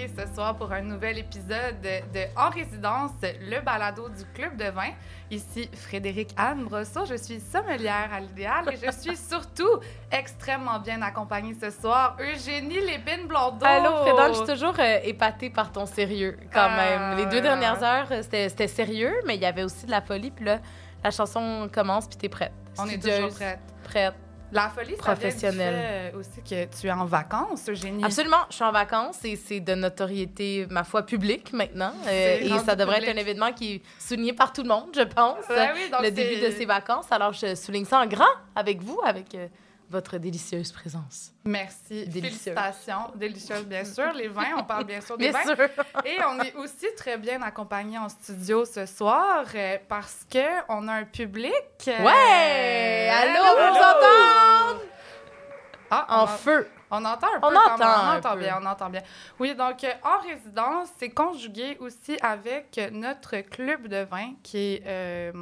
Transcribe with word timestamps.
retrouver 0.00 0.26
ce 0.26 0.34
soir 0.34 0.56
pour 0.56 0.72
un 0.72 0.82
nouvel 0.82 1.18
épisode 1.18 1.80
de 1.80 2.20
En 2.36 2.50
résidence, 2.50 3.12
le 3.22 3.60
balado 3.60 4.08
du 4.08 4.24
Club 4.34 4.56
de 4.56 4.64
vin. 4.70 4.90
Ici 5.30 5.68
Frédéric 5.72 6.30
Anne 6.36 6.64
Brosseau, 6.64 7.04
je 7.06 7.14
suis 7.14 7.40
sommelière 7.40 8.10
à 8.12 8.20
l'idéal 8.20 8.64
et 8.72 8.76
je 8.76 8.90
suis 8.90 9.16
surtout 9.30 9.80
extrêmement 10.10 10.78
bien 10.80 11.02
accompagnée 11.02 11.54
ce 11.60 11.70
soir. 11.70 12.16
Eugénie 12.20 12.80
Lépine 12.80 13.26
Blondeau. 13.26 13.64
Allô 13.64 13.96
Frédéric, 13.98 14.34
je 14.34 14.44
suis 14.44 14.54
toujours 14.54 14.78
euh, 14.78 14.98
épatée 15.04 15.50
par 15.50 15.72
ton 15.72 15.86
sérieux 15.86 16.36
quand 16.52 16.70
même. 16.70 17.16
Les 17.16 17.26
deux 17.26 17.40
dernières 17.40 17.82
heures, 17.82 18.08
euh, 18.10 18.22
c'était 18.22 18.68
sérieux, 18.68 19.14
mais 19.26 19.36
il 19.36 19.40
y 19.40 19.46
avait 19.46 19.64
aussi 19.64 19.86
de 19.86 19.90
la 19.90 20.00
folie. 20.00 20.30
Puis 20.30 20.44
là, 20.44 20.58
la 21.02 21.10
chanson 21.10 21.68
commence, 21.72 22.08
puis 22.08 22.16
t'es 22.16 22.28
prête. 22.28 22.52
On 22.78 22.86
est 22.86 22.98
toujours 22.98 23.30
prête. 23.30 23.60
Prête. 23.84 24.14
La 24.52 24.68
folie, 24.68 24.96
ça 24.96 25.14
vient 25.14 25.14
du 25.14 25.20
Professionnelle. 25.20 26.10
fait 26.10 26.16
aussi 26.16 26.42
que 26.42 26.80
tu 26.80 26.86
es 26.86 26.92
en 26.92 27.04
vacances, 27.04 27.68
Eugénie. 27.68 28.04
Absolument, 28.04 28.44
je 28.48 28.56
suis 28.56 28.64
en 28.64 28.72
vacances 28.72 29.24
et 29.24 29.36
c'est 29.36 29.60
de 29.60 29.74
notoriété, 29.74 30.66
ma 30.70 30.84
foi, 30.84 31.02
publique 31.04 31.52
maintenant. 31.52 31.92
Euh, 32.06 32.38
et 32.40 32.58
ça 32.64 32.74
devrait 32.74 32.96
public. 32.96 33.10
être 33.10 33.16
un 33.16 33.20
événement 33.20 33.52
qui 33.52 33.74
est 33.74 33.82
souligné 33.98 34.32
par 34.32 34.52
tout 34.52 34.62
le 34.62 34.68
monde, 34.68 34.88
je 34.94 35.02
pense. 35.02 35.48
Ouais, 35.48 35.70
oui, 35.74 35.90
donc 35.90 36.02
le 36.02 36.10
début 36.10 36.40
de 36.40 36.50
ses 36.50 36.64
vacances. 36.64 37.06
Alors, 37.10 37.32
je 37.32 37.54
souligne 37.54 37.84
ça 37.84 38.00
en 38.00 38.06
grand 38.06 38.24
avec 38.56 38.82
vous, 38.82 39.00
avec 39.04 39.34
euh, 39.34 39.46
votre 39.90 40.18
délicieuse 40.18 40.70
présence. 40.72 41.32
Merci. 41.44 42.06
Délicieuse. 42.06 42.22
Félicitations. 42.22 43.10
Délicieuse, 43.16 43.66
bien 43.66 43.84
sûr. 43.96 44.12
Les 44.12 44.28
vins, 44.28 44.54
on 44.58 44.64
parle 44.64 44.84
bien 44.84 45.00
sûr 45.00 45.18
des 45.18 45.30
Bien 45.30 45.42
vins. 45.42 45.54
sûr. 45.56 45.68
Et 46.04 46.18
on 46.28 46.40
est 46.40 46.54
aussi 46.54 46.86
très 46.96 47.18
bien 47.18 47.42
accompagnés 47.42 47.98
en 47.98 48.08
studio 48.08 48.64
ce 48.64 48.86
soir 48.86 49.44
euh, 49.54 49.78
parce 49.88 50.26
que 50.30 50.38
on 50.68 50.86
a 50.88 50.92
un 50.94 51.04
public. 51.04 51.52
euh, 51.88 52.04
Ouais! 52.04 53.10
Allô, 53.12 53.42
allô, 53.42 53.72
vous 53.72 53.78
entendre? 53.78 54.82
Ah, 55.90 56.06
En 56.20 56.24
on, 56.24 56.26
feu. 56.28 56.68
on 56.92 57.04
entend 57.04 57.26
un 57.34 57.40
peu. 57.40 57.46
On 57.46 57.56
entend. 57.56 58.04
On 58.04 58.16
entend 58.16 58.32
peu. 58.34 58.38
bien, 58.40 58.58
on 58.62 58.66
entend 58.66 58.90
bien. 58.90 59.02
Oui, 59.40 59.54
donc 59.56 59.82
euh, 59.82 59.90
en 60.04 60.20
résidence, 60.22 60.88
c'est 60.98 61.10
conjugué 61.10 61.76
aussi 61.80 62.16
avec 62.22 62.80
notre 62.92 63.38
club 63.40 63.88
de 63.88 64.04
vin 64.04 64.34
qui 64.44 64.80
est 64.84 65.32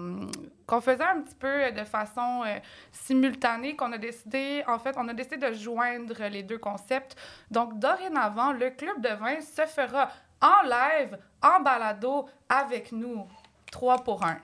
qu'on 0.69 0.83
faisait 0.83 1.03
un 1.03 1.23
petit 1.23 1.35
peu 1.35 1.73
de 1.73 1.83
façon 1.85 2.43
euh, 2.47 2.59
simultanée, 2.93 3.75
qu'on 3.75 3.91
a 3.93 3.99
décidé, 3.99 4.63
en 4.69 4.79
fait, 4.79 4.95
on 4.99 5.09
a 5.09 5.15
décidé 5.15 5.39
de 5.39 5.53
joindre 5.55 6.23
les 6.31 6.43
deux 6.43 6.59
concepts. 6.59 7.17
Donc, 7.51 7.79
dorénavant, 7.79 8.53
le 8.53 8.71
club 8.71 9.01
de 9.01 9.09
vin 9.09 9.41
se 9.41 9.63
fera 9.67 10.11
en 10.43 10.63
live, 10.63 11.19
en 11.43 11.61
balado, 11.61 12.29
avec 12.51 12.93
nous. 12.93 13.27
Trois 13.73 14.05
pour 14.05 14.23
un. 14.25 14.37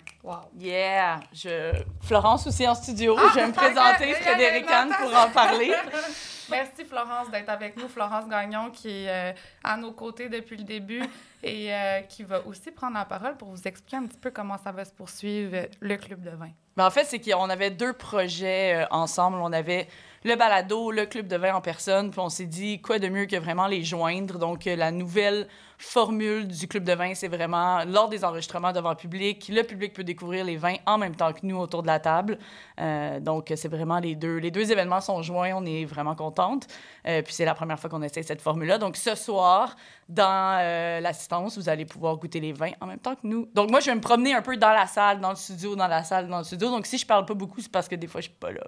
Yeah! 0.59 1.21
Je... 1.33 1.73
Florence 2.03 2.47
aussi 2.47 2.67
en 2.67 2.75
studio. 2.75 3.17
Ah, 3.19 3.29
je 3.29 3.41
vais 3.41 3.47
me 3.47 3.53
présenter, 3.53 4.15
Frédéric 4.21 4.71
Anne, 4.71 4.95
pour 4.99 5.15
en 5.15 5.29
parler. 5.29 5.75
Merci 6.51 6.85
Florence 6.85 7.31
d'être 7.31 7.49
avec 7.49 7.77
nous. 7.77 7.89
Florence 7.89 8.29
Gagnon 8.29 8.71
qui 8.71 8.89
est 8.89 9.09
euh, 9.09 9.33
à 9.63 9.77
nos 9.77 9.93
côtés 9.93 10.29
depuis 10.29 10.57
le 10.57 10.65
début 10.65 11.03
et 11.43 11.73
euh, 11.73 12.01
qui 12.03 12.23
va 12.23 12.47
aussi 12.47 12.71
prendre 12.71 12.95
la 12.95 13.05
parole 13.05 13.37
pour 13.37 13.49
vous 13.49 13.63
expliquer 13.67 13.97
un 13.97 14.07
petit 14.07 14.19
peu 14.19 14.31
comment 14.31 14.59
ça 14.59 14.73
va 14.73 14.85
se 14.85 14.93
poursuivre 14.93 15.67
le 15.81 15.97
club 15.97 16.23
de 16.23 16.31
vin. 16.31 16.51
Ben, 16.77 16.87
en 16.87 16.91
fait, 16.91 17.05
c'est 17.05 17.21
qu'on 17.21 17.49
avait 17.51 17.71
deux 17.71 17.93
projets 17.93 18.83
euh, 18.83 18.87
ensemble. 18.91 19.39
On 19.41 19.53
avait 19.53 19.87
le 20.25 20.37
balado, 20.37 20.91
le 20.91 21.07
club 21.07 21.27
de 21.27 21.37
vin 21.37 21.55
en 21.55 21.61
personne, 21.61 22.11
puis 22.11 22.21
on 22.21 22.29
s'est 22.29 22.47
dit 22.47 22.81
quoi 22.81 22.99
de 22.99 23.09
mieux 23.09 23.27
que 23.27 23.37
vraiment 23.37 23.67
les 23.67 23.85
joindre? 23.85 24.39
Donc, 24.39 24.67
euh, 24.67 24.75
la 24.75 24.91
nouvelle 24.91 25.47
formule 25.79 26.47
du 26.47 26.69
club 26.69 26.85
de 26.85 26.93
vin, 26.93 27.15
c'est 27.15 27.29
vraiment 27.29 27.85
lors 27.85 28.09
des 28.09 28.25
enregistrements 28.25 28.73
devant 28.73 28.95
public, 28.95 29.49
le 29.53 29.63
public 29.63 29.93
peut 29.93 30.05
découvrir 30.05 30.45
les 30.45 30.57
vins 30.57 30.77
en 30.87 30.99
même 30.99 31.15
temps 31.15 31.33
que 31.33 31.41
nous 31.43 31.57
autour 31.57 31.83
de 31.83 31.89
la 31.89 32.01
table. 32.01 32.39
Euh, 32.81 33.21
donc, 33.21 33.53
c'est 33.55 33.69
vraiment 33.69 33.99
les 33.99 34.15
deux. 34.15 34.37
Les 34.37 34.51
deux 34.51 34.71
événements 34.71 35.01
sont 35.01 35.23
joints, 35.23 35.53
on 35.55 35.65
est 35.65 35.85
vraiment 35.85 36.15
contente. 36.15 36.67
Euh, 37.07 37.23
puis 37.23 37.35
c'est 37.35 37.45
la 37.45 37.55
première 37.55 37.79
fois 37.79 37.91
qu'on 37.91 38.03
essaie 38.03 38.23
cette 38.23 38.41
formule-là. 38.41 38.79
Donc, 38.79 38.97
ce 38.97 39.15
soir, 39.15 39.77
dans 40.09 40.59
euh, 40.61 41.01
l'assistance, 41.01 41.57
vous 41.59 41.69
allez 41.69 41.85
pouvoir 41.85 42.17
goûter 42.17 42.41
les 42.41 42.53
vins 42.53 42.73
en 42.81 42.87
même 42.87 42.99
temps 42.99 43.15
que 43.15 43.25
nous. 43.27 43.49
Donc, 43.55 43.71
moi, 43.71 43.81
je 43.81 43.87
vais 43.87 43.95
me 43.95 44.01
promener 44.01 44.35
un 44.35 44.43
peu 44.43 44.57
dans 44.57 44.73
la 44.73 44.87
salle, 44.87 45.21
dans 45.21 45.31
le 45.31 45.37
studio, 45.37 45.77
dans 45.77 45.89
la 45.89 46.03
salle, 46.05 46.29
dans 46.29 46.39
le 46.39 46.45
studio. 46.45 46.71
Donc, 46.71 46.87
si 46.87 46.99
je 46.99 47.07
parle 47.07 47.25
pas 47.25 47.35
beaucoup, 47.35 47.61
c'est 47.61 47.71
parce 47.71 47.89
que 47.89 47.95
des 47.95 48.07
fois, 48.07 48.21
je 48.21 48.27
suis 48.29 48.37
pas 48.39 48.53
là. 48.53 48.63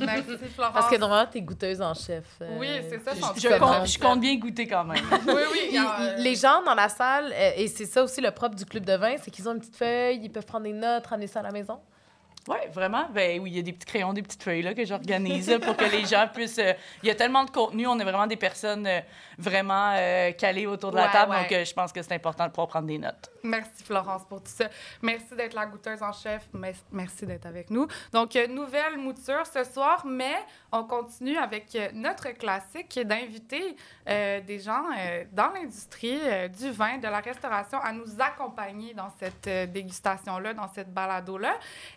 Merci 0.00 0.30
Florence. 0.54 0.74
Parce 0.74 0.88
que 0.88 0.96
normalement, 1.08 1.30
t'es 1.30 1.40
goûteuse 1.42 1.80
en 1.82 1.94
chef. 1.94 2.24
euh, 2.40 2.56
Oui, 2.58 2.68
c'est 2.88 3.02
ça, 3.04 3.12
Je, 3.36 3.48
commences. 3.48 3.76
compte, 3.78 3.86
je 3.88 3.98
compte 3.98 4.20
bien 4.20 4.36
goûter 4.36 4.66
quand 4.66 4.84
même. 4.84 5.02
oui, 5.26 5.32
oui. 5.52 5.58
Puis, 5.68 5.78
euh, 5.78 6.16
les 6.18 6.34
gens 6.34 6.62
dans 6.64 6.74
la 6.74 6.88
salle, 6.88 7.32
euh, 7.34 7.50
et 7.56 7.68
c'est 7.68 7.86
ça 7.86 8.02
aussi 8.02 8.20
le 8.20 8.30
propre 8.30 8.54
du 8.56 8.64
club 8.64 8.84
de 8.84 8.94
vin, 8.94 9.14
c'est 9.22 9.30
qu'ils 9.30 9.48
ont 9.48 9.52
une 9.52 9.60
petite 9.60 9.76
feuille, 9.76 10.20
ils 10.22 10.30
peuvent 10.30 10.46
prendre 10.46 10.64
des 10.64 10.72
notes, 10.72 11.06
ramener 11.06 11.26
ça 11.26 11.40
à 11.40 11.42
la 11.42 11.50
maison. 11.52 11.78
Oui, 12.48 12.56
vraiment. 12.72 13.08
Ben 13.10 13.40
oui, 13.40 13.50
il 13.50 13.56
y 13.56 13.60
a 13.60 13.62
des 13.62 13.72
petits 13.72 13.86
crayons, 13.86 14.12
des 14.12 14.22
petites 14.22 14.42
feuilles 14.42 14.62
là, 14.62 14.74
que 14.74 14.84
j'organise 14.84 15.58
pour 15.64 15.76
que 15.76 15.84
les 15.84 16.04
gens 16.04 16.26
puissent. 16.32 16.58
euh, 16.58 16.72
Il 17.02 17.08
y 17.08 17.10
a 17.10 17.14
tellement 17.14 17.44
de 17.44 17.50
contenu, 17.50 17.86
on 17.86 17.96
est 18.00 18.04
vraiment 18.04 18.26
des 18.26 18.36
personnes 18.36 18.84
euh, 18.86 19.00
vraiment 19.38 19.94
euh, 19.96 20.32
calées 20.32 20.66
autour 20.66 20.90
de 20.90 20.96
la 20.96 21.08
table, 21.08 21.30
ouais. 21.30 21.48
donc 21.48 21.66
je 21.66 21.72
pense 21.72 21.92
que 21.92 22.02
c'est 22.02 22.14
important 22.14 22.44
de 22.46 22.50
pouvoir 22.50 22.66
prendre 22.66 22.88
des 22.88 22.98
notes. 22.98 23.30
Merci 23.44 23.84
Florence 23.84 24.22
pour 24.28 24.42
tout 24.42 24.50
ça. 24.50 24.68
Merci 25.02 25.36
d'être 25.36 25.54
la 25.54 25.66
goûteuse 25.66 26.02
en 26.02 26.12
chef. 26.12 26.48
Merci 26.90 27.26
d'être 27.26 27.46
avec 27.46 27.70
nous. 27.70 27.86
Donc, 28.12 28.34
nouvelle 28.48 28.96
mouture 28.98 29.44
ce 29.46 29.64
soir, 29.64 30.04
mais 30.06 30.34
on 30.70 30.84
continue 30.84 31.36
avec 31.36 31.76
notre 31.92 32.28
classique 32.30 32.88
qui 32.88 33.00
est 33.00 33.04
d'inviter 33.04 33.76
des 34.06 34.60
gens 34.60 34.84
dans 35.32 35.50
l'industrie 35.52 36.20
du 36.56 36.70
vin, 36.70 36.98
de 36.98 37.08
la 37.08 37.18
restauration 37.18 37.80
à 37.80 37.92
nous 37.92 38.20
accompagner 38.20 38.94
dans 38.94 39.10
cette 39.18 39.72
dégustation-là, 39.72 40.54
dans 40.54 40.68
cette 40.68 40.92
balado-là. 40.92 41.54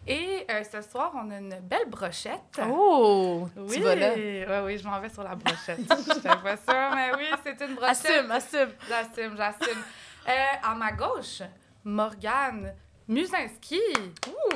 Et 0.08 0.35
euh, 0.50 0.64
ce 0.64 0.82
soir, 0.82 1.12
on 1.16 1.30
a 1.32 1.38
une 1.38 1.60
belle 1.62 1.88
brochette. 1.88 2.60
Oh! 2.68 3.48
Oui, 3.56 3.76
Tu 3.78 3.82
vas 3.84 3.96
là. 3.96 4.12
oui, 4.16 4.46
oui, 4.66 4.78
je 4.78 4.88
m'en 4.88 5.00
vais 5.00 5.10
sur 5.10 5.24
la 5.24 5.36
brochette. 5.36 5.80
Je 6.08 6.12
suis 6.14 6.22
pas 6.22 6.58
sûre, 6.58 6.92
mais 6.96 7.12
oui, 7.18 7.26
c'est 7.44 7.60
une 7.66 7.76
brochette. 7.76 8.06
Assume, 8.06 8.32
assume. 8.32 8.70
J'assume, 8.88 9.38
j'assume. 9.38 9.82
Euh, 10.28 10.32
à 10.72 10.74
ma 10.76 10.92
gauche, 10.92 11.42
Morgane 11.84 12.74
Musinski. 13.08 13.80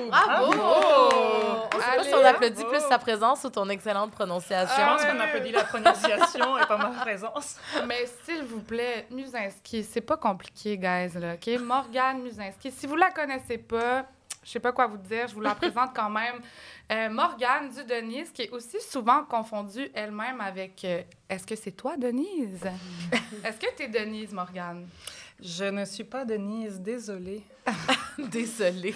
Bravo! 0.09 0.51
On 0.51 1.79
sait 1.79 1.97
pas 1.97 2.03
si 2.03 2.13
on 2.15 2.25
applaudit 2.25 2.63
bravo. 2.63 2.69
plus 2.77 2.87
sa 2.87 2.97
présence 2.97 3.43
ou 3.43 3.49
ton 3.49 3.69
excellente 3.69 4.11
prononciation. 4.11 4.75
Je 4.75 4.81
Ah 4.81 4.93
pense 4.93 5.03
ouais. 5.03 5.11
qu'on 5.11 5.19
applaudit 5.19 5.51
la 5.51 5.63
prononciation 5.63 6.57
et 6.57 6.65
pas 6.65 6.77
ma 6.77 6.89
présence. 7.01 7.57
Mais 7.87 8.05
s'il 8.23 8.43
vous 8.43 8.61
plaît, 8.61 9.05
Musinski, 9.11 9.83
c'est 9.83 10.01
pas 10.01 10.17
compliqué, 10.17 10.77
guys, 10.77 11.11
là, 11.19 11.35
OK? 11.35 11.59
Morgane 11.61 12.21
Musinski. 12.23 12.71
Si 12.71 12.87
vous 12.87 12.95
la 12.95 13.11
connaissez 13.11 13.59
pas, 13.59 14.05
je 14.49 14.53
sais 14.53 14.59
pas 14.59 14.71
quoi 14.71 14.87
vous 14.87 14.97
dire, 14.97 15.27
je 15.27 15.35
vous 15.35 15.41
la 15.41 15.53
présente 15.53 15.91
quand 15.95 16.09
même. 16.09 16.41
Euh, 16.91 17.07
Morgane 17.11 17.69
du 17.69 17.83
Denise, 17.83 18.31
qui 18.31 18.41
est 18.41 18.49
aussi 18.49 18.81
souvent 18.81 19.23
confondue 19.23 19.91
elle-même 19.93 20.41
avec... 20.41 20.83
euh, 20.85 21.03
Est-ce 21.29 21.45
que 21.45 21.55
c'est 21.55 21.73
toi, 21.73 21.95
Denise? 21.97 22.65
Est-ce 23.43 23.59
que 23.59 23.71
t'es 23.75 23.87
Denise, 23.87 24.33
Morgane? 24.33 24.87
Je 25.39 25.65
ne 25.65 25.85
suis 25.85 26.03
pas 26.03 26.25
Denise, 26.25 26.81
désolée. 26.81 27.43
Désolée. 28.17 28.95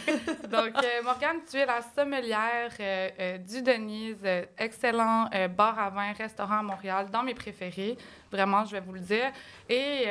Donc, 0.49 0.73
euh, 0.83 1.03
Morgane, 1.03 1.37
tu 1.49 1.57
es 1.57 1.67
la 1.67 1.81
sommelière 1.95 2.71
euh, 2.79 3.09
euh, 3.19 3.37
du 3.37 3.61
Denise, 3.61 4.25
excellent 4.57 5.29
bar 5.55 5.77
à 5.77 5.91
vin, 5.91 6.11
restaurant 6.13 6.57
à 6.59 6.63
Montréal, 6.63 7.09
dans 7.11 7.21
mes 7.21 7.35
préférés. 7.35 7.95
Vraiment, 8.31 8.65
je 8.65 8.71
vais 8.71 8.81
vous 8.81 8.93
le 8.93 8.99
dire. 8.99 9.31
Et 9.69 10.05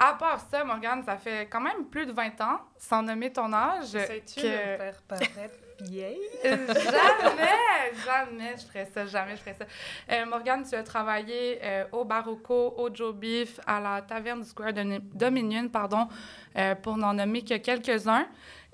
à 0.00 0.14
part 0.14 0.40
ça, 0.50 0.64
Morgane, 0.64 1.02
ça 1.04 1.18
fait 1.18 1.46
quand 1.50 1.60
même 1.60 1.84
plus 1.84 2.06
de 2.06 2.12
20 2.12 2.40
ans, 2.40 2.60
sans 2.78 3.02
nommer 3.02 3.30
ton 3.32 3.52
âge. 3.52 3.84
Sais-tu 3.88 4.40
que- 4.40 4.46
me 4.46 4.76
faire 4.78 5.02
paraître 5.06 5.54
vieille? 5.82 6.18
Jamais, 6.44 7.92
jamais 8.04 8.54
je 8.58 8.66
ferais 8.66 8.88
ça, 8.92 9.06
jamais 9.06 9.36
je 9.36 9.40
ferais 9.40 9.54
ça. 9.58 9.64
Euh, 10.12 10.26
Morgane, 10.26 10.62
tu 10.68 10.74
as 10.74 10.82
travaillé 10.82 11.58
euh, 11.62 11.84
au 11.92 12.04
Barocco, 12.04 12.74
au 12.76 12.94
Joe 12.94 13.14
Beef, 13.14 13.60
à 13.66 13.80
la 13.80 14.02
Taverne 14.02 14.40
du 14.40 14.46
Square 14.48 14.72
Dominion, 15.14 15.68
pardon, 15.68 16.08
euh, 16.56 16.74
pour 16.74 16.96
n'en 16.96 17.14
nommer 17.14 17.42
que 17.42 17.56
quelques-uns. 17.56 18.26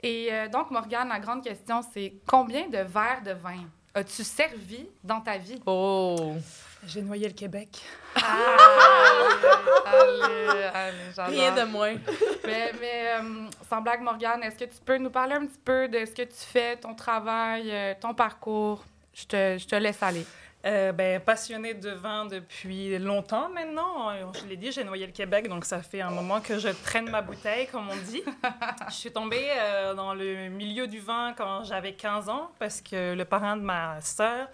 Et 0.03 0.29
euh, 0.33 0.49
donc, 0.49 0.71
Morgane, 0.71 1.09
la 1.09 1.19
grande 1.21 1.43
question, 1.45 1.81
c'est 1.93 2.15
combien 2.27 2.69
de 2.69 2.79
verres 2.79 3.23
de 3.25 3.33
vin 3.33 3.65
as-tu 3.95 4.25
servi 4.25 4.87
dans 5.03 5.21
ta 5.23 5.39
vie? 5.39 5.59
Oh! 5.65 6.35
J'ai 6.87 7.03
noyé 7.03 7.27
le 7.27 7.35
Québec. 7.35 7.83
allez, 9.87 10.65
allez, 10.73 10.97
j'adore. 11.15 11.33
Rien 11.33 11.53
de 11.53 11.65
moins. 11.65 11.95
Mais, 12.45 12.73
mais 12.81 13.09
euh, 13.19 13.49
sans 13.69 13.81
blague, 13.81 14.03
Morgane, 14.03 14.45
est-ce 14.45 14.57
que 14.57 14.65
tu 14.65 14.81
peux 14.85 14.97
nous 14.99 15.11
parler 15.11 15.35
un 15.35 15.47
petit 15.47 15.59
peu 15.65 15.89
de 15.89 16.05
ce 16.05 16.13
que 16.13 16.23
tu 16.23 16.37
fais, 16.39 16.77
ton 16.77 16.95
travail, 16.95 17.71
euh, 17.73 17.95
ton 18.01 18.15
parcours? 18.15 18.85
Je 19.13 19.25
te, 19.27 19.59
je 19.59 19.67
te 19.67 19.75
laisse 19.75 20.01
aller. 20.03 20.25
Euh, 20.67 20.91
ben, 20.91 21.21
passionnée 21.21 21.75
de 21.75 21.91
vin 21.91 22.27
depuis 22.27 22.99
longtemps 22.99 23.49
maintenant. 23.49 24.11
Je 24.35 24.47
l'ai 24.49 24.57
dit, 24.57 24.73
j'ai 24.73 24.83
noyé 24.83 25.07
le 25.07 25.13
Québec, 25.13 25.49
donc 25.49 25.65
ça 25.65 25.81
fait 25.81 26.01
un 26.01 26.11
moment 26.11 26.41
que 26.41 26.59
je 26.59 26.69
traîne 26.71 27.09
ma 27.09 27.23
bouteille, 27.23 27.69
comme 27.69 27.89
on 27.89 27.97
dit. 28.11 28.25
je 28.89 28.95
suis 28.95 29.13
tombée 29.13 29.49
euh, 29.57 29.95
dans 29.95 30.13
le 30.13 30.49
milieu 30.49 30.89
du 30.89 30.99
vin 30.99 31.35
quand 31.37 31.63
j'avais 31.63 31.93
15 31.93 32.29
ans, 32.29 32.51
parce 32.59 32.81
que 32.81 33.15
le 33.15 33.25
parrain 33.25 33.57
de 33.57 33.63
ma 33.63 34.01
sœur 34.01 34.49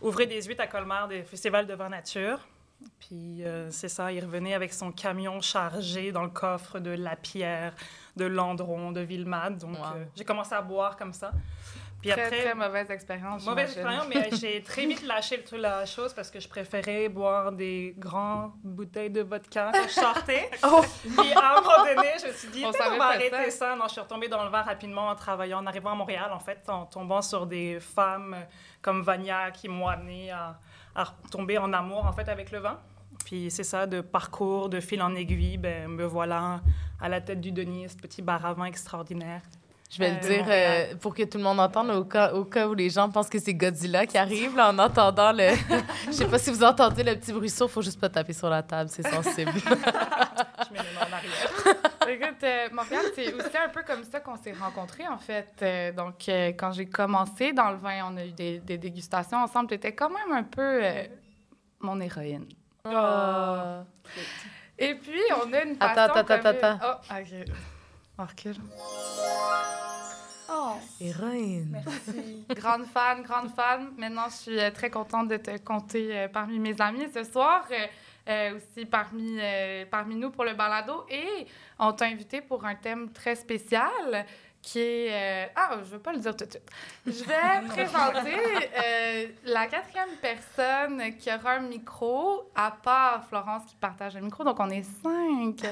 ouvrait 0.00 0.26
des 0.26 0.40
huit 0.44 0.58
à 0.60 0.66
Colmar 0.66 1.08
des 1.08 1.22
festivals 1.24 1.66
de 1.66 1.74
vin 1.74 1.90
nature. 1.90 2.38
Puis 2.98 3.44
euh, 3.44 3.70
c'est 3.70 3.88
ça, 3.90 4.10
il 4.10 4.24
revenait 4.24 4.54
avec 4.54 4.72
son 4.72 4.90
camion 4.92 5.42
chargé 5.42 6.12
dans 6.12 6.22
le 6.22 6.30
coffre 6.30 6.78
de 6.78 6.90
La 6.90 7.14
Pierre, 7.16 7.74
de 8.16 8.24
Landron, 8.24 8.92
de 8.92 9.00
Villemade. 9.00 9.58
Donc 9.58 9.76
Wow. 9.76 9.84
euh, 9.96 10.04
j'ai 10.16 10.24
commencé 10.24 10.54
à 10.54 10.62
boire 10.62 10.96
comme 10.96 11.12
ça. 11.12 11.32
Puis 12.00 12.10
très, 12.10 12.24
après, 12.24 12.42
très 12.44 12.54
mauvaise 12.54 12.90
expérience. 12.90 13.44
Mauvaise 13.44 13.72
expérience, 13.72 14.06
mais 14.08 14.30
j'ai 14.40 14.62
très 14.62 14.86
vite 14.86 15.02
lâché 15.06 15.36
le 15.36 15.44
truc, 15.44 15.60
la 15.60 15.84
chose 15.84 16.14
parce 16.14 16.30
que 16.30 16.40
je 16.40 16.48
préférais 16.48 17.08
boire 17.08 17.52
des 17.52 17.94
grandes 17.98 18.52
bouteilles 18.64 19.10
de 19.10 19.20
vodka 19.20 19.70
quand 19.72 19.88
je 19.88 19.92
sortais. 19.92 20.50
Oh! 20.62 20.82
Puis 21.02 21.32
à 21.32 21.56
un 21.56 21.60
moment 21.60 21.84
donné, 21.84 22.08
je 22.20 22.28
me 22.28 22.32
suis 22.32 22.48
dit, 22.48 22.62
On 22.64 22.72
savait 22.72 22.94
on 22.94 22.98
va 22.98 23.06
arrêter 23.06 23.50
ça. 23.50 23.70
ça. 23.70 23.76
Non, 23.76 23.84
je 23.86 23.92
suis 23.92 24.00
retombée 24.00 24.28
dans 24.28 24.44
le 24.44 24.50
vin 24.50 24.62
rapidement 24.62 25.08
en 25.08 25.14
travaillant, 25.14 25.58
en 25.58 25.66
arrivant 25.66 25.92
à 25.92 25.94
Montréal, 25.94 26.30
en 26.32 26.38
fait, 26.38 26.68
en 26.68 26.86
tombant 26.86 27.22
sur 27.22 27.46
des 27.46 27.80
femmes 27.80 28.36
comme 28.82 29.02
Vania 29.02 29.50
qui 29.50 29.68
m'ont 29.68 29.88
amené 29.88 30.30
à, 30.30 30.58
à 30.94 31.04
tomber 31.30 31.58
en 31.58 31.72
amour, 31.72 32.06
en 32.06 32.12
fait, 32.12 32.28
avec 32.28 32.50
le 32.50 32.58
vin. 32.58 32.78
Puis 33.24 33.50
c'est 33.50 33.64
ça, 33.64 33.86
de 33.86 34.00
parcours, 34.00 34.68
de 34.68 34.80
fil 34.80 35.02
en 35.02 35.14
aiguille, 35.14 35.58
ben, 35.58 35.88
me 35.88 36.04
voilà 36.04 36.60
à 37.00 37.08
la 37.08 37.20
tête 37.20 37.40
du 37.40 37.52
Denis, 37.52 37.88
ce 37.88 37.96
petit 37.96 38.22
bar 38.22 38.44
à 38.44 38.52
vin 38.54 38.64
extraordinaire. 38.64 39.42
Je 39.92 39.98
vais 39.98 40.10
Euh, 40.10 40.14
le 40.14 40.20
dire 40.20 40.38
Montréal. 40.44 40.88
euh, 40.92 40.96
pour 40.96 41.14
que 41.14 41.22
tout 41.24 41.36
le 41.38 41.42
monde 41.44 41.58
entende, 41.58 41.90
au 41.90 42.04
cas, 42.04 42.32
au 42.32 42.44
cas 42.44 42.68
où 42.68 42.74
les 42.74 42.90
gens 42.90 43.10
pensent 43.10 43.28
que 43.28 43.40
c'est 43.40 43.54
Godzilla 43.54 44.06
qui 44.06 44.16
arrive, 44.18 44.54
là, 44.56 44.70
en 44.70 44.78
entendant 44.78 45.32
le... 45.32 45.48
Je 46.06 46.12
sais 46.12 46.26
pas 46.26 46.38
si 46.38 46.50
vous 46.50 46.62
entendez 46.62 47.02
le 47.02 47.16
petit 47.16 47.32
bruit 47.32 47.50
sourd, 47.50 47.68
faut 47.70 47.82
juste 47.82 47.98
pas 48.00 48.08
taper 48.08 48.32
sur 48.32 48.48
la 48.48 48.62
table, 48.62 48.88
c'est 48.88 49.04
sensible. 49.06 49.50
Je 49.56 49.68
mets 50.72 50.78
les 50.78 50.94
mains 50.94 51.08
en 51.08 51.12
arrière. 51.12 51.50
Écoute, 52.08 52.42
euh, 52.44 52.68
Morgane, 52.72 53.06
c'est 53.16 53.32
aussi 53.34 53.56
un 53.56 53.68
peu 53.68 53.82
comme 53.82 54.04
ça 54.04 54.20
qu'on 54.20 54.36
s'est 54.36 54.52
rencontrés, 54.52 55.08
en 55.08 55.18
fait. 55.18 55.48
Euh, 55.62 55.92
donc, 55.92 56.28
euh, 56.28 56.48
quand 56.56 56.70
j'ai 56.72 56.86
commencé 56.86 57.52
dans 57.52 57.70
le 57.70 57.76
vin, 57.76 58.04
on 58.12 58.16
a 58.16 58.24
eu 58.24 58.32
des, 58.32 58.58
des 58.60 58.78
dégustations 58.78 59.38
ensemble. 59.38 59.68
Tu 59.68 59.74
étais 59.74 59.92
quand 59.92 60.10
même 60.10 60.32
un 60.32 60.44
peu 60.44 60.84
euh, 60.84 61.04
mon 61.80 62.00
héroïne. 62.00 62.46
Ah. 62.84 63.82
Et 64.78 64.94
puis, 64.94 65.20
on 65.44 65.52
a 65.52 65.62
une 65.64 65.76
passion 65.76 66.02
Attends, 66.04 66.14
attends, 66.32 66.48
attends, 66.48 66.78
Oh, 67.10 67.14
OK. 67.18 67.44
Oh, 70.52 70.72
Héroïne. 71.00 71.82
Grande 72.50 72.84
fan, 72.86 73.22
grande 73.22 73.50
fan. 73.50 73.92
Maintenant, 73.96 74.28
je 74.28 74.34
suis 74.34 74.58
euh, 74.58 74.70
très 74.70 74.90
contente 74.90 75.28
de 75.28 75.36
te 75.36 75.56
compter 75.58 76.16
euh, 76.16 76.28
parmi 76.28 76.58
mes 76.58 76.78
amis 76.80 77.06
ce 77.14 77.22
soir. 77.24 77.64
euh, 78.28 78.56
aussi 78.56 78.84
parmi, 78.84 79.38
parmi 79.90 80.16
nous 80.16 80.30
pour 80.30 80.44
le 80.44 80.54
balado. 80.54 81.06
Et 81.08 81.46
on 81.78 81.92
t'a 81.92 82.06
invité 82.06 82.40
pour 82.40 82.64
un 82.64 82.74
thème 82.74 83.10
très 83.12 83.36
spécial 83.36 84.26
qui 84.60 84.80
est... 84.80 85.50
Ah, 85.56 85.70
je 85.76 85.78
ne 85.78 85.84
veux 85.84 85.98
pas 86.00 86.12
le 86.12 86.18
dire 86.18 86.36
tout 86.36 86.44
de 86.44 86.50
suite. 86.50 86.70
Je 87.06 87.24
vais 87.24 87.68
présenter 87.68 88.36
la 89.44 89.66
quatrième 89.66 90.16
personne 90.20 91.16
qui 91.16 91.32
aura 91.32 91.52
un 91.52 91.60
micro, 91.60 92.50
à 92.54 92.70
part 92.70 93.24
Florence 93.26 93.64
qui 93.66 93.76
partage 93.76 94.16
un 94.16 94.20
micro. 94.20 94.44
Donc, 94.44 94.60
on 94.60 94.68
est 94.68 94.82
cinq. 94.82 95.64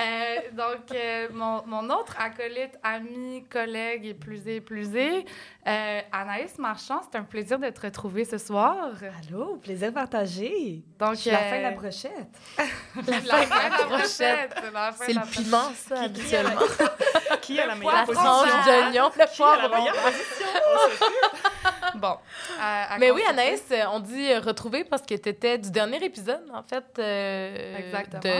Euh, 0.00 0.36
donc, 0.52 0.92
euh, 0.94 1.28
mon, 1.32 1.62
mon 1.66 1.90
autre 1.90 2.16
acolyte, 2.18 2.78
ami, 2.82 3.44
collègue 3.50 4.06
et 4.06 4.14
plus 4.14 4.46
et 4.48 4.60
plus 4.60 4.94
et, 4.96 5.24
euh, 5.66 6.00
Anaïs 6.10 6.58
Marchand, 6.58 7.00
c'est 7.10 7.18
un 7.18 7.22
plaisir 7.24 7.58
de 7.58 7.68
te 7.68 7.80
retrouver 7.82 8.24
ce 8.24 8.38
soir. 8.38 8.76
allô, 9.28 9.56
plaisir 9.56 9.92
partagé. 9.92 10.82
Donc, 10.98 11.14
Je 11.16 11.20
suis 11.20 11.30
la 11.30 11.38
fin 11.38 11.58
de 11.58 11.62
la 11.62 11.70
brochette. 11.72 12.12
la 12.96 13.02
fin 13.02 13.20
de 13.20 13.28
la 13.28 13.84
brochette. 13.84 14.54
la 14.72 14.92
C'est 14.92 15.08
le 15.12 15.14
la 15.20 15.26
piment, 15.26 15.70
ça, 15.74 15.94
Qui 15.94 16.00
a 16.00 16.04
habituellement. 16.04 16.60
la, 17.30 17.36
qui 17.36 17.60
a 17.60 17.66
la 17.66 17.74
Le 17.74 17.80
meilleure 17.80 17.94
La 17.94 18.06
position? 18.06 18.24
tranche 18.24 18.64
d'oignon, 18.64 19.10
le 19.14 19.18
la 19.18 19.26
plus. 19.26 19.42
Bon. 21.96 22.16
à- 22.60 22.94
à 22.94 22.98
Mais 22.98 23.10
oui. 23.10 23.22
Anaïs, 23.28 23.62
on 23.92 24.00
dit 24.00 24.34
retrouver 24.38 24.84
parce 24.84 25.02
que 25.02 25.14
tu 25.14 25.28
étais 25.28 25.58
du 25.58 25.70
dernier 25.70 26.02
épisode, 26.04 26.42
en 26.54 26.62
fait, 26.62 26.84
euh, 26.98 27.78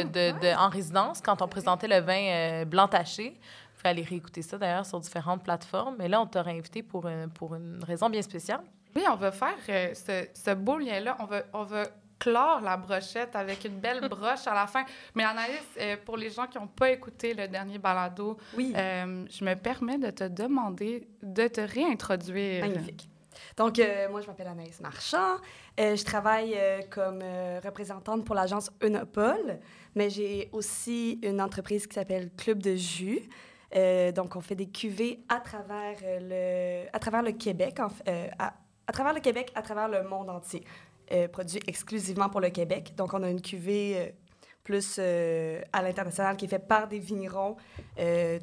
de- 0.04 0.38
de- 0.40 0.56
en 0.56 0.68
résidence, 0.68 1.20
quand 1.20 1.42
on 1.42 1.48
présentait 1.50 1.88
le 1.88 1.98
vin 2.00 2.22
euh, 2.22 2.64
blanc 2.64 2.88
taché. 2.88 3.30
Vous 3.30 3.76
pouvez 3.82 3.90
aller 3.90 4.02
réécouter 4.02 4.42
ça, 4.42 4.56
d'ailleurs, 4.58 4.86
sur 4.86 4.98
différentes 5.00 5.42
plateformes. 5.44 5.96
Mais 5.98 6.08
là, 6.08 6.20
on 6.20 6.26
t'a 6.26 6.40
invité 6.46 6.82
pour, 6.82 7.04
euh, 7.06 7.26
pour 7.28 7.54
une 7.54 7.82
raison 7.84 8.08
bien 8.08 8.22
spéciale. 8.22 8.60
Oui, 8.96 9.02
on 9.10 9.16
va 9.16 9.30
faire 9.32 9.54
euh, 9.68 9.94
ce, 9.94 10.26
ce 10.34 10.54
beau 10.54 10.78
lien-là. 10.78 11.16
On 11.20 11.24
va, 11.26 11.42
on 11.52 11.62
va 11.64 11.84
clore 12.18 12.60
la 12.60 12.76
brochette 12.76 13.34
avec 13.34 13.64
une 13.64 13.78
belle 13.80 14.06
broche 14.10 14.46
à 14.46 14.52
la 14.54 14.66
fin. 14.66 14.84
Mais 15.14 15.24
Anaïs, 15.24 15.62
euh, 15.80 15.96
pour 16.04 16.16
les 16.18 16.28
gens 16.30 16.46
qui 16.46 16.58
n'ont 16.58 16.66
pas 16.66 16.90
écouté 16.90 17.32
le 17.34 17.48
dernier 17.48 17.78
balado, 17.78 18.36
Oui, 18.56 18.72
euh, 18.76 19.24
je 19.30 19.44
me 19.44 19.54
permets 19.54 19.96
de 19.98 20.10
te 20.10 20.24
demander 20.24 21.08
de 21.22 21.48
te 21.48 21.60
réintroduire. 21.62 22.60
magnifique. 22.66 23.08
Donc, 23.56 23.78
euh, 23.78 24.08
moi, 24.10 24.20
je 24.20 24.26
m'appelle 24.26 24.48
Anaïs 24.48 24.80
Marchand. 24.80 25.36
Je 25.78 26.04
travaille 26.04 26.54
comme 26.90 27.22
représentante 27.64 28.24
pour 28.26 28.34
l'agence 28.34 28.70
Unopol, 28.82 29.58
mais 29.94 30.10
j'ai 30.10 30.48
aussi 30.52 31.18
une 31.22 31.40
entreprise 31.40 31.86
qui 31.86 31.94
s'appelle 31.94 32.30
Club 32.36 32.62
de 32.62 32.74
jus. 32.76 33.28
Euh, 33.76 34.12
donc, 34.12 34.36
on 34.36 34.40
fait 34.40 34.54
des 34.54 34.68
cuvées 34.68 35.20
à 35.28 35.40
travers 35.40 35.96
euh, 36.02 36.84
le, 36.84 36.88
à 36.92 36.98
travers 36.98 37.22
le 37.22 37.32
Québec, 37.32 37.78
euh, 38.08 38.26
à, 38.38 38.92
travers 38.92 39.14
le 39.14 39.20
Québec, 39.20 39.52
à 39.54 39.62
travers 39.62 39.88
le 39.88 40.02
monde 40.02 40.30
entier. 40.30 40.64
Euh, 41.12 41.28
produit 41.28 41.60
exclusivement 41.66 42.28
pour 42.28 42.40
le 42.40 42.50
Québec. 42.50 42.94
Donc, 42.96 43.14
on 43.14 43.22
a 43.22 43.30
une 43.30 43.42
cuvée 43.42 44.14
plus 44.62 45.00
à 45.00 45.82
l'international 45.82 46.36
qui 46.36 46.44
est 46.44 46.48
faite 46.48 46.68
par 46.68 46.86
des 46.86 47.00
vignerons. 47.00 47.56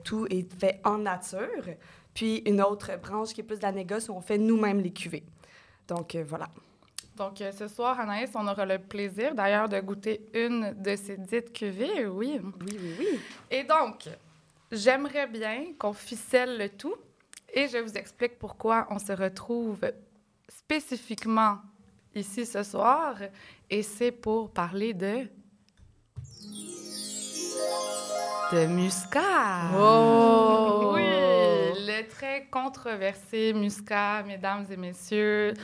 Tout 0.04 0.28
est 0.30 0.52
fait 0.54 0.82
en 0.84 0.98
nature. 0.98 1.64
Puis 2.14 2.38
une 2.46 2.62
autre 2.62 2.98
branche 2.98 3.34
qui 3.34 3.42
est 3.42 3.44
plus 3.46 3.60
de 3.60 3.64
la 3.64 3.72
négoce 3.72 4.10
où 4.10 4.14
on 4.14 4.22
fait 4.22 4.38
nous-mêmes 4.38 4.82
les 4.82 4.92
cuvées. 4.92 5.24
Donc 5.88 6.18
voilà. 6.18 6.50
Donc, 7.18 7.42
euh, 7.42 7.52
ce 7.52 7.68
soir, 7.68 8.00
Anaïs, 8.00 8.30
on 8.36 8.48
aura 8.48 8.64
le 8.64 8.78
plaisir 8.78 9.34
d'ailleurs 9.34 9.68
de 9.68 9.80
goûter 9.80 10.22
une 10.36 10.76
de 10.80 10.96
ces 10.96 11.18
dites 11.18 11.52
cuvées, 11.52 12.06
oui. 12.06 12.40
Oui, 12.62 12.78
oui, 12.80 12.96
oui. 13.00 13.20
Et 13.50 13.64
donc, 13.64 14.08
j'aimerais 14.72 15.26
bien 15.26 15.74
qu'on 15.80 15.94
ficelle 15.94 16.60
le 16.60 16.70
tout 16.70 16.94
et 17.52 17.68
je 17.68 17.80
vous 17.80 17.94
explique 17.94 18.38
pourquoi 18.38 18.86
on 18.92 19.00
se 19.00 19.14
retrouve 19.14 19.80
spécifiquement 20.48 21.58
ici 22.14 22.46
ce 22.46 22.62
soir. 22.62 23.16
Et 23.68 23.82
c'est 23.82 24.12
pour 24.12 24.52
parler 24.52 24.94
de. 24.94 25.28
de 28.52 28.66
muscat. 28.68 29.72
Oh! 29.76 30.92
Oui, 30.94 31.02
le 31.04 32.08
très 32.08 32.46
controversé 32.52 33.54
muscat, 33.54 34.22
mesdames 34.22 34.68
et 34.70 34.78
messieurs. 34.78 35.56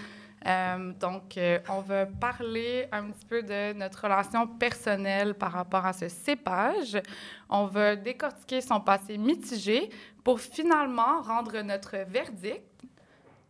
Euh, 0.45 0.92
donc, 1.00 1.38
euh, 1.38 1.60
on 1.69 1.80
va 1.80 2.06
parler 2.06 2.88
un 2.92 3.12
petit 3.12 3.25
peu 3.25 3.42
de 3.42 3.74
notre 3.74 4.04
relation 4.04 4.46
personnelle 4.48 5.36
par 5.36 5.53
rapport 5.53 5.86
à 5.86 5.94
ce 5.94 6.10
cépage. 6.10 7.01
On 7.50 7.65
va 7.65 7.96
décortiquer 7.96 8.62
son 8.62 8.82
passé 8.82 9.17
mitigé 9.17 9.89
pour 10.24 10.39
finalement 10.39 11.22
rendre 11.22 11.62
notre 11.62 11.98
verdict 12.08 12.63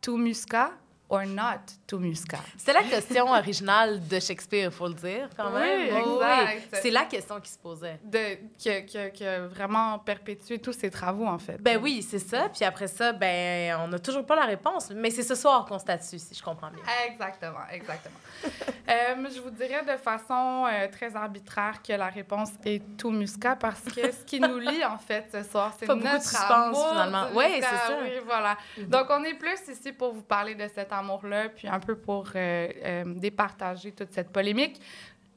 tout 0.02 0.18
muscat 0.18 0.72
or 1.14 1.26
not 1.26 1.62
tout 1.88 2.00
muscat. 2.00 2.40
C'est 2.58 2.74
la 2.74 2.84
question 2.84 3.28
originale 3.32 4.06
de 4.08 4.20
Shakespeare, 4.20 4.66
il 4.66 4.72
faut 4.72 4.88
le 4.88 4.94
dire, 4.96 5.30
quand 5.38 5.48
Oui, 5.54 5.60
même. 5.60 5.98
exact. 5.98 6.80
C'est 6.82 6.90
la 6.92 7.06
question 7.06 7.40
qui 7.40 7.52
se 7.52 7.58
posait. 7.60 8.00
De, 8.04 8.38
qui, 8.58 8.70
a, 8.70 8.82
qui 8.82 8.98
a- 8.98 9.10
qui 9.10 9.26
a 9.26 9.48
vraiment 9.48 10.00
perpétué 10.00 10.60
tous 10.60 10.74
ses 10.74 10.90
travaux, 10.90 11.26
en 11.28 11.38
fait. 11.40 11.58
Ben 11.62 11.80
oui, 11.82 12.02
c'est 12.02 12.20
ça. 12.20 12.50
Puis 12.50 12.64
après 12.66 12.88
ça, 12.88 13.14
ben 13.14 13.78
on 13.82 13.88
n'a 13.88 14.00
toujours 14.00 14.26
pas 14.26 14.36
la 14.36 14.46
réponse. 14.46 14.90
Mais 14.92 15.10
c'est 15.12 15.24
ce 15.24 15.36
soir 15.36 15.66
qu'on 15.66 15.78
statue, 15.80 16.18
si 16.20 16.34
je 16.36 16.42
comprends 16.44 16.70
bien. 16.72 16.84
Exactement, 17.08 17.60
exactement. 17.72 18.16
Euh, 18.90 19.16
je 19.34 19.40
vous 19.40 19.50
dirais 19.50 19.82
de 19.86 19.96
façon 19.98 20.66
euh, 20.70 20.88
très 20.92 21.16
arbitraire 21.16 21.82
que 21.82 21.94
la 21.94 22.08
réponse 22.10 22.50
est 22.66 22.82
tout 22.98 23.12
muscat 23.12 23.56
parce 23.56 23.82
que 23.84 24.12
ce 24.12 24.26
qui 24.26 24.42
nous 24.42 24.60
lie, 24.60 24.84
en 24.84 24.98
fait, 24.98 25.30
ce 25.32 25.42
soir, 25.44 25.72
c'est 25.80 25.88
notre 25.88 26.02
beaucoup 26.02 26.18
de 26.18 26.22
suspense, 26.22 26.52
amour 26.52 26.90
finalement. 26.90 27.30
muscat. 27.30 27.50
c'est 27.62 27.62
ça. 27.62 27.98
Oui, 28.02 28.10
voilà. 28.26 28.58
Donc, 28.80 29.08
on 29.10 29.24
est 29.24 29.36
plus 29.36 29.58
ici 29.72 29.94
pour 29.94 30.12
vous 30.14 30.22
parler 30.22 30.54
de 30.56 30.68
cet 30.76 30.92
amour-là, 31.04 31.50
puis 31.50 31.68
un 31.68 31.80
peu 31.80 31.96
pour 31.96 32.26
euh, 32.36 32.68
euh, 32.84 33.04
départager 33.06 33.92
toute 33.92 34.12
cette 34.12 34.32
polémique. 34.32 34.82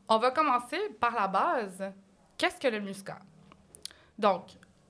On 0.08 0.18
va 0.18 0.30
commencer 0.30 0.78
par 1.00 1.14
la 1.14 1.26
base. 1.26 1.92
Qu'est-ce 2.38 2.60
que 2.60 2.68
le 2.68 2.80
muscat? 2.80 3.18
Donc, 4.18 4.44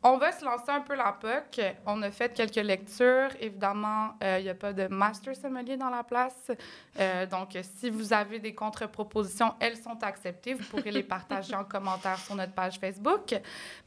on 0.09 0.19
va 0.19 0.31
se 0.31 0.45
lancer 0.45 0.71
un 0.71 0.83
peu 0.83 0.95
la 0.95 1.13
POC. 1.13 1.75
On 1.85 2.01
a 2.03 2.13
fait 2.13 2.33
quelques 2.33 2.55
lectures. 2.55 3.31
Évidemment, 3.41 4.13
euh, 4.23 4.39
il 4.39 4.45
n'y 4.45 4.51
a 4.51 4.55
pas 4.55 4.73
de 4.73 4.87
master 4.87 5.35
sommelier 5.35 5.77
dans 5.77 5.91
la 5.91 6.05
place. 6.05 6.53
Euh, 7.01 7.27
donc, 7.27 7.59
si 7.63 7.91
vous 7.91 8.13
avez 8.13 8.39
des 8.39 8.55
contre-propositions, 8.55 9.55
elles 9.59 9.77
sont 9.77 10.01
acceptées. 10.03 10.55
Vous 10.55 10.65
pourrez 10.65 10.93
les 10.93 11.03
partager 11.17 11.57
en 11.57 11.65
commentaire 11.65 12.19
sur 12.19 12.37
notre 12.37 12.53
page 12.53 12.79
Facebook. 12.79 13.35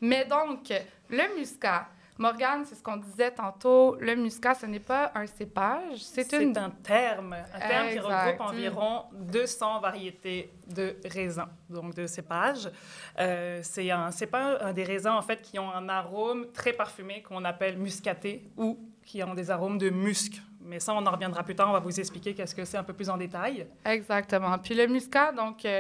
Mais 0.02 0.26
donc, 0.26 0.74
le 1.10 1.38
muscat. 1.38 1.88
Morgane, 2.20 2.66
c'est 2.66 2.76
ce 2.76 2.84
qu'on 2.84 2.98
disait 2.98 3.32
tantôt. 3.32 3.96
Le 4.00 4.14
muscat, 4.14 4.54
ce 4.54 4.66
n'est 4.66 4.82
pas 4.82 5.10
un 5.16 5.26
cépage. 5.26 6.00
C'est 6.00 6.34
une... 6.34 6.56
un 6.58 6.70
terme, 6.70 7.34
un 7.34 7.60
terme 7.60 7.90
qui 7.90 8.00
regroupe 8.00 8.42
environ 8.42 9.04
200 9.14 9.80
variétés 9.80 10.52
de 10.68 10.98
raisins, 11.06 11.48
donc 11.70 11.96
de 11.96 12.06
cépages. 12.08 12.70
Euh, 13.18 13.62
c'est 13.64 13.90
un, 13.90 14.10
pas 14.30 14.62
un 14.62 14.74
des 14.74 14.84
raisins 14.84 15.14
en 15.14 15.22
fait 15.22 15.42
qui 15.42 15.58
ont 15.60 15.72
un 15.72 15.88
arôme 15.88 16.52
très 16.52 16.74
parfumé 16.74 17.22
qu'on 17.22 17.46
appelle 17.46 17.78
muscaté 17.78 18.52
ou 18.58 18.78
qui 19.06 19.24
ont 19.24 19.34
des 19.34 19.50
arômes 19.50 19.78
de 19.78 19.90
musc. 19.90 20.42
Mais 20.62 20.82
ça, 20.82 20.94
on 20.94 21.06
en 21.06 21.12
reviendra 21.12 21.42
plus 21.44 21.56
tard. 21.56 21.70
On 21.70 21.74
va 21.74 21.80
vous 21.80 22.00
expliquer 22.02 22.36
qu'est-ce 22.36 22.54
que 22.54 22.66
c'est 22.66 22.78
un 22.78 22.84
peu 22.84 22.94
plus 22.94 23.10
en 23.10 23.16
détail. 23.16 23.66
Exactement. 23.86 24.58
Puis 24.60 24.76
le 24.76 24.88
muscat, 24.88 25.32
donc, 25.32 25.64
euh, 25.64 25.80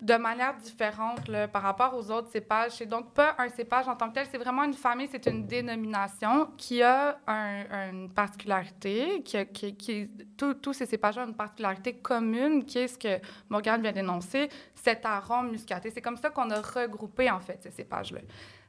de 0.00 0.14
manière 0.16 0.54
différente 0.56 1.26
là, 1.26 1.48
par 1.48 1.62
rapport 1.62 1.94
aux 1.96 2.10
autres 2.10 2.28
cépages. 2.30 2.72
C'est 2.72 2.84
donc 2.86 3.14
pas 3.14 3.34
un 3.38 3.48
cépage 3.48 3.88
en 3.88 3.96
tant 3.96 4.10
que 4.10 4.14
tel, 4.14 4.26
c'est 4.30 4.36
vraiment 4.36 4.64
une 4.64 4.74
famille, 4.74 5.08
c'est 5.10 5.24
une 5.26 5.46
dénomination 5.46 6.48
qui 6.58 6.82
a 6.82 7.18
un- 7.26 7.90
une 7.90 8.10
particularité, 8.10 9.22
qui, 9.22 9.38
a- 9.38 9.44
qui, 9.46 9.74
qui- 9.74 10.10
tous- 10.36 10.54
tous 10.54 10.74
ces 10.74 10.84
cépages 10.86 11.16
ont 11.16 11.26
une 11.26 11.34
particularité 11.34 11.94
commune, 11.94 12.64
qui 12.64 12.78
est 12.80 12.88
ce 12.88 12.98
que 12.98 13.18
Morgane 13.48 13.80
vient 13.80 13.92
d'énoncer, 13.92 14.50
cet 14.74 15.06
arôme 15.06 15.50
muscaté. 15.50 15.90
C'est 15.90 16.02
comme 16.02 16.18
ça 16.18 16.28
qu'on 16.28 16.50
a 16.50 16.60
regroupé, 16.60 17.30
en 17.30 17.40
fait, 17.40 17.58
ces 17.62 17.70
cépages-là. 17.70 18.20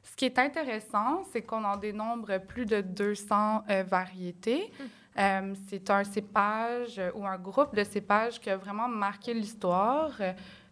Ce 0.02 0.16
qui 0.16 0.24
est 0.24 0.38
intéressant, 0.38 1.24
c'est 1.30 1.42
qu'on 1.42 1.62
en 1.64 1.76
dénombre 1.76 2.38
plus 2.40 2.64
de 2.64 2.80
200 2.80 3.64
euh, 3.68 3.82
variétés. 3.86 4.72
Euh, 5.18 5.54
c'est 5.68 5.90
un 5.90 6.04
cépage 6.04 6.98
euh, 6.98 7.10
ou 7.14 7.26
un 7.26 7.36
groupe 7.36 7.74
de 7.74 7.84
cépages 7.84 8.40
qui 8.40 8.48
a 8.48 8.56
vraiment 8.56 8.88
marqué 8.88 9.34
l'histoire. 9.34 10.12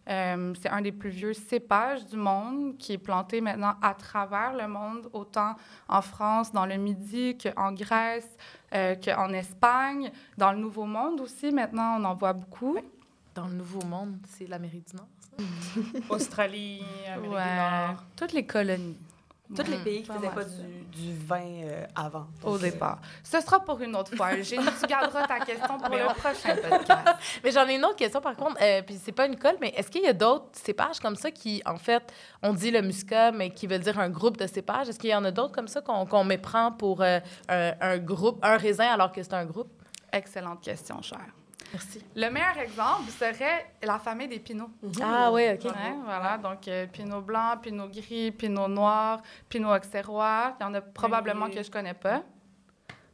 Euh, 0.09 0.53
c'est 0.61 0.69
un 0.69 0.81
des 0.81 0.91
plus 0.91 1.09
vieux 1.09 1.33
cépages 1.33 2.05
du 2.05 2.15
monde 2.15 2.77
qui 2.77 2.93
est 2.93 2.97
planté 2.97 3.41
maintenant 3.41 3.75
à 3.81 3.93
travers 3.93 4.53
le 4.53 4.67
monde, 4.67 5.09
autant 5.11 5.55
en 5.89 6.01
France, 6.01 6.51
dans 6.51 6.65
le 6.65 6.75
Midi, 6.77 7.37
qu'en 7.37 7.73
Grèce, 7.73 8.29
euh, 8.73 8.95
qu'en 8.95 9.29
Espagne, 9.33 10.11
dans 10.37 10.51
le 10.53 10.59
Nouveau 10.59 10.85
Monde 10.85 11.19
aussi. 11.21 11.51
Maintenant, 11.51 11.97
on 11.99 12.03
en 12.05 12.13
voit 12.15 12.33
beaucoup. 12.33 12.77
Dans 13.35 13.47
le 13.47 13.53
Nouveau 13.53 13.83
Monde, 13.85 14.17
c'est 14.27 14.47
l'Amérique 14.47 14.87
du 14.89 14.95
Nord, 14.95 15.07
ça? 15.19 16.13
Australie, 16.15 16.81
Amérique 17.07 17.31
Ouais, 17.33 17.43
du 17.43 17.55
Nord. 17.89 18.03
toutes 18.15 18.33
les 18.33 18.45
colonies. 18.45 18.97
Tous 19.55 19.63
les 19.63 19.77
Mhm. 19.77 19.83
pays 19.83 20.01
qui 20.01 20.07
Pas 20.09 20.15
faisaient 20.15 20.29
pas 20.29 20.43
du, 20.43 20.85
du 20.91 21.13
vin 21.25 21.39
euh, 21.63 21.85
avant. 21.95 22.27
Au 22.43 22.55
euh, 22.55 22.59
départ. 22.59 22.99
Ce 23.23 23.39
sera 23.39 23.61
pour 23.61 23.79
une 23.79 23.95
autre 23.95 24.13
fois. 24.15 24.35
J'ai- 24.41 24.57
Tu 24.57 24.87
garderas 24.87 25.25
ta 25.25 25.39
question 25.39 25.77
pour 25.77 25.89
le 25.95 26.05
prochain 26.15 26.55
podcast. 26.69 27.07
Mais 27.43 27.51
j'en 27.51 27.65
ai 27.67 27.75
une 27.75 27.85
autre 27.85 27.95
question, 27.95 28.19
par 28.19 28.35
contre. 28.35 28.57
Euh, 28.61 28.81
puis 28.81 28.99
c'est 29.01 29.13
pas 29.13 29.25
une 29.25 29.37
colle, 29.37 29.55
mais 29.61 29.69
est-ce 29.69 29.89
qu'il 29.89 30.01
y 30.03 30.07
a 30.07 30.13
d'autres 30.13 30.47
cépages 30.51 30.99
comme 30.99 31.15
ça 31.15 31.31
qui, 31.31 31.61
en 31.65 31.77
fait, 31.77 32.11
on 32.43 32.53
dit 32.53 32.71
le 32.71 32.81
muscat, 32.81 33.31
mais 33.31 33.49
qui 33.51 33.67
veut 33.67 33.79
dire 33.79 33.97
un 33.99 34.09
groupe 34.09 34.35
de 34.37 34.47
cépages? 34.47 34.89
Est-ce 34.89 34.99
qu'il 34.99 35.11
y 35.11 35.15
en 35.15 35.23
a 35.23 35.31
d'autres 35.31 35.53
comme 35.53 35.67
ça 35.69 35.79
qu'on 35.81 36.05
qu'on 36.05 36.25
méprend 36.25 36.73
pour 36.73 37.01
euh, 37.01 37.19
un, 37.47 37.73
un 37.79 37.97
groupe, 37.99 38.39
un 38.43 38.57
raisin 38.57 38.87
alors 38.87 39.11
que 39.13 39.23
c'est 39.23 39.33
un 39.33 39.45
groupe? 39.45 39.69
Excellente 40.11 40.61
question, 40.61 41.01
cher. 41.01 41.19
Merci. 41.73 42.01
Le 42.15 42.29
meilleur 42.29 42.57
exemple 42.59 43.09
serait 43.11 43.73
la 43.83 43.99
famille 43.99 44.27
des 44.27 44.39
pinots. 44.39 44.69
Ah 45.01 45.31
oui, 45.31 45.43
OK. 45.53 45.65
Ouais, 45.65 45.95
voilà, 46.03 46.37
donc 46.37 46.67
euh, 46.67 46.87
pinot 46.87 47.21
blanc, 47.21 47.57
pinot 47.61 47.87
gris, 47.89 48.31
pinot 48.31 48.67
noir, 48.67 49.21
pinot 49.49 49.73
auxerrois. 49.75 50.55
Il 50.59 50.63
y 50.63 50.65
en 50.65 50.73
a 50.73 50.81
probablement 50.81 51.49
que 51.49 51.61
je 51.61 51.69
connais 51.69 51.93
pas. 51.93 52.23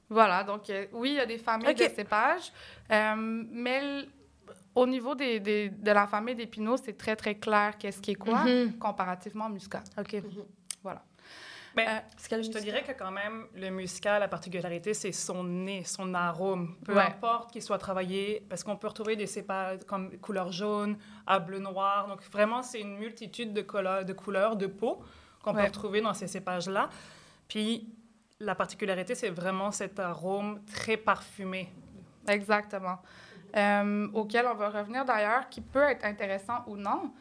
Voilà, 0.09 0.43
donc 0.43 0.69
euh, 0.69 0.85
oui, 0.93 1.09
il 1.11 1.15
y 1.15 1.19
a 1.19 1.25
des 1.25 1.39
familles 1.39 1.73
de 1.73 1.95
cépages, 1.95 2.51
euh, 2.91 3.15
mais 3.17 4.05
au 4.75 4.85
niveau 4.85 5.15
des, 5.15 5.39
des- 5.39 5.69
de 5.69 5.91
la 5.91 6.05
famille 6.05 6.35
des 6.35 6.45
pinots, 6.45 6.77
c'est 6.77 6.97
très, 6.97 7.15
très 7.15 7.35
clair 7.35 7.77
qu'est-ce 7.79 7.99
qui 8.01 8.11
est 8.11 8.15
quoi, 8.15 8.43
Mhm. 8.43 8.77
comparativement 8.77 9.47
au 9.47 9.49
muscat. 9.49 9.83
OK. 9.97 10.17
Mais 11.75 11.87
Euh, 11.87 11.99
je 12.41 12.49
te 12.51 12.59
dirais 12.59 12.83
que 12.83 12.91
quand 12.91 13.09
même, 13.11 13.47
le 13.55 13.69
muscat, 13.69 14.19
la 14.19 14.27
particularité, 14.27 14.93
c'est 14.93 15.11
son 15.11 15.43
nez, 15.43 15.83
son 15.83 16.13
arôme. 16.13 16.75
Peu 16.85 16.93
Ouais. 16.95 17.01
importe 17.03 17.51
qu'il 17.51 17.61
soit 17.63 17.79
travaillé, 17.79 18.45
parce 18.47 18.63
qu'on 18.63 18.75
peut 18.75 18.87
retrouver 18.87 19.15
des 19.15 19.25
cépages 19.27 19.79
comme 19.87 20.17
couleur 20.19 20.51
jaune, 20.51 20.97
à 21.25 21.39
bleu 21.39 21.59
noir. 21.59 22.07
Donc 22.07 22.21
vraiment, 22.31 22.61
c'est 22.61 22.79
une 22.81 22.97
multitude 22.97 23.53
de 23.53 23.61
couleurs, 23.63 24.05
de, 24.05 24.13
couleurs, 24.13 24.55
de 24.55 24.67
peau 24.67 25.01
qu'on 25.41 25.53
Ouais. 25.55 25.61
peut 25.61 25.67
retrouver 25.67 26.01
dans 26.01 26.13
ces 26.13 26.27
cépages-là. 26.27 26.89
Puis 27.47 27.89
la 28.39 28.55
particularité, 28.55 29.15
c'est 29.15 29.29
vraiment 29.31 29.71
cet 29.71 29.99
arôme 29.99 30.61
très 30.65 30.97
parfumé. 30.97 31.71
Exactement. 32.27 32.99
Euh, 33.55 34.07
auquel 34.13 34.45
on 34.47 34.55
va 34.55 34.69
revenir 34.69 35.05
d'ailleurs, 35.05 35.47
qui 35.49 35.61
peut 35.61 35.83
être 35.83 36.05
intéressant 36.05 36.63
ou 36.67 36.75
non. 36.77 37.13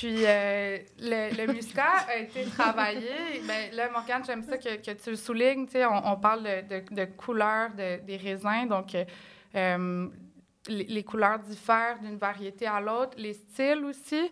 Puis 0.00 0.24
euh, 0.24 0.78
le, 0.98 1.46
le 1.46 1.52
muscat 1.52 2.06
a 2.08 2.16
été 2.16 2.44
travaillé. 2.46 3.42
Ben, 3.46 3.70
là, 3.74 3.90
Morgane, 3.90 4.24
j'aime 4.24 4.42
ça 4.42 4.56
que, 4.56 4.76
que 4.76 4.92
tu 4.92 5.10
le 5.10 5.16
soulignes. 5.16 5.66
Tu 5.66 5.72
sais, 5.72 5.84
on, 5.84 6.12
on 6.12 6.16
parle 6.16 6.42
de, 6.42 6.80
de, 6.80 6.94
de 6.94 7.04
couleurs 7.04 7.70
de- 7.74 8.00
des 8.00 8.16
raisins. 8.16 8.66
Donc, 8.66 8.94
euh, 8.94 9.04
euh, 9.56 10.08
les, 10.68 10.84
les 10.84 11.04
couleurs 11.04 11.38
diffèrent 11.40 11.98
d'une 11.98 12.16
variété 12.16 12.66
à 12.66 12.80
l'autre, 12.80 13.12
les 13.18 13.34
styles 13.34 13.84
aussi. 13.84 14.30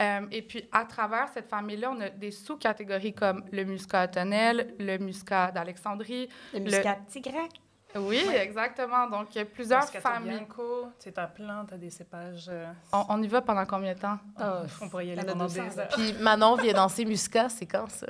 Euh, 0.00 0.20
et 0.30 0.42
puis, 0.42 0.62
à 0.70 0.84
travers 0.84 1.28
cette 1.34 1.48
famille-là, 1.48 1.90
on 1.90 2.00
a 2.00 2.10
des 2.10 2.30
sous-catégories 2.30 3.14
comme 3.14 3.44
le 3.50 3.64
muscat 3.64 4.06
tonnelle, 4.06 4.72
le 4.78 4.98
muscat 4.98 5.50
d'Alexandrie. 5.50 6.28
Le 6.54 6.60
muscat 6.60 6.98
tigre. 7.08 7.48
Oui, 7.96 8.22
exactement. 8.38 9.06
Donc, 9.08 9.34
il 9.34 9.38
y 9.38 9.40
a 9.40 9.44
plusieurs 9.46 9.84
familles. 9.88 10.46
C'est 10.98 11.12
ta 11.12 11.26
plante, 11.26 11.68
t'as 11.70 11.76
des 11.76 11.88
cépages. 11.90 12.46
euh, 12.50 12.66
On, 12.92 13.04
on 13.08 13.22
y 13.22 13.28
va 13.28 13.40
pendant 13.40 13.64
combien 13.64 13.94
de 13.94 13.98
temps? 13.98 14.18
Ah, 14.38 14.62
on 14.80 14.88
pourrait 14.88 15.06
y 15.06 15.12
aller 15.12 15.24
pendant 15.24 15.46
200, 15.46 15.62
des 15.64 15.78
heures. 15.78 15.88
Puis 15.88 16.12
Manon 16.20 16.56
vient 16.56 16.74
danser 16.74 17.04
muscat, 17.06 17.48
c'est 17.48 17.64
quand 17.66 17.88
ça? 17.90 18.06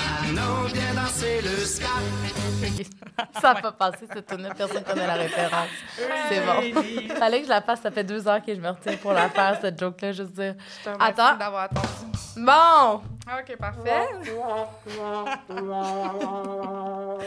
Manon 0.00 0.64
vient 0.64 0.94
danser 0.94 1.40
le 1.40 1.48
ska. 1.64 1.86
ça 3.40 3.54
n'a 3.54 3.60
pas 3.62 3.72
passé 3.72 4.06
cette 4.12 4.26
tune 4.26 4.48
personne 4.56 4.84
connaît 4.84 5.06
la 5.06 5.14
référence. 5.14 5.68
C'est 6.28 6.40
bon. 6.40 7.14
Fallait 7.16 7.38
que 7.40 7.44
je 7.46 7.50
la 7.50 7.62
fasse, 7.62 7.80
ça 7.80 7.90
fait 7.90 8.04
deux 8.04 8.28
heures 8.28 8.42
que 8.44 8.54
je 8.54 8.60
me 8.60 8.68
retiens 8.68 8.96
pour 8.98 9.12
la 9.14 9.28
faire, 9.30 9.58
cette 9.60 9.80
joke-là, 9.80 10.12
juste 10.12 10.32
dire. 10.32 10.54
Je 10.78 10.84
te 10.84 10.90
remercie 10.94 11.20
Attends. 11.20 11.36
d'avoir 11.38 11.62
attendu. 11.64 11.88
Bon! 12.36 13.00
OK, 13.26 13.56
parfait. 13.56 14.08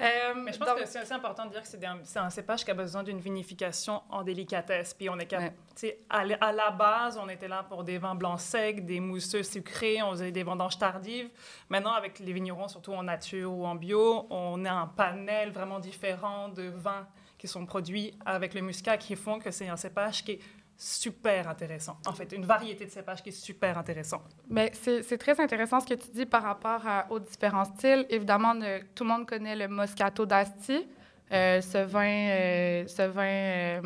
Euh, 0.00 0.34
Mais 0.36 0.52
je 0.52 0.58
pense 0.58 0.68
donc- 0.68 0.78
que 0.80 0.86
c'est 0.86 0.98
assez 0.98 1.12
important 1.12 1.46
de 1.46 1.50
dire 1.50 1.62
que 1.62 1.68
c'est 1.68 2.18
un, 2.18 2.30
cépage 2.30 2.64
qui 2.64 2.70
a 2.70 2.74
besoin 2.74 3.02
d'une 3.02 3.20
vinification 3.20 4.02
en 4.10 4.22
délicatesse. 4.22 4.92
Puis 4.94 5.08
on 5.08 5.18
est 5.18 5.26
cap- 5.26 5.40
Ouais. 5.40 5.50
tu 5.74 5.86
sais, 5.86 5.98
à, 6.10 6.24
à 6.40 6.52
la 6.52 6.70
base, 6.70 7.18
on 7.18 7.28
était 7.28 7.48
là 7.48 7.62
pour 7.68 7.84
des 7.84 7.98
vins 7.98 8.14
blancs 8.14 8.40
secs, 8.40 8.84
des 8.84 9.00
mousseux 9.00 9.42
sucrés, 9.42 10.02
on 10.02 10.10
faisait 10.10 10.32
des 10.32 10.42
vendanges 10.42 10.78
tardives. 10.78 11.28
Maintenant, 11.68 11.92
avec 11.92 12.18
les 12.18 12.32
vignerons, 12.32 12.68
surtout 12.68 12.92
en 12.92 13.02
nature 13.04 13.52
ou 13.52 13.64
en 13.66 13.74
bio, 13.76 14.26
on 14.30 14.64
a 14.64 14.72
un 14.72 14.86
panel 14.88 15.50
vraiment 15.52 15.78
différent 15.78 16.48
de 16.48 16.64
vins 16.64 17.06
qui 17.38 17.46
sont 17.46 17.66
produits 17.66 18.14
avec 18.24 18.54
le 18.54 18.62
muscat 18.62 18.96
qui 18.96 19.16
font 19.16 19.38
que 19.38 19.50
c'est 19.50 19.68
un 19.68 19.76
cépage 19.76 20.24
qui 20.24 20.32
est 20.32 20.40
super 20.76 21.48
intéressant. 21.48 21.96
En 22.06 22.12
fait, 22.12 22.32
une 22.32 22.44
variété 22.44 22.84
de 22.84 22.90
cépages 22.90 23.22
qui 23.22 23.28
est 23.30 23.32
super 23.32 23.78
intéressant. 23.78 24.22
Mais 24.50 24.70
c'est 24.74 25.02
c'est 25.02 25.18
très 25.18 25.38
intéressant 25.40 25.80
ce 25.80 25.86
que 25.86 25.94
tu 25.94 26.08
dis 26.12 26.26
par 26.26 26.42
rapport 26.42 26.86
à- 26.86 27.06
aux 27.10 27.20
différents 27.20 27.64
styles. 27.64 28.06
Évidemment, 28.10 28.54
ne- 28.54 28.80
tout 28.94 29.04
le 29.04 29.10
monde 29.10 29.26
connaît 29.26 29.56
le 29.56 29.68
Moscato 29.68 30.26
d'Asti, 30.26 30.86
euh, 31.32 31.60
ce 31.60 31.78
vin, 31.78 32.28
euh, 32.30 32.86
ce 32.86 33.02
vin, 33.02 33.22
euh, 33.24 33.80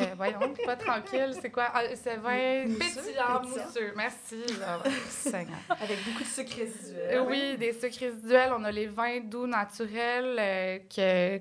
euh, 0.00 0.04
voyons, 0.16 0.38
pas 0.66 0.76
tranquille, 0.76 1.32
c'est 1.40 1.50
quoi? 1.50 1.68
Ah, 1.74 1.82
ce 1.96 2.18
vin 2.20 2.74
pétillant, 2.78 3.42
mousseux. 3.42 3.92
Merci. 3.96 4.42
Seigneur. 5.08 5.58
Avec 5.70 6.04
beaucoup 6.04 6.22
de 6.22 6.28
sucre 6.28 6.56
résiduel. 6.58 7.18
Euh, 7.18 7.24
oui, 7.26 7.56
des 7.58 7.72
sucres 7.72 7.98
résiduels. 8.00 8.52
On 8.56 8.64
a 8.64 8.70
les 8.70 8.86
vins 8.86 9.20
doux 9.20 9.46
naturels 9.46 10.36
euh, 10.38 10.78
que- 10.94 11.38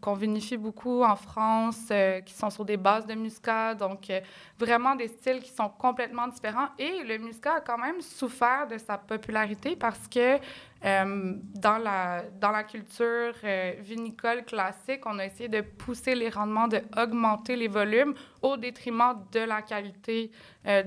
qu'on 0.00 0.14
vinifie 0.14 0.56
beaucoup 0.56 1.02
en 1.02 1.16
France, 1.16 1.88
euh, 1.90 2.20
qui 2.20 2.34
sont 2.34 2.50
sur 2.50 2.64
des 2.64 2.76
bases 2.76 3.06
de 3.06 3.14
muscat. 3.14 3.74
Donc, 3.74 4.10
euh, 4.10 4.20
vraiment 4.58 4.94
des 4.94 5.08
styles 5.08 5.40
qui 5.40 5.50
sont 5.50 5.68
complètement 5.68 6.28
différents. 6.28 6.68
Et 6.78 7.02
le 7.04 7.18
muscat 7.18 7.54
a 7.54 7.60
quand 7.60 7.78
même 7.78 8.00
souffert 8.00 8.66
de 8.66 8.78
sa 8.78 8.98
popularité 8.98 9.76
parce 9.76 10.06
que 10.08 10.38
euh, 10.84 11.34
dans, 11.54 11.78
la, 11.78 12.22
dans 12.40 12.50
la 12.50 12.64
culture 12.64 13.34
vinicole 13.80 14.44
classique, 14.44 15.00
on 15.06 15.18
a 15.18 15.26
essayé 15.26 15.48
de 15.48 15.60
pousser 15.62 16.14
les 16.14 16.28
rendements, 16.28 16.68
de 16.68 16.80
augmenter 16.96 17.56
les 17.56 17.68
volumes 17.68 18.14
au 18.42 18.56
détriment 18.56 19.24
de 19.32 19.40
la 19.40 19.62
qualité 19.62 20.30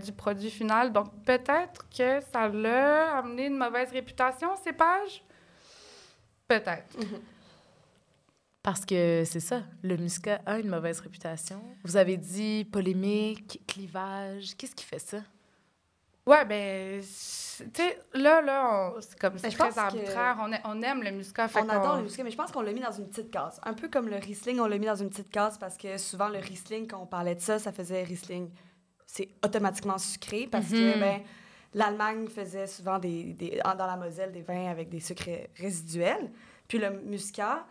du 0.03 0.11
produit 0.13 0.51
final. 0.51 0.93
Donc, 0.93 1.07
peut-être 1.25 1.89
que 1.89 2.21
ça 2.31 2.47
l'a 2.47 3.17
amené 3.17 3.47
une 3.47 3.57
mauvaise 3.57 3.91
réputation, 3.91 4.55
ces 4.63 4.73
pages? 4.73 5.23
Peut-être. 6.47 6.95
Parce 8.63 8.85
que 8.85 9.23
c'est 9.25 9.39
ça, 9.39 9.63
le 9.81 9.97
muscat 9.97 10.39
a 10.45 10.59
une 10.59 10.69
mauvaise 10.69 10.99
réputation. 10.99 11.61
Vous 11.83 11.97
avez 11.97 12.17
dit 12.17 12.63
polémique, 12.71 13.59
clivage. 13.67 14.55
Qu'est-ce 14.55 14.75
qui 14.75 14.85
fait 14.85 14.99
ça? 14.99 15.17
Ouais, 16.27 16.45
ben, 16.45 17.01
c'est- 17.01 17.71
tu 17.73 17.81
sais, 17.81 17.99
là, 18.13 18.41
là, 18.41 18.91
on- 18.95 19.01
c'est 19.01 19.17
comme 19.17 19.35
c'est 19.37 19.43
Ben, 19.47 19.51
je 19.51 19.57
très 19.57 19.65
pense 19.69 19.73
que- 19.75 19.79
arbitraire. 19.79 20.37
On, 20.39 20.53
a- 20.53 20.59
on 20.65 20.81
aime 20.83 21.01
le 21.01 21.09
muscat. 21.11 21.47
fait 21.47 21.59
On 21.61 21.69
adore 21.69 21.97
le 21.97 22.03
muscat, 22.03 22.23
mais 22.23 22.29
je 22.29 22.37
pense 22.37 22.51
qu'on 22.51 22.61
l'a 22.61 22.71
mis 22.73 22.79
dans 22.81 22.91
une 22.91 23.07
petite 23.07 23.31
case. 23.31 23.59
Un 23.63 23.73
peu 23.73 23.87
comme 23.89 24.07
le 24.07 24.17
Riesling, 24.17 24.59
on 24.59 24.67
l'a 24.67 24.77
mis 24.77 24.85
dans 24.85 24.95
une 24.95 25.09
petite 25.09 25.31
case 25.31 25.57
parce 25.57 25.75
que 25.77 25.97
souvent, 25.97 26.29
le 26.29 26.37
Riesling, 26.37 26.85
quand 26.87 27.01
on 27.01 27.07
parlait 27.07 27.33
de 27.33 27.41
ça, 27.41 27.57
ça 27.57 27.71
faisait 27.71 28.03
Riesling. 28.03 28.51
C'est 29.07 29.29
automatiquement 29.43 29.97
sucré 29.97 30.47
parce 30.49 30.67
que 30.67 30.93
Mhm. 30.93 30.99
ben, 30.99 31.21
l'Allemagne 31.73 32.27
faisait 32.27 32.67
souvent 32.67 32.99
des, 32.99 33.33
des- 33.33 33.59
dans 33.63 33.87
la 33.87 33.97
Moselle 33.97 34.31
des 34.31 34.43
vins 34.43 34.69
avec 34.69 34.89
des 34.89 34.99
sucres 34.99 35.47
résiduels. 35.57 36.31
Puis 36.67 36.77
le 36.77 36.91
muscat, 37.01 37.65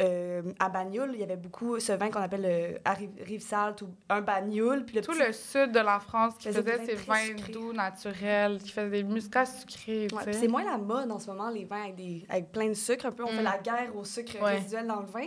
euh, 0.00 0.42
à 0.58 0.68
Bagnoul, 0.68 1.10
il 1.14 1.20
y 1.20 1.22
avait 1.22 1.36
beaucoup 1.36 1.78
ce 1.78 1.92
vin 1.92 2.08
qu'on 2.10 2.20
appelle 2.20 2.42
le 2.42 3.24
Rive-Salte 3.24 3.82
ou 3.82 3.88
un 4.08 4.20
Bagnoul. 4.20 4.84
Puis 4.84 4.96
le 4.96 5.02
Tout 5.02 5.12
petit- 5.12 5.26
le 5.26 5.32
sud 5.32 5.72
de 5.72 5.80
la 5.80 6.00
France 6.00 6.34
qui 6.38 6.48
Faisait 6.48 6.62
faisait 6.62 6.76
vins 6.78 6.84
ces 6.86 7.32
vins 7.34 7.52
doux, 7.52 7.72
naturels, 7.72 8.58
qui 8.58 8.70
faisaient 8.70 8.90
des 8.90 9.02
muscats 9.04 9.46
sucrés, 9.46 10.08
Ouais, 10.12 10.32
c'est 10.32 10.48
moins 10.48 10.64
la 10.64 10.78
mode 10.78 11.10
en 11.10 11.18
ce 11.18 11.28
moment, 11.30 11.50
les 11.50 11.64
vins 11.64 11.82
avec, 11.82 11.96
des, 11.96 12.24
avec 12.28 12.50
plein 12.52 12.68
de 12.68 12.74
sucre. 12.74 13.06
Un 13.06 13.12
peu, 13.12 13.24
on 13.24 13.28
fait 13.28 13.40
Mm. 13.40 13.44
la 13.44 13.58
guerre 13.58 13.96
au 13.96 14.04
sucre 14.04 14.42
Ouais. 14.42 14.56
résiduel 14.56 14.86
dans 14.86 15.00
le 15.00 15.06
vin. 15.06 15.26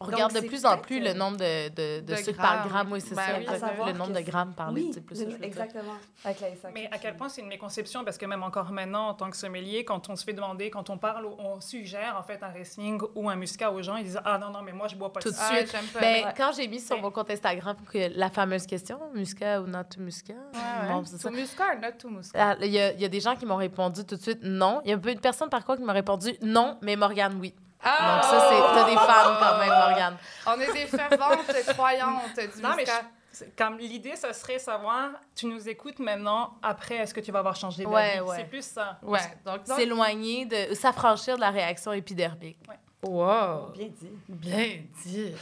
On 0.00 0.06
Donc, 0.06 0.14
regarde 0.16 0.34
de 0.34 0.40
plus 0.40 0.66
en 0.66 0.76
plus 0.76 0.98
euh, 1.00 1.12
le 1.12 1.18
nombre 1.18 1.36
de, 1.36 1.68
de, 1.68 2.00
de, 2.00 2.12
de 2.12 2.16
sucre 2.16 2.36
par 2.36 2.66
gramme. 2.68 2.90
Oui, 2.92 3.00
c'est 3.00 3.14
Ben 3.14 3.22
ça. 3.22 3.70
oui. 3.78 3.82
À 3.82 3.92
le- 3.92 3.96
nombre 3.98 4.12
de 4.12 4.20
grammes 4.20 4.52
par 4.52 4.72
oui, 4.72 4.82
litre. 4.86 4.94
C'est 4.94 5.00
plus 5.06 5.16
ça. 5.16 5.24
exactement. 5.40 5.94
Avec 6.24 6.40
la 6.40 6.48
SAQ. 6.56 6.74
Mais 6.74 6.88
à 6.90 6.98
quel 6.98 7.16
point 7.16 7.28
c'est 7.28 7.40
une 7.42 7.46
méconception, 7.48 8.04
parce 8.04 8.18
que 8.18 8.26
même 8.26 8.42
encore 8.42 8.70
maintenant, 8.72 9.08
en 9.08 9.14
tant 9.14 9.30
que 9.30 9.36
sommelier, 9.36 9.84
quand 9.84 10.08
on 10.10 10.16
se 10.16 10.24
fait 10.24 10.32
demander, 10.32 10.68
quand 10.68 10.90
on 10.90 10.98
parle, 10.98 11.24
ou 11.26 11.34
on 11.38 11.60
suggère 11.60 12.16
en 12.18 12.22
fait 12.24 12.42
un 12.42 12.48
Riesling 12.48 13.00
ou 13.14 13.30
un 13.30 13.36
Muscat 13.36 13.70
aux 13.70 13.82
gens, 13.82 13.96
ils 13.96 14.04
disent 14.04 14.20
Ah 14.24 14.36
non, 14.36 14.50
non, 14.50 14.62
mais 14.62 14.72
moi 14.72 14.88
je 14.88 14.96
bois 14.96 15.12
pas 15.12 15.20
Tout 15.20 15.30
de. 15.30 15.36
Ah, 15.38 15.54
suite. 15.56 15.72
pas. 15.92 16.00
Ben, 16.00 16.24
Ouais. 16.24 16.32
Quand 16.36 16.50
j'ai 16.56 16.66
mis 16.68 16.80
sur 16.80 17.00
mon 17.00 17.10
compte 17.12 17.30
Instagram 17.30 17.76
que 17.90 18.18
la 18.18 18.30
fameuse 18.30 18.66
question, 18.66 18.98
muscat 19.14 19.62
ou 19.62 19.66
not 19.66 19.82
muscat, 19.98 20.32
Ouais, 20.34 20.88
bon, 20.88 20.98
ouais. 20.98 21.02
c'est 21.06 21.18
ça. 21.18 21.28
Tout 21.28 21.34
muscat, 21.34 21.76
not 21.80 21.92
tout 21.98 22.10
muscat? 22.10 22.38
Ah, 22.38 22.56
Il 22.60 22.72
y, 22.72 22.80
a, 22.80 22.92
il 22.92 23.00
y 23.00 23.04
a 23.04 23.08
des 23.08 23.20
gens 23.20 23.36
qui 23.36 23.46
m'ont 23.46 23.56
répondu 23.56 24.04
tout 24.04 24.16
de 24.16 24.20
suite 24.20 24.40
non. 24.42 24.80
Il 24.84 24.90
y 24.90 24.92
a 24.92 24.96
un 24.96 25.00
peu 25.00 25.10
une 25.12 25.20
personne 25.20 25.48
par 25.48 25.64
contre 25.64 25.78
qui 25.78 25.84
m'a 25.84 25.92
répondu 25.92 26.32
non, 26.42 26.78
mais 26.82 26.96
Morgane, 26.96 27.36
oui. 27.40 27.54
Ah! 27.84 28.14
Donc 28.14 28.24
ça, 28.24 28.48
c'est 28.48 28.74
t'as 28.74 28.84
des 28.86 28.96
fans 28.96 29.36
quand 29.38 29.58
même, 29.58 29.68
Morgane. 29.68 30.16
On 30.46 30.60
est 30.60 30.72
des 30.72 30.86
ferventes 30.86 31.72
croyantes 31.74 32.38
du 32.56 32.62
Non, 32.62 32.70
mais 32.76 32.84
je- 32.86 33.44
comme 33.58 33.78
l'idée, 33.78 34.14
ce 34.16 34.32
serait 34.32 34.58
savoir, 34.60 35.10
tu 35.34 35.46
nous 35.46 35.68
écoutes 35.68 35.98
maintenant, 35.98 36.54
après, 36.62 36.96
est-ce 36.96 37.12
que 37.12 37.18
tu 37.20 37.32
vas 37.32 37.40
avoir 37.40 37.56
changé 37.56 37.82
d'avis? 37.82 37.94
Ouais, 37.94 38.20
ouais. 38.20 38.36
C'est 38.36 38.44
plus 38.44 38.64
ça. 38.64 38.98
Ouais, 39.02 39.18
donc... 39.44 39.64
donc- 39.64 39.76
S'éloigner 39.76 40.46
de, 40.46 40.72
s'affranchir 40.74 41.34
de 41.36 41.40
la 41.40 41.50
réaction 41.50 41.92
épidermique. 41.92 42.58
Wow! 43.02 43.72
Bien 43.74 43.88
dit. 43.88 44.10
Bien 44.28 44.82
dit. 45.04 45.34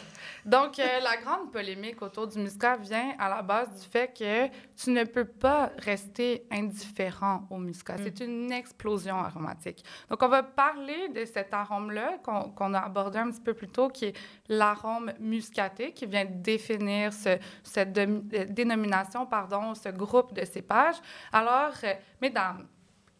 Donc, 0.45 0.79
euh, 0.81 1.01
la 1.01 1.17
grande 1.19 1.53
polémique 1.53 2.03
autour 2.03 2.27
du 2.27 2.39
muscat 2.39 2.77
vient 2.77 3.15
à 3.19 3.29
la 3.29 3.43
base 3.43 3.81
du 3.81 3.89
fait 3.89 4.09
que 4.13 4.49
tu 4.75 4.91
ne 4.91 5.05
peux 5.05 5.25
pas 5.25 5.71
rester 5.79 6.47
indifférent 6.51 7.47
au 7.49 7.59
muscat. 7.59 7.97
C'est 8.03 8.19
une 8.21 8.51
explosion 8.51 9.17
aromatique. 9.19 9.85
Donc, 10.11 10.21
on 10.21 10.29
va 10.29 10.43
parler 10.43 11.09
de 11.11 11.25
cet 11.25 11.55
arôme-là 11.55 12.19
qu'on 12.25 12.75
a 12.75 12.81
abordé 12.81 13.19
un 13.21 13.31
petit 13.31 13.41
peu 13.41 13.55
plus 13.55 13.69
tôt, 13.69 13.89
qui 13.89 14.07
est 14.07 14.17
l'arôme 14.49 15.13
muscaté, 15.21 15.93
qui 15.93 16.07
vient 16.07 16.25
définir 16.25 17.13
ce- 17.13 17.39
cette 17.63 17.97
euh, 17.97 18.21
dénomination, 18.49 19.27
pardon, 19.27 19.75
ce 19.77 19.91
groupe 19.91 20.33
de 20.35 20.45
cépages. 20.45 20.97
Alors, 21.33 21.73
euh, 21.85 21.95
mesdames, 22.21 22.67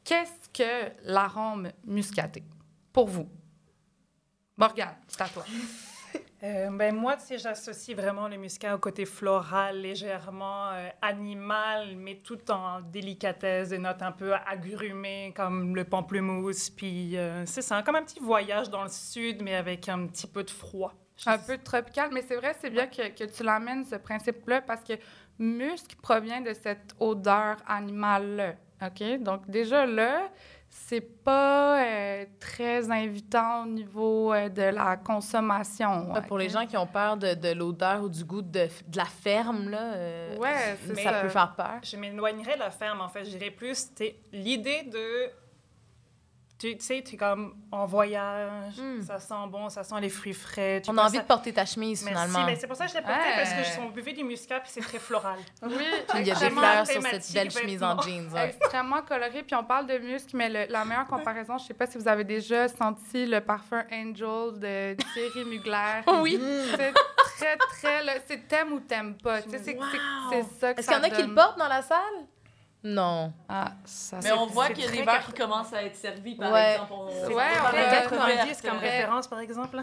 qu'est-ce 0.03 0.49
que 0.53 0.91
l'arôme 1.05 1.71
muscaté? 1.85 2.43
Pour 2.93 3.07
vous? 3.07 3.29
Morgane, 4.57 4.97
c'est 5.07 5.21
à 5.21 5.29
toi. 5.29 5.45
Euh, 6.45 6.71
ben 6.71 6.93
moi, 6.93 7.17
tu 7.17 7.27
sais, 7.27 7.39
j'associe 7.39 7.97
vraiment 7.97 8.27
le 8.27 8.37
muscat 8.37 8.75
au 8.75 8.79
côté 8.79 9.05
floral, 9.05 9.81
légèrement 9.81 10.71
euh, 10.73 10.89
animal, 11.01 11.95
mais 11.97 12.17
tout 12.17 12.51
en 12.51 12.81
délicatesse, 12.81 13.69
des 13.69 13.79
notes 13.79 14.03
un 14.03 14.11
peu 14.11 14.35
agrumées, 14.35 15.33
comme 15.37 15.77
le 15.77 15.85
pamplemousse. 15.85 16.69
Puis 16.71 17.17
euh, 17.17 17.47
c'est 17.47 17.63
ça, 17.63 17.83
comme 17.83 17.95
un 17.95 18.03
petit 18.03 18.19
voyage 18.19 18.69
dans 18.71 18.83
le 18.83 18.89
sud, 18.89 19.41
mais 19.41 19.55
avec 19.55 19.89
un 19.89 20.07
petit 20.09 20.27
peu 20.27 20.43
de 20.43 20.51
froid. 20.51 20.93
Un 21.27 21.39
peu 21.39 21.59
tropical, 21.59 22.11
mais 22.13 22.23
c'est 22.27 22.37
vrai, 22.37 22.57
c'est 22.61 22.71
bien 22.71 22.89
que, 22.89 23.09
que 23.11 23.25
tu 23.25 23.45
l'amènes, 23.45 23.85
ce 23.85 23.95
principe-là, 23.95 24.63
parce 24.63 24.83
que 24.83 24.95
musc 25.39 25.95
provient 26.03 26.41
de 26.41 26.53
cette 26.55 26.97
odeur 26.99 27.59
animale-là. 27.69 28.55
OK? 28.85 29.23
Donc, 29.23 29.49
déjà 29.49 29.87
là, 29.87 30.29
c'est 30.75 31.03
pas 31.23 31.85
euh, 31.85 32.25
très 32.41 32.91
invitant 32.91 33.65
au 33.65 33.67
niveau 33.67 34.33
euh, 34.33 34.49
de 34.49 34.63
la 34.63 34.97
consommation. 34.97 36.11
Ouais, 36.13 36.23
Pour 36.23 36.39
les 36.39 36.49
gens 36.49 36.67
qui 36.67 36.79
ont 36.79 36.87
peur 36.87 37.19
de, 37.19 37.35
de 37.35 37.53
l'odeur 37.53 38.03
ou 38.05 38.09
du 38.09 38.25
goût 38.25 38.41
de, 38.41 38.69
de 38.89 38.97
la 38.97 39.05
ferme, 39.05 39.69
là, 39.69 39.93
euh, 39.95 40.37
Ouais, 40.39 40.79
ça 40.95 41.03
ça. 41.03 41.21
peut 41.21 41.29
faire 41.29 41.55
peur. 41.55 41.79
Je 41.83 41.97
m'éloignerais 41.99 42.55
de 42.55 42.61
la 42.61 42.71
ferme, 42.71 43.03
en 43.03 43.09
fait. 43.11 43.25
Je 43.25 43.31
dirais 43.37 43.51
plus, 43.51 43.89
l'idée 44.33 44.85
de... 44.85 45.31
Tu 46.63 46.77
sais, 46.79 47.03
tu 47.05 47.15
es 47.15 47.17
comme 47.19 47.55
en 47.73 47.87
voyage, 47.87 48.77
Mm. 48.79 49.03
ça 49.03 49.19
sent 49.19 49.35
bon, 49.49 49.69
ça 49.69 49.83
sent 49.83 49.97
les 50.01 50.09
fruits 50.09 50.33
frais. 50.33 50.81
tu 50.81 50.91
On 50.91 50.97
a 50.99 51.03
envie 51.03 51.17
ça- 51.17 51.23
de 51.23 51.27
porter 51.27 51.53
ta 51.53 51.67
chemise, 51.67 52.05
Merci, 52.05 52.21
finalement. 52.25 52.47
mais 52.47 52.55
c'est 52.57 52.69
pour 52.69 52.77
ça 52.77 52.85
que 52.87 52.93
je 52.93 52.97
l'ai 52.99 53.03
porté, 53.03 53.19
Ouais. 53.19 53.35
parce 53.37 53.51
que 53.51 53.81
on 53.81 53.89
buvait 53.91 54.13
du 54.13 54.23
muscat, 54.23 54.61
puis 54.61 54.71
c'est 54.73 54.81
très 54.81 54.99
floral. 55.01 55.39
Oui, 55.63 55.71
Puis 56.09 56.19
il 56.21 56.27
y 56.29 56.31
a 56.31 56.35
des 56.37 56.51
fleurs 56.51 56.87
sur 56.87 57.03
cette 57.03 57.33
belle 57.33 57.51
chemise 57.51 57.83
en 57.83 57.97
vêtements. 57.97 58.03
jeans. 58.03 58.33
ouais. 58.33 58.55
extrêmement 58.61 59.03
coloré. 59.03 59.43
Puis 59.43 59.57
on 59.57 59.65
parle 59.65 59.87
de 59.89 59.99
musc, 59.99 60.31
mais 60.35 60.49
le- 60.49 60.73
la 60.73 60.85
meilleure 60.85 61.07
comparaison, 61.09 61.59
je 61.59 61.65
sais 61.65 61.75
pas 61.75 61.87
si 61.87 61.99
vous 61.99 62.07
avez 62.07 62.25
déjà 62.25 62.69
senti 62.69 63.27
le 63.27 63.41
parfum 63.41 63.83
Angel 63.93 64.59
de 64.61 64.95
Thierry 65.15 65.45
Mugler. 65.51 66.03
Oui. 66.21 66.41
C'est 66.77 66.93
très, 66.93 67.57
très... 67.57 68.23
C'est 68.29 68.47
t'aimes 68.47 68.73
ou 68.75 68.81
t'aimes 68.81 69.17
pas. 69.17 69.43
Tu 69.43 69.51
sais, 69.51 69.59
c'est 69.59 69.77
ça 70.61 70.75
que 70.75 70.79
Est-ce 70.81 70.87
qu'il 70.89 70.97
y 70.97 71.01
en 71.01 71.03
a 71.03 71.11
qui 71.11 71.23
le 71.23 71.35
portent 71.35 71.59
dans 71.59 71.69
la 71.69 71.83
salle? 71.83 71.99
Non. 72.85 73.33
Ah, 73.49 73.73
ça, 73.85 74.19
Mais 74.23 74.33
on 74.33 74.47
voit 74.47 74.71
qu'il 74.71 74.85
y 74.85 74.89
a 74.89 74.91
des 74.91 75.03
verres 75.03 75.25
qui 75.25 75.33
commencent 75.33 75.73
à 75.73 75.85
être 75.85 75.95
servis, 75.97 76.35
par 76.35 76.53
Ouais. 76.53 76.73
exemple. 76.73 76.93
On... 76.93 77.07
Ouais, 77.07 77.45
on 77.63 77.69
on 77.69 77.77
la 77.77 78.01
90 78.03 78.61
comme 78.63 78.71
découverte. 78.73 78.81
référence, 78.83 79.29
par 79.29 79.39
exemple. 79.39 79.79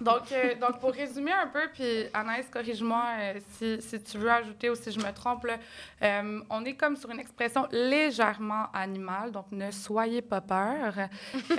Donc, 0.00 0.30
euh, 0.30 0.54
donc, 0.56 0.78
pour 0.78 0.92
résumer 0.92 1.32
un 1.32 1.46
peu, 1.46 1.68
puis 1.72 2.04
Anaïs, 2.12 2.46
corrige-moi 2.52 3.02
euh, 3.18 3.40
si, 3.52 3.80
si 3.80 4.02
tu 4.02 4.18
veux 4.18 4.30
ajouter 4.30 4.68
ou 4.68 4.74
si 4.74 4.92
je 4.92 4.98
me 4.98 5.10
trompe, 5.12 5.44
là, 5.44 5.56
euh, 6.02 6.40
on 6.50 6.64
est 6.66 6.74
comme 6.74 6.96
sur 6.96 7.10
une 7.10 7.20
expression 7.20 7.66
légèrement 7.70 8.66
animale, 8.74 9.32
donc 9.32 9.46
ne 9.52 9.70
soyez 9.70 10.20
pas 10.22 10.40
peur. 10.40 10.94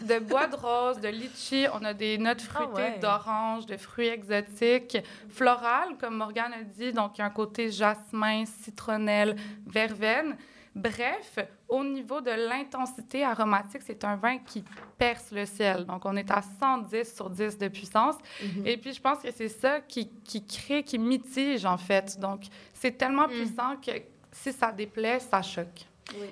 De 0.00 0.18
bois 0.18 0.46
de 0.46 0.56
rose, 0.56 1.00
de 1.00 1.08
litchi, 1.08 1.66
on 1.72 1.84
a 1.84 1.94
des 1.94 2.18
notes 2.18 2.42
fruitées 2.42 2.72
Ah 2.76 2.90
ouais. 2.90 2.98
d'orange, 2.98 3.66
de 3.66 3.76
fruits 3.76 4.08
exotiques, 4.08 4.98
floral, 5.30 5.96
comme 5.98 6.16
Morgane 6.16 6.52
a 6.52 6.62
dit, 6.62 6.92
donc 6.92 7.16
il 7.16 7.20
y 7.20 7.22
a 7.22 7.26
un 7.26 7.30
côté 7.30 7.70
jasmin, 7.70 8.44
citronnelle, 8.44 9.36
verveine. 9.66 10.36
Bref, 10.74 11.38
au 11.74 11.84
niveau 11.84 12.20
de 12.20 12.30
l'intensité 12.30 13.24
aromatique, 13.24 13.82
c'est 13.84 14.04
un 14.04 14.16
vin 14.16 14.38
qui 14.38 14.64
perce 14.96 15.30
le 15.32 15.44
ciel. 15.44 15.84
Donc, 15.86 16.04
on 16.04 16.16
est 16.16 16.30
à 16.30 16.40
110 16.60 17.14
sur 17.14 17.28
10 17.30 17.58
de 17.58 17.68
puissance. 17.68 18.16
Et 18.64 18.76
puis, 18.76 18.92
je 18.92 19.00
pense 19.00 19.18
que 19.18 19.30
c'est 19.32 19.48
ça 19.48 19.80
qui, 19.80 20.08
qui 20.24 20.44
crée, 20.46 20.82
qui 20.82 20.98
mitige, 20.98 21.64
en 21.64 21.76
fait. 21.78 22.18
Donc, 22.20 22.42
c'est 22.72 22.96
tellement 22.96 23.26
puissant 23.28 23.76
que 23.84 23.92
si 24.30 24.52
ça 24.52 24.70
déplaît, 24.72 25.20
ça 25.20 25.42
choque. 25.42 25.86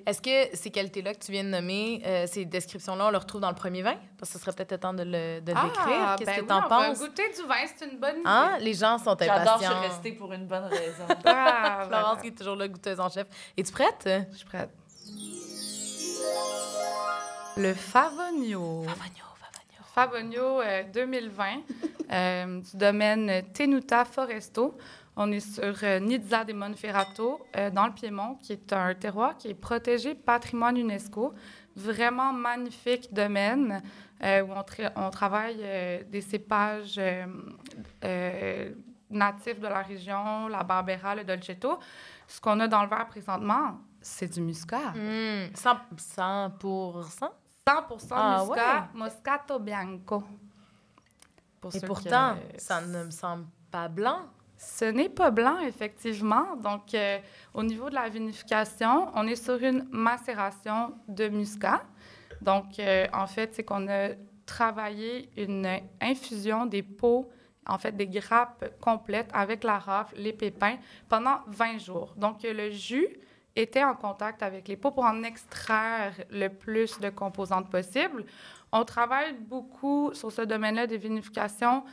Est-ce 0.05 0.21
que 0.21 0.55
ces 0.55 0.71
qualités-là 0.71 1.15
que 1.15 1.19
tu 1.25 1.33
viens 1.33 1.45
de 1.45 1.49
nommer, 1.49 2.03
euh, 2.05 2.27
ces 2.27 2.45
descriptions-là, 2.45 3.07
on 3.07 3.11
le 3.11 3.17
retrouve 3.17 3.41
dans 3.41 3.49
le 3.49 3.55
premier 3.55 3.81
vin? 3.83 3.97
Parce 4.19 4.31
que 4.31 4.39
ce 4.39 4.45
serait 4.45 4.53
peut-être 4.53 4.73
le 4.73 4.79
temps 4.79 4.93
de 4.93 5.03
le, 5.03 5.41
de 5.41 5.47
décrire. 5.47 6.17
Qu'est-ce 6.19 6.27
ben 6.31 6.37
que 6.37 6.41
oui, 6.43 6.47
tu 6.47 6.53
en 6.53 6.59
on 6.59 6.61
va 6.61 6.69
penses? 6.69 6.99
goûter 7.01 7.23
du 7.35 7.43
vin, 7.49 7.55
c'est 7.75 7.87
une 7.91 7.99
bonne 7.99 8.17
idée. 8.17 8.23
Hein? 8.27 8.59
Les 8.61 8.75
gens 8.75 8.99
sont 8.99 9.17
J'adore 9.19 9.55
impatients. 9.55 9.71
se 9.83 9.89
rester 9.89 10.13
pour 10.13 10.33
une 10.35 10.47
bonne 10.47 10.65
raison. 10.65 11.05
Ah, 11.25 11.85
Florence 11.87 11.89
voilà. 11.89 12.19
qui 12.21 12.29
est 12.29 12.39
toujours 12.39 12.57
là, 12.57 12.69
goûteuse 12.69 13.01
en 13.01 13.09
chef. 13.09 13.27
Es-tu 13.57 13.73
prête? 13.73 14.09
Je 14.33 14.37
suis 14.37 14.47
prête. 14.47 14.71
Le 17.57 17.75
Favonio. 17.75 18.83
Favagno, 18.85 19.25
Favagno. 19.37 19.83
Favonio 19.95 20.61
euh, 20.63 20.83
2020 20.93 21.45
euh, 22.11 22.61
du 22.61 22.77
domaine 22.77 23.43
Tenuta 23.53 24.05
Foresto. 24.05 24.77
On 25.17 25.31
est 25.31 25.41
sur 25.41 25.75
euh, 25.83 25.99
Nizza 26.01 26.45
de 26.45 26.55
Monferrato, 26.55 27.41
euh, 27.57 27.71
dans 27.71 27.87
le 27.87 27.93
Piémont, 27.93 28.37
qui 28.37 28.53
est 28.53 28.73
un 28.73 28.95
terroir 28.95 29.37
qui 29.37 29.49
est 29.49 29.55
protégé 29.55 30.15
patrimoine 30.15 30.77
UNESCO. 30.79 31.35
Vraiment 31.77 32.33
magnifique 32.33 33.13
domaine 33.13 33.83
où 34.23 34.25
on, 34.53 34.61
tra- 34.61 34.93
on 34.95 35.09
travaille 35.11 36.05
des 36.11 36.21
cépages 36.21 37.01
natifs 39.11 39.59
de 39.59 39.67
la 39.67 39.83
région, 39.83 40.49
la 40.49 40.63
Barbera, 40.63 41.15
le 41.15 41.25
Dolcetto. 41.25 41.79
Ce 42.29 42.41
qu'on 42.41 42.61
a 42.61 42.69
dans 42.69 42.83
le 42.83 42.89
verre 42.89 43.07
présentement, 43.09 43.79
c'est 44.03 44.29
du 44.29 44.41
muscat. 44.41 44.93
Mmh, 44.95 45.55
100, 45.55 45.77
100%. 45.97 47.31
100% 47.67 48.09
Ah, 48.11 48.45
muscat, 48.45 48.89
Moscato 48.95 49.59
Bianco. 49.59 50.23
Pour 51.61 51.75
Et 51.75 51.81
pourtant, 51.81 52.37
ça 52.59 52.81
ne 52.81 53.05
me 53.05 53.11
semble 53.11 53.47
pas 53.71 53.89
blanc. 53.89 54.19
Ce 54.59 54.85
n'est 54.85 55.09
pas 55.09 55.31
blanc, 55.31 55.59
effectivement. 55.61 56.57
Donc, 56.57 56.95
euh, 56.95 57.19
au 57.55 57.63
niveau 57.63 57.89
de 57.89 57.95
la 57.95 58.09
vinification, 58.09 59.11
on 59.15 59.27
est 59.27 59.37
sur 59.37 59.63
une 59.63 59.87
macération 59.91 60.95
de 61.09 61.29
muscat. 61.29 61.83
Donc, 62.41 62.79
euh, 62.79 63.07
en 63.13 63.27
fait, 63.27 63.55
c'est 63.55 63.65
qu'on 63.65 63.89
a 63.89 64.11
travaillé 64.47 65.31
une 65.37 65.69
infusion 66.01 66.67
des 66.67 66.83
peaux, 66.83 67.31
en 67.67 67.79
fait, 67.79 67.93
des 67.93 68.09
grappes 68.09 68.65
complètes 68.81 69.31
avec 69.33 69.63
la 69.65 69.79
rafle, 69.79 70.17
les 70.17 70.33
pépins, 70.33 70.77
pendant 71.09 71.39
20 71.47 71.79
jours. 71.79 72.15
Donc, 72.17 72.43
le 72.43 72.71
jus 72.71 73.09
était 73.55 73.85
en 73.85 73.95
contact 73.95 74.43
avec 74.43 74.67
les 74.69 74.77
peaux 74.77 74.91
pour 74.91 75.05
en 75.05 75.23
extraire 75.23 76.15
le 76.31 76.49
plus 76.49 76.99
de 77.01 77.11
composantes 77.11 77.71
possible. 77.71 78.25
On 78.73 78.85
travaille 78.85 79.35
beaucoup 79.35 80.13
sur 80.15 80.33
ce 80.33 80.43
domaine-là 80.43 80.87
de 80.87 80.97
vinification 80.97 81.85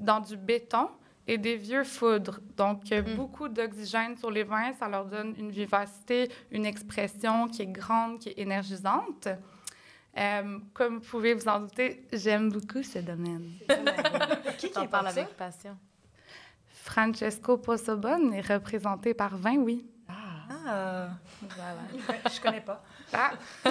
dans 0.00 0.20
du 0.20 0.36
béton 0.36 0.88
et 1.26 1.38
des 1.38 1.56
vieux 1.56 1.84
foudres. 1.84 2.40
Donc, 2.56 2.90
Mm. 2.90 3.14
beaucoup 3.14 3.48
d'oxygène 3.48 4.16
sur 4.16 4.30
les 4.30 4.42
vins, 4.42 4.72
ça 4.72 4.88
leur 4.88 5.04
donne 5.04 5.34
une 5.38 5.50
vivacité, 5.50 6.30
une 6.50 6.66
expression 6.66 7.46
qui 7.48 7.62
est 7.62 7.66
grande, 7.66 8.18
qui 8.18 8.30
est 8.30 8.38
énergisante. 8.38 9.28
Euh, 10.18 10.58
comme 10.74 10.96
vous 10.98 11.08
pouvez 11.08 11.34
vous 11.34 11.48
en 11.48 11.60
douter, 11.60 12.06
j'aime 12.12 12.50
beaucoup 12.50 12.82
ce 12.82 12.98
domaine. 12.98 13.52
Qui 14.58 14.70
qui 14.70 14.86
parle 14.88 15.06
avec 15.08 15.28
passion? 15.36 15.76
Francesco 16.68 17.56
Posobon 17.58 18.32
est 18.32 18.40
représenté 18.52 19.14
par 19.14 19.36
20, 19.36 19.56
oui. 19.58 19.86
Ah, 20.66 20.70
euh, 20.74 21.08
Voilà. 21.42 22.20
je 22.30 22.40
connais 22.40 22.60
pas. 22.60 22.82
Ah. 23.14 23.30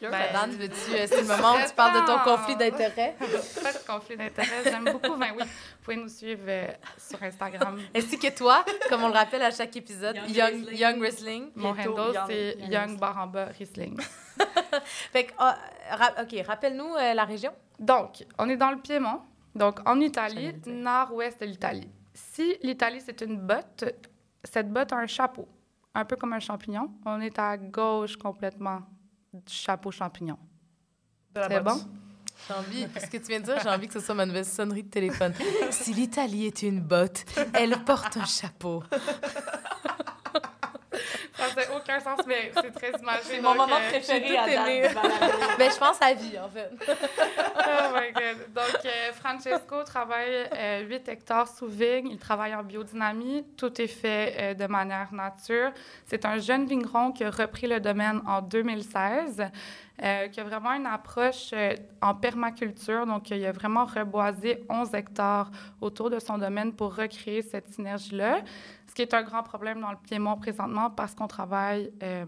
Ben, 0.00 0.10
Dan, 0.32 0.50
veux-tu, 0.52 0.92
euh, 0.94 1.06
c'est 1.08 1.22
le 1.22 1.26
moment 1.36 1.54
où 1.54 1.66
tu 1.68 1.74
parles 1.74 2.00
de 2.00 2.06
ton 2.06 2.18
conflit 2.20 2.54
d'intérêts? 2.54 3.16
Pas 3.18 3.72
de 3.72 3.78
conflit 3.86 4.16
d'intérêt. 4.16 4.62
J'aime 4.62 4.84
beaucoup. 4.84 5.16
Ben 5.16 5.32
oui, 5.36 5.42
vous 5.42 5.82
pouvez 5.82 5.96
nous 5.96 6.08
suivre 6.08 6.44
euh, 6.46 6.68
sur 6.96 7.20
Instagram. 7.22 7.80
Ainsi 7.94 8.18
que 8.20 8.28
toi, 8.28 8.64
comme 8.88 9.02
on 9.02 9.08
le 9.08 9.14
rappelle 9.14 9.42
à 9.42 9.50
chaque 9.50 9.74
épisode, 9.76 10.14
Young 10.14 10.28
Young, 10.28 10.54
Wrestling. 10.62 10.78
Young 10.78 11.00
Wrestling. 11.00 11.50
Mon 11.56 11.70
handle, 11.70 12.20
c'est 12.28 12.56
Young 12.60 12.70
Young 12.72 12.98
Baramba 13.00 13.46
Riesling. 13.46 13.98
Fait 15.12 15.24
que, 15.24 15.32
ah, 15.38 15.58
ra- 15.90 16.22
OK, 16.22 16.46
rappelle-nous 16.46 16.94
euh, 16.94 17.14
la 17.14 17.24
région. 17.24 17.52
Donc, 17.80 18.24
on 18.38 18.48
est 18.48 18.56
dans 18.56 18.70
le 18.70 18.78
Piémont, 18.78 19.22
donc 19.56 19.80
en 19.88 19.98
Italie, 20.00 20.54
nord-ouest 20.66 21.40
de 21.40 21.46
l'Italie. 21.46 21.90
Si 22.14 22.56
l'Italie, 22.62 23.02
c'est 23.04 23.20
une 23.22 23.38
botte, 23.38 23.84
cette 24.44 24.70
botte 24.72 24.92
a 24.92 24.96
un 24.98 25.06
chapeau, 25.08 25.48
un 25.98 26.04
peu 26.04 26.16
comme 26.16 26.32
un 26.32 26.38
champignon. 26.38 26.90
On 27.04 27.20
est 27.20 27.38
à 27.38 27.56
gauche 27.56 28.16
complètement 28.16 28.82
du 29.32 29.52
chapeau 29.52 29.90
champignon. 29.90 30.38
C'est 31.34 31.60
bon? 31.62 31.80
J'ai 32.46 32.54
envie, 32.54 32.86
ce 33.00 33.06
que 33.06 33.16
tu 33.16 33.24
viens 33.24 33.40
de 33.40 33.46
dire, 33.46 33.58
j'ai 33.60 33.68
envie 33.68 33.88
que 33.88 33.94
ce 33.94 34.00
soit 34.00 34.14
ma 34.14 34.24
nouvelle 34.24 34.44
sonnerie 34.44 34.84
de 34.84 34.90
téléphone. 34.90 35.34
Si 35.70 35.92
l'Italie 35.92 36.46
est 36.46 36.62
une 36.62 36.80
botte, 36.80 37.24
elle 37.52 37.76
porte 37.84 38.16
un 38.16 38.24
chapeau. 38.24 38.84
Ça 41.34 41.44
fait 41.46 41.68
aucun 41.74 42.00
sens, 42.00 42.20
mais 42.26 42.50
c'est 42.54 42.72
très 42.72 42.90
imagé. 42.90 43.22
C'est 43.24 43.40
mon 43.40 43.54
moment 43.54 43.76
euh, 43.76 43.88
préféré 43.88 44.20
tout 44.28 44.36
à 44.36 44.46
date. 44.46 44.94
balado. 44.94 45.38
Ben, 45.58 45.70
je 45.70 45.78
pense 45.78 46.02
à 46.02 46.14
vie, 46.14 46.38
en 46.38 46.48
fait. 46.48 46.70
Oh 47.70 47.94
my 47.94 48.12
God. 48.12 48.52
Donc, 48.54 48.84
euh, 48.84 49.12
Francesco 49.12 49.82
travaille 49.84 50.48
euh, 50.54 50.82
8 50.88 51.08
hectares 51.08 51.48
sous 51.48 51.66
vigne. 51.66 52.08
Il 52.10 52.18
travaille 52.18 52.54
en 52.54 52.62
biodynamie. 52.62 53.44
Tout 53.56 53.80
est 53.80 53.86
fait 53.86 54.34
euh, 54.38 54.54
de 54.54 54.66
manière 54.66 55.12
nature. 55.12 55.72
C'est 56.06 56.24
un 56.24 56.38
jeune 56.38 56.66
vigneron 56.66 57.12
qui 57.12 57.24
a 57.24 57.30
repris 57.30 57.66
le 57.66 57.80
domaine 57.80 58.20
en 58.26 58.40
2016, 58.40 59.44
euh, 60.02 60.28
qui 60.28 60.40
a 60.40 60.44
vraiment 60.44 60.72
une 60.72 60.86
approche 60.86 61.50
euh, 61.52 61.74
en 62.00 62.14
permaculture. 62.14 63.06
Donc, 63.06 63.30
il 63.30 63.44
a 63.44 63.52
vraiment 63.52 63.84
reboisé 63.84 64.64
11 64.68 64.94
hectares 64.94 65.50
autour 65.80 66.10
de 66.10 66.18
son 66.18 66.38
domaine 66.38 66.72
pour 66.72 66.94
recréer 66.94 67.42
cette 67.42 67.68
synergie-là. 67.68 68.40
Qui 68.98 69.02
est 69.02 69.14
un 69.14 69.22
grand 69.22 69.44
problème 69.44 69.80
dans 69.80 69.92
le 69.92 69.96
Piémont 69.96 70.36
présentement 70.36 70.90
parce 70.90 71.14
qu'on 71.14 71.28
travaille 71.28 71.92
euh, 72.02 72.24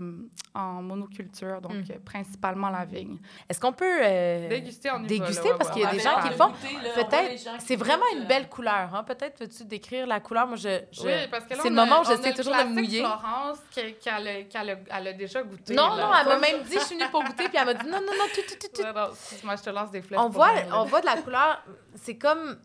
en 0.54 0.83
monoculture, 0.83 1.61
donc 1.61 1.72
Mm. 1.72 1.85
euh, 1.90 1.98
principalement 2.04 2.68
la 2.70 2.85
vigne. 2.85 3.18
Est-ce 3.48 3.59
qu'on 3.59 3.72
peut 3.72 3.98
euh, 4.04 4.48
Déguster, 4.48 4.88
déguster? 5.04 5.48
là, 5.48 5.54
parce 5.59 5.70
ouais, 5.70 5.74
qu'il 5.74 5.83
y 5.83 5.87
a 5.87 5.90
des 5.90 5.96
va 5.96 6.02
gens 6.04 6.14
faire. 6.20 6.22
qui 6.22 6.28
le 6.28 6.35
font? 6.37 6.52
Peut-être, 6.94 7.50
c'est 7.59 7.74
vraiment 7.74 8.04
une 8.16 8.24
belle 8.28 8.48
couleur. 8.48 8.94
Hein? 8.94 9.02
Peut-être 9.02 9.40
veux-tu 9.40 9.64
décrire 9.64 10.06
la 10.06 10.20
couleur? 10.20 10.46
Moi, 10.46 10.54
je, 10.59 10.78
je- 10.92 11.02
Oui, 11.02 11.12
parce 11.28 11.42
que 11.46 11.54
là, 11.54 11.61
c'est 11.61 11.68
on 11.70 11.72
le 11.74 11.78
a- 11.80 11.85
moment 11.87 12.00
où 12.02 12.04
j'essaie 12.04 12.35
toujours 12.35 12.54
de 12.54 12.62
mouiller. 12.72 13.00
Florence 13.00 13.59
qui- 13.72 13.94
qui 13.94 14.09
a 14.09 14.20
le- 14.20 14.42
qui 14.44 14.56
a 14.56 14.62
le- 14.62 14.78
elle 14.96 15.09
a 15.09 15.12
déjà 15.12 15.42
goûté. 15.42 15.74
Non, 15.74 15.96
là. 15.96 16.06
non, 16.06 16.12
elle 16.20 16.28
m'a 16.28 16.38
même 16.38 16.62
dit, 16.62 16.74
je 16.74 16.85
suis 16.85 16.96
venue 16.96 17.11
pour 17.11 17.24
goûter, 17.24 17.48
puis 17.48 17.59
elle 17.59 17.66
m'a 17.66 17.74
dit, 17.74 17.87
non, 17.87 17.98
non, 17.98 18.12
non, 18.16 18.26
tout, 18.33 18.42
tout, 18.48 18.54
tout, 18.61 18.68
tout. 18.72 18.83
Non, 18.94 19.09
excuse-moi, 19.11 19.56
je 19.56 19.62
te 19.64 19.70
lance 19.70 19.90
des 19.90 20.02
flèches. 20.02 20.20
On 20.20 20.28
voit, 20.28 20.52
on 20.72 20.85
voit 20.85 21.00
de 21.00 21.06
la 21.06 21.16
couleur, 21.16 21.64
c'est 21.96 22.16
comme 22.16 22.61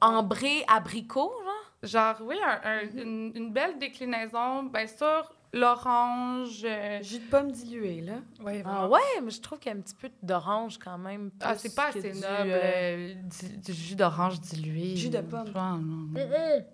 ambré 0.00 0.64
abricot, 0.68 1.32
genre. 1.44 1.54
Genre, 1.82 2.16
oui, 2.22 2.36
un- 2.44 2.60
un- 2.70 3.02
une, 3.02 3.32
une 3.34 3.52
belle 3.52 3.78
déclinaison, 3.78 4.64
bien 4.64 4.86
sûr, 4.86 5.32
l'orange. 5.52 6.60
euh, 6.64 7.02
Jus 7.02 7.20
de 7.20 7.24
pomme 7.30 7.50
dilué, 7.50 8.02
là. 8.02 8.16
Oui, 8.44 8.62
Ah 8.66 8.86
ouais, 8.88 9.00
mais 9.22 9.30
je 9.30 9.40
trouve 9.40 9.58
qu'il 9.58 9.72
y 9.72 9.74
a 9.74 9.78
un 9.78 9.80
petit 9.80 9.94
peu 9.94 10.10
d'orange 10.22 10.78
quand 10.78 10.98
même. 10.98 11.30
Ah, 11.40 11.56
c'est 11.56 11.74
pas 11.74 11.86
assez 11.88 12.12
noble. 12.12 12.50
euh, 12.50 13.12
euh, 13.12 13.14
du, 13.14 13.56
du 13.58 13.72
jus 13.72 13.94
d'orange 13.94 14.40
dilué. 14.40 14.94
Jus 14.96 15.08
de 15.08 15.20
pomme. 15.22 15.50
Non, 15.54 15.76
non. 15.78 15.96
mm, 16.12 16.64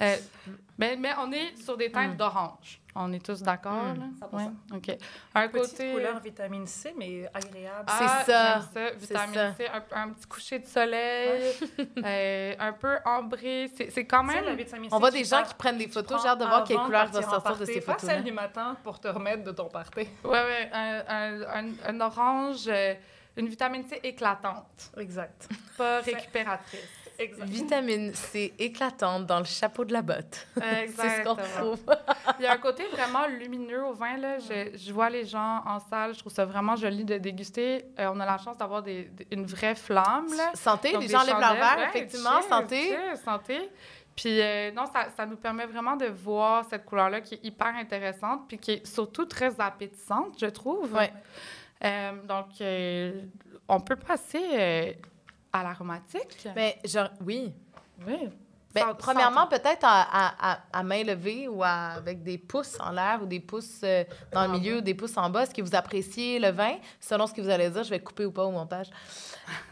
Euh, 0.00 0.16
mais, 0.78 0.96
mais 0.96 1.10
on 1.18 1.32
est 1.32 1.56
sur 1.56 1.76
des 1.76 1.90
teintes 1.90 2.14
Mm. 2.14 2.16
d'orange. 2.16 2.80
On 2.98 3.12
est 3.12 3.24
tous 3.24 3.42
d'accord, 3.42 3.72
Mm. 3.94 3.98
là? 4.00 4.06
100%. 4.20 4.36
Ouais, 4.36 4.76
OK. 4.76 4.98
Un 5.34 5.48
Petite 5.48 5.70
côté... 5.72 5.92
couleur 5.92 6.20
vitamine 6.20 6.66
C, 6.66 6.94
mais 6.96 7.28
agréable. 7.32 7.84
Ah, 7.86 7.98
C'est 8.24 8.32
ça. 8.32 8.60
ça. 8.60 8.66
C'est 8.72 8.94
Vitamine 8.96 9.34
ça. 9.34 9.54
C, 9.54 9.66
un, 9.68 10.02
un 10.02 10.08
petit 10.10 10.26
coucher 10.26 10.58
de 10.58 10.66
soleil, 10.66 11.52
euh, 12.04 12.54
un 12.58 12.72
peu 12.72 12.98
ambré. 13.04 13.70
C'est 13.76 13.90
c'est 13.90 14.04
quand 14.06 14.22
même... 14.22 14.44
la 14.44 14.54
vitamine 14.54 14.90
C, 14.90 14.96
On 14.96 14.98
voit 14.98 15.10
des 15.10 15.24
gens 15.24 15.42
qui 15.42 15.54
prennent 15.54 15.78
des 15.78 15.88
photos. 15.88 16.22
J'ai 16.22 16.28
hâte 16.28 16.40
de 16.40 16.44
voir 16.44 16.64
quelle 16.64 16.78
couleur 16.78 17.06
va 17.06 17.22
sortir 17.22 17.56
de 17.56 17.64
ces 17.64 17.80
Pas 17.80 17.92
photos-là. 17.92 18.14
celle 18.16 18.24
du 18.24 18.32
matin 18.32 18.76
pour 18.84 18.98
te 19.00 19.08
remettre 19.08 19.44
de 19.44 19.52
ton 19.52 19.68
party. 19.68 20.08
Ouais, 20.24 20.30
ouais, 20.30 20.70
un, 20.72 21.02
un, 21.08 21.42
un, 21.42 21.66
un 21.86 22.00
orange, 22.00 22.64
euh, 22.68 22.94
une 23.36 23.48
vitamine 23.48 23.84
C 23.86 24.00
éclatante, 24.02 24.90
Exact. 24.98 25.48
pas 25.76 26.00
récupératrice. 26.00 26.80
Vitamine 27.44 28.14
C 28.14 28.52
éclatante 28.58 29.26
dans 29.26 29.38
le 29.38 29.44
chapeau 29.44 29.84
de 29.84 29.92
la 29.92 30.02
botte. 30.02 30.46
C'est 30.54 30.60
ce 30.60 31.22
qu'on 31.24 31.34
Exactement. 31.34 31.34
retrouve. 31.34 31.96
Il 32.38 32.44
y 32.44 32.46
a 32.46 32.52
un 32.52 32.58
côté 32.58 32.84
vraiment 32.92 33.26
lumineux 33.26 33.84
au 33.84 33.92
vin. 33.94 34.16
Là. 34.16 34.38
Je, 34.38 34.76
je 34.76 34.92
vois 34.92 35.08
les 35.10 35.24
gens 35.24 35.62
en 35.66 35.78
salle, 35.80 36.14
je 36.14 36.18
trouve 36.20 36.32
ça 36.32 36.44
vraiment 36.44 36.76
joli 36.76 37.04
de 37.04 37.18
déguster. 37.18 37.84
Euh, 37.98 38.10
on 38.14 38.20
a 38.20 38.26
la 38.26 38.38
chance 38.38 38.56
d'avoir 38.58 38.82
des, 38.82 39.04
des- 39.04 39.26
une 39.30 39.46
vraie 39.46 39.74
flamme. 39.74 40.26
Là. 40.36 40.50
Santé, 40.54 40.92
Donc, 40.92 41.02
les 41.02 41.08
des 41.08 41.12
gens 41.12 41.24
lèvent 41.24 41.38
leur 41.40 41.54
verre, 41.54 41.88
effectivement. 41.88 42.40
cheers, 42.40 42.48
santé. 42.48 42.88
cheers, 42.88 43.16
santé. 43.18 43.70
Puis 44.14 44.40
euh, 44.40 44.70
non, 44.72 44.86
ça, 44.86 45.08
ça 45.16 45.26
nous 45.26 45.36
permet 45.36 45.66
vraiment 45.66 45.94
de 45.96 46.06
voir 46.06 46.64
cette 46.70 46.84
couleur-là 46.86 47.20
qui 47.20 47.34
est 47.34 47.44
hyper 47.44 47.74
intéressante, 47.76 48.42
puis 48.48 48.56
qui 48.58 48.72
est 48.72 48.86
surtout 48.86 49.26
très 49.26 49.60
appétissante, 49.60 50.36
je 50.40 50.46
trouve. 50.46 50.92
Ouais. 50.94 51.12
Euh, 51.84 52.12
donc, 52.26 52.46
euh, 52.62 53.20
on 53.68 53.80
peut 53.80 53.96
passer 53.96 54.96
à 55.56 55.62
l'aromatique. 55.62 56.48
Mais 56.54 56.78
genre, 56.84 57.08
oui. 57.24 57.52
oui. 58.06 58.28
Ben, 58.74 58.92
premièrement, 58.98 59.46
peut-être 59.46 59.84
à, 59.84 60.58
à, 60.70 60.82
main 60.82 61.02
levée 61.02 61.48
ou 61.48 61.62
à- 61.62 61.92
avec 61.96 62.22
des 62.22 62.36
pouces 62.36 62.76
en 62.78 62.90
l'air 62.90 63.20
ou 63.22 63.26
des 63.26 63.40
pouces 63.40 63.80
euh, 63.82 64.04
dans 64.32 64.42
le 64.46 64.48
milieu 64.58 64.78
ou 64.78 64.80
des 64.82 64.92
pouces 64.92 65.16
en 65.16 65.30
bas. 65.30 65.44
Est-ce 65.44 65.54
que 65.54 65.62
vous 65.62 65.74
appréciez 65.74 66.38
le 66.38 66.50
vin? 66.50 66.74
Selon 67.00 67.26
ce 67.26 67.32
que 67.32 67.40
vous 67.40 67.48
allez 67.48 67.70
dire, 67.70 67.84
je 67.84 67.88
vais 67.88 68.00
couper 68.00 68.26
ou 68.26 68.32
pas 68.32 68.44
au 68.44 68.50
montage. 68.50 68.88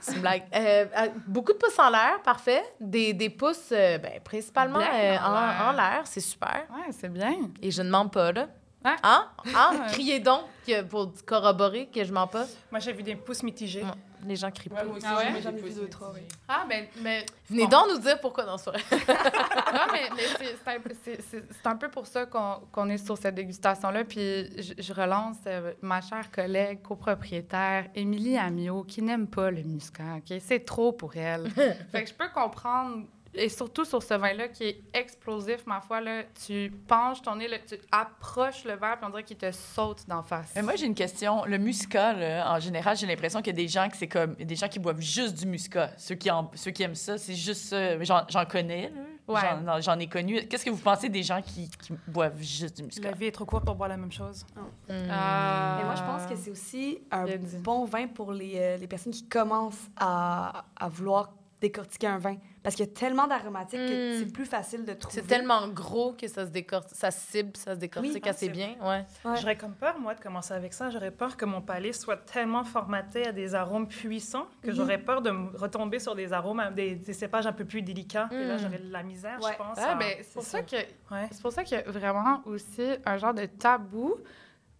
C'est 0.00 0.14
une 0.14 0.20
blague. 0.22 0.44
Euh, 0.54 0.86
euh, 0.96 1.08
beaucoup 1.26 1.52
de 1.52 1.58
pouces 1.58 1.78
en 1.78 1.90
l'air, 1.90 2.22
parfait. 2.22 2.62
Des, 2.80 3.12
des 3.12 3.28
pouces, 3.28 3.68
euh, 3.72 3.98
ben, 3.98 4.20
principalement 4.22 4.78
en 4.78 4.80
l'air. 4.80 5.22
en, 5.22 5.68
en 5.68 5.72
l'air, 5.72 6.00
c'est 6.06 6.20
super. 6.20 6.64
Ouais, 6.70 6.90
c'est 6.98 7.12
bien. 7.12 7.34
Et 7.60 7.70
je 7.70 7.82
ne 7.82 7.90
mens 7.90 8.08
pas, 8.08 8.32
là. 8.32 8.46
Hein? 8.86 8.96
Hein? 9.02 9.26
Hein? 9.54 9.86
Criez 9.92 10.20
donc 10.20 10.42
que- 10.66 10.80
pour 10.82 11.12
corroborer 11.26 11.88
que 11.92 12.02
je 12.04 12.12
mens 12.12 12.26
pas. 12.26 12.46
Moi, 12.70 12.80
j'ai 12.80 12.92
vu 12.94 13.02
des 13.02 13.16
pouces 13.16 13.42
mitigés. 13.42 13.82
Ouais. 13.82 13.90
Les 14.26 14.36
gens 14.36 14.50
crient 14.50 14.68
pas. 14.70 14.76
Ouais, 14.76 14.84
moi 14.84 14.96
aussi, 14.96 15.06
Ah 15.08 15.16
ouais? 15.16 15.40
J'en 15.42 15.50
ai 15.50 15.60
vu 15.60 15.70
deux, 15.74 15.88
trois. 15.88 16.12
Ah, 16.48 16.64
ben, 16.68 16.86
mais 17.02 17.26
Venez 17.50 17.64
Bon. 17.64 17.68
donc 17.68 17.86
nous 17.92 17.98
dire 17.98 18.18
pourquoi 18.20 18.44
dans 18.44 18.56
ce 18.58 18.64
soirée. 18.64 18.82
non, 18.90 18.96
mais, 19.92 20.08
mais 20.16 20.22
c'est- 20.38 20.56
c'est 20.64 20.70
un, 20.76 20.80
peu- 20.80 20.94
c'est- 21.04 21.20
c'est- 21.30 21.44
c'est 21.52 21.66
un 21.66 21.76
peu 21.76 21.88
pour 21.90 22.06
ça 22.06 22.26
qu'on 22.26 22.60
qu'on 22.72 22.88
est 22.88 22.98
sur 23.04 23.18
cette 23.18 23.34
dégustation-là. 23.34 24.04
Puis 24.04 24.46
je, 24.62 24.74
je 24.78 24.92
relance 24.92 25.36
euh, 25.46 25.72
ma 25.82 26.00
chère 26.00 26.30
collègue 26.30 26.80
copropriétaire, 26.82 27.86
Émilie 27.94 28.38
Amiot, 28.38 28.84
qui 28.84 29.02
n'aime 29.02 29.26
pas 29.26 29.50
le 29.50 29.62
muscat. 29.62 30.16
ok? 30.18 30.38
C'est 30.40 30.64
trop 30.64 30.92
pour 30.92 31.16
elle. 31.16 31.50
fait 31.92 32.04
que 32.04 32.08
je 32.10 32.14
peux 32.14 32.28
comprendre. 32.34 33.04
Et 33.34 33.48
surtout 33.48 33.84
sur 33.84 34.02
ce 34.02 34.14
vin-là 34.14 34.48
qui 34.48 34.64
est 34.64 34.82
explosif, 34.92 35.66
ma 35.66 35.80
foi, 35.80 36.00
là, 36.00 36.22
tu 36.46 36.72
penches 36.86 37.22
ton 37.22 37.36
nez, 37.36 37.48
là, 37.48 37.58
tu 37.58 37.76
approches 37.90 38.64
le 38.64 38.74
verre, 38.74 38.96
puis 38.98 39.06
on 39.06 39.10
dirait 39.10 39.24
qu'il 39.24 39.36
te 39.36 39.50
saute 39.50 40.06
d'en 40.08 40.22
face. 40.22 40.52
Mais 40.54 40.62
moi, 40.62 40.76
j'ai 40.76 40.86
une 40.86 40.94
question. 40.94 41.44
Le 41.44 41.58
muscat, 41.58 42.12
là, 42.12 42.54
en 42.54 42.60
général, 42.60 42.96
j'ai 42.96 43.06
l'impression 43.06 43.40
qu'il 43.40 43.48
y 43.48 43.60
a 43.60 43.62
des 43.62 43.68
gens 43.68 43.88
c'est 43.94 44.08
comme 44.08 44.34
des 44.34 44.56
gens 44.56 44.68
qui 44.68 44.78
boivent 44.78 45.00
juste 45.00 45.38
du 45.38 45.46
muscat. 45.46 45.90
Ceux 45.96 46.14
qui, 46.14 46.30
en- 46.30 46.50
ceux 46.54 46.70
qui 46.70 46.82
aiment 46.82 46.94
ça, 46.94 47.18
c'est 47.18 47.34
juste 47.34 47.66
ça. 47.66 48.02
J'en, 48.02 48.22
j'en 48.28 48.44
connais, 48.44 48.90
là. 48.90 49.00
Ouais. 49.26 49.40
J'en, 49.80 49.98
ai 49.98 50.06
connu. 50.06 50.46
Qu'est-ce 50.46 50.66
que 50.66 50.70
vous 50.70 50.76
pensez 50.76 51.08
des 51.08 51.22
gens 51.22 51.40
qui, 51.40 51.70
qui 51.70 51.94
boivent 52.06 52.40
juste 52.42 52.76
du 52.76 52.82
muscat? 52.82 53.08
La 53.10 53.16
vie 53.16 53.26
est 53.26 53.32
trop 53.32 53.46
courte 53.46 53.64
pour 53.64 53.74
boire 53.74 53.88
la 53.88 53.96
même 53.96 54.12
chose. 54.12 54.44
Ah. 54.88 55.76
Mais 55.78 55.84
moi, 55.84 55.94
je 55.94 56.02
pense 56.02 56.26
que 56.26 56.36
c'est 56.36 56.50
aussi 56.50 56.98
un 57.10 57.24
bon 57.60 57.86
vin 57.86 58.06
pour 58.06 58.32
les, 58.32 58.52
euh, 58.56 58.76
les 58.76 58.86
personnes 58.86 59.12
qui 59.12 59.26
commencent 59.26 59.88
à, 59.96 60.66
à 60.76 60.88
vouloir 60.88 61.32
décortiquer 61.64 62.06
un 62.06 62.18
vin. 62.18 62.36
Parce 62.62 62.76
qu'il 62.76 62.86
y 62.86 62.88
a 62.88 62.92
tellement 62.92 63.26
d'aromatiques 63.26 63.78
que 63.78 64.14
Mm. 64.14 64.18
c'est 64.18 64.32
plus 64.32 64.46
facile 64.46 64.84
de 64.84 64.92
trouver. 64.94 65.20
C'est 65.20 65.26
tellement 65.26 65.68
gros 65.68 66.12
que 66.14 66.26
ça 66.28 66.46
se 66.46 66.50
décortique, 66.50 66.96
ça 66.96 67.10
se 67.10 67.20
cible, 67.32 67.56
ça 67.56 67.74
se 67.74 67.78
décortique 67.80 68.22
Oui, 68.24 68.30
assez 68.30 68.48
bien. 68.48 68.74
Ouais. 68.82 69.04
Ouais. 69.24 69.36
J'aurais 69.40 69.56
comme 69.56 69.74
peur, 69.74 69.98
moi, 70.00 70.14
de 70.14 70.20
commencer 70.20 70.54
avec 70.54 70.72
ça. 70.72 70.88
J'aurais 70.90 71.10
peur 71.10 71.36
que 71.36 71.44
mon 71.44 71.60
palais 71.60 71.92
soit 71.92 72.16
tellement 72.16 72.64
formaté 72.64 73.26
à 73.26 73.32
des 73.32 73.54
arômes 73.54 73.86
puissants 73.88 74.46
que 74.62 74.72
j'aurais 74.72 74.98
peur 74.98 75.20
de 75.20 75.30
me 75.30 75.56
retomber 75.56 75.98
sur 75.98 76.14
des 76.14 76.32
arômes, 76.32 76.60
à- 76.60 76.70
des, 76.70 76.94
des 76.94 77.12
cépages 77.12 77.46
un 77.46 77.52
peu 77.52 77.64
plus 77.64 77.82
délicats. 77.82 78.28
Et 78.32 78.44
là, 78.44 78.56
Mm. 78.56 78.58
j'aurais 78.60 78.78
de 78.78 78.90
la 78.92 79.02
misère, 79.02 79.38
Ouais. 79.42 79.52
je 79.52 79.58
pense. 79.58 79.78
Ah, 79.80 79.92
à- 79.92 79.94
ben, 79.96 80.16
c'est 80.22 80.32
pour 80.34 80.42
ça 80.42 80.62
que 80.62 80.76
Ouais. 80.76 81.28
C'est 81.30 81.42
pour 81.42 81.52
ça 81.52 81.64
qu'il 81.64 81.76
y 81.76 81.80
a 81.80 81.90
vraiment 81.90 82.40
aussi 82.46 82.86
un 83.04 83.16
genre 83.18 83.34
de 83.34 83.44
tabou 83.46 84.14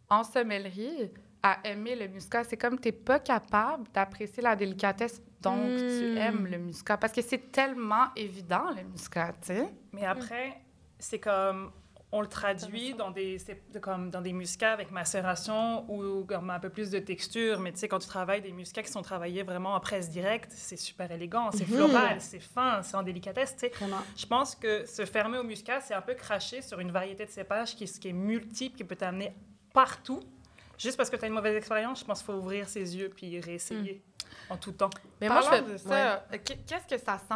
en 0.08 0.24
sommellerie 0.24 1.10
à 1.42 1.58
aimer 1.64 1.94
le 1.96 2.08
muscat. 2.08 2.44
C'est 2.44 2.56
comme 2.56 2.78
tu 2.80 2.88
n'es 2.88 2.92
pas 2.92 3.18
capable 3.18 3.84
d'apprécier 3.92 4.42
la 4.42 4.56
délicatesse, 4.56 5.20
donc 5.44 5.76
tu 5.76 6.14
Mm. 6.14 6.16
aimes 6.18 6.46
le 6.46 6.58
muscat. 6.58 6.96
Parce 6.96 7.12
que 7.12 7.22
c'est 7.22 7.52
tellement 7.52 8.06
évident, 8.16 8.70
le 8.76 8.82
muscat, 8.84 9.32
tu 9.40 9.48
sais. 9.48 9.68
Mais 9.92 10.04
après, 10.04 10.60
c'est 10.98 11.18
comme. 11.20 11.70
on 12.16 12.20
le 12.20 12.28
traduit 12.28 12.94
dans 12.94 13.10
des, 13.10 13.38
comme 13.82 14.08
dans 14.08 14.20
des 14.20 14.32
muscats 14.32 14.72
avec 14.72 14.92
macération 14.92 15.84
ou 15.90 16.24
comme 16.24 16.48
un 16.50 16.60
peu 16.60 16.70
plus 16.70 16.88
de 16.90 17.00
texture. 17.00 17.58
Mais 17.58 17.72
tu 17.72 17.78
sais, 17.80 17.88
quand 17.88 17.98
tu 17.98 18.06
travailles 18.06 18.40
des 18.40 18.52
muscats 18.52 18.84
qui 18.84 18.92
sont 18.92 19.02
travaillés 19.02 19.42
vraiment 19.42 19.74
en 19.74 19.80
presse 19.80 20.10
directe, 20.10 20.52
c'est 20.54 20.76
super 20.76 21.10
élégant, 21.10 21.50
c'est 21.50 21.64
floral, 21.64 22.20
c'est 22.20 22.38
fin, 22.38 22.82
c'est 22.84 22.96
en 22.96 23.02
délicatesse. 23.02 23.54
tu 23.56 23.66
sais. 23.66 23.72
Vraiment. 23.74 23.98
Je 24.16 24.26
pense 24.26 24.54
que 24.54 24.86
se 24.86 25.04
fermer 25.06 25.38
au 25.38 25.42
muscat, 25.42 25.80
c'est 25.80 25.94
un 25.94 26.02
peu 26.02 26.14
cracher 26.14 26.62
sur 26.62 26.78
une 26.78 26.92
variété 26.92 27.24
de 27.26 27.30
cépages 27.30 27.74
qui, 27.74 27.84
qui 27.86 28.08
est 28.10 28.12
multiple, 28.12 28.76
qui 28.76 28.84
peut 28.84 28.94
t'amener 28.96 29.32
partout. 29.72 30.20
Juste 30.78 30.96
parce 30.96 31.10
que 31.10 31.16
tu 31.16 31.24
as 31.24 31.28
une 31.28 31.34
mauvaise 31.34 31.56
expérience, 31.56 32.00
je 32.00 32.04
pense 32.04 32.18
qu'il 32.18 32.26
faut 32.26 32.38
ouvrir 32.38 32.68
ses 32.68 32.96
yeux 32.96 33.10
puis 33.14 33.40
réessayer 33.40 34.02
en 34.50 34.56
tout 34.56 34.72
temps. 34.72 34.90
Mais 35.20 35.28
moi, 35.28 35.40
je 35.42 35.48
fais. 35.48 35.62
de 35.62 35.76
ça, 35.76 36.24
ouais. 36.32 36.38
qu'est-ce 36.40 36.86
que 36.96 37.00
ça 37.02 37.18
sent? 37.18 37.34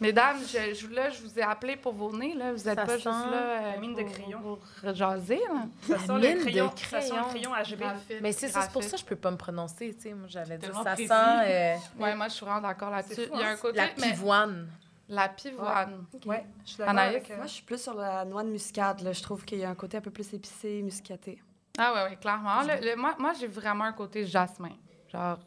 Mesdames, 0.00 0.38
je, 0.40 0.74
je- 0.74 0.88
là, 0.88 1.08
je 1.08 1.22
vous 1.22 1.38
ai 1.38 1.42
appelé 1.42 1.76
pour 1.76 1.92
vos 1.94 2.14
nez. 2.14 2.34
Là. 2.34 2.52
Vous 2.52 2.64
n'êtes 2.64 2.74
Ça 2.78 2.84
pas 2.84 2.94
juste 2.96 3.04
là 3.06 3.32
euh, 3.32 3.72
la 3.72 3.78
mine 3.78 3.94
de 3.94 4.02
pour- 4.02 4.12
crayon. 4.12 4.40
pour 4.82 4.94
jaser. 4.94 5.36
Là. 5.38 5.66
Ça 5.86 5.98
sent 6.00 6.12
mine 6.14 6.20
le 6.22 6.34
de 6.34 6.40
crayon, 6.40 6.70
ça 6.76 7.00
sent 7.00 7.08
crayon. 7.08 7.22
le 7.22 7.28
crayon 7.28 7.50
HB. 7.52 7.78
Graphite, 7.78 8.20
Mais 8.20 8.32
c'est 8.32 8.52
pour 8.72 8.82
ça 8.82 8.90
que 8.90 8.96
je 8.98 9.04
peux 9.04 9.16
pas 9.16 9.30
me 9.30 9.36
prononcer. 9.36 9.94
Tu 9.94 10.02
sais, 10.02 10.12
moi, 10.14 10.26
j'allais 10.28 10.58
dire 10.58 10.74
ça 10.74 10.82
précis. 10.94 11.06
sent 11.06 11.14
euh, 11.14 11.76
Ouais, 12.00 12.14
moi, 12.16 12.26
je 12.28 12.34
suis 12.34 12.44
vraiment 12.44 12.60
d'accord 12.60 12.90
là-dessus. 12.90 13.22
Il 13.32 13.38
y 13.38 13.42
a 13.42 13.48
hein? 13.48 13.52
un 13.52 13.56
côté... 13.56 13.76
la 13.76 13.86
mais- 13.98 14.10
pivoine. 14.10 14.68
La 15.08 15.28
pivoine. 15.28 16.06
Ouais, 16.26 16.44
je 16.64 16.70
suis 16.70 16.78
d'accord 16.78 16.98
euh, 16.98 17.36
Moi, 17.36 17.46
je 17.46 17.52
suis 17.52 17.62
plus 17.62 17.80
sur 17.80 17.94
la 17.94 18.24
noix 18.24 18.42
de 18.42 18.48
muscade. 18.48 19.00
Là. 19.02 19.12
Je 19.12 19.22
trouve 19.22 19.44
qu'il 19.44 19.58
y 19.58 19.64
a 19.64 19.70
un 19.70 19.74
côté 19.76 19.96
un 19.98 20.00
peu 20.00 20.10
plus 20.10 20.34
épicé, 20.34 20.82
muscaté. 20.82 21.40
Ah 21.78 21.92
ouais, 21.94 22.10
ouais, 22.10 22.16
clairement. 22.16 22.62
Le- 22.62 22.90
le- 22.90 22.96
moi, 22.96 23.14
moi 23.18 23.32
j'ai 23.38 23.46
vraiment 23.48 23.84
un 23.84 23.92
côté 23.92 24.24
jasmin. 24.24 24.70
Genre, 25.12 25.38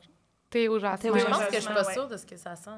thé 0.49 0.67
au 0.67 0.79
jasmin. 0.79 1.17
Je 1.17 1.25
pense 1.25 1.45
que 1.45 1.55
je 1.55 1.59
suis 1.61 1.73
pas 1.73 1.83
sûre 1.93 2.07
de 2.07 2.17
ce 2.17 2.25
que 2.25 2.35
ça 2.37 2.55
sent, 2.55 2.71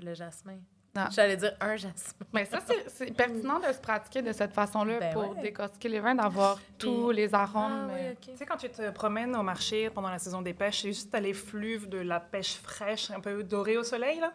le 0.00 0.14
jasmin. 0.14 0.58
Non. 0.94 1.08
J'allais 1.10 1.36
dire 1.36 1.52
un 1.60 1.76
jasmin. 1.76 1.92
Mais 2.32 2.46
ça, 2.46 2.58
c'est- 2.88 3.14
pertinent 3.14 3.58
de 3.58 3.70
se 3.70 3.78
pratiquer 3.80 4.22
de 4.22 4.32
cette 4.32 4.54
façon-là 4.54 4.98
Ben 4.98 5.12
pour 5.12 5.30
ouais. 5.36 5.42
décortiquer 5.42 5.90
les 5.90 6.00
vins, 6.00 6.14
d'avoir 6.14 6.58
tous 6.78 7.10
les 7.10 7.34
arômes. 7.34 7.90
euh, 7.90 8.14
Tu 8.18 8.34
sais, 8.34 8.46
quand 8.46 8.56
tu 8.56 8.70
te 8.70 8.90
promènes 8.92 9.36
au 9.36 9.42
marché 9.42 9.90
pendant 9.90 10.08
la 10.08 10.18
saison 10.18 10.40
des 10.40 10.54
pêches, 10.54 10.80
c'est 10.82 10.92
juste 10.94 11.14
à 11.14 11.20
l'effluve 11.20 11.86
de 11.90 11.98
la 11.98 12.18
pêche 12.18 12.54
fraîche, 12.56 13.10
un 13.10 13.20
peu 13.20 13.42
dorée 13.42 13.76
au 13.76 13.82
soleil, 13.82 14.20
là? 14.20 14.32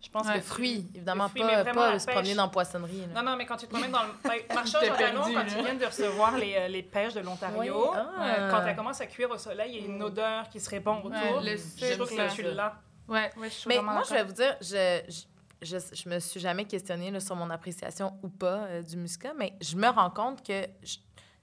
Je 0.00 0.10
pense 0.10 0.26
Ouais, 0.26 0.32
que 0.34 0.38
Le 0.38 0.42
fruit, 0.42 0.86
évidemment, 0.94 1.28
fruit, 1.28 1.42
pas, 1.42 1.64
pas 1.64 1.98
se 1.98 2.06
promener 2.06 2.28
pêche. 2.28 2.36
dans 2.36 2.42
la 2.44 2.48
poissonnerie. 2.48 3.06
là. 3.12 3.22
Non, 3.22 3.30
non, 3.30 3.36
mais 3.36 3.46
quand 3.46 3.56
tu 3.56 3.66
te 3.66 3.70
promènes 3.72 3.90
dans 3.90 4.02
le 4.02 4.08
ben, 4.24 4.64
Jalons, 4.66 4.96
perdu, 4.96 5.34
quand 5.34 5.44
tu 5.46 5.64
viens 5.64 5.74
de 5.74 5.84
recevoir 5.84 6.36
les, 6.36 6.54
euh, 6.56 6.68
les 6.68 6.82
pêches 6.82 7.14
de 7.14 7.20
l'Ontario, 7.20 7.90
Oui, 7.92 7.96
ah. 7.96 8.08
euh, 8.20 8.50
quand 8.50 8.66
elles 8.66 8.76
commencent 8.76 9.00
à 9.00 9.06
cuire 9.06 9.30
au 9.30 9.38
soleil, 9.38 9.72
il 9.76 9.80
y 9.80 9.84
a 9.84 9.94
une 9.94 10.02
odeur 10.02 10.48
qui 10.48 10.60
se 10.60 10.68
répand 10.70 10.98
autour. 10.98 11.10
Ouais, 11.12 11.40
le 11.42 11.56
je 11.56 11.94
trouve 11.94 12.08
que 12.08 12.42
l'as. 12.54 12.74
Ouais, 13.08 13.30
ouais, 13.36 13.48
je 13.48 13.54
suis 13.54 13.68
Mais 13.68 13.80
moi, 13.80 14.02
je 14.08 14.14
vais 14.14 14.24
vous 14.24 14.32
dire, 14.32 14.56
je, 14.60 15.00
je, 15.08 15.22
je, 15.62 15.78
je 15.94 16.08
me 16.08 16.18
suis 16.18 16.40
jamais 16.40 16.64
questionnée 16.64 17.10
là, 17.10 17.20
sur 17.20 17.36
mon 17.36 17.48
appréciation 17.50 18.12
ou 18.22 18.28
pas 18.28 18.64
euh, 18.64 18.82
du 18.82 18.96
muscat, 18.96 19.32
mais 19.36 19.54
je 19.60 19.76
me 19.76 19.88
rends 19.88 20.10
compte 20.10 20.44
que 20.46 20.66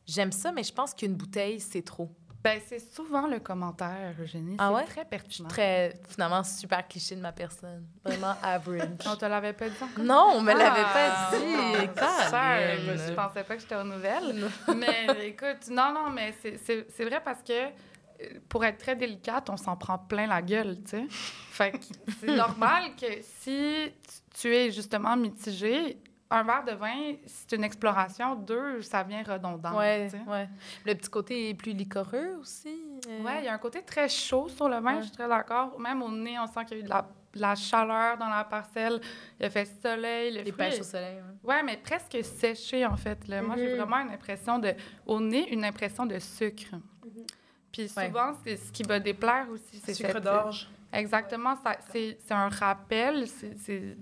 j'aime 0.05 0.31
ça, 0.31 0.51
mais 0.51 0.63
je 0.63 0.73
pense 0.73 0.93
qu'une 0.93 1.15
bouteille, 1.15 1.59
c'est 1.59 1.83
trop. 1.83 2.09
Ben, 2.43 2.59
c'est 2.67 2.79
souvent 2.79 3.25
le 3.27 3.39
commentaire, 3.39 4.13
Eugénie. 4.21 4.57
Ah 4.59 4.67
c'est 4.69 4.75
ouais? 4.75 4.83
très 4.85 5.05
pertinent. 5.05 5.47
Très, 5.47 5.93
finalement, 6.09 6.43
super 6.43 6.85
cliché 6.87 7.15
de 7.15 7.21
ma 7.21 7.31
personne. 7.31 7.85
Vraiment 8.03 8.35
average. 8.43 8.89
On 9.07 9.15
te 9.15 9.25
l'avait 9.25 9.53
pas 9.53 9.69
dit 9.69 9.75
encore? 9.81 10.03
non, 10.03 10.33
on 10.35 10.41
me 10.41 10.51
l'avait 10.51 10.83
Ah, 10.85 11.29
pas 11.31 11.37
dit. 11.37 11.43
Sorry, 11.45 11.95
Caroline. 11.95 13.07
je 13.07 13.13
pensais 13.13 13.43
pas 13.43 13.55
que 13.55 13.61
j'étais 13.61 13.75
aux 13.75 13.83
nouvelles. 13.83 14.49
mais 14.75 15.27
écoute, 15.29 15.69
non, 15.71 15.93
non, 15.93 16.09
mais 16.09 16.33
c'est- 16.41 17.03
vrai 17.05 17.21
parce 17.23 17.41
que 17.43 17.53
euh, 17.53 17.69
pour 18.49 18.63
être 18.65 18.77
très 18.77 18.95
délicate, 18.97 19.49
on 19.49 19.57
s'en 19.57 19.77
prend 19.77 19.97
plein 19.97 20.27
la 20.27 20.41
gueule, 20.41 20.77
tu 20.83 20.89
sais. 20.91 21.05
Fait 21.09 21.71
que 21.71 21.77
c'est 22.19 22.27
normal 22.35 22.91
que 22.99 23.21
si 23.21 23.89
tu- 24.07 24.41
tu 24.41 24.53
es 24.55 24.69
justement 24.71 25.15
mitigé, 25.15 25.97
un 26.29 26.43
verre 26.43 26.63
de 26.65 26.71
vin, 26.71 27.13
c'est 27.27 27.55
une 27.55 27.63
exploration. 27.63 28.35
Deux, 28.35 28.81
ça 28.81 29.03
vient 29.03 29.21
redondant. 29.23 29.77
Ouais. 29.77 30.09
Le 30.85 30.93
petit 30.95 31.09
côté 31.09 31.49
est 31.49 31.53
plus 31.53 31.73
liquoreux 31.73 32.37
aussi. 32.39 32.81
euh. 33.07 33.23
Ouais, 33.23 33.39
il 33.39 33.45
y 33.45 33.47
a 33.47 33.53
un 33.53 33.57
côté 33.59 33.81
très 33.83 34.09
chaud 34.09 34.47
sur 34.49 34.67
le 34.67 34.77
vin, 34.77 34.95
Ouais. 34.95 35.01
je 35.01 35.07
suis 35.07 35.11
très 35.11 35.27
d'accord. 35.27 35.79
Même 35.79 36.01
au 36.01 36.09
nez, 36.11 36.37
on 36.39 36.47
sent 36.47 36.65
qu'il 36.65 36.77
y 36.77 36.79
a 36.79 36.83
eu 36.83 36.85
de 36.85 36.89
la, 36.89 37.01
de 37.33 37.39
la 37.39 37.53
chaleur 37.55 38.17
dans 38.17 38.29
la 38.29 38.43
parcelle. 38.45 38.99
Il 39.39 39.45
a 39.45 39.49
fait 39.51 39.65
soleil, 39.81 40.33
le 40.37 40.41
Les 40.41 40.51
pêches 40.51 40.75
est- 40.75 40.79
au 40.81 40.83
soleil. 40.83 41.19
Ouais, 41.43 41.61
mais 41.61 41.77
presque 41.77 42.17
séché, 42.23 42.85
en 42.85 42.95
fait. 42.97 43.27
là. 43.27 43.41
Moi, 43.43 43.55
j'ai 43.57 43.69
Mhm. 43.71 43.77
vraiment 43.77 43.99
une 43.99 44.11
impression 44.11 44.57
de... 44.57 44.73
Au 45.05 45.19
nez, 45.19 45.51
une 45.53 45.63
impression 45.65 46.05
de 46.07 46.17
sucre. 46.17 46.75
Puis 47.71 47.91
Ouais. 47.95 48.05
souvent, 48.07 48.33
c'est 48.43 48.55
ce 48.57 48.71
qui 48.71 48.83
va 48.83 48.99
déplaire 48.99 49.47
aussi. 49.51 49.79
c'est 49.83 49.93
Sucre 49.93 50.19
d'orge. 50.19 50.67
Exactement. 50.91 51.55
C'est 51.91 52.17
un 52.31 52.49
rappel. 52.49 53.27
c'est- 53.27 53.97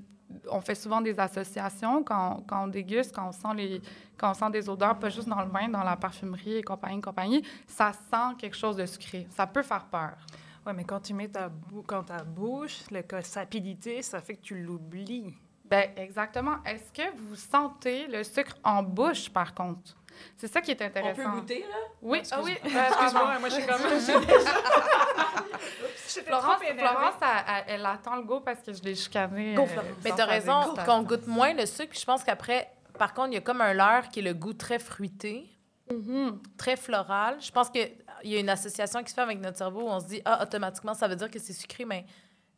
On 0.50 0.62
fait 0.62 0.76
souvent 0.76 1.02
des 1.02 1.20
associations 1.20 2.04
quand, 2.04 2.44
quand 2.48 2.64
on 2.64 2.68
déguste, 2.68 3.14
quand 3.14 3.28
on, 3.28 3.32
sent 3.32 3.56
les, 3.56 3.82
quand 4.18 4.32
on 4.32 4.34
sent 4.34 4.50
des 4.52 4.70
odeurs, 4.70 4.98
pas 4.98 5.10
juste 5.10 5.28
dans 5.28 5.42
le 5.42 5.50
vin, 5.50 5.68
dans 5.68 5.84
la 5.84 5.96
parfumerie 5.96 6.58
et 6.58 6.64
compagnie, 6.64 7.02
compagnie. 7.02 7.44
Ça 7.68 7.92
sent 7.94 8.36
quelque 8.38 8.58
chose 8.58 8.76
de 8.76 8.86
sucré. 8.86 9.28
Ça 9.30 9.46
peut 9.48 9.64
faire 9.64 9.86
peur. 9.86 10.18
Ouais, 10.66 10.74
mais 10.74 10.84
quand 10.84 11.00
tu 11.00 11.14
mets 11.14 11.28
ta, 11.28 11.50
bou 11.50 11.84
quand 11.86 12.04
ta 12.04 12.24
bouche, 12.24 12.82
sapidité, 13.24 14.02
ça 14.02 14.22
fait 14.22 14.36
que 14.36 14.42
tu 14.42 14.62
l'oublies. 14.62 15.34
Ben 15.66 15.90
exactement. 15.96 16.58
Est-ce 16.66 16.92
que 16.92 17.16
vous 17.18 17.36
sentez 17.36 18.08
le 18.08 18.24
sucre 18.24 18.58
en 18.64 18.84
bouche, 18.84 19.30
par 19.30 19.54
contre? 19.54 19.96
C'est 20.38 20.48
ça 20.48 20.62
qui 20.62 20.72
est 20.72 20.82
On 20.82 20.86
intéressant. 20.86 21.24
peut 21.24 21.30
goûter, 21.40 21.66
là? 21.70 21.76
Oui, 22.02 22.22
ah 22.32 22.40
oui. 22.44 22.56
euh, 22.64 22.68
Excuse-moi, 22.88 23.40
moi, 23.40 23.50
je 23.50 23.54
suis 23.56 23.66
comme... 23.66 23.82
Florence. 26.26 26.62
Florence 26.78 27.14
elle, 27.68 27.86
attend 27.86 28.16
le 28.18 28.24
go 28.24 28.40
parce 28.42 28.60
que 28.62 28.74
je 28.74 28.82
l'ai 28.84 28.96
chicanée. 28.96 29.54
Go, 29.54 29.64
euh, 29.64 29.68
Florence. 29.68 29.92
Mais 30.04 30.10
dans 30.12 30.16
t'as 30.18 30.26
raison 30.26 30.76
qu'on 30.86 31.04
goûte 31.04 31.28
moins 31.28 31.54
le 31.54 31.66
sucre. 31.66 31.90
Puis 31.92 32.00
je 32.00 32.06
pense 32.06 32.24
qu'après, 32.24 32.70
par 32.98 33.14
contre, 33.14 33.30
il 33.30 33.34
y 33.36 33.38
a 33.38 33.42
comme 33.42 33.62
un 33.62 33.74
leurre 33.74 34.10
qui 34.10 34.20
est 34.20 34.24
le 34.24 34.34
goût 34.34 34.54
très 34.54 34.80
fruité, 34.80 35.48
Mhm. 35.92 36.40
très 36.58 36.78
floral. 36.78 37.38
Je 37.42 37.52
pense 37.52 37.70
qu'il 37.70 37.92
y 38.24 38.36
a 38.36 38.40
une 38.40 38.50
association 38.50 39.04
qui 39.04 39.10
se 39.10 39.16
fait 39.16 39.22
avec 39.22 39.40
notre 39.42 39.58
cerveau 39.58 39.82
où 39.82 39.90
on 39.90 40.00
se 40.00 40.06
dit, 40.08 40.22
ah, 40.24 40.42
automatiquement, 40.42 40.94
ça 40.94 41.08
veut 41.08 41.16
dire 41.18 41.30
que 41.30 41.40
c'est 41.40 41.52
sucré, 41.54 41.84
mais 41.86 42.06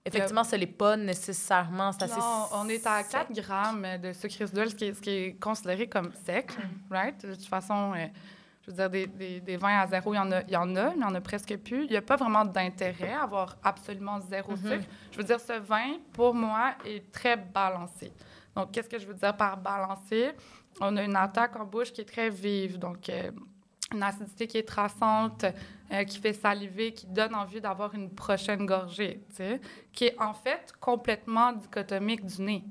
effectivement, 0.06 0.44
ce 0.44 0.56
n'est 0.56 0.68
pas 0.68 0.96
nécessairement. 0.98 1.92
C'est 1.92 2.04
assez 2.04 2.20
Non, 2.20 2.48
on 2.54 2.70
est 2.70 2.86
à 2.86 3.04
sec. 3.04 3.12
4 3.30 3.32
grammes 3.34 3.88
de 4.02 4.14
sucre 4.14 4.36
résiduel, 4.40 4.70
ce 4.70 4.76
qui 4.76 4.86
est, 4.86 4.94
ce 4.94 5.02
qui 5.02 5.10
est 5.10 5.40
considéré 5.40 5.88
comme 5.88 6.12
sec, 6.26 6.52
right? 6.90 7.26
De 7.26 7.36
toute 7.36 7.46
façon, 7.46 7.94
euh, 7.96 8.08
je 8.66 8.72
veux 8.72 8.78
dire, 8.78 8.90
des, 8.90 9.08
des, 9.08 9.40
des 9.42 9.58
vins 9.58 9.80
à 9.80 9.88
zéro, 9.88 10.14
il 10.14 10.18
y 10.18 10.20
en 10.20 10.32
a, 10.32 10.42
il 10.44 10.52
y 10.52 10.58
en 10.58 10.76
a, 10.76 10.86
mais 10.90 10.94
il 10.96 11.00
n'y 11.00 11.04
en 11.06 11.16
a 11.16 11.22
presque 11.22 11.56
plus. 11.58 11.84
Il 11.86 11.90
n'y 11.92 11.98
a 11.98 12.02
pas 12.02 12.16
vraiment 12.16 12.46
d'intérêt 12.46 13.12
à 13.14 13.24
avoir 13.24 13.58
absolument 13.64 14.20
zéro 14.22 14.52
Mhm. 14.54 14.58
sucre. 14.72 14.86
Je 15.12 15.18
veux 15.18 15.24
dire, 15.24 15.40
ce 15.40 15.60
vin, 15.60 15.98
pour 16.14 16.34
moi, 16.34 16.74
est 16.86 17.12
très 17.12 17.36
balancé. 17.38 18.12
Donc, 18.56 18.72
qu'est-ce 18.72 18.90
que 18.90 19.00
je 19.00 19.06
veux 19.08 19.14
dire 19.16 19.36
par 19.36 19.58
balancé? 19.58 20.32
On 20.82 20.96
a 20.98 21.04
une 21.04 21.16
attaque 21.16 21.56
en 21.56 21.66
bouche 21.66 21.92
qui 21.92 22.02
est 22.02 22.06
très 22.06 22.30
vive, 22.30 22.78
donc 22.80 23.08
euh, 23.10 23.32
une 23.94 24.04
acidité 24.04 24.48
qui 24.48 24.58
est 24.58 24.68
traçante, 24.68 25.46
euh, 25.92 26.04
qui 26.04 26.20
fait 26.20 26.34
saliver, 26.34 26.92
qui 26.94 27.06
donne 27.08 27.36
envie 27.36 27.62
d'avoir 27.62 27.94
une 27.94 28.10
prochaine 28.10 28.66
gorgée, 28.66 29.22
tu 29.30 29.36
sais, 29.38 29.62
qui 29.92 30.06
est 30.06 30.22
en 30.22 30.34
fait 30.34 30.74
complètement 30.80 31.54
dichotomique 31.54 32.26
du 32.26 32.42
nez. 32.42 32.64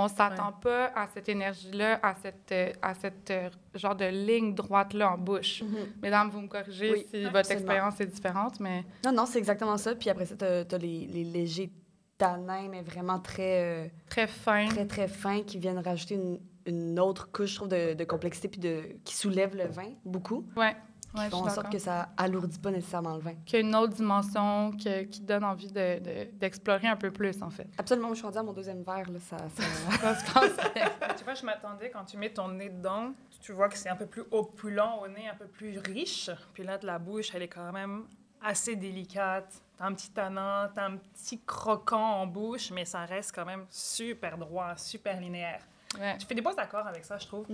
On 0.00 0.06
s'attend 0.06 0.52
pas 0.52 0.92
à 0.94 1.08
cette 1.08 1.28
énergie-là, 1.28 1.98
à 2.04 2.14
cette, 2.14 2.52
euh, 2.52 2.72
à 2.80 2.94
cette 2.94 3.32
euh, 3.32 3.50
genre 3.74 3.96
de 3.96 4.04
ligne 4.04 4.54
droite-là 4.54 5.12
en 5.12 5.18
bouche. 5.18 5.64
Mesdames, 6.00 6.30
vous 6.30 6.40
me 6.40 6.46
corrigez 6.46 6.92
Oui, 6.92 7.06
si 7.10 7.24
votre 7.24 7.50
expérience 7.50 8.00
est 8.00 8.06
différente, 8.06 8.60
mais... 8.60 8.84
Non, 9.04 9.10
non, 9.10 9.26
c'est 9.26 9.38
exactement 9.40 9.76
ça. 9.76 9.96
Puis 9.96 10.08
après 10.08 10.26
ça, 10.26 10.36
tu 10.36 10.44
as, 10.44 10.78
les, 10.78 11.04
les 11.08 11.24
légers 11.24 11.72
tanins, 12.16 12.68
mais 12.70 12.82
vraiment 12.82 13.18
très, 13.18 13.86
euh, 13.86 13.88
Très 14.08 14.28
fin. 14.28 14.68
très, 14.68 14.86
très 14.86 15.08
fins 15.08 15.42
qui 15.42 15.58
viennent 15.58 15.78
rajouter 15.80 16.14
une, 16.14 16.38
une 16.68 16.98
autre 17.00 17.30
couche, 17.32 17.50
je 17.50 17.56
trouve, 17.56 17.68
de, 17.68 17.94
de 17.94 18.04
complexité 18.04 18.48
puis 18.48 18.60
de, 18.60 18.82
qui 19.04 19.14
soulève 19.16 19.56
le 19.56 19.66
vin 19.66 19.90
beaucoup. 20.04 20.46
Ouais. 20.56 20.76
Qui 21.14 21.20
Ouais, 21.20 21.24
je 21.24 21.30
font 21.30 21.38
suis 21.38 21.46
en 21.50 21.54
sorte 21.54 21.72
que 21.72 21.78
ça 21.78 22.10
alourdit 22.18 22.58
pas 22.58 22.70
nécessairement 22.70 23.14
le 23.16 23.22
vin. 23.22 23.32
Qu'il 23.46 23.54
y 23.60 23.62
a 23.62 23.66
une 23.66 23.74
autre 23.74 23.94
dimension 23.94 24.72
que- 24.72 25.04
qui 25.04 25.20
donne 25.22 25.42
envie 25.42 25.68
de- 25.72 25.98
de- 26.00 26.30
d'explorer 26.38 26.86
un 26.86 26.96
peu 26.96 27.10
plus, 27.10 27.42
en 27.42 27.48
fait. 27.48 27.66
Absolument, 27.78 28.10
je 28.10 28.16
suis 28.16 28.24
rendue 28.26 28.36
à 28.36 28.42
mon 28.42 28.52
deuxième 28.52 28.82
verre. 28.82 29.10
Là, 29.10 29.18
ça, 29.18 29.38
ça- 29.38 30.14
Tu 31.16 31.24
vois, 31.24 31.32
je 31.34 31.46
m'attendais, 31.46 31.90
quand 31.90 32.04
tu 32.04 32.18
mets 32.18 32.28
ton 32.30 32.48
nez 32.48 32.68
dedans, 32.68 33.12
tu 33.40 33.52
vois 33.52 33.70
que 33.70 33.78
c'est 33.78 33.88
un 33.88 33.96
peu 33.96 34.04
plus 34.04 34.22
opulent 34.30 35.00
au 35.02 35.08
nez, 35.08 35.28
un 35.32 35.34
peu 35.34 35.46
plus 35.46 35.78
riche. 35.78 36.30
Puis 36.52 36.62
là, 36.62 36.76
de 36.76 36.84
la 36.86 36.98
bouche, 36.98 37.30
elle 37.34 37.42
est 37.42 37.48
quand 37.48 37.72
même 37.72 38.04
assez 38.42 38.76
délicate. 38.76 39.62
T'as 39.78 39.86
un 39.86 39.94
petit 39.94 40.10
tanin, 40.10 40.70
t'as 40.74 40.86
un 40.88 40.96
petit 40.98 41.40
croquant 41.40 42.20
en 42.20 42.26
bouche, 42.26 42.70
mais 42.70 42.84
ça 42.84 43.06
reste 43.06 43.34
quand 43.34 43.46
même 43.46 43.64
super 43.70 44.36
droit, 44.36 44.76
super 44.76 45.18
linéaire. 45.18 45.62
Ouais. 45.98 46.18
Tu 46.18 46.26
fais 46.26 46.34
des 46.34 46.42
beaux 46.42 46.50
accords 46.56 46.86
avec 46.86 47.04
ça, 47.04 47.18
je 47.18 47.26
trouve. 47.26 47.46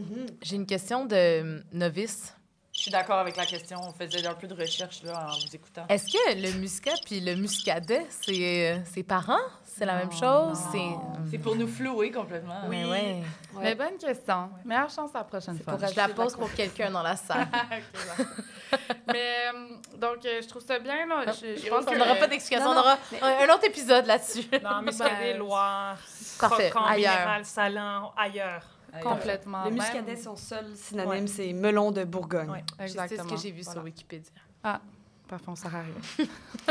J'ai 0.42 0.56
une 0.56 0.66
question 0.66 1.04
de 1.06 1.62
novice. 1.72 2.34
Je 2.74 2.80
suis 2.80 2.90
d'accord 2.90 3.18
avec 3.20 3.36
la 3.36 3.46
question. 3.46 3.78
On 3.82 3.92
faisait 3.92 4.26
un 4.26 4.34
peu 4.34 4.48
de 4.48 4.54
recherche 4.54 5.02
là, 5.04 5.28
en 5.30 5.38
vous 5.38 5.54
écoutant. 5.54 5.84
Est-ce 5.88 6.06
que 6.06 6.34
le 6.34 6.58
muscat 6.58 6.94
puis 7.04 7.20
le 7.20 7.36
muscadet, 7.36 8.04
c'est 8.10 8.72
euh, 8.72 8.78
c'est 8.92 9.04
parents? 9.04 9.38
C'est 9.64 9.86
la 9.86 9.94
même 9.94 10.10
chose? 10.12 10.58
C'est. 10.72 11.30
C'est 11.30 11.38
pour 11.38 11.54
nous 11.54 11.68
flouer 11.68 12.10
complètement. 12.10 12.62
Oui. 12.68 12.84
Ouais. 12.84 13.22
Mais 13.60 13.74
bonne 13.76 13.96
question. 13.96 14.50
Meilleure 14.64 14.90
chance 14.90 15.10
la 15.14 15.22
prochaine 15.24 15.56
C'est 15.56 15.62
fois. 15.64 15.76
pour 15.76 15.88
Je 15.88 15.96
la 15.96 16.08
pose 16.08 16.34
pour 16.36 16.52
quelqu'un 16.52 16.90
dans 16.90 17.02
la 17.02 17.14
salle. 17.16 17.46
Mais 19.06 19.46
euh, 19.54 19.68
donc, 19.96 20.24
euh, 20.26 20.40
je 20.42 20.48
trouve 20.48 20.64
ça 20.64 20.78
bien. 20.80 21.06
Là. 21.06 21.26
Je, 21.32 21.60
je 21.62 21.68
pense 21.68 21.84
on 21.86 21.90
que- 21.92 21.96
n'aura 21.96 22.16
pas 22.16 22.26
d'explication, 22.26 22.70
on 22.70 22.76
aura 22.76 22.98
un 23.22 23.48
un 23.48 23.54
autre 23.54 23.66
épisode 23.66 24.06
là-dessus. 24.06 24.46
Non, 24.62 24.82
muscadet, 24.82 25.14
Ben, 25.34 25.38
Loire, 25.38 25.96
Parfait, 26.40 26.72
ailleurs. 26.74 27.12
minéral, 27.12 27.44
salin, 27.44 28.10
ailleurs. 28.16 28.62
Complètement. 29.02 29.64
Le 29.64 29.70
muscadet, 29.72 30.16
son 30.16 30.36
seul 30.36 30.66
synonyme, 30.76 31.26
c'est 31.28 31.52
melon 31.52 31.90
de 31.90 32.04
Bourgogne. 32.04 32.50
Ouais. 32.50 32.64
Je 32.80 32.86
sais 32.86 32.92
ce 32.98 33.02
Exactement. 33.04 33.30
que 33.34 33.36
j'ai 33.40 33.50
vu 33.50 33.62
Voilà. 33.62 33.72
sur 33.80 33.84
Wikipédia. 33.84 34.30
Parfait, 34.62 35.44
on 35.48 35.56
sert 35.56 35.74
à 35.74 35.80
rien. 35.82 36.26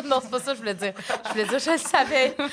non, 0.05 0.19
c'est 0.21 0.29
pas 0.29 0.39
ça 0.39 0.51
que 0.51 0.57
je 0.57 0.59
voulais 0.59 0.75
dire. 0.75 0.93
Je 1.25 1.29
voulais 1.31 1.45
dire, 1.45 1.59
je 1.59 1.71
le 1.71 1.77
savais. 1.77 2.35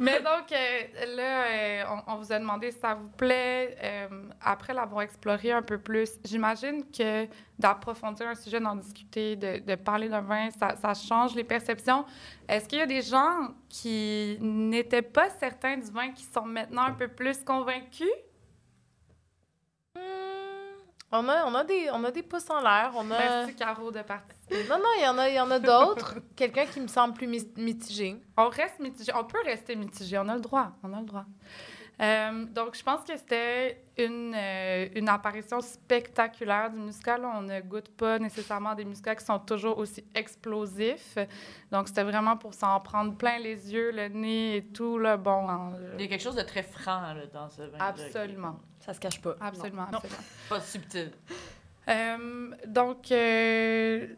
Mais 0.00 0.18
donc, 0.22 0.50
euh, 0.50 1.14
là, 1.14 1.44
euh, 1.44 2.00
on, 2.06 2.16
vous 2.16 2.32
a 2.32 2.38
demandé 2.38 2.70
si 2.72 2.78
ça 2.78 2.94
vous 2.94 3.10
plaît. 3.10 3.76
euh, 3.82 4.08
après 4.40 4.72
l'avoir 4.72 5.02
exploré 5.02 5.52
un 5.52 5.60
peu 5.60 5.76
plus, 5.76 6.12
j'imagine 6.24 6.90
que 6.90 7.26
d'approfondir 7.58 8.26
un 8.26 8.34
sujet, 8.34 8.60
d'en 8.60 8.76
discuter, 8.76 9.36
de, 9.36 9.74
parler 9.74 10.08
d'un 10.08 10.22
vin, 10.22 10.50
ça, 10.52 10.74
ça 10.76 10.94
change 10.94 11.34
les 11.34 11.44
perceptions. 11.44 12.06
Est-ce 12.48 12.66
qu'il 12.66 12.78
y 12.78 12.82
a 12.82 12.86
des 12.86 13.02
gens 13.02 13.48
qui 13.68 14.38
n'étaient 14.40 15.02
pas 15.02 15.28
certains 15.38 15.76
du 15.76 15.90
vin 15.90 16.12
qui 16.12 16.24
sont 16.24 16.46
maintenant 16.46 16.84
un 16.84 16.94
peu 16.94 17.08
plus 17.08 17.44
convaincus? 17.44 18.08
Hmm, 19.94 20.39
On 21.12 21.28
a, 21.28 21.44
on, 21.46 21.54
a 21.56 21.64
des, 21.64 21.90
on 21.92 22.04
a 22.04 22.10
des 22.12 22.22
pouces 22.22 22.48
en 22.50 22.60
l'air. 22.60 22.92
On 22.94 23.10
a... 23.10 23.18
Merci, 23.18 23.54
Caro, 23.56 23.90
de 23.90 24.00
participer. 24.02 24.62
Non, 24.68 24.78
non, 24.78 24.84
il 24.98 25.02
y 25.04 25.08
en 25.08 25.18
a, 25.18 25.28
il 25.28 25.34
y 25.34 25.40
en 25.40 25.50
a 25.50 25.58
d'autres. 25.58 26.14
Quelqu'un 26.36 26.66
qui 26.66 26.80
me 26.80 26.86
semble 26.86 27.14
plus 27.14 27.26
mi- 27.26 27.52
mitigé. 27.56 28.16
On 28.36 28.48
reste 28.48 28.78
mitigé. 28.78 29.12
On 29.14 29.24
peut 29.24 29.40
rester 29.44 29.74
mitigé. 29.74 30.18
On 30.18 30.28
a 30.28 30.34
le 30.36 30.40
droit. 30.40 30.72
On 30.84 30.92
a 30.92 31.00
le 31.00 31.06
droit. 31.06 31.24
Euh, 32.00 32.44
donc, 32.46 32.76
je 32.76 32.82
pense 32.82 33.04
que 33.04 33.14
c'était 33.16 33.84
une, 33.98 34.32
euh, 34.34 34.88
une 34.94 35.08
apparition 35.10 35.60
spectaculaire 35.60 36.70
du 36.70 36.78
muscat. 36.78 37.18
là. 37.18 37.30
On 37.36 37.42
ne 37.42 37.60
goûte 37.60 37.88
pas 37.94 38.18
nécessairement 38.18 38.74
des 38.74 38.84
muscats 38.86 39.14
qui 39.16 39.24
sont 39.24 39.38
toujours 39.40 39.76
aussi 39.78 40.04
explosifs. 40.14 41.18
Donc, 41.70 41.88
c'était 41.88 42.04
vraiment 42.04 42.36
pour 42.36 42.54
s'en 42.54 42.78
prendre 42.80 43.14
plein 43.16 43.38
les 43.38 43.72
yeux, 43.72 43.90
le 43.90 44.08
nez 44.08 44.56
et 44.56 44.64
tout. 44.68 44.96
Là, 44.96 45.16
bon, 45.16 45.48
hein, 45.48 45.72
euh, 45.74 45.94
Il 45.98 46.02
y 46.02 46.04
a 46.04 46.08
quelque 46.08 46.22
chose 46.22 46.36
de 46.36 46.42
très 46.42 46.62
franc 46.62 47.00
là, 47.02 47.26
dans 47.34 47.50
ce 47.50 47.62
vin. 47.62 47.78
absolument. 47.80 48.60
Ça 48.90 48.94
se 48.94 48.98
cache 49.00 49.20
pas. 49.20 49.36
Absolument, 49.40 49.86
Non. 49.92 49.98
absolument. 49.98 50.18
Pas 50.48 50.60
subtil. 50.60 51.12
Euh, 51.86 52.50
donc, 52.66 53.12
euh, 53.12 54.08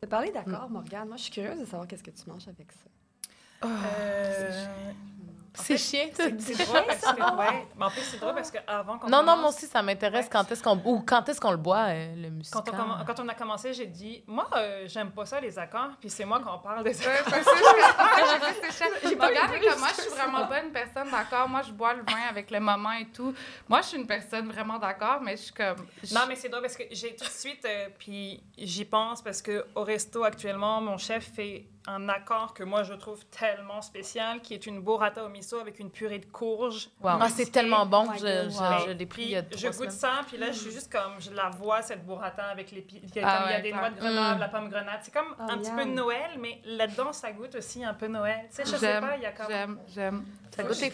Tu 0.00 0.04
as 0.04 0.08
parlé 0.08 0.32
d'accord, 0.32 0.68
Morgane. 0.68 1.06
Moi, 1.06 1.16
je 1.16 1.22
suis 1.22 1.30
curieuse 1.30 1.60
de 1.60 1.64
savoir 1.64 1.86
qu'est-ce 1.86 2.02
que 2.02 2.10
tu 2.10 2.28
manges 2.28 2.48
avec 2.48 2.72
ça. 2.72 3.68
Euh, 3.68 4.92
C'est 5.54 5.76
chiant, 5.76 6.06
ça. 6.14 6.24
c'est 6.38 6.54
c'est 6.54 6.64
drôle 6.64 6.82
parce 6.86 7.00
que, 7.00 7.20
ouais, 7.38 7.66
mais 7.76 7.84
en 7.84 7.90
plus, 7.90 8.00
c'est 8.02 8.18
drôle 8.18 8.34
parce 8.34 8.50
qu'avant 8.50 8.98
qu'on 8.98 9.08
Non, 9.08 9.18
non, 9.18 9.24
commence- 9.24 9.40
moi 9.40 9.48
aussi, 9.50 9.66
ça 9.66 9.82
m'intéresse 9.82 10.24
Ouais. 10.26 10.30
quand 10.32 10.50
est-ce 10.50 10.62
qu'on 10.62 10.80
ou 10.84 11.00
quand 11.06 11.28
est-ce 11.28 11.40
qu'on 11.40 11.50
le 11.50 11.56
boit, 11.58 11.88
euh, 11.90 12.14
le 12.16 12.30
muscat. 12.30 12.62
Quand 12.64 12.72
on, 12.72 12.76
comm- 12.76 13.04
quand 13.06 13.20
on 13.20 13.28
a 13.28 13.34
commencé, 13.34 13.72
j'ai 13.74 13.86
dit, 13.86 14.22
moi, 14.26 14.48
euh, 14.56 14.84
j'aime 14.86 15.10
pas 15.10 15.26
ça, 15.26 15.40
les 15.40 15.58
accords, 15.58 15.90
puis 16.00 16.08
c'est 16.08 16.24
moi 16.24 16.40
qu'on 16.40 16.58
parle 16.58 16.82
des 16.84 16.96
Ouais, 16.98 17.06
accords. 17.06 17.32
parce 17.32 17.44
que 17.44 17.50
je-. 17.50 19.08
J'ai 19.08 19.16
pas 19.16 19.28
comme 19.32 19.48
plus 19.58 19.78
moi, 19.78 19.88
que 19.88 19.96
je 19.96 20.00
suis 20.02 20.10
ça. 20.10 20.16
vraiment 20.26 20.46
pas 20.46 20.62
une 20.62 20.70
personne 20.72 21.10
d'accord. 21.10 21.48
Moi, 21.48 21.62
je 21.62 21.72
bois 21.72 21.94
le 21.94 22.02
vin 22.02 22.22
avec 22.30 22.50
le 22.50 22.60
moment 22.60 22.92
et 22.92 23.06
tout. 23.06 23.34
Moi, 23.68 23.80
je 23.82 23.88
suis 23.88 23.98
une 23.98 24.06
personne 24.06 24.48
vraiment 24.50 24.78
d'accord, 24.78 25.20
mais 25.22 25.36
je 25.36 25.42
suis 25.42 25.52
comme. 25.52 25.76
je- 26.02 26.14
Non, 26.14 26.22
mais 26.28 26.36
c'est 26.36 26.48
drôle 26.48 26.62
parce 26.62 26.76
que 26.76 26.84
j'ai 26.90 27.14
tout 27.14 27.24
de 27.24 27.30
suite, 27.30 27.64
euh, 27.64 27.88
puis 27.98 28.42
j'y 28.56 28.84
pense 28.84 29.22
parce 29.22 29.42
que 29.42 29.64
au 29.74 29.82
resto 29.84 30.24
actuellement, 30.24 30.80
mon 30.80 30.98
chef 30.98 31.30
fait 31.34 31.66
un 31.86 32.08
accord 32.08 32.54
que 32.54 32.62
moi 32.62 32.82
je 32.84 32.94
trouve 32.94 33.24
tellement 33.26 33.82
spécial, 33.82 34.40
qui 34.40 34.54
est 34.54 34.66
une 34.66 34.80
burrata 34.80 35.24
au 35.24 35.28
miso 35.28 35.58
avec 35.58 35.78
une 35.80 35.90
purée 35.90 36.18
de 36.20 36.26
courge. 36.26 36.88
Ah, 37.04 37.28
c'est 37.28 37.50
tellement 37.50 37.84
bon. 37.86 38.12
Je, 38.14 38.18
je- 38.18 38.58
Wow. 38.62 38.86
je 38.86 38.90
l'ai 38.92 39.06
pris 39.06 39.22
il 39.22 39.30
y 39.30 39.36
a 39.36 39.42
je 39.42 39.56
trois 39.56 39.70
goûte 39.70 39.76
semaines. 39.76 39.90
ça, 39.90 40.20
puis 40.26 40.36
là, 40.36 40.46
je 40.52 40.58
suis 40.58 40.70
juste 40.70 40.92
comme, 40.92 41.20
je 41.20 41.30
la 41.32 41.50
vois, 41.50 41.82
cette 41.82 42.06
burrata 42.06 42.44
avec 42.44 42.70
les... 42.70 42.82
pi- 42.82 43.00
Il 43.02 43.14
y 43.14 43.18
a, 43.20 43.28
Ah 43.28 43.38
comme, 43.38 43.48
il 43.48 43.50
y 43.50 43.54
a 43.54 43.56
ouais, 43.56 43.62
des 43.62 43.72
noix 43.72 43.90
de 43.90 43.96
Grenoble, 43.98 44.36
Mm. 44.36 44.40
la 44.40 44.48
pomme 44.48 44.68
grenade. 44.68 45.00
C'est 45.02 45.12
comme 45.14 45.34
Oh, 45.38 45.42
un 45.48 45.58
petit 45.58 45.70
peu 45.72 45.84
Noël, 45.84 46.30
mais 46.38 46.60
là-dedans, 46.64 47.12
ça 47.12 47.32
goûte 47.32 47.54
aussi 47.56 47.84
un 47.84 47.94
peu 47.94 48.06
Noël. 48.06 48.46
Tu 48.50 48.56
sais, 48.56 48.64
je 48.64 48.76
sais 48.76 49.00
pas, 49.00 49.16
il 49.16 49.22
y 49.22 49.26
a 49.26 49.32
comme... 49.32 49.46
j'aime, 49.48 49.78
j'aime. 49.88 50.24
Ça 50.54 50.62
goûte 50.64 50.80
les 50.80 50.90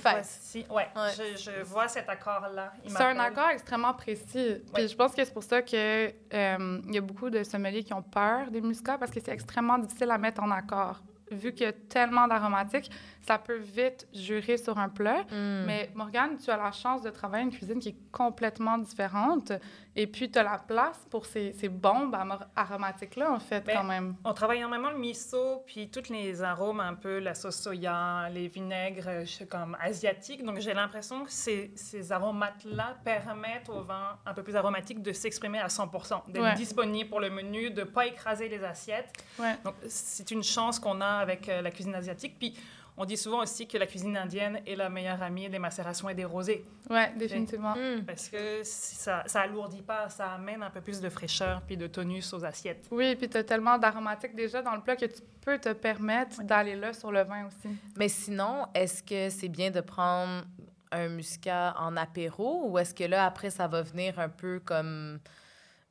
Ouais, 0.71 0.89
Ouais. 0.95 1.13
Je, 1.17 1.37
je 1.51 1.63
vois 1.65 1.89
cet 1.89 2.09
accord-là. 2.09 2.73
C'est 2.87 3.03
un 3.03 3.19
accord 3.19 3.49
extrêmement 3.51 3.93
précis. 3.95 4.63
Puis 4.73 4.83
Ouais. 4.83 4.89
je 4.89 4.95
pense 4.97 5.15
que 5.15 5.25
c'est 5.25 5.33
pour 5.35 5.43
ça 5.43 5.63
que 5.63 6.09
euh, 6.33 6.81
il 6.87 6.95
y 6.95 6.99
a 6.99 7.01
beaucoup 7.01 7.29
de 7.29 7.43
sommeliers 7.43 7.83
qui 7.83 7.93
ont 7.93 8.03
peur 8.03 8.51
des 8.51 8.61
muscats 8.61 8.99
parce 8.99 9.11
que 9.11 9.21
c'est 9.21 9.33
extrêmement 9.33 9.79
difficile 9.79 10.11
à 10.11 10.19
mettre 10.19 10.43
en 10.43 10.51
accord. 10.51 11.01
Vu 11.31 11.53
qu'il 11.53 11.67
y 11.67 11.69
a 11.69 11.73
tellement 11.73 12.27
d'aromatiques, 12.27 12.91
ça 13.29 13.37
peut 13.39 13.59
vite 13.59 14.09
jurer 14.15 14.57
sur 14.57 14.79
un 14.79 14.89
plat. 14.89 15.23
Mm. 15.31 15.65
Mais 15.67 15.91
Morgane, 15.95 16.39
tu 16.39 16.51
as 16.51 16.57
la 16.57 16.73
chance 16.73 17.03
de 17.03 17.11
travailler 17.11 17.45
une 17.45 17.51
cuisine 17.51 17.79
qui 17.79 17.91
est 17.91 17.97
complètement 18.11 18.79
différente. 18.79 19.53
Et 19.95 20.07
puis, 20.07 20.31
tu 20.31 20.39
as 20.39 20.43
la 20.45 20.57
place 20.59 20.99
pour 21.11 21.27
ces, 21.27 21.53
ces 21.53 21.69
bombes 21.69 22.17
aromatiques-là, 22.57 23.31
en 23.33 23.39
fait, 23.41 23.65
Mais- 23.67 23.75
quand 23.75 23.85
même. 23.85 24.15
On 24.25 24.33
travaille 24.33 24.59
énormément 24.59 24.91
le 24.91 24.99
miso, 24.99 25.63
puis 25.67 25.91
tous 25.91 26.09
les 26.11 26.43
arômes, 26.43 26.81
un 26.81 26.95
peu 26.95 27.19
la 27.19 27.35
sauce 27.35 27.57
soya, 27.61 28.29
les 28.33 28.49
vinaigres 28.49 29.25
je 29.25 29.31
sais, 29.31 29.47
comme 29.47 29.77
asiatiques. 29.81 30.43
Donc 30.45 30.59
j'ai 30.61 30.73
l'impression 30.73 31.25
que 31.25 31.31
ces, 31.31 31.73
ces 31.77 32.11
aromates-là 32.13 32.97
permettent 33.05 33.69
au 33.69 33.83
vin 33.83 34.17
un 34.25 34.33
peu 34.33 34.43
plus 34.43 34.57
aromatique 34.57 35.03
de 35.03 35.13
s'exprimer 35.13 35.59
à 35.59 35.67
100% 35.69 36.23
d'être 36.29 36.43
Ouais. 36.43 36.55
disponible 36.55 37.11
pour 37.11 37.21
le 37.21 37.29
menu, 37.31 37.71
de 37.71 37.81
ne 37.81 37.85
pas 37.87 38.07
écraser 38.07 38.49
les 38.49 38.63
assiettes. 38.65 39.13
Ouais. 39.39 39.55
Donc 39.65 39.75
c'est 39.89 40.31
une 40.31 40.43
chance 40.45 40.79
qu'on 40.79 41.01
a 41.01 41.07
avec 41.19 41.49
euh, 41.49 41.61
la 41.61 41.71
cuisine 41.71 41.95
asiatique. 41.95 42.37
Puis 42.39 42.55
on 42.99 43.05
dit 43.05 43.17
souvent 43.17 43.43
aussi 43.43 43.67
que 43.69 43.79
la 43.79 43.87
cuisine 43.87 44.17
indienne 44.17 44.61
est 44.67 44.75
la 44.75 44.89
meilleure 44.89 45.23
amie 45.23 45.49
des 45.49 45.61
macérations 45.61 46.09
et 46.09 46.15
des 46.15 46.25
rosés. 46.25 46.65
Ouais, 46.91 47.13
définitivement. 47.17 47.75
Mm. 47.77 48.05
Parce 48.05 48.29
que 48.29 48.63
ça, 48.65 49.23
ça 49.27 49.43
alourdit 49.43 49.83
pas, 49.83 50.09
ça 50.09 50.33
amène 50.33 50.65
un 50.65 50.71
peu 50.71 50.81
plus 50.81 51.01
de 51.01 51.09
fraîcheur 51.09 51.63
puis 51.63 51.77
de 51.77 51.87
tonus 51.87 52.33
aux 52.33 52.45
assiettes. 52.45 52.89
Oui, 52.91 53.15
puis 53.15 53.29
tu 53.29 53.37
as 53.37 53.45
tellement 53.45 53.79
d'aromatiques 53.79 54.35
déjà 54.35 54.63
dans 54.63 54.75
le 54.75 54.81
plat 54.81 54.97
que 54.97 55.07
tu 55.07 55.23
peux 55.41 55.59
te 55.59 55.73
permettre 55.73 56.43
d'aller 56.43 56.75
là 56.75 56.93
sur 56.93 57.13
le 57.13 57.23
vin 57.23 57.47
aussi. 57.47 57.69
Mais 57.97 58.09
sinon, 58.09 58.67
est-ce 58.75 59.03
que 59.03 59.31
c'est 59.31 59.49
bien 59.49 59.71
de 59.71 59.81
prendre 59.81 60.45
un 60.91 61.09
muscat 61.09 61.77
en 61.79 61.97
apéro 61.97 62.69
ou 62.69 62.79
est-ce 62.79 62.95
que 62.95 63.05
là, 63.05 63.27
après, 63.27 63.51
ça 63.51 63.69
va 63.69 63.83
venir 63.83 64.19
un 64.19 64.29
peu 64.29 64.61
comme 64.65 65.21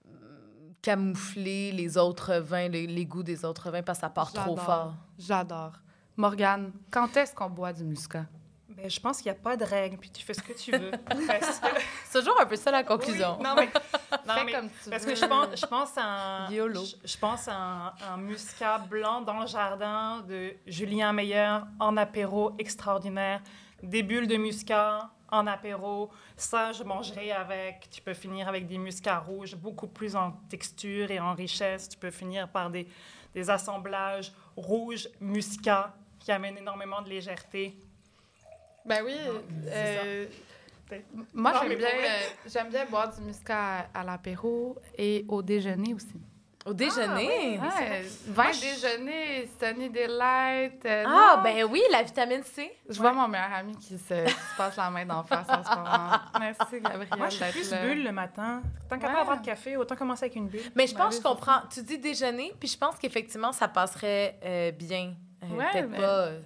euh, 0.08 0.70
camoufler 0.82 1.72
les 1.72 1.98
autres 1.98 2.36
vins, 2.40 2.68
les, 2.68 2.86
les 2.86 3.06
goûts 3.06 3.24
des 3.24 3.46
autres 3.46 3.72
vins 3.72 3.82
parce 3.82 4.00
que 4.00 4.02
ça 4.02 4.10
part 4.10 4.34
trop 4.34 4.58
fort? 4.58 4.94
J'adore. 5.18 5.74
Morgane, 6.18 6.72
quand 6.92 7.16
est-ce 7.16 7.34
qu'on 7.34 7.50
boit 7.50 7.72
du 7.74 7.84
muscat? 7.84 8.26
Ben, 8.70 8.90
je 8.90 9.00
pense 9.00 9.18
qu'il 9.22 9.32
n'y 9.32 9.38
a 9.38 9.42
pas 9.42 9.56
de 9.58 9.64
règle, 9.64 9.98
puis 9.98 10.10
tu 10.12 10.24
fais 10.24 10.34
ce 10.34 10.42
que 10.42 10.54
tu 10.54 10.72
veux. 10.72 10.92
C'est 12.06 12.20
toujours 12.20 12.40
un 12.40 12.46
peu 12.46 12.56
ça 12.56 12.70
la 12.72 12.84
conclusion. 12.84 13.38
Oui, 13.40 13.44
non, 13.44 13.56
mais, 13.56 13.70
non, 14.28 14.34
Fais 14.36 14.44
mais- 14.44 14.52
comme 14.52 14.70
tu 14.84 14.90
parce 14.90 15.04
veux. 15.04 15.12
que 15.14 15.16
je 15.18 15.26
pense, 15.26 15.48
je 15.60 15.66
pense 15.66 15.98
à 15.98 16.04
un, 16.04 16.50
YOLO. 16.52 16.84
je, 16.84 16.96
je 17.08 17.18
pense 17.18 17.48
à 17.48 17.54
un, 17.56 17.94
un 18.14 18.18
muscat 18.18 18.78
blanc 18.80 19.22
dans 19.22 19.40
le 19.42 19.48
jardin 19.48 20.22
de 20.28 20.54
Julien 20.68 21.12
Meyer 21.14 21.60
en 21.80 21.98
apéro 21.98 22.52
extraordinaire. 22.60 23.42
Des 23.82 24.04
bulles 24.04 24.28
de 24.28 24.38
muscat 24.38 25.10
en 25.32 25.46
apéro. 25.48 26.10
Ça, 26.36 26.72
je 26.72 26.84
mangerai 26.84 27.32
avec. 27.32 27.90
Tu 27.92 28.02
peux 28.02 28.14
finir 28.16 28.48
avec 28.48 28.68
des 28.68 28.78
muscats 28.78 29.20
rouges, 29.20 29.56
beaucoup 29.56 29.88
plus 29.88 30.16
en 30.16 30.32
texture 30.50 31.10
et 31.12 31.20
en 31.20 31.34
richesse. 31.34 31.90
Tu 31.90 31.98
peux 31.98 32.12
finir 32.12 32.48
par 32.50 32.70
des, 32.70 32.88
des 33.34 33.50
assemblages 33.50 34.32
rouges, 34.56 35.08
muscat, 35.20 35.94
qui 36.28 36.34
amènent 36.34 36.58
énormément 36.58 37.02
de 37.02 37.08
légèreté. 37.08 37.74
Ben 38.84 39.02
oui. 39.06 39.16
euh, 39.68 40.26
moi, 41.34 41.54
j'aime 41.62 41.78
bien, 41.78 41.88
euh, 41.88 42.20
j'aime 42.46 42.68
bien 42.70 42.86
boire 42.86 43.16
du 43.16 43.22
muscat 43.22 43.86
à, 43.94 44.02
à 44.02 44.04
l'apéro 44.04 44.76
et 44.98 45.24
au 45.30 45.42
déjeuner 45.42 45.94
aussi. 45.94 46.20
Au 46.66 46.74
déjeuner? 46.74 47.58
Ah, 47.64 47.80
Ouais, 47.80 48.02
vin 48.28 48.52
déjeuner, 48.52 49.50
Sunny 49.58 49.90
Delight. 49.90 50.86
euh, 50.86 51.06
Ah, 51.08 51.36
non. 51.38 51.44
ben 51.44 51.64
oui, 51.64 51.82
la 51.94 52.04
vitamine 52.04 52.44
C. 52.44 52.70
Je 52.90 53.00
vois 53.00 53.14
mon 53.14 53.30
meilleur 53.30 53.54
ami 53.54 53.78
qui 53.78 53.98
se, 53.98 54.26
qui 54.26 54.32
se 54.34 54.58
passe 54.58 54.76
la 54.76 54.90
main 54.90 55.06
d'en 55.06 55.24
face 55.24 55.48
en 55.48 55.64
ce 55.64 55.70
moment. 55.70 56.10
Merci, 56.42 56.82
Gabrielle. 56.82 57.18
Moi, 57.18 57.30
je 57.30 57.36
suis 57.38 57.52
plus 57.54 57.72
là. 57.72 57.86
bulle 57.86 58.04
le 58.04 58.12
matin. 58.12 58.62
Tant 58.90 59.00
qu'à 59.00 59.08
Ouais. 59.08 59.14
pas 59.14 59.22
avoir 59.22 59.40
de 59.40 59.46
café, 59.46 59.78
autant 59.78 59.96
commencer 59.96 60.26
avec 60.26 60.36
une 60.36 60.50
bulle. 60.50 60.60
Mais 60.76 60.88
je 60.88 60.94
pense 60.96 61.16
que 61.16 61.24
je 61.24 61.26
comprends. 61.30 61.62
Tu 61.72 61.84
dis 61.84 62.00
déjeuner, 62.00 62.54
puis 62.60 62.68
je 62.68 62.78
pense 62.78 62.98
qu'effectivement, 62.98 63.54
ça 63.54 63.70
passerait 63.70 64.38
euh, 64.44 64.72
bien. 64.72 65.14
Euh, 65.44 65.48
Ouais, 65.56 65.66
Peut-être 65.72 65.90
mais 65.90 65.98
pas, 65.98 66.20
euh, 66.28 66.40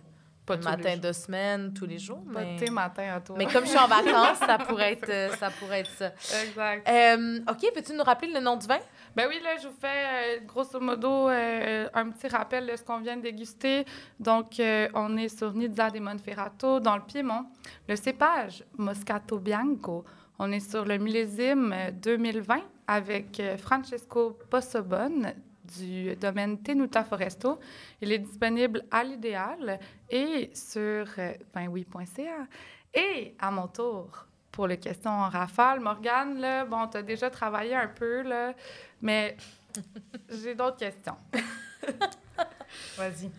Pas 0.46 0.56
le 0.58 0.64
matin 0.64 0.98
de 0.98 1.12
semaine, 1.12 1.74
tous 1.74 1.86
les 1.86 1.98
jours. 2.00 2.24
Pas 2.34 2.42
Mais... 2.44 2.70
matin 2.72 3.14
à 3.16 3.22
toi. 3.22 3.36
mais 3.38 3.46
comme 3.46 3.64
je 3.64 3.70
suis 3.70 3.78
en 3.80 3.88
vacances, 3.88 4.38
ça 4.40 4.58
pourrait 4.58 4.94
être, 4.94 5.10
euh, 5.10 5.30
ça. 5.36 5.50
Pourrait 5.52 5.80
être 5.82 5.92
ça. 5.92 6.12
Exact. 6.44 6.90
Euh, 6.90 7.40
OK, 7.50 7.74
peux-tu 7.74 7.94
nous 7.94 8.04
rappeler 8.04 8.34
le 8.34 8.40
nom 8.40 8.58
du 8.58 8.68
vin? 8.68 8.80
Ben 9.16 9.28
oui, 9.30 9.40
là, 9.44 9.58
je 9.62 9.68
vous 9.68 9.74
fais 9.80 9.88
euh, 9.88 10.40
grosso 10.46 10.80
modo 10.80 11.30
euh, 11.30 11.88
un 11.94 12.10
petit 12.10 12.28
rappel 12.28 12.66
de 12.68 12.76
ce 12.76 12.84
qu'on 12.84 13.00
vient 13.00 13.18
de 13.18 13.22
déguster. 13.22 13.86
Donc, 14.20 14.60
euh, 14.60 14.88
on 14.94 15.16
est 15.18 15.30
sur 15.30 15.54
Nizza 15.54 15.90
de 15.90 16.00
Monferrato, 16.00 16.80
dans 16.80 16.96
le 16.96 17.04
Piémont. 17.04 17.46
Le 17.88 17.96
cépage 17.96 18.64
Moscato 18.78 19.38
Bianco. 19.38 20.04
On 20.40 20.52
est 20.52 20.60
sur 20.72 20.86
le 20.86 20.98
millésime 20.98 21.72
euh, 21.74 21.92
2020 21.92 22.62
avec 22.88 23.42
Francesco 23.60 24.38
Possobon 24.50 25.34
du 25.64 26.16
domaine 26.16 26.62
Tenuta 26.62 27.04
Foresto. 27.04 27.60
Il 28.02 28.12
est 28.12 28.20
disponible 28.20 28.84
à 28.92 29.04
l'idéal 29.04 29.80
et 30.10 30.52
sur 30.54 31.08
euh, 31.18 31.34
vinoui.ca. 31.56 32.48
Et 32.94 33.36
à 33.40 33.52
mon 33.52 33.68
tour, 33.68 34.26
pour 34.52 34.68
les 34.68 34.78
questions 34.78 35.12
en 35.12 35.30
rafale, 35.30 35.80
Morgane, 35.80 36.40
là, 36.40 36.66
bon, 36.66 36.88
tu 36.88 36.98
as 36.98 37.04
déjà 37.04 37.30
travaillé 37.30 37.74
un 37.74 37.88
peu, 37.88 38.22
là, 38.22 38.54
mais 39.02 39.38
j'ai 40.30 40.56
d'autres 40.56 40.78
questions. 40.78 41.18
Vas-y, 42.98 43.32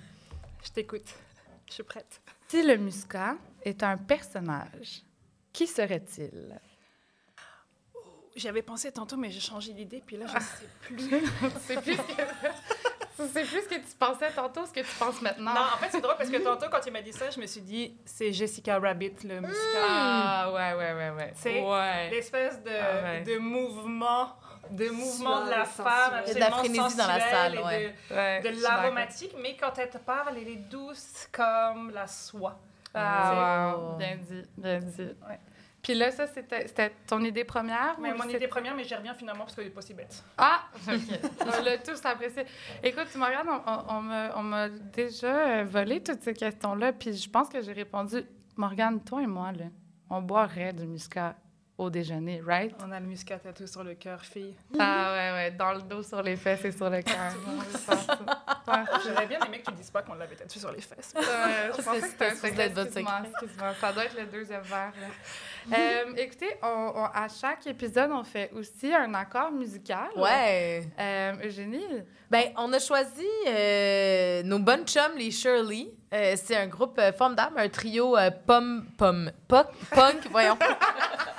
je 0.64 0.70
t'écoute. 0.70 1.14
Je 1.68 1.74
suis 1.74 1.82
prête. 1.82 2.20
Si 2.48 2.62
le 2.62 2.76
muscat 2.76 3.36
est 3.62 3.82
un 3.82 3.96
personnage, 3.96 5.02
qui 5.52 5.66
serait-il? 5.66 6.60
J'avais 8.34 8.62
pensé 8.62 8.90
tantôt, 8.92 9.16
mais 9.16 9.30
j'ai 9.30 9.40
changé 9.40 9.72
d'idée, 9.72 10.02
puis 10.06 10.16
là, 10.16 10.26
je 10.26 10.38
sais 10.40 10.68
plus. 10.82 11.26
C'est 11.66 11.80
plus 11.82 11.96
que... 11.96 12.02
C'est 13.14 13.44
plus 13.44 13.60
ce 13.62 13.68
que 13.68 13.74
tu 13.74 13.94
pensais 13.98 14.30
tantôt, 14.32 14.64
ce 14.66 14.72
que 14.72 14.80
tu 14.80 14.94
penses 14.98 15.20
maintenant. 15.20 15.52
non, 15.54 15.60
en 15.74 15.76
fait, 15.78 15.90
c'est 15.92 16.00
drôle 16.00 16.16
parce 16.16 16.30
que 16.30 16.38
tantôt, 16.38 16.66
quand 16.70 16.80
il 16.86 16.92
m'a 16.92 17.02
dit 17.02 17.12
ça, 17.12 17.28
je 17.30 17.38
me 17.38 17.46
suis 17.46 17.60
dit, 17.60 17.94
c'est 18.06 18.32
Jessica 18.32 18.78
Rabbit, 18.80 19.12
le 19.24 19.40
musical. 19.42 19.82
Ah, 19.86 20.50
ouais, 20.52 20.72
ouais, 20.72 20.92
ouais, 20.94 21.10
ouais. 21.10 21.32
C'est 21.36 21.60
Ouais. 21.60 22.08
l'espèce 22.10 22.60
de, 22.62 22.70
Ah 22.70 23.02
ouais. 23.04 23.20
de 23.20 23.36
mouvement, 23.38 24.34
de 24.70 24.88
mouvement 24.88 25.44
de 25.44 25.50
la 25.50 25.64
femme, 25.66 26.24
sensuel. 26.24 26.24
Il 26.26 26.28
y 26.28 26.30
a 26.30 26.34
de 26.34 26.40
la 26.40 26.46
absolument 26.46 26.88
frénésie 26.88 26.96
dans 26.96 27.06
la 27.06 27.20
sensuelle 27.20 27.30
salle, 27.30 27.54
et 27.54 27.88
de- 28.10 28.14
ouais. 28.50 28.52
L'aromatique, 28.62 29.34
mais 29.40 29.56
quand 29.56 29.78
elle 29.78 29.90
te 29.90 29.98
parle, 29.98 30.38
elle 30.38 30.48
est 30.48 30.56
douce 30.56 31.28
comme 31.30 31.90
la 31.90 32.06
soie. 32.06 32.58
Ah, 32.94 33.74
wow. 33.76 33.96
Bien 33.98 34.16
dit, 34.16 34.42
bien 34.56 34.78
dit. 34.78 35.02
Ouais. 35.28 35.38
Puis 35.82 35.94
là, 35.94 36.12
ça, 36.12 36.28
c'était 36.28 36.92
ton 37.08 37.20
idée 37.24 37.42
première? 37.42 37.96
Mais 38.00 38.14
mon 38.14 38.28
idée 38.28 38.46
première, 38.46 38.72
mais 38.74 38.84
j'y 38.84 38.94
reviens 38.94 39.14
finalement 39.14 39.42
parce 39.44 39.56
qu'elle 39.56 39.66
est 39.66 39.70
pas 39.70 39.82
si 39.82 39.94
bête. 39.94 40.22
Ah! 40.38 40.62
OK. 40.88 41.00
on 41.40 41.62
l'a 41.64 41.78
tous 41.78 42.00
apprécié. 42.04 42.44
Écoute, 42.84 43.08
tu 43.10 43.18
me 43.18 43.24
regardes, 43.24 43.48
on, 43.48 43.72
on- 43.96 44.30
on 44.38 44.42
m'a- 44.44 44.68
déjà 44.68 45.48
euh, 45.58 45.64
volé 45.64 46.00
toutes 46.00 46.22
ces 46.22 46.34
questions-là, 46.34 46.92
puis 46.92 47.12
je 47.14 47.28
pense 47.28 47.48
que 47.48 47.60
j'ai 47.60 47.72
répondu, 47.72 48.22
Morgane, 48.56 49.02
toi 49.02 49.22
et 49.22 49.26
moi, 49.26 49.50
là, 49.50 49.64
on 50.08 50.22
boirait 50.22 50.72
du 50.72 50.86
muscat 50.86 51.34
au 51.76 51.90
déjeuner, 51.90 52.40
right? 52.46 52.72
On 52.86 52.92
a 52.92 53.00
le 53.00 53.06
muscat 53.06 53.40
tattoo 53.40 53.66
sur 53.66 53.82
le 53.82 53.94
cœur, 53.94 54.20
fille. 54.24 54.54
Ah 54.78 55.12
ouais, 55.14 55.32
ouais, 55.32 55.50
dans 55.50 55.72
le 55.72 55.82
dos, 55.82 56.04
sur 56.04 56.22
les 56.22 56.36
fesses 56.36 56.64
et 56.64 56.70
sur 56.70 56.88
le 56.90 57.02
cœur. 57.02 57.34
Ouais, 58.68 58.74
J'aurais 59.06 59.26
bien 59.26 59.38
aimé 59.40 59.60
que 59.60 59.70
tu 59.70 59.76
dises 59.76 59.90
pas 59.90 60.02
qu'on 60.02 60.14
l'avait 60.14 60.34
tatoué 60.36 60.60
sur 60.60 60.70
les 60.72 60.80
fesses. 60.80 61.12
Ouais, 61.16 61.22
je 61.76 61.82
pensais 61.82 62.00
que 62.00 62.06
c'était 62.06 62.26
un 62.26 62.34
secret. 62.34 62.66
Excuse-moi, 62.76 63.20
excuse-moi. 63.30 63.74
Ça 63.80 63.92
doit 63.92 64.04
être 64.04 64.16
le 64.18 64.26
deuxième 64.26 64.62
verre. 64.62 64.92
là. 65.00 65.76
Euh, 65.78 66.14
écoutez, 66.16 66.56
on- 66.62 66.92
on- 66.96 67.04
à 67.04 67.26
chaque 67.28 67.66
épisode, 67.66 68.10
on 68.12 68.24
fait 68.24 68.50
aussi 68.52 68.92
un 68.94 69.12
accord 69.14 69.50
musical. 69.52 70.08
Ouais. 70.16 70.84
Euh, 70.98 71.32
Eugénie, 71.44 71.86
Ben, 72.30 72.44
on 72.56 72.72
a 72.72 72.78
choisi 72.78 73.26
euh, 73.46 74.42
nos 74.44 74.58
bonnes 74.58 74.86
chums, 74.86 75.16
les 75.18 75.30
Shirley. 75.30 75.88
Euh, 76.14 76.34
c'est 76.42 76.56
un 76.56 76.66
groupe 76.66 76.98
euh, 76.98 77.12
formidable, 77.12 77.58
un 77.58 77.68
trio 77.68 78.16
euh, 78.16 78.30
pom, 78.46 78.86
pom, 78.96 79.30
poc, 79.48 79.66
punk, 79.90 80.28
voyons. 80.30 80.56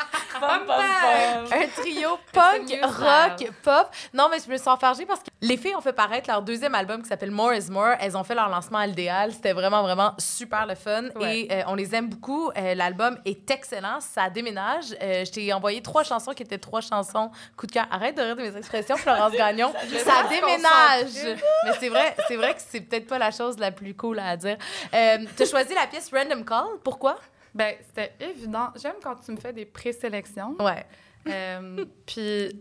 Un 0.44 1.82
trio 1.82 2.20
punk, 2.34 2.78
rock, 2.84 3.52
pop. 3.64 3.88
Non, 4.14 4.28
mais 4.32 4.38
je 4.46 4.52
me 4.52 4.58
suis 4.58 4.70
enfargée 4.70 5.06
parce 5.06 5.22
que 5.22 5.30
les 5.42 5.58
filles 5.58 5.76
ont 5.76 5.82
fait 5.82 5.94
paraître 5.94 6.30
leur 6.30 6.42
deuxième 6.42 6.76
album 6.76 7.02
qui 7.02 7.10
s'appelle 7.10 7.32
More 7.32 7.54
is 7.54 7.70
More. 7.70 7.96
Elles 8.00 8.18
ont 8.18 8.24
fait 8.24 8.36
leur 8.36 8.50
lancement 8.50 8.80
à 8.80 8.88
l'idéal. 8.88 9.32
C'était 9.32 9.54
vraiment, 9.54 9.82
vraiment 9.84 10.14
super 10.18 10.66
le 10.66 10.76
fun. 10.76 11.10
Ouais. 11.16 11.42
Et 11.42 11.52
euh, 11.52 11.64
on 11.68 11.76
les 11.76 11.94
aime 11.96 12.10
beaucoup. 12.10 12.50
Euh, 12.58 12.76
L'album 12.76 13.18
est 13.26 13.50
excellent. 13.50 14.00
Ça 14.00 14.30
déménage. 14.30 14.96
Euh, 15.02 15.26
je 15.26 15.32
t'ai 15.32 15.54
envoyé 15.54 15.82
trois 15.82 16.04
chansons 16.04 16.32
qui 16.32 16.44
étaient 16.44 16.58
trois 16.58 16.82
chansons 16.82 17.32
coup 17.58 17.68
de 17.68 17.72
cœur. 17.72 17.86
Arrête 17.92 18.16
de 18.16 18.22
rire 18.22 18.36
de 18.36 18.42
mes 18.42 18.58
expressions, 18.58 18.98
Florence 18.98 19.34
Gagnon. 19.34 19.72
ça 20.06 20.24
déménage. 20.30 21.38
mais 21.66 21.72
c'est 21.80 21.90
vrai, 21.90 22.16
c'est 22.28 22.36
vrai 22.36 22.54
que 22.54 22.62
c'est 22.66 22.82
peut-être 22.82 23.08
pas 23.08 23.20
la 23.20 23.32
chose 23.32 23.58
la 23.60 23.72
plus 23.72 23.96
cool 23.96 24.20
à 24.20 24.38
dire. 24.38 24.58
Tu 24.92 24.98
as 25.44 25.50
choisi 25.50 25.74
la 25.74 25.88
pièce 25.88 26.10
Random 26.14 26.44
Call. 26.46 26.66
Pourquoi? 26.84 27.18
Ben, 27.54 27.76
c'était 27.86 28.14
évident. 28.20 28.70
J'aime 28.76 28.96
quand 29.04 29.16
tu 29.16 29.32
me 29.32 29.38
fais 29.38 29.54
des 29.54 29.66
présélections. 29.66 30.56
Ouais. 30.60 30.86
Euh, 31.28 31.86
puis, 32.06 32.60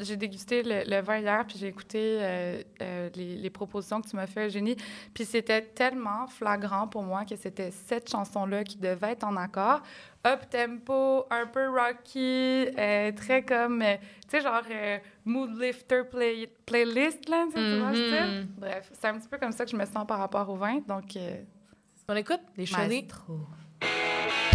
j'ai 0.00 0.16
dégusté 0.18 0.62
le, 0.62 0.82
le 0.86 1.00
vin 1.00 1.16
hier, 1.18 1.42
puis 1.46 1.56
j'ai 1.58 1.68
écouté 1.68 2.18
euh, 2.20 2.62
euh, 2.82 3.08
les, 3.14 3.36
les 3.36 3.50
propositions 3.50 4.02
que 4.02 4.08
tu 4.08 4.14
m'as 4.14 4.26
fait, 4.26 4.46
Eugénie. 4.48 4.76
Puis 5.14 5.24
c'était 5.24 5.62
tellement 5.62 6.26
flagrant 6.26 6.86
pour 6.88 7.02
moi 7.02 7.24
que 7.24 7.36
c'était 7.36 7.70
cette 7.70 8.10
chanson-là 8.10 8.64
qui 8.64 8.76
devait 8.76 9.12
être 9.12 9.24
en 9.24 9.34
accord. 9.36 9.80
Up-tempo, 10.26 11.24
un 11.30 11.46
peu 11.46 11.68
rocky, 11.70 12.66
euh, 12.78 13.12
très 13.12 13.42
comme, 13.44 13.82
tu 13.82 14.28
sais, 14.28 14.40
genre 14.42 14.60
mood 15.24 15.58
lifter 15.58 16.02
play- 16.10 16.50
playlist, 16.66 17.26
là, 17.28 17.46
tu 17.46 17.52
sais, 17.52 17.70
tu 17.70 17.78
vois 17.78 17.90
Mhm. 17.92 17.94
style? 17.94 18.48
Bref, 18.58 18.90
c'est 18.92 19.06
un 19.08 19.18
petit 19.18 19.28
peu 19.28 19.38
comme 19.38 19.52
ça 19.52 19.64
que 19.64 19.70
je 19.70 19.76
me 19.76 19.84
sens 19.86 20.06
par 20.06 20.18
rapport 20.18 20.48
au 20.50 20.56
vin. 20.56 20.80
Donc, 20.86 21.16
On 22.08 22.14
écoute? 22.14 22.40
Les. 22.56 22.66
Maestro. 22.70 23.38
Thank 23.80 24.30
you. 24.30 24.45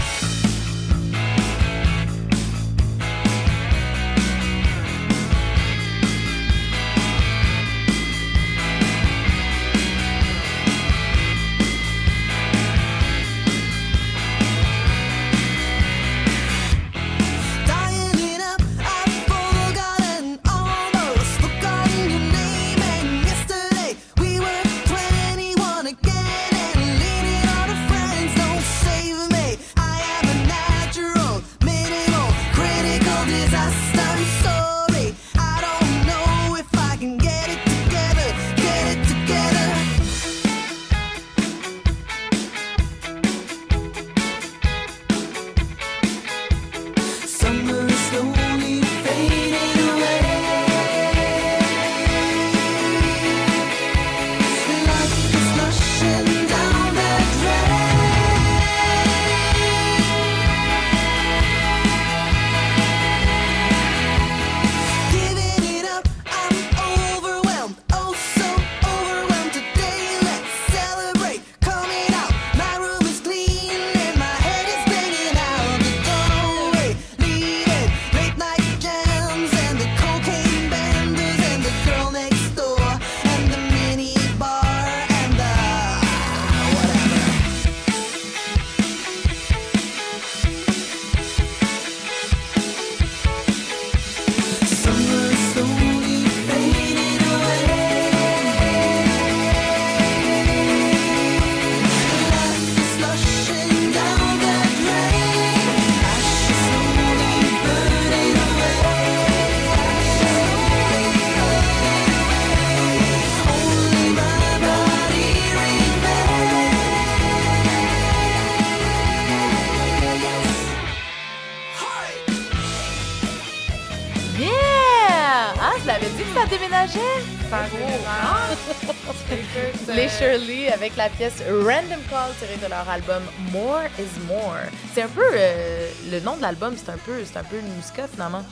La 131.01 131.09
pièce 131.09 131.41
Random 131.49 131.99
Call 132.11 132.31
tirée 132.37 132.57
de 132.63 132.69
leur 132.69 132.87
album 132.87 133.23
More 133.51 133.85
is 133.97 134.19
More. 134.27 134.69
C'est 134.93 135.01
un 135.01 135.07
peu 135.07 135.23
euh, 135.33 135.89
le 136.11 136.19
nom 136.19 136.37
de 136.37 136.43
l'album, 136.43 136.75
c'est 136.77 136.91
un 136.91 136.97
peu 136.97 137.25
c'est 137.25 137.37
un 137.39 137.43
peu 137.43 137.57
une 137.57 137.73
musica 137.73 138.07
finalement. 138.07 138.43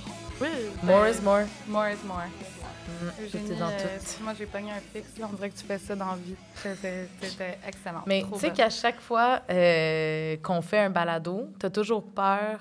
Oui, 0.41 0.47
More 0.81 1.03
ben, 1.03 1.13
is 1.13 1.21
More. 1.21 1.43
More 1.67 1.89
is 1.89 2.03
more. 2.07 2.23
Mm, 2.23 3.23
Eugénie, 3.23 3.47
C'était 3.49 3.59
dans 3.59 3.67
euh, 3.69 3.97
tout. 3.99 4.23
moi, 4.23 4.33
j'ai 4.35 4.47
pogné 4.47 4.71
un 4.71 4.79
fixe. 4.79 5.09
On 5.21 5.33
dirait 5.33 5.51
que 5.51 5.59
tu 5.59 5.63
fais 5.63 5.77
ça 5.77 5.95
dans 5.95 6.07
la 6.07 6.15
vie. 6.15 6.35
C'était 6.55 7.59
excellent. 7.67 8.01
Mais 8.07 8.25
tu 8.33 8.39
sais 8.39 8.49
qu'à 8.49 8.71
chaque 8.71 8.99
fois 8.99 9.41
euh, 9.51 10.35
qu'on 10.41 10.63
fait 10.63 10.79
un 10.79 10.89
balado, 10.89 11.51
t'as 11.59 11.69
toujours 11.69 12.03
peur 12.03 12.57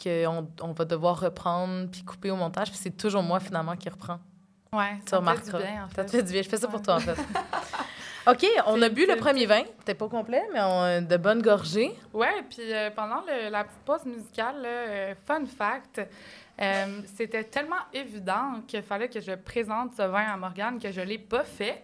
qu'on 0.00 0.46
on 0.60 0.70
va 0.72 0.84
devoir 0.84 1.18
reprendre 1.18 1.88
puis 1.90 2.04
couper 2.04 2.30
au 2.30 2.36
montage, 2.36 2.70
puis 2.70 2.78
c'est 2.80 2.96
toujours 2.96 3.24
moi 3.24 3.40
finalement 3.40 3.74
qui 3.74 3.88
reprend. 3.88 4.20
Ouais, 4.72 4.98
Tu 5.04 5.10
ça 5.10 5.20
me 5.20 5.34
fait 5.34 5.44
du 5.44 5.50
bien, 5.50 5.84
en 5.84 5.94
Ça 5.96 6.04
te 6.04 6.10
fait. 6.12 6.18
fait 6.18 6.22
du 6.22 6.32
bien. 6.32 6.42
Je 6.42 6.48
fais 6.48 6.56
ça 6.58 6.68
pour 6.68 6.80
toi 6.80 6.94
en 6.94 7.00
fait. 7.00 7.16
OK, 8.26 8.46
on 8.66 8.80
a 8.82 8.88
bu 8.88 9.06
le 9.06 9.16
premier 9.16 9.46
vin. 9.46 9.62
C'était 9.80 9.94
pas 9.94 10.08
complet, 10.08 10.42
mais 10.52 10.60
on, 10.62 11.02
de 11.02 11.16
bonnes 11.16 11.42
gorgées. 11.42 11.92
Ouais, 12.12 12.42
puis 12.48 12.72
euh, 12.72 12.90
pendant 12.90 13.22
le- 13.26 13.50
la 13.50 13.64
petite 13.64 13.80
pause 13.84 14.04
musicale, 14.04 14.62
là, 14.62 14.68
euh, 14.68 15.14
fun 15.26 15.44
fact, 15.46 16.00
euh, 16.60 17.00
c'était 17.16 17.44
tellement 17.44 17.82
évident 17.92 18.60
qu'il 18.68 18.82
fallait 18.82 19.08
que 19.08 19.20
je 19.20 19.32
présente 19.32 19.94
ce 19.96 20.02
vin 20.02 20.32
à 20.32 20.36
Morgane 20.36 20.78
que 20.80 20.92
je 20.92 21.00
l'ai 21.00 21.18
pas 21.18 21.42
fait. 21.44 21.82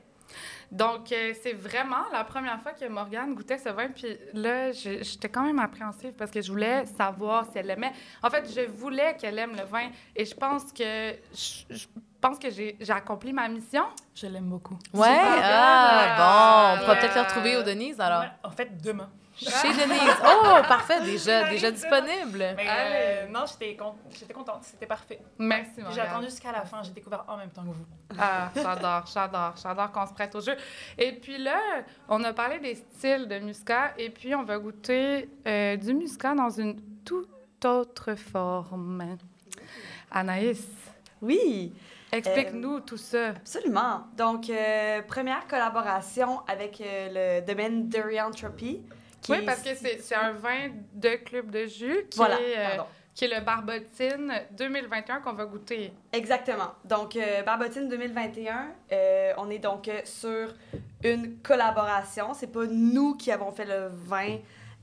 Donc, 0.70 1.10
euh, 1.10 1.32
c'est 1.42 1.54
vraiment 1.54 2.04
la 2.12 2.22
première 2.22 2.60
fois 2.60 2.72
que 2.72 2.86
Morgane 2.86 3.34
goûtait 3.34 3.56
ce 3.58 3.70
vin. 3.70 3.88
Puis 3.88 4.16
là, 4.34 4.70
j'étais 4.72 5.30
quand 5.30 5.42
même 5.42 5.58
appréhensive 5.58 6.12
parce 6.12 6.30
que 6.30 6.42
je 6.42 6.52
voulais 6.52 6.84
savoir 6.86 7.46
si 7.50 7.56
elle 7.58 7.70
aimait. 7.70 7.92
En 8.22 8.28
fait, 8.28 8.44
je 8.54 8.60
voulais 8.70 9.16
qu'elle 9.16 9.38
aime 9.38 9.56
le 9.56 9.64
vin 9.64 9.88
et 10.14 10.24
je 10.26 10.34
pense 10.34 10.70
que 10.72 11.14
je, 11.34 11.74
je 11.74 11.86
pense 12.20 12.38
que 12.38 12.50
j'ai 12.50 12.76
accompli 12.90 13.32
ma 13.32 13.48
mission. 13.48 13.84
Je 14.14 14.26
l'aime 14.26 14.48
beaucoup. 14.48 14.78
Ouais, 14.92 15.06
ah, 15.08 16.74
bon. 16.76 16.80
On 16.82 16.84
pourra 16.84 16.96
peut-être 16.96 17.14
le 17.14 17.20
retrouver 17.22 17.56
au 17.56 17.62
Denise, 17.62 18.00
alors. 18.00 18.20
Ouais, 18.22 18.30
en 18.44 18.50
fait, 18.50 18.80
demain. 18.82 19.08
Chez 19.36 19.46
Denise. 19.72 20.16
Oh, 20.24 20.56
parfait, 20.66 21.00
déjà, 21.02 21.48
déjà 21.48 21.70
disponible. 21.70 22.38
Mais 22.56 22.66
Allez. 22.68 22.90
euh, 22.92 23.28
non, 23.28 23.44
j'étais 23.46 23.76
con- 23.76 23.94
j'étais 24.18 24.32
contente, 24.34 24.64
c'était 24.64 24.86
parfait. 24.86 25.20
Merci, 25.38 25.70
J'ai 25.94 26.00
attendu 26.00 26.24
jusqu'à 26.26 26.50
la 26.50 26.64
fin, 26.64 26.82
j'ai 26.82 26.90
découvert 26.90 27.24
en 27.28 27.36
même 27.36 27.50
temps 27.50 27.62
que 27.62 27.68
vous. 27.68 27.86
Ah, 28.18 28.50
j'adore, 28.52 29.04
j'adore, 29.06 29.54
j'adore 29.62 29.92
qu'on 29.92 30.06
se 30.08 30.12
prête 30.12 30.34
au 30.34 30.40
jeu. 30.40 30.56
Et 30.98 31.12
puis 31.12 31.38
là, 31.38 31.60
on 32.08 32.24
a 32.24 32.32
parlé 32.32 32.58
des 32.58 32.74
styles 32.74 33.28
de 33.28 33.38
muscat 33.38 33.92
et 33.96 34.10
puis 34.10 34.34
on 34.34 34.42
va 34.42 34.58
goûter 34.58 35.28
euh, 35.46 35.76
du 35.76 35.94
muscat 35.94 36.34
dans 36.34 36.50
une 36.50 36.80
toute 37.04 37.64
autre 37.64 38.16
forme. 38.16 39.18
Anaïs, 40.10 40.66
Oui, 41.20 41.72
explique-nous 42.12 42.80
tout 42.80 42.96
ça. 42.96 43.28
absolument. 43.28 44.04
Donc, 44.16 44.48
euh, 44.50 45.02
première 45.02 45.46
collaboration 45.46 46.40
avec 46.48 46.80
euh, 46.80 47.40
le 47.40 47.46
domaine 47.46 47.88
Duriantropy. 47.88 48.82
qui 49.20 49.32
Oui, 49.32 49.38
est- 49.38 49.42
parce 49.44 49.62
que 49.62 49.70
c'est 49.74 50.14
un 50.14 50.32
vin 50.32 50.70
de 50.94 51.16
club 51.16 51.50
de 51.50 51.66
jus 51.66 52.06
qui, 52.10 52.16
Voilà, 52.18 52.40
est, 52.40 52.56
euh, 52.58 52.68
pardon. 52.76 52.84
qui 53.14 53.24
est 53.24 53.34
le 53.38 53.44
Barbotine 53.44 54.32
2021 54.52 55.20
qu'on 55.20 55.32
va 55.32 55.44
goûter. 55.44 55.92
Exactement. 56.12 56.72
Donc, 56.84 57.16
euh, 57.16 57.42
Barbotine 57.42 57.88
2021, 57.88 58.68
euh, 58.92 59.32
on 59.38 59.50
est 59.50 59.58
donc 59.58 59.88
euh, 59.88 60.00
sur 60.04 60.54
une 61.02 61.38
collaboration. 61.40 62.32
C'est 62.34 62.46
pas 62.52 62.66
nous 62.66 63.16
qui 63.16 63.32
avons 63.32 63.50
fait 63.50 63.64
le 63.64 63.88
vin 63.92 64.36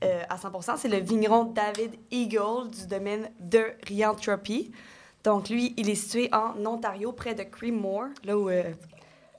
euh, 0.04 0.22
à 0.28 0.36
100% 0.36 0.76
c'est 0.76 0.88
le 0.88 0.98
vigneron 0.98 1.44
David 1.44 1.94
Eagle 2.10 2.68
du 2.70 2.86
domaine 2.86 3.30
de 3.40 3.62
Rianthropy. 3.88 4.70
Donc, 5.26 5.48
lui, 5.48 5.74
il 5.76 5.90
est 5.90 5.96
situé 5.96 6.28
en 6.32 6.54
Ontario, 6.64 7.10
près 7.10 7.34
de 7.34 7.42
Creammoor, 7.42 8.04
là 8.24 8.38
où, 8.38 8.48
euh, 8.48 8.62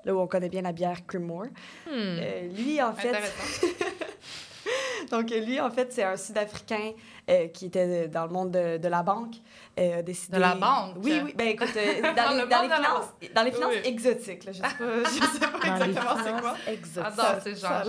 là 0.04 0.14
où 0.14 0.20
on 0.20 0.28
connaît 0.28 0.50
bien 0.50 0.62
la 0.62 0.74
bière 0.74 0.98
Creammoor. 1.08 1.46
Hmm. 1.86 1.92
Euh, 1.94 2.50
lui, 2.50 2.82
en 2.82 2.94
fait, 2.94 3.16
donc, 5.12 5.30
lui, 5.30 5.62
en 5.62 5.72
fait, 5.72 5.94
c'est 5.94 6.04
un 6.04 6.18
Sud-Africain 6.18 6.92
euh, 7.30 7.48
qui 7.48 7.68
était 7.68 8.10
dans 8.10 8.26
le 8.26 8.32
monde 8.34 8.52
de, 8.52 8.78
de 8.78 8.88
la 8.90 9.02
banque. 9.02 9.36
euh, 9.80 10.00
a 10.00 10.02
décidé... 10.02 10.36
De 10.36 10.42
la 10.42 10.56
banque? 10.56 10.96
Oui, 11.02 11.22
oui. 11.24 11.34
Ben 11.38 11.48
écoute, 11.48 11.70
euh, 11.78 12.02
dans, 12.16 12.16
Dans 12.16 12.32
les, 12.36 12.42
le 12.42 12.48
dans 12.50 12.62
les 12.62 12.70
finances, 12.76 13.06
dans 13.34 13.44
les 13.44 13.52
finances 13.54 13.74
Oui. 13.76 13.82
exotiques. 13.86 14.44
Là, 14.44 14.52
je 14.52 14.58
sais 14.58 14.62
pas, 14.64 15.04
je 15.06 15.10
sais 15.10 15.40
pas 15.40 15.76
exactement 15.76 16.24
c'est 16.24 16.42
quoi. 16.42 16.56
finances 16.56 16.68
exotiques. 16.68 17.16
J'adore 17.16 17.42
ces 17.44 17.56
gens. 17.56 17.82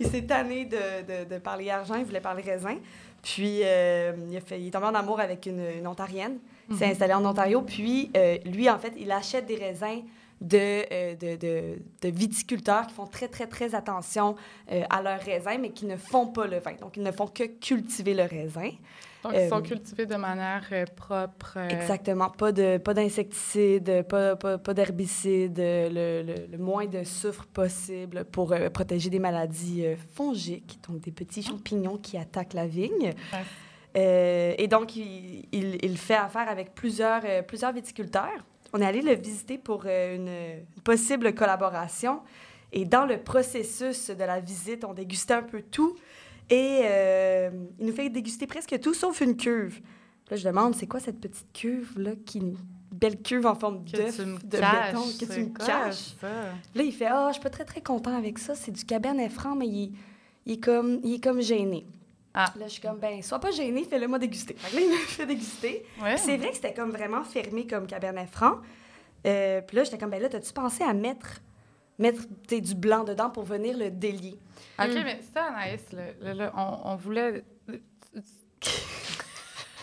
Il 0.00 0.06
s'est 0.06 0.22
tanné 0.22 0.64
de, 0.66 0.76
de, 0.76 1.34
de 1.34 1.38
parler 1.38 1.70
argent, 1.70 1.94
il 1.94 2.04
voulait 2.04 2.20
parler 2.20 2.42
raisin. 2.42 2.76
Puis, 3.22 3.60
euh, 3.64 4.12
il, 4.30 4.36
a 4.36 4.40
fait, 4.40 4.60
il 4.60 4.68
est 4.68 4.70
tombé 4.70 4.86
en 4.86 4.94
amour 4.94 5.18
avec 5.20 5.46
une, 5.46 5.64
une 5.78 5.86
Ontarienne. 5.86 6.38
Il 6.68 6.72
Mhm. 6.74 6.78
s'est 6.78 6.86
installé 6.86 7.14
en 7.14 7.24
Ontario. 7.24 7.62
Puis, 7.62 8.10
euh, 8.16 8.38
lui, 8.44 8.68
en 8.68 8.78
fait, 8.78 8.92
il 8.98 9.10
achète 9.10 9.46
des 9.46 9.56
raisins 9.56 10.02
de, 10.40 10.58
euh, 10.92 11.14
de, 11.14 11.36
de, 11.36 11.78
de 12.02 12.08
viticulteurs 12.08 12.86
qui 12.86 12.94
font 12.94 13.06
très, 13.06 13.28
très, 13.28 13.46
très 13.46 13.74
attention 13.74 14.36
euh, 14.70 14.82
à 14.90 15.02
leurs 15.02 15.20
raisins, 15.20 15.58
mais 15.60 15.70
qui 15.70 15.86
ne 15.86 15.96
font 15.96 16.26
pas 16.26 16.46
le 16.46 16.58
vin. 16.58 16.74
Donc, 16.80 16.96
ils 16.96 17.02
ne 17.02 17.12
font 17.12 17.26
que 17.26 17.44
cultiver 17.44 18.14
le 18.14 18.24
raisin. 18.24 18.70
Donc, 19.24 19.32
ils 19.34 19.48
sont 19.48 19.58
Euh, 19.58 19.60
cultivés 19.62 20.06
de 20.06 20.16
manière 20.16 20.68
propre. 20.94 21.56
Exactement. 21.70 22.28
Pas 22.30 22.52
de 22.52 22.78
pas 22.78 22.94
d'insecticides, 22.94 24.02
pas, 24.02 24.36
pas, 24.36 24.58
pas 24.58 24.74
d'herbicides, 24.74 25.58
le, 25.58 26.22
le, 26.22 26.46
le 26.52 26.58
moins 26.58 26.86
de 26.86 27.02
soufre 27.02 27.46
possible 27.46 28.24
pour 28.24 28.54
protéger 28.72 29.10
des 29.10 29.18
maladies 29.18 29.84
fongiques, 30.14 30.78
donc 30.86 31.00
des 31.00 31.12
petits 31.12 31.42
champignons 31.42 31.96
qui 31.96 32.18
attaquent 32.18 32.54
la 32.54 32.66
vigne. 32.66 33.14
Ouais. 33.32 33.44
Euh, 33.96 34.54
et 34.58 34.68
donc, 34.68 34.94
il, 34.96 35.48
il, 35.52 35.78
il 35.82 35.96
fait 35.96 36.14
affaire 36.14 36.48
avec 36.50 36.74
plusieurs, 36.74 37.22
euh, 37.24 37.40
plusieurs 37.42 37.72
viticulteurs. 37.72 38.44
On 38.72 38.80
est 38.80 38.86
allé 38.86 39.02
le 39.02 39.14
visiter 39.14 39.58
pour 39.58 39.84
euh, 39.86 40.16
une, 40.16 40.28
une 40.76 40.82
possible 40.82 41.34
collaboration. 41.34 42.20
Et 42.72 42.84
dans 42.84 43.06
le 43.06 43.18
processus 43.18 44.10
de 44.10 44.24
la 44.24 44.40
visite, 44.40 44.84
on 44.84 44.92
dégustait 44.92 45.34
un 45.34 45.42
peu 45.42 45.62
tout. 45.62 45.94
Et 46.50 46.80
euh, 46.84 47.50
il 47.78 47.86
nous 47.86 47.92
fait 47.92 48.08
déguster 48.08 48.46
presque 48.46 48.78
tout, 48.80 48.94
sauf 48.94 49.20
une 49.20 49.36
cuve. 49.36 49.80
Là, 50.30 50.36
je 50.36 50.46
demande, 50.46 50.74
c'est 50.74 50.86
quoi 50.86 51.00
cette 51.00 51.20
petite 51.20 51.46
cuve-là, 51.52 52.12
qui 52.24 52.38
une 52.38 52.56
belle 52.92 53.20
cuve 53.20 53.46
en 53.46 53.54
forme 53.54 53.84
d'œuf, 53.84 54.18
de 54.18 54.58
caches, 54.58 54.92
béton, 54.92 55.04
que 55.20 55.32
tu 55.32 55.40
me 55.40 55.58
caches? 55.58 56.14
ça? 56.20 56.28
Là, 56.74 56.82
il 56.82 56.92
fait, 56.92 57.06
ah, 57.06 57.28
je 57.28 57.34
suis 57.34 57.42
pas 57.42 57.50
très, 57.50 57.64
très 57.64 57.80
content 57.80 58.16
avec 58.16 58.38
ça. 58.38 58.54
C'est 58.54 58.72
du 58.72 58.84
cabernet 58.84 59.30
franc, 59.30 59.54
mais 59.54 59.68
il, 59.68 59.92
il 60.44 60.54
est, 60.54 60.60
comme, 60.60 61.00
il 61.04 61.14
est 61.14 61.22
comme 61.22 61.40
gêné. 61.40 61.86
Ah. 62.38 62.52
Là, 62.56 62.66
je 62.68 62.72
suis 62.74 62.82
comme, 62.82 62.98
ben, 62.98 63.22
sois 63.22 63.38
pas 63.38 63.50
gêné, 63.50 63.84
fais-le 63.84 64.06
moi 64.06 64.18
déguster. 64.18 64.54
Fait 64.54 64.70
que 64.70 64.76
là, 64.76 64.82
il 64.82 64.90
me 64.90 64.96
fait 65.06 65.26
déguster. 65.26 65.86
Ouais. 66.02 66.14
Puis 66.14 66.22
C'est 66.24 66.36
vrai 66.36 66.50
que 66.50 66.56
c'était 66.56 66.74
comme 66.74 66.90
vraiment 66.90 67.24
fermé 67.24 67.66
comme 67.66 67.86
cabernet 67.86 68.26
franc. 68.30 68.58
Euh, 69.26 69.60
puis 69.62 69.76
là, 69.76 69.84
j'étais 69.84 69.98
comme, 69.98 70.10
ben 70.10 70.20
là, 70.22 70.28
t'as-tu 70.28 70.52
pensé 70.52 70.84
à 70.84 70.92
mettre, 70.92 71.40
mettre 71.98 72.22
du 72.48 72.74
blanc 72.74 73.04
dedans 73.04 73.30
pour 73.30 73.44
venir 73.44 73.76
le 73.76 73.90
délier? 73.90 74.38
OK, 74.78 74.88
Mm. 74.88 75.02
mais 75.04 75.20
ça, 75.34 75.44
Anaïs, 75.46 75.90
là, 75.92 76.02
là, 76.20 76.34
là, 76.34 76.52
on, 76.54 76.92
on 76.92 76.96
voulait... 76.96 77.42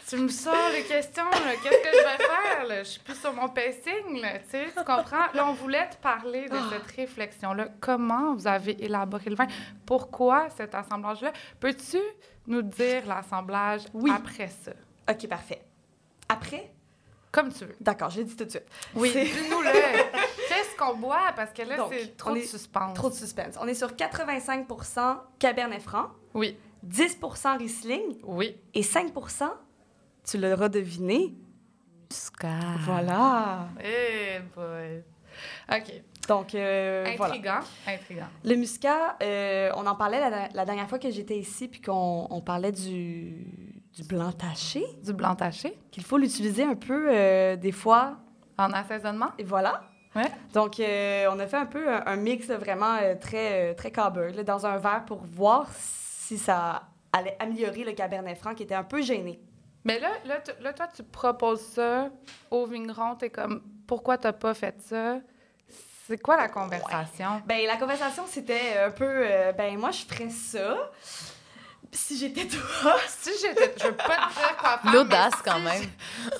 Tu 0.09 0.17
me 0.19 0.27
sors 0.27 0.69
les 0.71 0.83
questions, 0.83 1.23
là. 1.23 1.53
Qu'est-ce 1.63 1.77
que 1.81 1.97
je 1.97 2.03
vais 2.03 2.23
faire, 2.23 2.65
là? 2.67 2.83
Je 2.83 2.89
suis 2.89 2.99
plus 2.99 3.15
sur 3.19 3.33
mon 3.33 3.49
pacing, 3.49 4.21
là, 4.21 4.37
tu 4.39 4.49
sais, 4.51 4.65
tu 4.67 4.83
comprends? 4.83 5.31
Là, 5.33 5.47
on 5.49 5.53
voulait 5.53 5.89
te 5.89 5.95
parler 5.95 6.47
de 6.49 6.55
cette 6.71 6.95
réflexion-là. 6.95 7.69
Comment 7.79 8.35
vous 8.35 8.45
avez 8.45 8.73
élaboré 8.83 9.29
le 9.31 9.35
vin? 9.35 9.47
Pourquoi 9.87 10.49
cet 10.55 10.75
assemblage-là? 10.75 11.33
Peux-tu 11.59 11.97
nous 12.47 12.61
dire 12.61 13.05
l'assemblage 13.05 13.81
Oui. 13.93 14.11
après 14.13 14.47
ça? 14.47 14.71
OK, 15.09 15.27
parfait. 15.27 15.61
Après? 16.29 16.71
Comme 17.31 17.51
tu 17.51 17.65
veux. 17.65 17.75
D'accord, 17.81 18.09
je 18.11 18.17
l'ai 18.19 18.25
dit 18.25 18.35
tout 18.35 18.45
de 18.45 18.49
suite. 18.49 18.67
Oui, 18.95 19.11
dis-nous-le. 19.11 19.71
Qu'est-ce 20.49 20.75
qu'on 20.77 20.95
boit? 20.97 21.31
Parce 21.35 21.51
que 21.51 21.63
là, 21.63 21.87
c'est 21.89 22.15
trop 22.15 22.33
de 22.33 22.39
suspense. 22.41 22.93
Trop 22.93 23.09
de 23.09 23.15
suspense. 23.15 23.55
On 23.59 23.67
est 23.67 23.73
sur 23.73 23.89
85% 23.93 25.17
cabernet 25.39 25.81
franc, 25.81 26.09
Oui, 26.35 26.57
10% 26.87 27.57
Riesling 27.57 28.19
oui. 28.23 28.55
et 28.73 28.81
5% 28.81 29.49
tu 30.25 30.37
l'auras 30.37 30.69
deviné. 30.69 31.33
Muscat. 32.09 32.77
Voilà. 32.85 33.67
Eh 33.83 34.39
boy. 34.55 35.03
OK. 35.71 36.03
Donc, 36.28 36.55
euh, 36.55 37.03
voilà. 37.17 37.34
Intriguant. 37.34 37.59
Le 38.45 38.55
muscat, 38.55 39.17
euh, 39.21 39.71
on 39.76 39.86
en 39.86 39.95
parlait 39.95 40.19
la, 40.19 40.47
la 40.53 40.65
dernière 40.65 40.88
fois 40.88 40.97
que 40.99 41.09
j'étais 41.11 41.38
ici, 41.38 41.67
puis 41.67 41.82
qu'on 41.82 42.28
on 42.30 42.41
parlait 42.41 42.71
du, 42.71 43.45
du 43.93 44.03
blanc 44.03 44.32
taché, 44.32 44.86
Du 45.03 45.13
blanc 45.13 45.36
taché 45.36 45.78
qu'il 45.91 46.03
faut 46.03 46.17
l'utiliser 46.17 46.63
un 46.63 46.76
peu 46.76 47.07
euh, 47.09 47.55
des 47.57 47.74
fois. 47.74 48.17
en 48.57 48.71
assaisonnement? 48.71 49.32
Et 49.38 49.43
voilà. 49.43 49.84
Ouais. 50.15 50.32
Donc, 50.53 50.80
euh, 50.80 51.28
on 51.32 51.39
a 51.39 51.47
fait 51.47 51.57
un 51.57 51.65
peu 51.65 51.91
un, 51.91 52.03
un 52.05 52.15
mix 52.15 52.47
vraiment 52.47 52.97
très, 53.19 53.74
très 53.76 53.91
cowboy, 53.91 54.32
là, 54.34 54.43
dans 54.43 54.65
un 54.65 54.78
verre 54.78 55.03
pour 55.05 55.24
voir 55.26 55.67
si 55.78 56.38
ça 56.38 56.84
allait 57.11 57.36
améliorer 57.39 57.84
le 57.84 57.91
cabernet 57.91 58.36
franc 58.36 58.53
qui 58.53 58.63
était 58.63 58.76
un 58.76 58.84
peu 58.84 59.01
gêné. 59.01 59.41
Mais 59.84 59.99
là, 59.99 60.09
là, 60.26 60.36
là, 60.61 60.71
toi, 60.71 60.88
tu 60.95 61.03
proposes 61.03 61.61
ça 61.61 62.09
au 62.49 62.65
vigneron. 62.65 63.15
T'es 63.15 63.30
comme, 63.30 63.61
pourquoi 63.86 64.17
t'as 64.17 64.32
pas 64.32 64.53
fait 64.53 64.80
ça? 64.80 65.17
C'est 66.07 66.21
quoi 66.21 66.35
la 66.35 66.49
conversation? 66.49 67.41
Ben, 67.45 67.65
la 67.65 67.77
conversation, 67.77 68.23
c'était 68.27 68.77
un 68.85 68.91
peu, 68.91 69.05
euh, 69.07 69.53
ben, 69.53 69.77
moi, 69.77 69.91
je 69.91 70.03
ferais 70.03 70.29
ça 70.29 70.91
si 71.93 72.17
j'étais 72.17 72.45
toi. 72.47 72.95
Si 73.07 73.31
j'étais... 73.41 73.73
Je 73.77 73.87
veux 73.87 73.95
pas 73.95 74.27
te 74.27 74.33
dire 74.33 74.57
quoi 74.57 74.79
faire, 74.79 74.91
L'audace, 74.91 75.33
quand 75.45 75.57
si 75.57 75.63
même. 75.63 75.83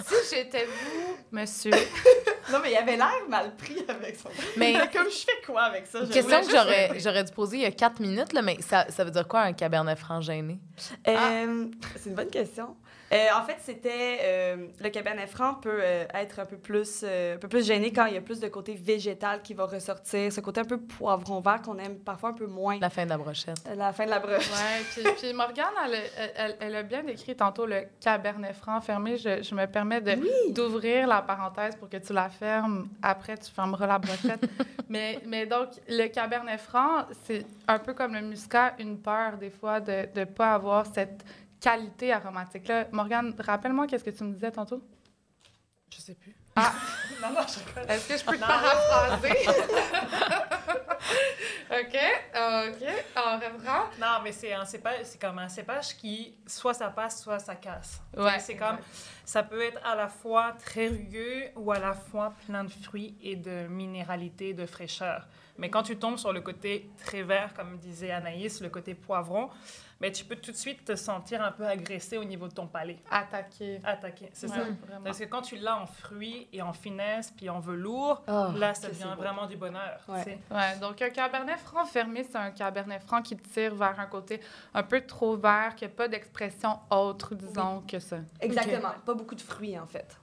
Si 0.06 0.36
j'étais 0.36 0.66
vous, 0.66 1.16
monsieur... 1.32 1.72
non, 2.52 2.60
mais 2.62 2.72
il 2.72 2.76
avait 2.76 2.98
l'air 2.98 3.22
mal 3.30 3.56
pris 3.56 3.86
avec 3.88 4.18
son. 4.18 4.30
Mais 4.58 4.74
Comme 4.92 5.10
je 5.10 5.20
fais 5.20 5.42
quoi 5.46 5.64
avec 5.64 5.88
ça? 5.88 6.00
Question 6.12 6.42
que 6.42 6.50
j'aurais, 6.52 7.00
j'aurais 7.00 7.24
dû 7.24 7.32
poser 7.32 7.58
il 7.58 7.64
y 7.64 7.66
a 7.66 7.72
quatre 7.72 8.00
minutes, 8.00 8.34
là, 8.34 8.42
mais 8.42 8.58
ça, 8.62 8.86
ça 8.90 9.04
veut 9.04 9.12
dire 9.12 9.28
quoi 9.28 9.42
un 9.42 9.54
cabernet 9.54 9.96
franc 9.96 10.22
gêné? 10.22 10.60
Euh, 11.08 11.68
C'est 11.96 12.10
une 12.10 12.16
bonne 12.16 12.32
question. 12.32 12.76
Euh, 13.14 13.28
en 13.40 13.44
fait, 13.44 13.58
c'était 13.62 14.20
euh, 14.24 14.68
le 14.82 14.90
cabernet 14.90 15.28
franc 15.28 15.54
peut 15.56 15.80
euh, 15.82 16.06
être 16.16 16.40
un 16.40 16.46
peu 16.46 16.58
plus 16.58 17.02
euh, 17.04 17.36
un 17.36 17.38
peu 17.38 17.48
plus 17.48 17.66
gêné 17.66 17.94
quand 17.94 18.06
il 18.08 18.16
y 18.16 18.18
a 18.18 18.22
plus 18.22 18.40
de 18.40 18.48
côté 18.48 18.74
végétal 18.74 19.42
qui 19.44 19.54
va 19.54 19.66
ressortir, 19.66 20.32
ce 20.34 20.42
côté 20.42 20.62
un 20.62 20.66
peu 20.66 20.80
poivron 20.80 21.40
vert 21.40 21.62
qu'on 21.62 21.78
aime 21.78 21.98
parfois 22.00 22.30
un 22.30 22.34
peu 22.34 22.48
moins. 22.48 22.80
La 22.80 22.90
fin 22.90 23.06
de 23.06 23.10
la 23.10 23.18
brochette. 23.18 23.58
La 23.76 23.94
fin 23.94 24.06
de 24.06 24.10
la 24.10 24.20
broche. 24.20 24.50
Ouais, 24.50 24.82
puis, 24.94 25.04
puis 25.22 25.34
Morgane, 25.34 25.66
elle, 25.86 25.94
a- 25.96 26.32
elle, 26.38 26.58
elle 26.60 26.76
a 26.76 26.84
bien 26.84 27.04
décrit 27.04 27.36
tantôt 27.36 27.66
le 27.68 27.84
cabernet 28.00 28.54
franc 28.56 28.82
fermé. 28.82 29.18
Je, 29.18 29.44
je 29.44 29.54
me 29.54 29.66
permets 29.68 30.02
de- 30.02 30.52
d'ouvrir 30.52 31.08
la 31.08 31.22
parenthèse 31.22 31.76
pour 31.76 31.90
que 31.90 31.98
tu 31.98 32.14
la 32.14 32.30
fermes. 32.30 32.88
Après, 33.02 33.38
tu 33.38 33.52
fermeras 33.52 33.86
la 33.86 34.00
brochette. 34.00 34.44
mais, 34.90 35.20
mais 35.28 35.46
donc, 35.46 35.70
le 35.88 36.08
cabernet 36.08 36.60
franc, 36.60 37.06
c'est 37.26 37.46
un 37.68 37.78
peu 37.78 37.94
comme 37.94 38.14
le 38.16 38.22
muscat, 38.22 38.74
une 38.80 38.98
peur 38.98 39.38
des 39.38 39.52
fois 39.52 39.80
de 39.80 40.08
ne 40.16 40.24
pas 40.26 40.54
avoir 40.56 40.86
cette 40.88 41.24
qualité 41.64 42.12
aromatique-là. 42.12 42.88
Morgane, 42.92 43.34
rappelle-moi 43.40 43.88
qu'est-ce 43.88 44.04
que 44.04 44.10
tu 44.10 44.24
me 44.26 44.34
disais 44.34 44.52
tantôt? 44.52 44.84
Je 45.90 46.02
sais 46.02 46.16
plus. 46.16 46.36
Ah. 46.56 46.74
non, 47.22 47.30
non, 47.30 47.42
je. 47.48 47.92
Est-ce 47.92 48.08
que 48.10 48.18
je 48.18 48.26
peux 48.26 48.36
te 48.36 48.42
paraphraser? 48.42 49.30
OK, 51.72 51.98
OK. 52.36 52.88
On 53.16 53.36
reprend. 53.40 53.86
Non, 54.00 54.20
mais 54.24 54.32
c'est 54.32 54.54
un 54.54 54.66
cépage, 54.66 55.00
c'est 55.04 55.20
comme 55.20 55.40
un 55.40 55.48
cépage 55.48 55.96
qui 55.98 56.36
soit 56.46 56.74
ça 56.74 56.90
passe, 56.90 57.24
soit 57.24 57.40
ça 57.40 57.56
casse. 57.56 58.02
Ouais. 58.16 58.40
C'est 58.40 58.56
comme 58.58 58.78
ça 59.26 59.42
peut 59.42 59.62
être 59.62 59.80
à 59.86 59.96
la 59.96 60.10
fois 60.10 60.54
très 60.64 60.88
rugueux 60.88 61.46
ou 61.56 61.72
à 61.72 61.80
la 61.80 61.94
fois 61.94 62.34
plein 62.46 62.66
de 62.66 62.72
fruits 62.72 63.16
et 63.22 63.36
de 63.36 63.68
minéralité, 63.68 64.54
de 64.54 64.66
fraîcheur. 64.66 65.28
Mais 65.58 65.70
quand 65.70 65.84
tu 65.84 65.98
tombes 65.98 66.18
sur 66.18 66.34
le 66.34 66.42
côté 66.42 66.90
très 67.04 67.24
vert, 67.24 67.54
comme 67.54 67.78
disait 67.78 68.12
Anaïs, 68.12 68.62
le 68.62 68.70
côté 68.70 68.96
poivron, 68.96 69.50
mais 70.04 70.12
tu 70.12 70.26
peux 70.26 70.36
tout 70.36 70.52
de 70.52 70.58
suite 70.58 70.84
te 70.84 70.98
sentir 70.98 71.42
un 71.42 71.54
peu 71.54 71.66
agressé 71.66 72.18
au 72.18 72.26
niveau 72.26 72.50
de 72.50 72.54
ton 72.54 72.68
palais. 72.68 72.98
Attaquer. 73.10 73.80
Attaqué, 73.86 74.30
c'est 74.34 74.50
Ouais, 74.50 74.58
ça. 74.58 74.64
vraiment. 74.86 75.06
Parce 75.06 75.18
que 75.18 75.24
quand 75.24 75.42
tu 75.44 75.56
l'as 75.56 75.78
en 75.78 75.86
fruits 75.86 76.50
et 76.52 76.62
en 76.62 76.74
finesse, 76.74 77.32
puis 77.32 77.50
en 77.50 77.62
velours, 77.62 78.22
Oh, 78.28 78.48
là, 78.58 78.74
ça 78.74 78.90
devient 78.90 79.16
vraiment 79.18 79.46
du 79.48 79.56
bonheur. 79.56 80.02
Ouais. 80.10 80.38
Ouais, 80.52 80.78
donc 80.82 81.02
un 81.02 81.10
cabernet 81.10 81.58
franc 81.58 81.86
fermé, 81.86 82.26
c'est 82.30 82.36
un 82.38 82.52
cabernet 82.52 83.00
franc 83.02 83.22
qui 83.22 83.38
tire 83.38 83.76
vers 83.76 83.98
un 83.98 84.08
côté 84.08 84.42
un 84.74 84.84
peu 84.84 85.00
trop 85.06 85.38
vert, 85.38 85.74
qui 85.78 85.86
n'a 85.86 85.90
pas 85.90 86.10
d'expression 86.10 86.80
autre, 86.90 87.34
disons, 87.34 87.82
que 87.88 88.00
ça. 88.00 88.18
Exactement. 88.42 88.92
Pas 89.06 89.14
beaucoup 89.14 89.36
de 89.36 89.42
fruits, 89.42 89.80
en 89.80 89.88
fait. 89.88 90.18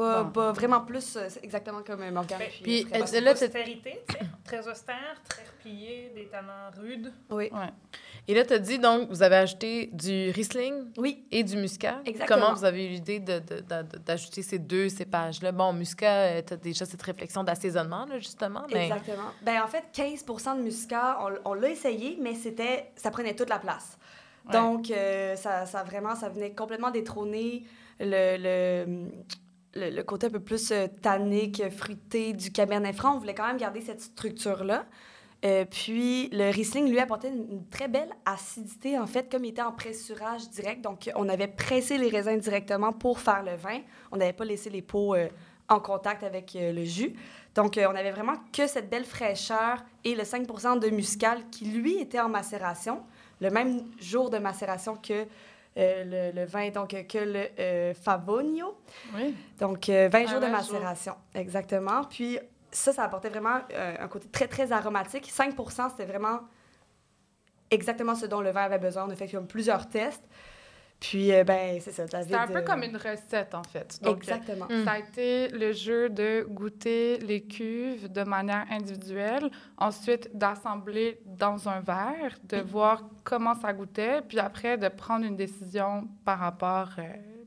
Pas, 0.00 0.22
Bon. 0.24 0.30
pas 0.30 0.52
vraiment 0.52 0.80
plus, 0.80 1.16
euh, 1.16 1.28
exactement 1.42 1.82
comme 1.82 2.00
euh, 2.02 2.10
Morgane. 2.10 2.38
Ben, 2.38 2.48
Puis, 2.62 2.82
Frédéric. 2.84 3.14
euh, 3.14 3.20
là, 3.20 3.32
Austérité, 3.32 4.02
très 4.44 4.66
austère, 4.68 5.20
très 5.28 5.42
replié, 5.44 6.10
des 6.14 6.26
tanins 6.26 6.70
rudes. 6.78 7.12
Oui. 7.30 7.50
Et 8.26 8.34
là, 8.34 8.44
tu 8.44 8.52
as 8.54 8.58
dit, 8.58 8.78
donc, 8.78 9.08
vous 9.10 9.22
avez 9.22 9.36
ajouté 9.36 9.90
du 9.92 10.30
Riesling 10.30 10.92
Oui. 10.96 11.24
et 11.30 11.42
du 11.44 11.56
Muscat. 11.56 12.00
Exactement. 12.06 12.40
Comment 12.40 12.54
vous 12.54 12.64
avez 12.64 12.86
eu 12.86 12.88
l'idée 12.90 13.18
de- 13.20 13.40
de- 13.40 13.60
de- 13.60 13.98
d'ajouter 13.98 14.42
ces 14.42 14.58
deux 14.58 14.88
cépages-là? 14.88 15.52
Bon, 15.52 15.72
Muscat, 15.74 16.42
tu 16.42 16.54
as 16.54 16.56
déjà 16.56 16.86
cette 16.86 17.02
réflexion 17.02 17.44
d'assaisonnement, 17.44 18.06
là, 18.06 18.18
justement, 18.18 18.64
mais... 18.72 18.86
Exactement. 18.86 19.28
Ben, 19.42 19.60
en 19.62 19.66
fait, 19.68 19.84
15 19.92 20.24
de 20.56 20.62
muscat, 20.62 21.18
on, 21.44 21.50
on 21.50 21.54
l'a 21.54 21.68
essayé, 21.68 22.16
mais 22.20 22.34
c'était, 22.34 22.90
ça 22.96 23.10
prenait 23.10 23.34
toute 23.34 23.50
la 23.50 23.58
place. 23.58 23.98
Ouais. 24.46 24.52
Donc, 24.52 24.90
euh, 24.90 25.36
ça, 25.36 25.66
ça 25.66 25.82
vraiment, 25.82 26.14
ça 26.14 26.28
venait 26.30 26.52
complètement 26.54 26.90
détrôner 26.90 27.64
le, 27.98 28.36
le, 28.86 29.08
le, 29.74 29.90
le 29.90 30.02
côté 30.02 30.26
un 30.26 30.30
peu 30.30 30.40
plus 30.40 30.72
euh, 30.72 30.86
tannique, 31.02 31.62
fruité 31.70 32.32
du 32.32 32.50
cabernet 32.50 32.94
franc. 32.94 33.16
On 33.16 33.18
voulait 33.18 33.34
quand 33.34 33.46
même 33.46 33.56
garder 33.56 33.80
cette 33.80 34.00
structure-là. 34.00 34.86
Euh, 35.44 35.64
puis, 35.64 36.28
le 36.32 36.50
Riesling, 36.50 36.90
lui, 36.90 36.98
apportait 36.98 37.28
une, 37.28 37.46
une 37.50 37.66
très 37.68 37.88
belle 37.88 38.10
acidité, 38.26 38.98
en 38.98 39.06
fait, 39.06 39.30
comme 39.30 39.44
il 39.44 39.50
était 39.50 39.62
en 39.62 39.72
pressurage 39.72 40.50
direct. 40.50 40.82
Donc, 40.82 41.10
on 41.14 41.28
avait 41.28 41.48
pressé 41.48 41.96
les 41.96 42.08
raisins 42.08 42.38
directement 42.38 42.92
pour 42.92 43.20
faire 43.20 43.42
le 43.42 43.56
vin. 43.56 43.80
On 44.12 44.16
n'avait 44.18 44.34
pas 44.34 44.44
laissé 44.44 44.68
les 44.68 44.82
peaux 44.82 45.14
en 45.70 45.80
contact 45.80 46.22
avec 46.24 46.54
euh, 46.56 46.72
le 46.72 46.84
jus. 46.84 47.14
Donc, 47.54 47.80
on 47.80 47.94
avait 47.94 48.10
vraiment 48.10 48.34
que 48.52 48.66
cette 48.66 48.90
belle 48.90 49.04
fraîcheur 49.04 49.82
et 50.04 50.14
le 50.14 50.24
5 50.24 50.46
de 50.78 50.90
muscal 50.90 51.38
qui, 51.50 51.64
lui, 51.64 51.98
était 51.98 52.20
en 52.20 52.28
macération, 52.28 53.00
le 53.40 53.50
même 53.50 53.84
jour 53.98 54.30
de 54.30 54.38
macération 54.38 54.96
que 54.96 55.26
euh, 55.76 56.30
le, 56.32 56.40
le 56.40 56.46
vin, 56.46 56.70
donc 56.70 56.94
euh, 56.94 57.02
que 57.04 57.18
le 57.18 57.46
euh, 57.58 57.94
Favonio. 57.94 58.76
Oui. 59.14 59.34
Donc, 59.58 59.88
euh, 59.88 60.08
20 60.10 60.18
Ah, 60.26 60.30
jours 60.30 60.40
de 60.40 60.46
20 60.46 60.62
jours. 60.62 60.72
macération, 60.74 61.14
exactement. 61.34 62.04
Puis, 62.04 62.38
ça, 62.72 62.92
ça 62.92 63.04
apportait 63.04 63.28
vraiment 63.28 63.58
euh, 63.72 63.94
un 64.00 64.08
côté 64.08 64.28
très, 64.28 64.48
très 64.48 64.72
aromatique. 64.72 65.30
5% 65.30 65.90
c'était 65.90 66.04
vraiment 66.10 66.40
exactement 67.70 68.14
ce 68.14 68.26
dont 68.26 68.40
le 68.40 68.50
vin 68.50 68.62
avait 68.62 68.78
besoin. 68.78 69.04
On 69.06 69.10
a 69.10 69.14
fait 69.16 69.28
comme 69.28 69.46
plusieurs 69.46 69.88
tests. 69.88 70.22
Puis, 71.00 71.32
euh, 71.32 71.44
ben, 71.44 71.80
c'est 71.80 71.92
ça. 71.92 72.06
C'est 72.06 72.34
un 72.34 72.46
peu 72.46 72.58
euh, 72.58 72.62
comme 72.62 72.82
une 72.82 72.96
recette, 72.96 73.54
en 73.54 73.62
fait. 73.62 73.98
Donc, 74.02 74.18
Exactement. 74.18 74.66
Mm. 74.68 74.84
Ça 74.84 74.90
a 74.92 74.98
été 74.98 75.48
le 75.48 75.72
jeu 75.72 76.10
de 76.10 76.46
goûter 76.46 77.16
les 77.20 77.40
cuves 77.42 78.12
de 78.12 78.22
manière 78.22 78.66
individuelle, 78.70 79.50
ensuite 79.78 80.28
d'assembler 80.36 81.18
dans 81.24 81.68
un 81.70 81.80
verre, 81.80 82.38
de 82.44 82.58
voir 82.58 83.02
comment 83.24 83.54
ça 83.54 83.72
goûtait, 83.72 84.20
puis 84.28 84.38
après 84.38 84.76
de 84.76 84.88
prendre 84.88 85.24
une 85.24 85.36
décision 85.36 86.06
par 86.26 86.38
rapport, 86.38 86.90
euh, 86.98 87.02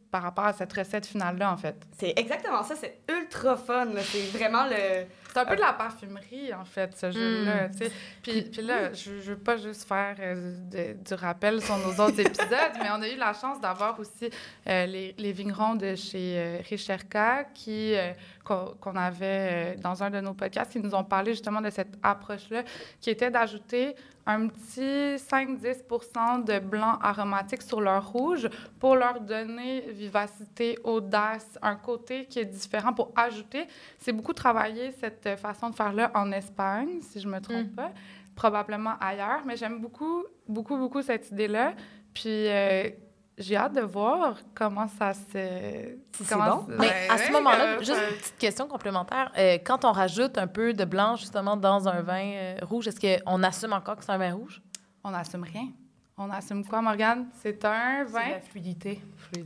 par 0.10 0.24
rapport 0.24 0.46
à 0.46 0.54
cette 0.54 0.74
recette 0.74 1.06
finale-là, 1.06 1.54
en 1.54 1.58
fait. 1.58 1.76
C'est 2.00 2.14
exactement 2.18 2.64
ça. 2.64 2.76
C'est 2.76 3.02
ultra 3.08 3.56
fun. 3.56 3.86
là. 3.86 4.02
C'est 4.02 4.36
vraiment 4.36 4.66
le... 4.66 5.06
C'est 5.34 5.40
un 5.40 5.46
peu 5.46 5.56
de 5.56 5.62
la 5.62 5.74
parfumerie, 5.74 6.54
en 6.54 6.64
fait, 6.66 6.96
ce 6.96 7.12
jeu-là. 7.12 7.68
Mm. 7.70 7.74
sais. 7.74 7.92
Puis, 8.22 8.42
puis 8.44 8.62
là, 8.62 8.94
je 8.94 9.12
ne 9.12 9.20
veux 9.22 9.38
pas 9.38 9.58
juste 9.58 9.88
faire 9.88 10.16
euh, 10.20 10.56
de- 10.72 10.94
du 11.04 11.14
rappel 11.16 11.62
sur 11.62 11.76
nos 11.78 11.92
autres 12.04 12.20
épisodes, 12.20 12.74
mais 12.80 12.90
on 12.92 13.02
a 13.02 13.10
eu 13.10 13.16
la 13.18 13.34
chance 13.34 13.60
d'avoir 13.60 14.00
aussi 14.00 14.30
euh, 14.68 14.86
les, 14.86 15.16
les 15.18 15.32
vignerons 15.32 15.76
de 15.76 15.96
chez 15.96 16.36
euh, 16.38 16.58
Richerka 16.70 17.46
qui, 17.54 17.96
euh, 17.96 18.12
qu'on 18.44 18.96
avait 18.96 19.74
euh, 19.76 19.82
dans 19.82 20.04
un 20.04 20.10
de 20.10 20.20
nos 20.20 20.34
podcasts, 20.34 20.72
qui 20.72 20.80
nous 20.80 20.94
ont 20.94 21.04
parlé 21.04 21.32
justement 21.32 21.62
de 21.62 21.70
cette 21.70 21.96
approche-là, 22.04 22.64
qui 23.02 23.10
était 23.10 23.32
d'ajouter 23.32 23.96
un 24.26 24.48
petit 24.48 25.16
5-10% 25.18 26.44
de 26.46 26.60
blanc 26.60 26.98
aromatique 27.02 27.62
sur 27.62 27.82
leur 27.82 28.12
rouge 28.12 28.50
pour 28.80 28.96
leur 28.96 29.20
donner 29.20 29.82
vivacité, 29.92 30.78
audace, 30.84 31.58
un 31.62 31.76
côté 31.76 32.26
qui 32.26 32.40
est 32.40 32.46
différent 32.46 32.94
pour 32.94 33.12
ajouter. 33.16 33.68
C'est 34.00 34.14
beaucoup 34.14 34.34
travaillé 34.34 34.92
cette 34.92 35.38
façon 35.38 35.70
de 35.70 35.76
faire-là 35.76 36.12
en 36.16 36.32
Espagne, 36.32 37.02
si 37.02 37.20
je 37.20 37.28
me 37.28 37.40
trompe 37.40 37.68
Mm. 37.68 37.76
pas, 37.76 37.92
probablement 38.36 38.94
ailleurs, 39.00 39.42
mais 39.46 39.56
j'aime 39.56 39.80
beaucoup, 39.80 40.24
beaucoup, 40.48 40.78
beaucoup 40.78 41.02
cette 41.02 41.30
idée-là. 41.32 41.74
Puis 42.14 42.48
euh, 42.48 42.90
j'ai 43.38 43.56
hâte 43.56 43.74
de 43.74 43.82
voir 43.82 44.38
comment 44.54 44.88
ça 44.88 45.14
se... 45.14 45.96
Si 46.16 46.24
c'est 46.26 46.36
bon. 46.36 46.66
Mais 46.68 46.78
Ouais, 46.78 47.08
à 47.10 47.18
ce 47.18 47.32
moment-là, 47.32 47.66
euh, 47.76 47.80
juste 47.80 47.98
une 48.12 48.18
petite 48.18 48.38
question 48.38 48.68
complémentaire. 48.68 49.32
Euh, 49.38 49.58
quand 49.64 49.86
on 49.86 49.92
rajoute 49.92 50.38
un 50.38 50.48
peu 50.48 50.74
de 50.74 50.86
blanc, 50.86 51.16
justement, 51.16 51.58
dans 51.58 51.88
un 51.88 52.02
vin 52.02 52.24
euh, 52.34 52.58
rouge, 52.62 52.88
est-ce 52.88 53.00
qu'on 53.24 53.42
assume 53.44 53.74
encore 53.74 53.98
que 53.98 54.04
c'est 54.06 54.12
un 54.12 54.18
vin 54.18 54.34
rouge? 54.34 54.62
On 55.04 55.12
n'assume 55.12 55.44
rien. 55.44 55.70
On 56.18 56.30
assume 56.30 56.64
quoi, 56.66 56.82
Morgane? 56.82 57.28
C'est 57.42 57.66
un 57.66 58.06
C'est 58.06 58.12
vin... 58.12 58.30
la 58.30 58.40
fluidité. 58.40 59.02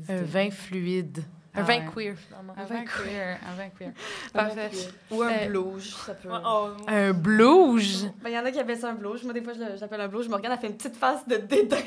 Un 0.10 0.22
vin 0.22 0.52
fluide. 0.52 1.24
Un 1.58 1.62
Ah 1.62 1.64
vin 1.64 1.74
ouais. 1.80 1.86
queer, 1.94 2.16
finalement. 2.18 2.54
Un 2.56 2.66
vin 2.66 2.84
queer, 2.86 3.40
un 3.52 3.56
vin 3.56 3.70
queer. 3.78 3.90
un 3.90 4.32
Parfait. 4.46 4.70
Ou 5.10 5.22
un 5.24 5.30
Euh, 5.32 5.48
blouge, 5.48 5.96
ça 6.06 6.14
peut... 6.14 6.30
Oh, 6.32 6.70
Un 6.88 7.14
blouge! 7.14 8.04
Ben, 8.22 8.30
Il 8.30 8.34
y 8.34 8.40
en 8.40 8.46
a 8.46 8.52
qui 8.52 8.60
appellent 8.60 8.78
ça 8.78 8.90
un 8.90 8.94
blouge. 8.94 9.24
Moi, 9.24 9.34
des 9.34 9.42
fois, 9.42 9.54
je 9.54 9.60
le- 9.60 9.76
j'appelle 9.78 10.02
un 10.02 10.08
blouge. 10.08 10.28
Morgane 10.30 10.52
a 10.52 10.58
fait 10.58 10.68
une 10.68 10.78
petite 10.78 10.96
face 10.96 11.28
de 11.28 11.38
dédain. 11.38 11.78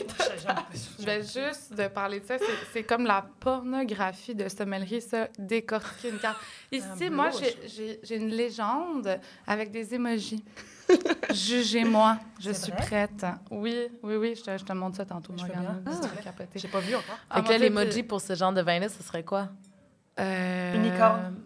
Je 0.98 1.04
vais 1.06 1.22
juste 1.22 1.72
de 1.74 1.86
parler 1.88 2.18
de 2.20 2.26
ça. 2.26 2.34
C'est- 2.72 2.82
comme 2.82 3.04
la 3.06 3.24
pornographie 3.40 4.34
de 4.34 4.48
sommellerie, 4.48 5.00
ça, 5.02 5.28
décortiquer 5.38 6.08
une 6.10 6.18
carte. 6.18 6.38
Ici, 6.72 7.06
Un 7.06 7.10
moi, 7.10 7.30
j'ai 8.02 8.16
une 8.16 8.28
légende 8.30 9.20
avec 9.46 9.70
des 9.70 9.94
émojis. 9.94 10.44
Jugez-moi, 11.30 12.18
je 12.40 12.50
suis 12.50 12.72
vrai? 12.72 12.80
prête. 12.80 13.26
Oui, 13.50 13.88
oui, 14.02 14.16
oui, 14.16 14.34
je 14.36 14.42
te, 14.42 14.58
je 14.58 14.64
te 14.64 14.72
montre 14.72 14.96
ça 14.96 15.04
tantôt, 15.04 15.32
Je 15.36 15.42
Morgane. 15.42 15.82
Ah. 15.86 15.90
J'ai 16.54 16.68
pas 16.68 16.80
vu 16.80 16.94
encore. 16.94 17.18
Ah, 17.28 17.36
Fait 17.36 17.42
mon 17.42 17.48
que 17.48 17.62
l'emoji 17.62 18.02
pour 18.02 18.20
ce 18.20 18.34
genre 18.34 18.52
de 18.52 18.60
vin-là, 18.62 18.88
ce 18.88 19.02
serait 19.02 19.22
quoi? 19.24 19.48
Euh, 20.18 20.74
Une 20.74 20.82
licorne. 20.82 21.40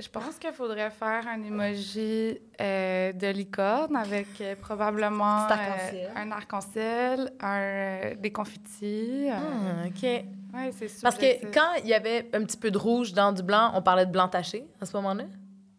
Je 0.00 0.08
pense 0.08 0.36
qu'il 0.38 0.52
faudrait 0.52 0.90
faire 0.90 1.26
un 1.26 1.42
emoji 1.42 2.38
euh, 2.60 3.12
de 3.12 3.26
licorne 3.28 3.96
avec 3.96 4.28
euh, 4.40 4.54
probablement 4.54 5.48
euh, 5.50 6.08
un 6.14 6.30
arc-en-ciel, 6.30 7.32
un, 7.40 7.58
euh, 7.60 8.14
des 8.14 8.30
confitis. 8.30 9.28
euh, 9.28 9.82
Ah, 9.84 9.86
OK. 9.88 10.02
ouais, 10.04 10.70
c'est 10.72 11.02
Parce 11.02 11.18
que 11.18 11.46
quand 11.52 11.74
il 11.82 11.88
y 11.88 11.94
avait 11.94 12.30
un 12.32 12.44
petit 12.44 12.56
peu 12.56 12.70
de 12.70 12.78
rouge 12.78 13.12
dans 13.12 13.32
du 13.32 13.42
blanc, 13.42 13.72
on 13.74 13.82
parlait 13.82 14.06
de 14.06 14.12
blanc 14.12 14.28
taché 14.28 14.68
à 14.80 14.86
ce 14.86 14.96
moment-là? 14.98 15.24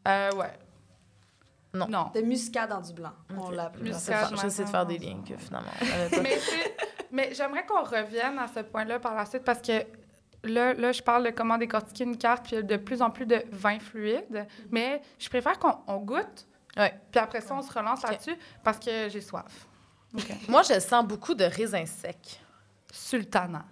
Euh, 0.09 0.31
ouais. 0.35 0.51
Non. 1.73 1.87
Non. 1.87 2.11
De 2.15 2.21
muscat 2.21 2.65
dans 2.67 2.81
du 2.81 2.93
blanc. 2.93 3.11
On 3.37 3.47
Ok. 3.47 3.55
l'appelle. 3.55 3.83
Muscat. 3.83 4.29
J'essaie 4.41 4.63
de 4.63 4.69
faire- 4.69 4.85
des 4.85 4.97
liens 4.97 5.21
que 5.27 5.37
finalement. 5.37 5.69
mais 6.23 6.37
c'est- 6.39 6.75
mais 7.11 7.33
j'aimerais 7.33 7.65
qu'on 7.65 7.83
revienne 7.83 8.39
à 8.39 8.47
ce 8.47 8.61
point-là 8.61 8.99
par 8.99 9.13
la 9.15 9.25
suite 9.25 9.43
parce 9.43 9.61
que 9.61 9.83
là, 10.43 10.73
là 10.73 10.91
je 10.91 11.01
parle 11.03 11.25
de 11.25 11.29
comment 11.29 11.57
décortiquer 11.57 12.05
une 12.05 12.17
carte, 12.17 12.43
puis 12.45 12.53
il 12.53 12.55
y 12.55 12.59
a 12.59 12.63
de 12.63 12.77
plus 12.77 13.01
en 13.03 13.11
plus 13.11 13.25
de 13.27 13.43
vin 13.51 13.77
fluide. 13.79 14.47
Mais 14.71 15.01
je 15.19 15.29
préfère 15.29 15.59
qu'on 15.59 15.77
on 15.87 15.97
goûte, 15.97 16.47
Ouais. 16.77 16.93
puis 17.11 17.19
après 17.19 17.41
ça, 17.41 17.53
on 17.55 17.61
se 17.61 17.71
relance 17.71 18.01
là-dessus 18.03 18.35
parce 18.63 18.79
que 18.79 19.09
j'ai 19.09 19.21
soif. 19.21 19.67
Moi, 20.47 20.63
je 20.63 20.79
sens 20.79 21.05
beaucoup 21.05 21.35
de 21.35 21.43
raisins 21.43 21.85
secs. 21.85 22.41
Sultana. 22.91 23.65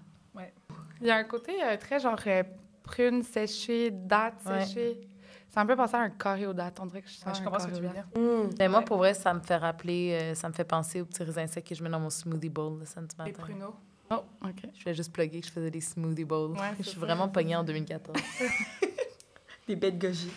Il 1.01 1.05
y 1.07 1.11
a 1.11 1.15
un 1.17 1.23
côté 1.25 1.63
euh, 1.63 1.77
très 1.77 1.99
genre 1.99 2.17
euh, 2.25 2.41
prune 2.83 3.21
séchée, 3.21 3.91
date 3.91 4.33
Ouais. 4.45 4.65
séchée. 4.65 5.01
Ça 5.49 5.63
me 5.63 5.69
fait 5.69 5.75
penser 5.75 5.95
à 5.95 5.99
un 6.01 6.09
carré 6.09 6.45
aux 6.45 6.53
dates. 6.53 6.79
On 6.79 6.85
dirait 6.85 7.01
que 7.01 7.09
je 7.09 7.15
sens 7.15 7.25
Ouais, 7.25 7.33
je 7.35 7.43
comprends 7.43 7.59
ce 7.59 7.67
que 7.67 7.75
tu 7.75 7.81
veux 7.81 7.87
dire. 7.89 8.05
Mm. 8.15 8.53
Ben, 8.57 8.69
moi, 8.69 8.79
Ouais. 8.79 8.85
pour 8.85 8.97
vrai, 8.97 9.13
ça 9.13 9.33
me 9.33 9.39
fait 9.39 9.55
rappeler, 9.55 10.17
euh, 10.21 10.35
ça 10.35 10.47
me 10.49 10.53
fait 10.53 10.63
penser 10.65 11.01
aux 11.01 11.05
petits 11.05 11.23
raisins 11.23 11.47
secs 11.47 11.63
que 11.65 11.73
je 11.73 11.83
mets 11.83 11.89
dans 11.89 11.99
mon 11.99 12.09
smoothie 12.09 12.49
bowl 12.49 12.79
le 12.79 12.85
samedi 12.85 13.15
Les 13.19 13.31
matin. 13.31 13.43
pruneaux. 13.43 13.75
Oh, 14.11 14.23
OK. 14.43 14.69
Je 14.73 14.81
fais 14.83 14.93
juste 14.93 15.11
plugger 15.11 15.41
que 15.41 15.47
je 15.47 15.51
faisais 15.51 15.71
des 15.71 15.81
smoothie 15.81 16.23
bowls. 16.25 16.51
Ouais, 16.51 16.59
je 16.79 16.83
suis 16.83 16.99
ça. 16.99 17.05
vraiment 17.05 17.27
pognée 17.27 17.55
en 17.55 17.63
2014. 17.63 18.15
Des 19.67 19.75
bêtes 19.75 19.99
goji. 19.99 20.31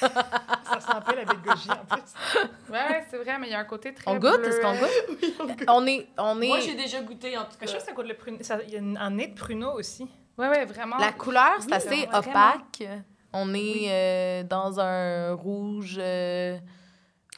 Ça 0.00 0.08
sent 0.80 0.86
un 0.94 1.00
peu 1.02 1.14
la 1.14 1.24
de 1.26 1.34
goji 1.34 1.70
en 1.70 1.84
plus. 1.84 2.02
Ouais, 2.72 3.04
c'est 3.10 3.18
vrai, 3.18 3.38
mais 3.38 3.48
il 3.48 3.50
y 3.50 3.54
a 3.54 3.58
un 3.58 3.64
côté 3.64 3.92
très 3.92 4.10
on 4.10 4.18
goûte? 4.18 4.40
Est-ce 4.44 4.60
qu'on 4.60 4.72
goûte? 5.46 5.64
On 5.68 5.86
est... 5.86 6.06
On 6.18 6.40
est... 6.40 6.46
Moi, 6.48 6.60
j'ai 6.60 6.74
déjà 6.74 7.02
goûté, 7.02 7.36
en 7.36 7.42
tout 7.44 7.50
Mais 7.60 7.66
cas. 7.66 7.72
je 7.72 7.76
trouve 7.76 7.80
que 7.82 7.86
ça 7.90 7.92
goûte 7.94 8.06
le 8.08 8.14
pruneau. 8.14 8.38
ça- 8.42 8.62
Il 8.66 8.72
y 8.72 8.76
a 8.78 9.02
un 9.02 9.10
nez 9.10 9.26
de 9.28 9.34
pruneau 9.34 9.72
aussi. 9.72 10.06
Ouais, 10.38 10.48
ouais, 10.48 10.64
vraiment. 10.64 10.96
La 10.96 11.12
couleur, 11.12 11.56
c'est 11.60 11.66
Oui, 11.66 11.72
assez 11.74 12.06
vraiment. 12.06 12.18
opaque. 12.18 12.88
On 13.36 13.52
est 13.52 13.86
euh, 13.88 14.42
dans 14.44 14.78
un 14.78 15.32
rouge 15.34 15.96
euh, 15.98 16.56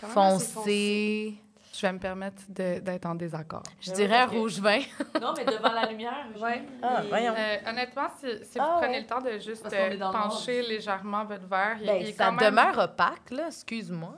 assez 0.02 0.12
foncé. 0.12 1.34
Je 1.74 1.80
vais 1.86 1.92
me 1.92 1.98
permettre 1.98 2.42
de- 2.48 2.78
d'être 2.80 3.04
en 3.06 3.14
désaccord. 3.14 3.62
Je 3.80 3.92
dirais 3.92 4.20
un 4.20 4.28
oui, 4.28 4.38
rouge 4.38 4.60
vin. 4.60 4.78
Non, 5.20 5.32
mais 5.36 5.44
devant 5.44 5.72
la 5.72 5.86
lumière. 5.86 6.26
Ouais. 6.40 6.62
Ah, 6.82 7.02
voyons. 7.08 7.34
Euh, 7.36 7.56
honnêtement, 7.70 8.08
si, 8.18 8.26
si 8.44 8.58
Ah, 8.58 8.64
vous 8.74 8.78
prenez 8.80 8.94
ouais. 8.94 9.00
le 9.00 9.06
temps 9.06 9.20
de 9.20 9.38
juste 9.38 9.66
euh, 9.72 9.98
pencher 10.12 10.62
légèrement 10.62 11.24
votre 11.24 11.46
verre, 11.46 11.76
il, 11.80 11.86
Ben, 11.86 11.96
il 12.00 12.14
ça 12.14 12.26
quand 12.26 12.32
même... 12.32 12.50
demeure 12.50 12.78
opaque, 12.78 13.30
là. 13.30 13.46
Excuse-moi. 13.48 14.14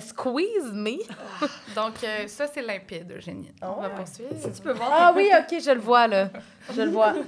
Squeeze 0.00 0.72
me. 0.72 0.98
Donc, 1.74 2.02
euh, 2.04 2.26
ça, 2.28 2.46
c'est 2.46 2.62
limpide, 2.62 3.12
Eugénie. 3.16 3.52
Ah 3.60 3.74
On 3.76 3.80
va 3.82 3.88
ouais. 3.88 3.94
poursuivre. 3.94 4.30
Si 4.40 4.52
tu 4.52 4.62
peux 4.62 4.72
voir. 4.72 4.88
Ah 4.92 5.12
oui, 5.14 5.30
OK, 5.38 5.60
je 5.60 5.70
le 5.70 5.80
vois, 5.80 6.06
là. 6.06 6.30
Je 6.74 6.82
le 6.82 6.90
vois. 6.90 7.14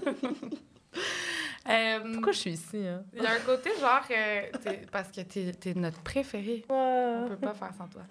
Euh, 1.68 1.98
Pourquoi 2.12 2.32
je 2.32 2.38
suis 2.38 2.50
ici, 2.52 2.86
hein? 2.86 3.02
Il 3.14 3.22
y 3.22 3.26
a 3.26 3.32
un 3.32 3.38
côté 3.40 3.70
genre, 3.80 4.02
euh, 4.10 4.42
parce 4.92 5.10
que 5.10 5.22
t'es 5.22 5.70
es 5.70 5.74
notre 5.74 6.00
préféré. 6.02 6.64
On 6.68 7.24
peut 7.28 7.36
pas 7.36 7.54
faire 7.54 7.72
sans 7.74 7.88
toi. 7.88 8.02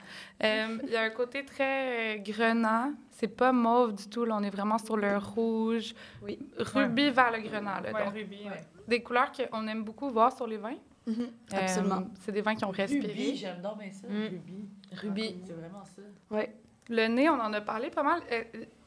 Euh, 0.43 0.77
Il 0.83 0.89
y 0.89 0.95
a 0.95 1.03
un 1.03 1.09
côté 1.11 1.45
très 1.45 2.17
euh, 2.17 2.21
grenat. 2.21 2.89
C'est 3.11 3.27
pas 3.27 3.51
mauve 3.51 3.93
du 3.93 4.07
tout. 4.09 4.25
Là, 4.25 4.37
on 4.39 4.43
est 4.43 4.49
vraiment 4.49 4.79
sur 4.79 4.97
le 4.97 5.17
rouge. 5.17 5.93
Oui. 6.23 6.39
Rubis 6.57 7.11
vers 7.11 7.31
le 7.31 7.41
grenat. 7.41 7.81
Là. 7.81 7.91
Ouais, 7.91 8.03
Donc, 8.05 8.13
rubis. 8.13 8.45
ouais. 8.45 8.61
des 8.87 9.03
couleurs 9.03 9.31
qu'on 9.31 9.67
aime 9.67 9.83
beaucoup 9.83 10.09
voir 10.09 10.35
sur 10.35 10.47
les 10.47 10.57
vins. 10.57 10.75
Mhm, 11.05 11.15
Euh, 11.53 11.57
Absolument. 11.57 12.07
c'est 12.21 12.31
des 12.31 12.41
vins 12.41 12.55
qui 12.55 12.65
ont 12.65 12.71
respiré. 12.71 13.07
Rubis, 13.07 13.35
j'aime 13.37 13.61
donc 13.61 13.77
bien 13.77 13.91
ça. 13.91 14.07
Mm. 14.07 14.23
Rubis. 14.23 14.69
Rubis. 14.93 15.35
C'est 15.45 15.53
vraiment 15.53 15.83
ça. 15.85 16.01
Ouais. 16.31 16.55
Le 16.89 17.07
nez, 17.07 17.29
on 17.29 17.33
en 17.39 17.53
a 17.53 17.61
parlé 17.61 17.89
pas 17.89 18.03
mal. 18.03 18.21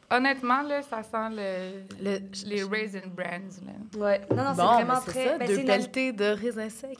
Honnêtement, 0.08 0.62
là, 0.62 0.82
ça 0.82 1.02
sent 1.02 1.30
le, 1.30 1.82
Le- 2.00 2.20
les 2.48 2.62
Raisin 2.62 3.00
Brands. 3.06 3.56
Là. 3.66 3.98
Ouais. 3.98 4.20
Non, 4.30 4.44
non, 4.44 4.54
c'est 4.54 4.62
Bon, 4.62 4.72
vraiment 4.74 5.00
c'est 5.04 5.10
très. 5.10 5.24
ça, 5.26 5.38
ben, 5.38 5.48
deux 5.48 5.58
une- 5.58 6.16
de 6.16 6.24
raisins 6.24 6.68
secs. 6.70 6.96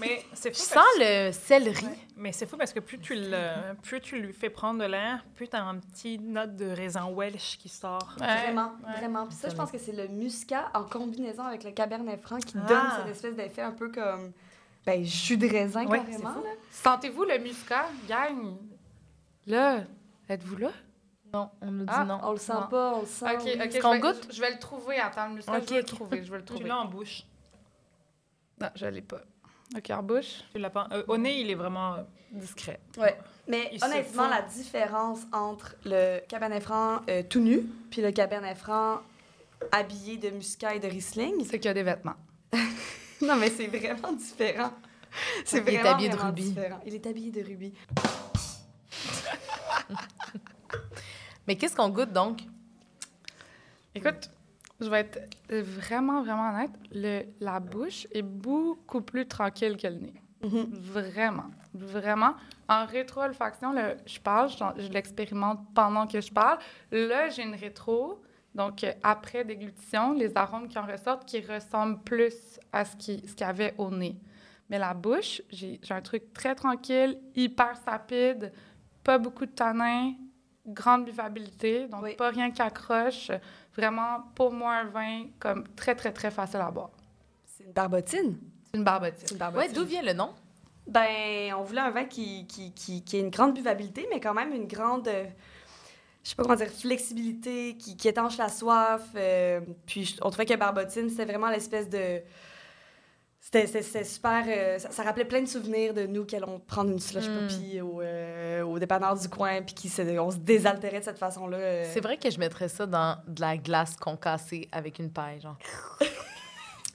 Mais 0.00 0.24
c'est 0.32 0.52
Je 0.52 0.58
fou. 0.58 0.64
sens 0.64 0.74
parce- 0.74 0.98
le 0.98 1.30
céleri. 1.32 1.86
Mais 2.16 2.32
c'est 2.32 2.46
fou 2.46 2.56
parce 2.56 2.72
que 2.72 2.80
plus 2.80 2.98
tu, 2.98 3.14
le, 3.14 3.74
plus 3.82 4.00
tu 4.00 4.20
lui 4.20 4.32
fais 4.32 4.50
prendre 4.50 4.80
de 4.80 4.84
l'air, 4.86 5.24
plus 5.36 5.48
tu 5.48 5.54
as 5.56 5.64
un 5.64 5.76
petit 5.78 6.18
note 6.18 6.56
de 6.56 6.66
raisin 6.70 7.08
Welsh 7.08 7.56
qui 7.58 7.68
sort. 7.68 8.14
Vraiment, 8.18 8.72
ouais. 8.86 8.94
vraiment. 8.98 9.26
Puis 9.26 9.36
ça, 9.36 9.48
je 9.48 9.54
pense 9.54 9.70
que 9.70 9.78
c'est 9.78 9.92
le 9.92 10.08
muscat 10.08 10.70
en 10.74 10.82
combinaison 10.84 11.44
avec 11.44 11.62
le 11.62 11.70
cabernet 11.70 12.20
franc 12.20 12.38
qui 12.38 12.56
Ah. 12.64 12.66
donne 12.68 12.86
cette 12.98 13.12
espèce 13.12 13.36
d'effet 13.36 13.62
un 13.62 13.72
peu 13.72 13.90
comme 13.90 14.32
ben, 14.84 15.04
jus 15.04 15.36
de 15.36 15.48
raisin 15.48 15.86
Ouais, 15.86 15.98
carrément. 16.00 16.34
Sentez-vous 16.72 17.22
le 17.24 17.38
muscat, 17.38 17.86
gang? 18.08 18.56
Là, 19.46 19.80
êtes-vous 20.28 20.56
là? 20.56 20.70
Non, 21.34 21.50
on 21.62 21.70
nous 21.70 21.84
dit 21.84 21.92
Ah, 21.94 22.04
non. 22.04 22.18
On 22.22 22.32
le 22.32 22.38
sent 22.38 22.52
Non. 22.52 22.66
pas, 22.68 22.94
on 22.96 23.00
le 23.00 23.06
sent. 23.06 23.24
Ok, 23.24 23.40
ok. 23.40 23.80
qu'on 23.80 23.88
je 23.88 23.94
vais, 23.94 24.00
goûte? 24.00 24.26
Je, 24.30 24.36
je 24.36 24.40
vais 24.40 24.50
le 24.52 24.58
trouver. 24.58 24.98
Attends, 24.98 25.28
le 25.28 25.34
muscat, 25.36 25.58
Ok, 25.58 25.64
je 25.68 25.72
vais 25.74 25.80
le 25.80 25.84
trouver. 25.86 26.24
Je 26.24 26.30
vais 26.30 26.38
le 26.38 26.44
Tu 26.44 26.52
trouver. 26.54 26.68
l'as 26.68 26.78
en 26.78 26.84
bouche. 26.86 27.22
Non, 28.60 28.68
je 28.74 28.86
l'ai 28.86 29.00
pas. 29.02 29.20
Ok, 29.76 29.90
en 29.90 30.02
bouche, 30.02 30.42
Tu 30.52 30.58
l'as 30.58 30.68
pas. 30.70 30.88
euh, 30.92 31.02
au 31.08 31.16
nez, 31.16 31.40
il 31.40 31.50
est 31.50 31.54
vraiment. 31.54 31.94
euh, 31.94 32.02
discret. 32.32 32.80
Ouais. 32.98 33.18
Mais 33.48 33.70
Il 33.72 33.82
honnêtement, 33.82 34.28
la 34.28 34.42
différence 34.42 35.20
entre 35.32 35.74
le 35.84 36.20
cabernet 36.28 36.60
franc 36.62 37.00
euh, 37.08 37.22
tout 37.28 37.40
nu 37.40 37.60
puis 37.90 38.00
le 38.02 38.12
cabernet 38.12 38.54
franc 38.56 39.00
habillé 39.72 40.16
de 40.16 40.30
muscat 40.30 40.74
et 40.74 40.80
de 40.80 40.86
riesling, 40.88 41.44
C'est 41.44 41.58
qu'il 41.58 41.66
y 41.66 41.68
a 41.68 41.74
des 41.74 41.82
vêtements. 41.82 42.14
non 43.22 43.36
mais 43.36 43.50
c'est 43.50 43.66
vraiment 43.66 44.12
différent. 44.12 44.72
C'est 45.44 45.58
Il 45.58 45.68
est 45.74 45.76
vraiment, 45.78 45.90
habillé 45.90 46.08
de 46.08 46.14
vraiment 46.14 46.28
rubis. 46.30 46.50
différent. 46.50 46.80
Il 46.86 46.94
est 46.94 47.06
habillé 47.06 47.30
de 47.30 47.42
rubis. 47.42 47.72
Mais 51.46 51.56
qu'est-ce 51.56 51.74
qu'on 51.76 51.88
goûte 51.88 52.12
donc? 52.12 52.42
Écoute, 53.94 54.30
je 54.80 54.88
vais 54.88 55.00
être 55.00 55.18
vraiment, 55.50 56.22
vraiment 56.22 56.50
honnête. 56.50 56.70
Le, 56.92 57.22
la 57.40 57.60
bouche 57.60 58.06
est 58.12 58.22
beaucoup 58.22 59.00
plus 59.02 59.26
tranquille 59.26 59.76
que 59.76 59.86
le 59.86 59.96
nez. 59.96 60.14
Mhm. 60.42 60.68
Vraiment. 60.72 61.50
Vraiment. 61.74 62.34
En 62.68 62.86
rétro-olfaction, 62.86 63.74
je 64.06 64.18
parle, 64.20 64.48
je, 64.50 64.82
je 64.82 64.88
l'expérimente 64.88 65.60
pendant 65.74 66.06
que 66.06 66.20
je 66.20 66.32
parle. 66.32 66.58
Là, 66.90 67.28
j'ai 67.28 67.42
une 67.42 67.54
rétro. 67.54 68.22
Donc, 68.54 68.84
euh, 68.84 68.92
après 69.02 69.44
déglutition, 69.44 70.12
les 70.12 70.36
arômes 70.36 70.68
qui 70.68 70.78
en 70.78 70.86
ressortent 70.86 71.24
qui 71.24 71.40
ressemblent 71.40 72.00
plus 72.02 72.34
à 72.72 72.84
ce 72.84 72.96
qui- 72.96 73.22
ce 73.26 73.34
qu'il 73.34 73.46
y 73.46 73.50
avait 73.50 73.74
au 73.78 73.90
nez. 73.90 74.16
Mais 74.68 74.78
la 74.78 74.92
bouche, 74.94 75.40
j'ai 75.50 75.80
j'ai 75.82 75.94
un 75.94 76.00
truc 76.02 76.32
très 76.34 76.54
tranquille, 76.54 77.18
hyper 77.34 77.76
sapide, 77.78 78.52
pas 79.04 79.18
beaucoup 79.18 79.46
de 79.46 79.50
tanin, 79.52 80.12
grande 80.66 81.04
buvabilité, 81.04 81.88
donc 81.88 82.02
Oui. 82.02 82.14
pas 82.14 82.30
rien 82.30 82.50
qui 82.50 82.62
accroche. 82.62 83.30
Vraiment, 83.76 84.20
pour 84.34 84.52
moi, 84.52 84.74
un 84.74 84.84
vin 84.84 85.26
comme 85.38 85.64
très, 85.74 85.94
très, 85.94 86.12
très 86.12 86.30
facile 86.30 86.60
à 86.60 86.70
boire. 86.70 86.90
C'est 87.46 87.64
une 87.64 87.72
barbotine. 87.72 88.38
C'est 88.70 88.78
une 88.78 88.84
barbotine. 88.84 89.18
C'est 89.26 89.32
une 89.32 89.38
barbotine. 89.38 89.68
Ouais, 89.70 89.74
d'où 89.74 89.84
vient 89.84 90.02
le 90.02 90.12
nom? 90.12 90.30
Ben, 90.86 91.54
on 91.58 91.62
voulait 91.62 91.80
un 91.80 91.90
vin 91.90 92.04
qui, 92.04 92.46
qui, 92.46 92.72
qui, 92.72 93.02
qui 93.02 93.16
ait 93.16 93.20
une 93.20 93.30
grande 93.30 93.54
buvabilité, 93.54 94.06
mais 94.10 94.20
quand 94.20 94.34
même 94.34 94.52
une 94.52 94.66
grande, 94.66 95.08
euh, 95.08 95.24
je 96.24 96.30
sais 96.30 96.34
pas 96.36 96.42
comment 96.42 96.56
dire, 96.56 96.68
flexibilité, 96.70 97.76
qui, 97.76 97.96
qui 97.96 98.08
étanche 98.08 98.36
la 98.36 98.48
soif. 98.48 99.02
euh, 99.14 99.60
puis 99.86 100.04
je- 100.04 100.16
on 100.22 100.30
trouvait 100.30 100.46
que 100.46 100.54
Barbotine, 100.54 101.08
c'était 101.08 101.24
vraiment 101.24 101.48
l'espèce 101.50 101.88
de... 101.88 102.20
C'était 103.44 104.04
super... 104.04 104.44
euh, 104.46 104.78
ça, 104.78 104.90
ça 104.92 105.02
rappelait 105.02 105.24
plein 105.24 105.40
de 105.42 105.46
souvenirs 105.48 105.92
de 105.94 106.06
nous 106.06 106.24
qui 106.24 106.36
allons 106.36 106.60
prendre 106.60 106.90
une 106.92 107.00
slush 107.00 107.26
Mm. 107.28 107.48
puppy 107.48 107.80
au, 107.80 108.00
euh, 108.00 108.62
au 108.62 108.78
dépanneur 108.78 109.18
du 109.18 109.28
coin, 109.28 109.60
puis 109.62 109.74
qui 109.74 109.88
se- 109.88 110.00
on 110.20 110.30
se 110.30 110.36
désaltérait 110.36 111.00
de 111.00 111.04
cette 111.04 111.18
façon-là. 111.18 111.56
euh. 111.58 111.90
C'est 111.92 112.00
vrai 112.00 112.16
que 112.18 112.30
je 112.30 112.38
mettrais 112.38 112.68
ça 112.68 112.86
dans 112.86 113.18
de 113.26 113.40
la 113.40 113.56
glace 113.56 113.96
concassée 113.96 114.68
avec 114.70 115.00
une 115.00 115.10
paille, 115.10 115.40
genre. 115.40 115.58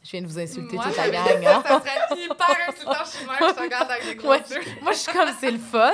je 0.08 0.12
viens 0.12 0.22
de 0.22 0.28
vous 0.28 0.40
insulter 0.40 0.76
Moi, 0.78 0.86
toute 0.86 0.96
la 0.96 1.10
gang, 1.10 1.46
hein? 1.46 1.64
ça 1.68 1.82
serait 1.82 2.24
hyper 2.24 2.58
insultant. 2.70 2.94
Je 3.04 3.10
suis 3.10 3.26
mère, 3.26 3.38
je 3.42 3.54
te 3.54 3.60
regarde 3.62 3.92
avec 3.92 4.06
des 4.06 4.16
gros 4.16 4.30
Ouais. 4.30 4.38
yeux. 4.50 4.62
Moi, 4.82 4.92
je 4.94 4.98
suis 5.00 5.12
comme, 5.12 5.30
c'est 5.38 5.52
le 5.52 5.58
fun. 5.60 5.92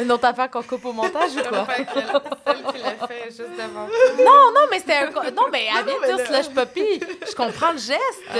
Une 0.00 0.10
autre 0.12 0.24
affaire 0.24 0.50
qu'on 0.50 0.62
coupe 0.62 0.84
au 0.86 0.92
montage 0.94 1.32
ou 1.36 1.42
quoi? 1.48 1.66
Que 1.66 1.74
Celle 1.84 2.62
qui 2.72 2.82
l'a 2.82 3.06
fait 3.06 3.24
juste 3.26 3.40
devant 3.40 3.86
Non, 4.18 4.52
non, 4.54 4.66
mais 4.70 4.78
c'était 4.78 4.94
un... 4.94 5.10
Non, 5.32 5.48
mais 5.52 5.66
elle 5.76 5.84
vient 5.84 6.00
de 6.00 6.06
dire 6.16 6.30
là- 6.30 6.42
slush 6.42 6.54
puppy. 6.54 7.00
Je 7.28 7.34
comprends 7.34 7.72
le 7.72 7.78
geste. 7.78 8.00
Ah, 8.30 8.34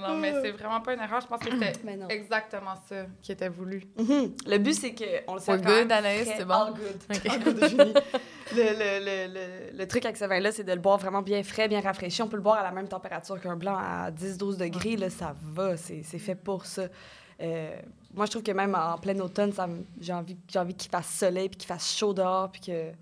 non, 0.00 0.08
non, 0.08 0.14
non, 0.14 0.20
mais 0.20 0.34
c'est 0.40 0.50
vraiment 0.52 0.80
pas 0.80 0.92
une 0.92 1.00
erreur. 1.00 1.20
Je 1.22 1.26
pense 1.26 1.40
que 1.40 1.50
c'était 1.50 1.72
exactement 2.10 2.74
ça 2.88 2.96
qui 3.22 3.32
était 3.32 3.48
voulu. 3.48 3.82
Mhm. 3.98 4.34
Le 4.46 4.58
but, 4.58 4.74
c'est 4.74 4.94
qu'on 4.94 5.34
le 5.34 5.40
sert 5.40 5.56
quand 5.60 5.64
good, 5.64 5.90
Anaïs, 5.90 6.28
c'est 6.36 6.44
bon? 6.44 6.54
All 6.54 6.74
good. 6.74 7.02
Ok. 7.10 7.32
All 7.32 7.38
good, 7.42 7.68
Julie. 7.68 7.94
le, 8.52 8.62
le, 8.62 9.04
le, 9.04 9.34
le, 9.34 9.78
le 9.78 9.88
truc 9.88 10.04
avec 10.04 10.16
ce 10.16 10.24
vin-là, 10.24 10.52
c'est 10.52 10.64
de 10.64 10.72
le 10.72 10.80
boire 10.80 10.98
vraiment 10.98 11.22
bien 11.22 11.42
frais, 11.42 11.68
bien 11.68 11.80
rafraîchi. 11.80 12.22
On 12.22 12.28
peut 12.28 12.36
le 12.36 12.42
boire 12.42 12.58
à 12.58 12.62
la 12.62 12.70
même 12.72 12.88
température 12.88 13.40
qu'un 13.40 13.56
blanc 13.56 13.76
à 13.76 14.10
10-12 14.10 14.56
degrés. 14.58 14.96
Là, 14.96 15.10
ça 15.10 15.34
va, 15.42 15.76
c'est 15.76 16.02
fait 16.02 16.34
pour 16.34 16.66
ça. 16.66 16.88
Euh, 17.40 17.76
moi, 18.14 18.26
je 18.26 18.30
trouve 18.30 18.42
que 18.42 18.52
même 18.52 18.74
en 18.74 18.96
plein 18.98 19.18
automne, 19.20 19.52
j'ai 20.00 20.12
envie, 20.12 20.36
j'ai 20.48 20.58
envie 20.58 20.74
qu'il 20.74 20.90
fasse 20.90 21.08
soleil, 21.08 21.48
puis 21.48 21.58
qu'il 21.58 21.68
fasse 21.68 21.96
chaud 21.96 22.14
dehors, 22.14 22.50
puis 22.50 22.60
que, 22.60 22.92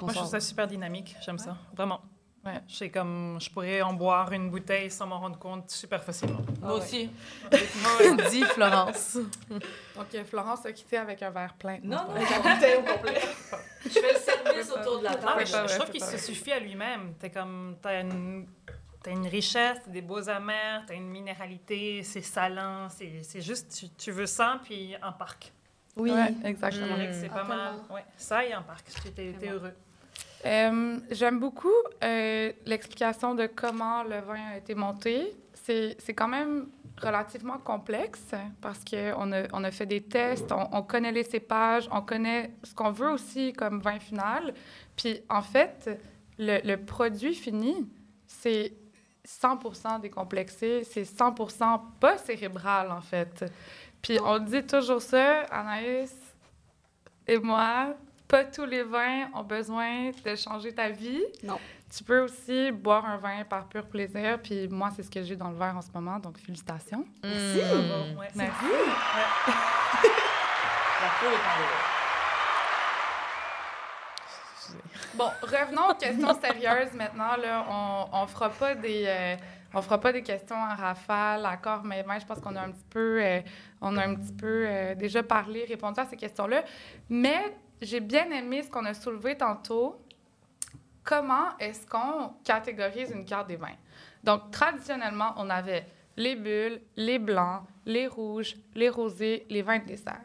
Moi, 0.00 0.12
je 0.12 0.18
trouve 0.18 0.28
ça 0.30 0.40
super 0.40 0.66
dynamique. 0.66 1.16
J'aime 1.24 1.38
ça. 1.38 1.56
Vraiment. 1.76 2.00
Ouais. 2.44 2.60
C'est 2.68 2.90
comme, 2.90 3.38
je 3.40 3.48
pourrais 3.50 3.80
en 3.82 3.94
boire 3.94 4.30
une 4.32 4.50
bouteille 4.50 4.90
sans 4.90 5.06
m'en 5.06 5.18
rendre 5.18 5.38
compte 5.38 5.70
super 5.70 6.02
facilement. 6.04 6.40
Ah 6.62 6.66
Moi 6.66 6.74
ouais. 6.76 6.82
aussi. 6.82 7.10
Dis, 8.30 8.42
Florence. 8.44 9.16
Donc, 9.96 10.14
euh, 10.14 10.24
Florence 10.24 10.66
a 10.66 10.72
quitté 10.72 10.98
avec 10.98 11.22
un 11.22 11.30
verre 11.30 11.54
plein. 11.54 11.78
Non, 11.82 11.96
non, 12.06 12.14
Avec 12.14 12.28
la 12.30 12.54
bouteille 12.54 12.76
au 12.76 12.82
complet. 12.82 13.20
je 13.84 13.88
fais 13.90 14.12
le 14.12 14.18
service 14.18 14.70
autour 14.72 14.98
de 14.98 15.04
la 15.04 15.10
Ah, 15.12 15.16
table. 15.16 15.34
mais 15.38 15.46
je, 15.46 15.78
trouve 15.78 15.90
qu'il 15.90 16.02
se 16.04 16.18
suffit 16.18 16.52
à 16.52 16.58
lui-même. 16.60 17.14
T'as 17.18 17.30
comme, 17.30 17.76
t'as 17.80 18.02
une, 18.02 18.46
t'as 19.02 19.10
une 19.12 19.26
richesse, 19.26 19.78
t'as 19.84 19.90
des 19.90 20.02
beaux 20.02 20.28
amers, 20.28 20.82
t'as 20.86 20.94
une 20.94 21.08
minéralité, 21.08 22.02
c'est 22.02 22.20
salant, 22.22 22.88
c'est 22.90 23.22
c'est 23.22 23.40
juste, 23.40 23.74
tu, 23.78 23.88
tu 23.90 24.10
veux 24.10 24.26
ça, 24.26 24.60
puis 24.64 24.94
un 25.00 25.12
parc. 25.12 25.52
Oui. 25.96 26.10
Ouais, 26.10 26.34
exactement. 26.44 26.96
que 26.96 27.12
c'est 27.12 27.30
Ah, 27.30 27.34
pas 27.36 27.44
mal. 27.44 27.58
tellement. 27.78 27.94
Ouais, 27.94 28.04
ça 28.16 28.44
et 28.44 28.52
un 28.52 28.62
parc. 28.62 28.84
T'es 29.02 29.10
t'es 29.10 29.30
Vraiment. 29.30 29.52
heureux. 29.52 29.74
Euh, 30.46 30.98
J'aime 31.10 31.38
beaucoup 31.38 31.68
euh, 32.02 32.52
l'explication 32.66 33.34
de 33.34 33.46
comment 33.46 34.02
le 34.02 34.20
vin 34.20 34.52
a 34.52 34.56
été 34.58 34.74
monté. 34.74 35.34
C'est 35.54 36.14
quand 36.14 36.28
même 36.28 36.68
relativement 37.00 37.58
complexe 37.58 38.32
parce 38.60 38.80
qu'on 38.84 39.32
a, 39.32 39.42
on 39.52 39.64
a 39.64 39.70
fait 39.70 39.86
des 39.86 40.02
tests, 40.02 40.52
on, 40.52 40.68
on 40.72 40.82
connaît 40.82 41.10
les 41.12 41.24
cépages, 41.24 41.88
on 41.90 42.02
connaît 42.02 42.52
ce 42.62 42.74
qu'on 42.74 42.90
veut 42.92 43.10
aussi 43.10 43.52
comme 43.54 43.80
vin 43.80 43.98
final. 43.98 44.52
Puis 44.94 45.20
en 45.30 45.40
fait, 45.42 45.98
le, 46.38 46.60
le 46.64 46.76
produit 46.76 47.34
fini, 47.34 47.88
c'est 48.26 48.74
100% 49.26 50.00
décomplexé, 50.00 50.84
c'est 50.84 51.02
100% 51.02 51.80
pas 51.98 52.18
cérébral, 52.18 52.90
en 52.90 53.00
fait. 53.00 53.44
Puis 54.02 54.18
on 54.22 54.38
dit 54.38 54.62
toujours 54.64 55.00
ça, 55.00 55.42
Anaïs 55.50 56.14
et 57.26 57.38
moi, 57.38 57.94
pas 58.34 58.44
tous 58.44 58.64
les 58.64 58.82
vins 58.82 59.28
ont 59.32 59.44
besoin 59.44 60.10
de 60.10 60.34
changer 60.34 60.74
ta 60.74 60.88
vie. 60.88 61.22
Non. 61.44 61.56
Tu 61.96 62.02
peux 62.02 62.18
aussi 62.18 62.72
boire 62.72 63.04
un 63.06 63.16
vin 63.16 63.44
par 63.44 63.68
pur 63.68 63.86
plaisir, 63.86 64.40
puis 64.42 64.66
moi, 64.66 64.90
c'est 64.96 65.04
ce 65.04 65.10
que 65.10 65.22
j'ai 65.22 65.36
dans 65.36 65.50
le 65.50 65.56
verre 65.56 65.76
en 65.76 65.82
ce 65.82 65.92
moment, 65.94 66.18
donc 66.18 66.38
félicitations. 66.38 67.06
Merci. 67.22 67.58
Mm. 67.58 68.18
Ouais. 68.18 68.26
Merci. 68.34 68.64
Dehors. 71.22 71.36
Bon, 75.14 75.30
revenons 75.42 75.90
aux 75.90 75.94
questions 75.94 76.40
sérieuses 76.40 76.92
maintenant. 76.94 77.36
Là. 77.36 77.64
On 78.12 78.22
ne 78.22 78.26
fera 78.26 78.50
pas 78.50 78.74
des... 78.74 79.04
euh, 79.06 79.36
on 79.74 79.82
fera 79.82 80.00
pas 80.00 80.12
des 80.12 80.22
questions 80.22 80.56
en 80.56 80.74
rafale, 80.74 81.46
accord, 81.46 81.84
mais 81.84 82.02
ben, 82.02 82.18
je 82.18 82.26
pense 82.26 82.40
qu'on 82.40 82.56
a 82.56 82.62
un 82.62 82.70
petit 82.72 82.86
peu, 82.90 83.22
euh, 83.22 83.40
on 83.80 83.96
a 83.96 84.04
un 84.04 84.16
petit 84.16 84.32
peu 84.32 84.66
euh, 84.66 84.94
déjà 84.96 85.22
parlé, 85.22 85.64
répondu 85.68 86.00
à 86.00 86.06
ces 86.06 86.16
questions-là. 86.16 86.64
Mais 87.08 87.54
j'ai 87.84 88.00
bien 88.00 88.30
aimé 88.30 88.62
ce 88.62 88.70
qu'on 88.70 88.84
a 88.84 88.94
soulevé 88.94 89.36
tantôt. 89.36 90.00
Comment 91.02 91.56
est-ce 91.58 91.86
qu'on 91.86 92.32
catégorise 92.42 93.10
une 93.10 93.24
carte 93.24 93.48
des 93.48 93.56
vins? 93.56 93.76
Donc, 94.22 94.50
traditionnellement, 94.50 95.34
on 95.36 95.50
avait 95.50 95.86
les 96.16 96.34
bulles, 96.34 96.80
les 96.96 97.18
blancs, 97.18 97.62
les 97.84 98.06
rouges, 98.06 98.56
les 98.74 98.88
rosés, 98.88 99.46
les 99.50 99.62
vins 99.62 99.78
de 99.78 99.84
dessert. 99.84 100.22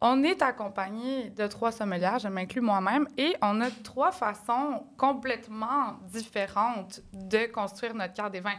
On 0.00 0.22
est 0.22 0.42
accompagné 0.42 1.30
de 1.30 1.46
trois 1.46 1.72
sommelières, 1.72 2.18
je 2.18 2.28
m'inclus 2.28 2.60
moi-même, 2.60 3.08
et 3.16 3.34
on 3.40 3.60
a 3.60 3.70
trois 3.70 4.12
façons 4.12 4.84
complètement 4.96 5.94
différentes 6.04 7.00
de 7.12 7.46
construire 7.46 7.94
notre 7.94 8.12
carte 8.12 8.32
des 8.32 8.40
vins. 8.40 8.58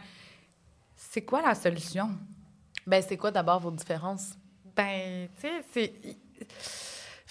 C'est 0.96 1.22
quoi 1.22 1.42
la 1.42 1.54
solution? 1.54 2.10
Ben, 2.86 3.02
c'est 3.06 3.16
quoi 3.16 3.30
d'abord 3.30 3.60
vos 3.60 3.70
différences? 3.70 4.34
Ben, 4.74 5.28
tu 5.34 5.40
sais, 5.40 5.64
c'est. 5.70 5.92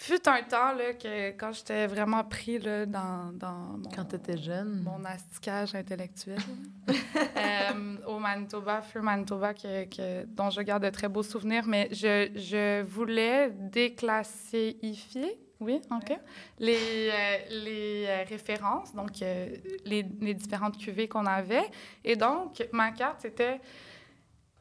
Fut 0.07 0.25
un 0.29 0.41
temps, 0.43 0.71
là, 0.71 0.93
que 0.93 1.31
quand 1.31 1.51
j'étais 1.51 1.85
vraiment 1.85 2.23
pris, 2.23 2.59
là, 2.59 2.85
dans, 2.85 3.33
dans 3.33 3.77
mon, 3.77 3.89
Quand 3.93 4.37
jeune? 4.37 4.81
mon 4.83 5.03
asticage 5.03 5.75
intellectuel, 5.75 6.37
euh, 6.87 7.97
au 8.07 8.17
Manitoba, 8.17 8.81
feu 8.81 9.01
Manitoba, 9.01 9.53
que, 9.53 9.83
que- 9.83 10.23
dont 10.25 10.49
je 10.49 10.61
garde 10.61 10.83
de 10.85 10.89
très 10.91 11.09
beaux 11.09 11.23
souvenirs, 11.23 11.63
mais 11.67 11.89
je, 11.91 12.29
je 12.35 12.83
voulais 12.83 13.49
déclassifier, 13.51 15.37
oui, 15.59 15.81
OK, 15.91 16.17
les, 16.59 17.09
euh, 17.11 17.37
les 17.65 18.05
euh, 18.07 18.23
références, 18.29 18.93
donc 18.95 19.21
euh, 19.21 19.49
les, 19.85 20.05
les 20.21 20.33
différentes 20.33 20.77
cuvées 20.77 21.09
qu'on 21.09 21.25
avait. 21.25 21.65
Et 22.05 22.15
donc, 22.15 22.65
ma 22.71 22.91
carte, 22.91 23.17
c'était 23.23 23.59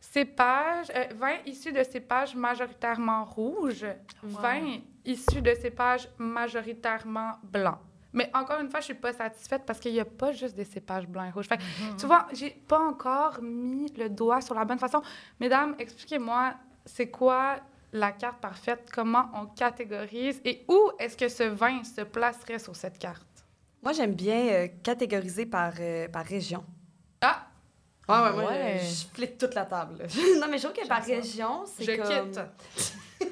cépages, 0.01 0.90
euh, 0.94 1.05
vin 1.14 1.36
issus 1.47 1.72
de 1.72 1.82
cépages 1.82 2.34
majoritairement 2.34 3.24
rouges, 3.24 3.86
vin 4.22 4.78
issus 5.05 5.42
de 5.42 5.55
cépages 5.55 6.09
majoritairement 6.18 7.32
blancs. 7.42 7.78
Mais 8.12 8.30
encore 8.34 8.61
une 8.61 8.70
fois, 8.70 8.80
je 8.80 8.86
suis 8.86 8.94
pas 8.94 9.12
satisfaite 9.12 9.64
parce 9.66 9.78
qu'il 9.78 9.92
n'y 9.92 10.01
a 10.01 10.05
pas 10.07 10.32
juste 10.32 10.57
des 10.57 10.64
cépages 10.64 11.07
blancs 11.07 11.28
et 11.28 11.30
rouges. 11.32 11.47
Fait 11.49 11.59
que, 11.59 11.62
Tu 11.99 12.07
vois, 12.07 12.26
j'ai 12.32 12.51
pas 12.51 12.78
encore 12.78 13.42
mis 13.42 13.92
le 13.92 14.09
doigt 14.09 14.40
sur 14.40 14.55
la 14.55 14.64
bonne 14.64 14.78
façon. 14.78 15.03
Mesdames, 15.38 15.74
expliquez-moi, 15.78 16.55
c'est 16.86 17.11
quoi 17.11 17.57
la 17.92 18.12
carte 18.12 18.40
parfaite? 18.40 18.88
Comment 18.94 19.28
on 19.34 19.47
catégorise? 19.47 20.40
Et 20.47 20.64
où 20.66 20.90
est-ce 20.99 21.16
que 21.16 21.28
ce 21.28 21.42
vin 21.42 21.84
se 21.84 22.01
placerait 22.01 22.59
sur 22.59 22.74
cette 22.74 22.99
carte? 22.99 23.26
Moi, 23.82 23.92
j'aime 23.92 24.14
bien 24.14 24.47
euh, 24.49 24.68
catégoriser 24.82 25.44
par, 25.44 25.74
euh, 25.78 26.09
par 26.09 26.24
région. 26.24 26.64
Ah! 27.20 27.47
Ouais, 28.09 28.14
ouais, 28.20 28.32
moi, 28.32 28.44
Ouais. 28.50 28.78
je, 28.82 28.86
je 28.86 29.07
flippe 29.14 29.36
toute 29.38 29.54
la 29.54 29.64
table. 29.64 30.07
non, 30.40 30.46
mais 30.50 30.59
je 30.59 30.66
trouve 30.68 30.76
que 30.82 30.86
par 30.86 31.02
région, 31.04 31.64
c'est 31.66 31.84
Je 31.84 31.96
comme... 31.96 32.30
quitte. 32.30 32.40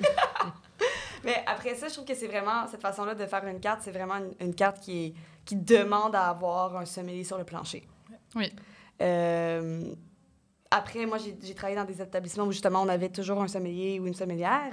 Mais 1.25 1.43
après 1.47 1.75
ça, 1.75 1.89
je 1.89 1.95
trouve 1.95 2.05
que 2.05 2.14
c'est 2.14 2.27
vraiment, 2.27 2.66
cette 2.70 2.83
façon-là 2.83 3.14
de 3.14 3.25
faire 3.25 3.47
une 3.47 3.59
carte, 3.59 3.81
c'est 3.83 3.91
vraiment 3.93 4.16
une, 4.16 4.35
une 4.41 4.55
carte 4.55 4.79
qui, 4.81 5.07
est, 5.07 5.14
qui 5.47 5.57
demande 5.57 6.14
à 6.14 6.29
avoir 6.29 6.77
un 6.77 6.85
sommelier 6.85 7.25
sur 7.25 7.39
le 7.39 7.45
plancher. 7.45 7.87
Oui. 8.35 8.53
Euh, 9.01 9.85
après, 10.70 11.07
moi, 11.07 11.16
j'ai 11.18 11.35
j'ai 11.43 11.55
travaillé 11.55 11.77
dans 11.79 11.85
des 11.87 12.03
établissements 12.03 12.45
où 12.45 12.53
justement 12.53 12.83
on 12.83 12.89
avait 12.89 13.09
toujours 13.09 13.41
un 13.41 13.49
sommelier 13.49 14.01
ou 14.01 14.07
une 14.07 14.14
sommelière 14.14 14.72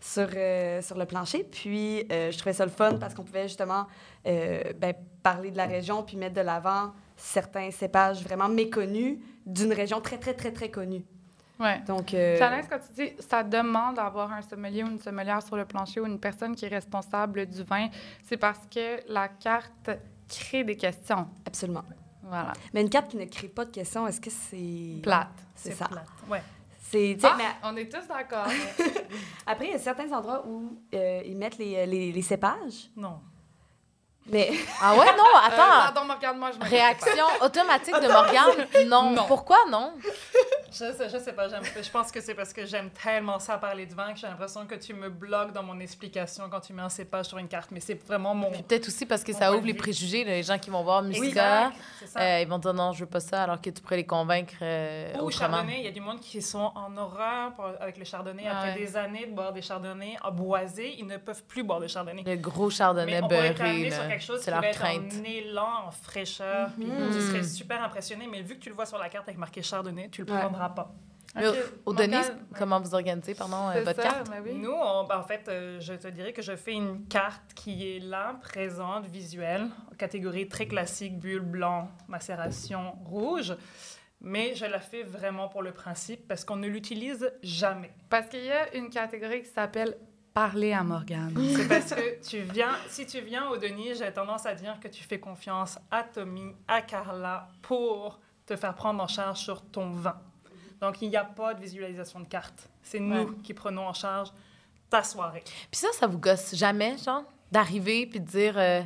sur, 0.00 0.28
euh, 0.34 0.80
sur 0.80 0.96
le 0.96 1.04
plancher. 1.04 1.44
Puis, 1.44 2.06
euh, 2.10 2.30
je 2.30 2.38
trouvais 2.38 2.52
ça 2.54 2.64
le 2.64 2.70
fun 2.70 2.94
parce 2.98 3.12
qu'on 3.14 3.24
pouvait 3.24 3.48
justement 3.48 3.86
euh, 4.26 4.62
ben, 4.78 4.94
parler 5.22 5.50
de 5.50 5.56
la 5.58 5.66
région 5.66 6.02
puis 6.02 6.16
mettre 6.16 6.34
de 6.34 6.40
l'avant 6.40 6.92
certains 7.16 7.70
cépages 7.72 8.22
vraiment 8.22 8.48
méconnus 8.48 9.18
d'une 9.52 9.72
région 9.72 10.00
très, 10.00 10.18
très, 10.18 10.34
très, 10.34 10.52
très 10.52 10.70
connue. 10.70 11.04
Ouais. 11.58 11.80
Donc, 11.86 12.14
euh, 12.14 12.38
Challenge, 12.38 12.64
quand 12.70 12.78
tu 12.78 13.04
dis 13.04 13.12
ça 13.28 13.42
demande 13.42 13.96
d'avoir 13.96 14.32
un 14.32 14.40
sommelier 14.40 14.82
ou 14.82 14.86
une 14.88 14.98
sommelière 14.98 15.42
sur 15.42 15.56
le 15.56 15.66
plancher 15.66 16.00
ou 16.00 16.06
une 16.06 16.18
personne 16.18 16.54
qui 16.56 16.64
est 16.64 16.68
responsable 16.68 17.46
du 17.46 17.62
vin, 17.62 17.88
c'est 18.24 18.38
parce 18.38 18.66
que 18.74 19.00
la 19.12 19.28
carte 19.28 19.90
crée 20.28 20.64
des 20.64 20.76
questions. 20.76 21.28
absolument. 21.46 21.84
Voilà. 22.22 22.52
Mais 22.72 22.80
une 22.82 22.88
carte 22.88 23.10
qui 23.10 23.16
ne 23.16 23.24
crée 23.24 23.48
pas 23.48 23.64
de 23.64 23.72
questions, 23.72 24.06
est-ce 24.06 24.20
que 24.20 24.30
c'est... 24.30 25.00
Plate. 25.02 25.28
C'est 25.54 25.72
ça. 25.72 25.86
plate. 25.88 26.06
Ouais. 26.30 26.42
C'est, 26.80 27.16
Ah, 27.22 27.34
mais 27.36 27.44
on 27.64 27.76
est 27.76 27.90
tous 27.92 28.06
d'accord. 28.08 28.46
après, 29.46 29.66
il 29.66 29.72
y 29.72 29.74
a 29.74 29.78
certains 29.78 30.10
endroits 30.12 30.46
où 30.46 30.76
euh, 30.94 31.22
ils 31.26 31.36
mettent 31.36 31.58
les, 31.58 31.86
les, 31.86 32.10
les 32.12 32.22
cépages. 32.22 32.90
Non. 32.96 33.20
Mais 34.30 34.50
Ah 34.80 34.94
ouais, 34.94 35.06
non, 35.16 35.24
Euh, 35.24 35.46
attends. 35.46 36.02
je 36.52 36.68
Réaction 36.70 37.24
automatique 37.42 37.94
de 38.00 38.08
Morgane? 38.08 38.66
Non. 38.88 39.10
Non. 39.10 39.24
Pourquoi 39.26 39.58
non? 39.70 39.92
Je 40.72 40.76
sais, 40.76 41.08
je 41.12 41.18
sais 41.18 41.32
pas, 41.32 41.48
je 41.48 41.90
pense 41.90 42.12
que 42.12 42.20
c'est 42.20 42.34
parce 42.34 42.52
que 42.52 42.64
j'aime 42.64 42.90
tellement 42.90 43.40
ça 43.40 43.58
parler 43.58 43.86
de 43.86 43.94
vin 43.94 44.12
que 44.12 44.18
j'ai 44.20 44.28
l'impression 44.28 44.66
que 44.66 44.76
tu 44.76 44.94
me 44.94 45.08
bloques 45.10 45.52
dans 45.52 45.64
mon 45.64 45.80
explication 45.80 46.44
quand 46.48 46.60
tu 46.60 46.72
mets 46.72 46.82
un 46.82 46.88
cépage 46.88 47.26
sur 47.26 47.38
une 47.38 47.48
carte. 47.48 47.70
Mais 47.72 47.80
c'est 47.80 47.94
vraiment 48.06 48.34
mon. 48.34 48.50
Puis 48.52 48.62
peut-être 48.62 48.86
aussi 48.86 49.04
parce 49.04 49.24
que 49.24 49.32
ça 49.32 49.52
ouvre 49.52 49.66
les 49.66 49.74
préjugés. 49.74 50.22
les 50.24 50.42
gens 50.44 50.58
qui 50.58 50.70
vont 50.70 50.82
voir 50.84 51.02
Musca, 51.02 51.72
ça. 52.06 52.20
euh, 52.20 52.40
ils 52.42 52.48
vont 52.48 52.58
dire 52.58 52.72
non, 52.72 52.92
je 52.92 53.00
veux 53.00 53.10
pas 53.10 53.18
ça, 53.20 53.42
alors 53.42 53.60
que 53.60 53.70
tu 53.70 53.82
pourrais 53.82 53.96
les 53.96 54.06
convaincre 54.06 54.54
euh, 54.62 55.12
Ou 55.14 55.26
autrement. 55.26 55.56
chardonnay, 55.56 55.78
il 55.80 55.84
y 55.84 55.88
a 55.88 55.92
du 55.92 56.00
monde 56.00 56.20
qui 56.20 56.40
sont 56.40 56.70
en 56.76 56.96
horreur 56.96 57.52
pour- 57.54 57.70
avec 57.80 57.96
le 57.98 58.04
chardonnay. 58.04 58.44
Ah 58.48 58.58
Après 58.58 58.72
ouais. 58.74 58.78
des 58.86 58.96
années 58.96 59.26
de 59.26 59.32
boire 59.34 59.52
des 59.52 59.62
chardonnays 59.62 60.16
en 60.22 60.30
boisé, 60.30 60.94
ils 60.98 61.06
ne 61.06 61.16
peuvent 61.16 61.42
plus 61.44 61.64
boire 61.64 61.80
de 61.80 61.88
chardonnay. 61.88 62.22
Le 62.24 62.36
gros 62.36 62.70
chardonnay 62.70 63.20
beurré, 63.22 63.90
quelque 64.20 64.26
chose 64.26 64.38
c'est 64.40 64.44
qui 64.44 64.50
leur 64.50 64.60
va 64.60 64.68
être 64.68 64.78
crainte. 64.78 65.12
en 65.20 65.24
élan, 65.24 65.86
en 65.86 65.90
fraîcheur, 65.90 66.70
puis 66.76 66.86
Mhm. 66.86 67.10
tu 67.12 67.20
serais 67.20 67.42
super 67.42 67.82
impressionné. 67.82 68.26
Mais 68.30 68.42
vu 68.42 68.54
que 68.56 68.60
tu 68.60 68.68
le 68.68 68.74
vois 68.74 68.86
sur 68.86 68.98
la 68.98 69.08
carte 69.08 69.28
avec 69.28 69.38
marqué 69.38 69.62
chardonnay, 69.62 70.08
tu 70.10 70.24
le 70.24 70.32
Ouais. 70.32 70.38
prendras 70.40 70.68
pas. 70.70 70.92
Mais 71.36 71.46
Ok, 71.46 71.56
Au 71.86 71.92
Morgane, 71.92 72.10
Denis, 72.10 72.26
comment 72.58 72.80
vous 72.80 72.92
organisez, 72.92 73.34
pardon, 73.36 73.68
euh, 73.68 73.72
c'est 73.74 73.84
votre 73.84 74.02
ça, 74.02 74.08
carte? 74.08 74.30
mais 74.30 74.40
oui. 74.40 74.58
Nous, 74.58 74.72
on- 74.72 75.04
ben, 75.04 75.18
en 75.18 75.22
fait, 75.22 75.46
euh, 75.48 75.78
je 75.80 75.92
te 75.94 76.08
dirais 76.08 76.32
que 76.32 76.42
je 76.42 76.56
fais 76.56 76.72
une 76.72 77.06
carte 77.06 77.54
qui 77.54 77.96
est 77.96 78.00
là, 78.00 78.36
présente, 78.42 79.06
visuelle, 79.06 79.68
catégorie 79.96 80.48
très 80.48 80.66
classique, 80.66 81.18
bulle, 81.20 81.38
blanc, 81.42 81.88
macération, 82.08 82.92
rouge. 83.04 83.54
Mais 84.20 84.54
je 84.54 84.66
la 84.66 84.80
fais 84.80 85.02
vraiment 85.04 85.48
pour 85.48 85.62
le 85.62 85.72
principe 85.72 86.26
parce 86.28 86.44
qu'on 86.44 86.56
ne 86.56 86.66
l'utilise 86.66 87.32
jamais. 87.42 87.90
Parce 88.10 88.26
qu'il 88.28 88.44
y 88.44 88.50
a 88.50 88.74
une 88.74 88.90
catégorie 88.90 89.42
qui 89.42 89.48
s'appelle 89.48 89.96
Parler 90.40 90.72
à 90.72 90.82
Morgane. 90.82 91.34
C'est 91.54 91.68
parce 91.68 91.90
que 91.92 92.26
tu 92.26 92.40
viens, 92.40 92.74
si 92.88 93.04
tu 93.04 93.20
viens 93.20 93.46
au 93.50 93.58
Denis, 93.58 93.90
j'ai 93.98 94.10
tendance 94.10 94.46
à 94.46 94.54
dire 94.54 94.80
que 94.80 94.88
tu 94.88 95.04
fais 95.04 95.20
confiance 95.20 95.78
à 95.90 96.02
Tommy, 96.02 96.54
à 96.66 96.80
Carla 96.80 97.46
pour 97.60 98.18
te 98.46 98.56
faire 98.56 98.74
prendre 98.74 99.02
en 99.02 99.06
charge 99.06 99.38
sur 99.40 99.60
ton 99.60 99.90
vin. 99.90 100.18
Donc, 100.80 101.02
il 101.02 101.10
n'y 101.10 101.16
a 101.18 101.24
pas 101.24 101.52
de 101.52 101.60
visualisation 101.60 102.20
de 102.20 102.24
carte. 102.24 102.70
C'est 102.82 103.00
nous 103.00 103.28
Ouais. 103.28 103.36
qui 103.44 103.52
prenons 103.52 103.86
en 103.86 103.92
charge 103.92 104.30
ta 104.88 105.02
soirée. 105.02 105.42
Puis 105.70 105.78
ça, 105.78 105.88
ça 105.92 106.06
vous 106.06 106.18
gosse 106.18 106.54
jamais, 106.54 106.96
genre, 106.96 107.24
d'arriver 107.52 108.06
puis 108.06 108.18
de 108.20 108.24
dire 108.24 108.54
euh, 108.56 108.80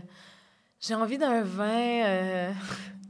j'ai 0.81 0.97
envie 0.97 1.19
d'un 1.19 1.43
vin 1.43 2.03
euh, 2.05 2.53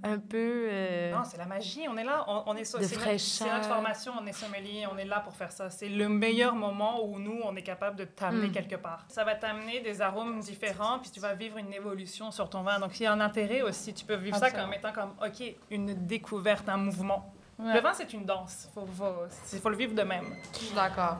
un 0.04 0.18
peu. 0.18 0.68
euh, 0.70 1.12
Non, 1.12 1.24
c'est 1.24 1.38
la 1.38 1.46
magie. 1.46 1.86
On 1.88 1.96
est 1.96 2.04
là. 2.04 2.24
On, 2.28 2.42
on 2.46 2.56
est 2.56 2.64
so- 2.64 2.78
De 2.78 2.84
c'est 2.84 2.90
notre- 2.94 3.06
fraîcheur. 3.06 3.48
C'est 3.48 3.52
notre 3.52 3.68
formation. 3.68 4.12
On 4.20 4.26
est 4.26 4.32
sommelier. 4.32 4.86
On 4.92 4.96
est 4.98 5.04
là 5.04 5.20
pour 5.20 5.34
faire 5.34 5.50
ça. 5.50 5.70
C'est 5.70 5.88
le 5.88 6.08
meilleur 6.08 6.54
moment 6.54 7.04
où 7.04 7.18
nous, 7.18 7.40
on 7.42 7.56
est 7.56 7.62
capable 7.62 7.96
de 7.96 8.04
t'amener 8.04 8.48
Mm. 8.48 8.52
quelque 8.52 8.76
part. 8.76 9.04
Ça 9.08 9.24
va 9.24 9.34
t'amener 9.34 9.80
des 9.80 10.00
arômes 10.00 10.38
différents, 10.40 10.98
puis 11.00 11.10
tu 11.10 11.20
vas 11.20 11.34
vivre 11.34 11.56
une 11.58 11.72
évolution 11.72 12.30
sur 12.30 12.48
ton 12.50 12.62
vin. 12.62 12.78
Donc, 12.78 13.00
il 13.00 13.04
y 13.04 13.06
a 13.06 13.12
un 13.12 13.20
intérêt 13.20 13.62
aussi. 13.62 13.94
Tu 13.94 14.04
peux 14.04 14.14
vivre 14.16 14.36
ça 14.36 14.50
comme 14.50 14.72
étant 14.74 14.92
comme, 14.92 15.14
OK, 15.24 15.54
une 15.70 15.94
découverte, 16.06 16.68
un 16.68 16.76
mouvement. 16.76 17.32
Ouais. 17.58 17.72
Le 17.74 17.80
vin, 17.80 17.92
c'est 17.94 18.12
une 18.12 18.24
danse. 18.24 18.68
Il 18.68 18.74
faut, 18.74 18.86
faut, 18.86 19.14
c'est- 19.44 19.58
faut 19.60 19.68
le 19.70 19.76
vivre 19.76 19.94
de 19.94 20.02
même. 20.02 20.36
Je 20.52 20.58
suis 20.58 20.74
d'accord. 20.74 21.18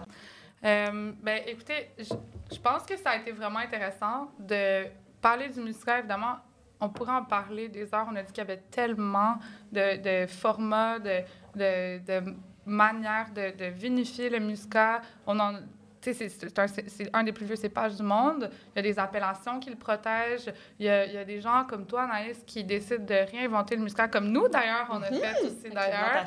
Euh, 0.64 1.12
ben, 1.22 1.43
écoutez, 1.47 1.91
je, 1.99 2.14
je 2.55 2.59
pense 2.61 2.82
que 2.85 2.97
ça 2.97 3.11
a 3.11 3.16
été 3.16 3.32
vraiment 3.32 3.59
intéressant 3.59 4.28
de 4.39 4.87
parler 5.20 5.49
du 5.49 5.61
muscat. 5.61 5.99
Évidemment, 5.99 6.37
on 6.85 6.89
pourrait 6.91 7.12
en 7.12 7.24
parler 7.24 7.68
des 7.68 7.93
heures. 7.95 8.07
On 8.11 8.16
a 8.16 8.22
dit 8.22 8.32
qu'il 8.32 8.43
y 8.45 8.47
avait 8.47 8.62
tellement 8.70 9.37
de, 9.72 9.87
de 10.22 10.26
formats, 10.26 10.99
de, 10.99 11.20
de, 11.55 11.99
de 12.07 12.35
manières 12.66 13.30
de, 13.35 13.57
de 13.57 13.66
vinifier 13.66 14.28
le 14.30 14.39
muscat. 14.41 15.01
On 15.26 15.39
en 15.41 15.55
c'est- 16.01 16.28
c'est 16.28 16.59
un, 16.59 17.20
un 17.20 17.22
des 17.24 17.32
plus 17.32 17.47
vieux 17.47 17.57
cépages 17.57 17.97
du 17.97 18.03
monde. 18.03 18.51
Il 18.74 18.76
y 18.76 18.78
a 18.80 18.82
des 18.82 18.99
appellations 18.99 19.59
qui 19.59 19.70
le 19.70 19.76
protègent. 19.76 20.53
Il 20.78 20.85
y 20.85 20.89
a, 20.91 21.07
il 21.07 21.12
y 21.14 21.16
a 21.16 21.24
des 21.24 21.41
gens 21.41 21.64
comme 21.64 21.87
toi, 21.87 22.03
Anaïs, 22.03 22.43
qui 22.47 22.62
décident 22.62 23.03
de 23.07 23.30
réinventer 23.30 23.74
le 23.76 23.82
muscat, 23.82 24.09
comme 24.09 24.28
nous, 24.30 24.47
d'ailleurs, 24.49 24.87
on 24.91 25.01
a 25.01 25.07
fait 25.07 25.41
aussi, 25.47 25.70
d'ailleurs, 25.74 26.24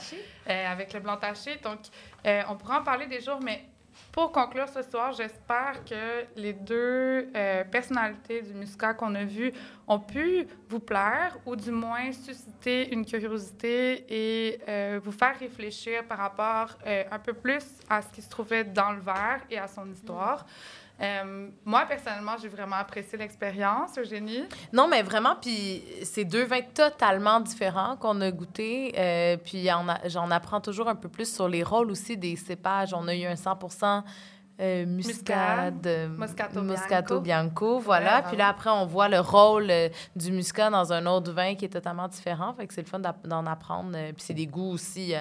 euh, 0.49 0.72
avec 0.74 0.93
le 0.93 0.99
blanc 0.99 1.18
taché. 1.18 1.60
Donc, 1.64 1.78
euh, 2.26 2.41
on 2.49 2.55
pourra 2.55 2.80
en 2.80 2.84
parler 2.84 3.05
des 3.05 3.22
jours, 3.22 3.39
mais 3.43 3.66
pour 4.18 4.32
conclure 4.32 4.68
ce 4.68 4.82
soir, 4.82 5.11
j'espère 5.11 5.86
que 5.86 6.26
les 6.36 6.53
deux 6.53 7.30
euh, 7.36 7.63
personnalités 7.65 8.41
du 8.41 8.55
muscat 8.55 8.95
qu'on 8.95 9.13
a 9.13 9.24
vues 9.24 9.53
ont 9.88 9.99
pu 9.99 10.47
vous 10.70 10.80
plaire 10.80 11.38
ou 11.45 11.55
du 11.55 11.70
moins 11.70 12.11
susciter 12.11 12.91
une 12.91 13.05
curiosité 13.05 14.05
et 14.09 14.59
euh, 14.68 14.99
vous 15.03 15.11
faire 15.11 15.38
réfléchir 15.38 16.03
par 16.07 16.18
rapport 16.18 16.80
euh, 16.88 17.03
un 17.11 17.20
peu 17.20 17.34
plus 17.34 17.63
à 17.91 18.01
ce 18.01 18.07
qui 18.11 18.24
se 18.24 18.30
trouvait 18.32 18.63
dans 18.63 18.93
le 18.93 19.01
verre 19.01 19.41
et 19.51 19.59
à 19.59 19.68
son 19.68 19.88
histoire. 19.91 20.47
Euh, 21.00 21.50
moi, 21.64 21.86
personnellement, 21.88 22.36
j'ai 22.41 22.48
vraiment 22.48 22.78
apprécié 22.78 23.18
l'expérience, 23.18 23.98
Eugénie. 23.98 24.43
Non, 24.74 24.88
mais 24.88 25.04
vraiment, 25.04 25.36
puis 25.39 25.84
c'est 26.04 26.26
deux 26.26 26.43
vins 26.45 26.62
totalement 26.74 27.39
différents 27.39 27.95
qu'on 27.98 28.20
a 28.22 28.32
goûtés. 28.32 28.93
euh, 28.98 29.38
puis 29.38 29.68
j'en 30.06 30.32
apprends 30.32 30.62
toujours 30.62 30.88
un 30.88 30.95
peu 30.95 31.10
plus 31.10 31.32
sur 31.32 31.48
les 31.48 31.64
rôles 31.64 31.91
aussi 31.91 32.18
des 32.18 32.36
cépages. 32.36 32.93
On 32.93 33.08
a 33.08 33.16
eu 33.16 33.26
un 33.26 33.36
100% 33.36 34.04
euh, 34.60 34.86
muscade, 34.88 35.86
euh, 35.86 36.10
Moscato 36.10 36.64
Moscato 36.64 37.22
Bianco. 37.22 37.22
Bianco, 37.22 37.80
voilà. 37.80 38.18
Ouais, 38.18 38.24
puis 38.30 38.38
là, 38.38 38.48
après, 38.48 38.72
on 38.72 38.88
voit 38.88 39.08
le 39.08 39.20
rôle 39.20 39.72
du 40.16 40.32
muscat 40.32 40.72
dans 40.72 40.91
un 40.93 41.06
autre 41.06 41.32
vin 41.32 41.54
qui 41.54 41.66
est 41.66 41.70
totalement 41.70 42.08
différent. 42.08 42.56
Fait 42.56 42.66
que 42.66 42.74
c'est 42.74 42.82
le 42.82 42.88
fun 42.88 43.00
d'en 43.00 43.45
apprendre. 43.45 43.91
puis 43.91 44.24
c'est 44.26 44.34
des 44.34 44.48
goûts 44.48 44.72
aussi, 44.72 45.14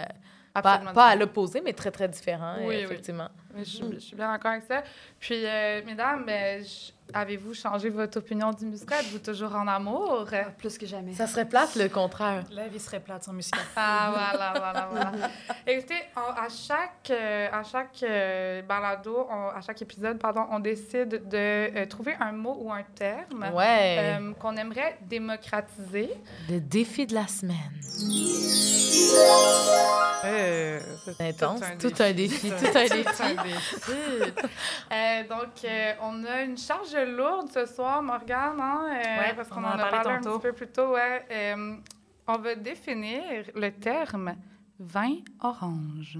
pas, 0.63 0.79
pas 0.79 0.85
à 0.85 0.93
différent. 0.93 1.15
l'opposé, 1.21 1.61
mais 1.65 1.73
très, 1.73 1.91
très 1.91 2.09
différents, 2.09 2.57
euh, 2.59 2.67
Oui, 2.69 2.75
effectivement. 2.77 3.29
Oui, 3.55 3.61
Je, 3.65 3.71
suis- 3.71 3.93
je 3.95 3.99
suis 3.99 4.17
bien 4.17 4.31
d'accord 4.33 4.53
avec 4.53 4.65
ça. 4.65 4.83
Puis, 5.21 5.45
euh, 5.47 5.83
mesdames, 5.87 6.27
euh, 6.29 6.63
je- 6.63 6.93
avez-vous 7.15 7.55
changé 7.55 7.89
votre 7.89 8.19
opinion 8.19 8.51
du 8.53 8.67
muscat? 8.67 9.01
Êtes-vous 9.01 9.19
toujours 9.21 9.55
en 9.55 9.67
amour? 9.67 10.27
Ah, 10.33 10.51
Plus 10.57 10.77
que 10.77 10.87
jamais. 10.87 11.15
Ça 11.15 11.27
serait 11.27 11.45
plate, 11.49 11.75
le 11.77 11.89
contraire. 11.89 12.45
La 12.51 12.69
vie 12.69 12.79
serait 12.81 13.01
plate 13.01 13.25
sans 13.25 13.33
muscat. 13.33 13.59
Ah, 13.77 14.11
voilà, 14.13 14.53
voilà, 14.59 14.89
voilà. 14.91 15.13
Écoutez, 15.67 15.95
on- 16.17 16.21
à 16.33 16.49
chaque, 16.49 17.11
euh, 17.11 17.49
à 17.53 17.63
chaque 17.63 18.03
euh, 18.03 18.63
balado, 18.63 19.27
on- 19.31 19.49
à 19.57 19.61
chaque 19.65 19.81
épisode, 19.83 20.19
pardon, 20.19 20.47
on 20.51 20.59
décide 20.59 21.29
de 21.29 21.37
euh, 21.37 21.87
trouver 21.87 22.15
un 22.21 22.33
mot 22.33 22.57
ou 22.61 22.73
un 22.73 22.83
terme 22.95 23.47
Ouais. 23.55 23.97
euh, 24.21 24.33
qu'on 24.35 24.57
aimerait 24.57 24.99
démocratiser. 25.03 26.11
Le 26.51 26.61
défi 26.61 27.07
de 27.07 27.15
la 27.15 27.27
semaine. 27.27 27.57
Euh, 30.25 30.81
C'est 31.05 31.21
intense. 31.29 31.61
Tout 31.79 31.93
un 32.01 32.13
défi. 32.13 32.51
Tout 32.59 32.79
un 32.79 32.85
défi. 32.89 33.37
Donc, 35.29 35.67
on 36.03 36.25
a 36.25 36.43
une 36.43 36.59
charge 36.59 36.95
lourde 37.05 37.51
ce 37.51 37.66
soir, 37.66 38.03
Morgane, 38.03 38.61
hein, 38.61 38.86
euh, 38.90 39.20
Ouais, 39.20 39.34
parce 39.34 39.51
on 39.51 39.57
qu'on 39.57 39.64
en 39.64 39.68
en 39.68 39.78
a 39.78 39.88
parlé 39.90 40.11
un 40.11 40.20
petit 40.20 40.40
peu 40.40 40.53
plus 40.53 40.68
tôt. 40.68 40.94
Ouais. 40.94 41.24
Euh, 41.30 41.76
on 42.26 42.38
va 42.38 42.55
définir 42.55 43.22
le 43.55 43.70
terme 43.70 44.34
vin 44.78 45.16
orange. 45.40 46.18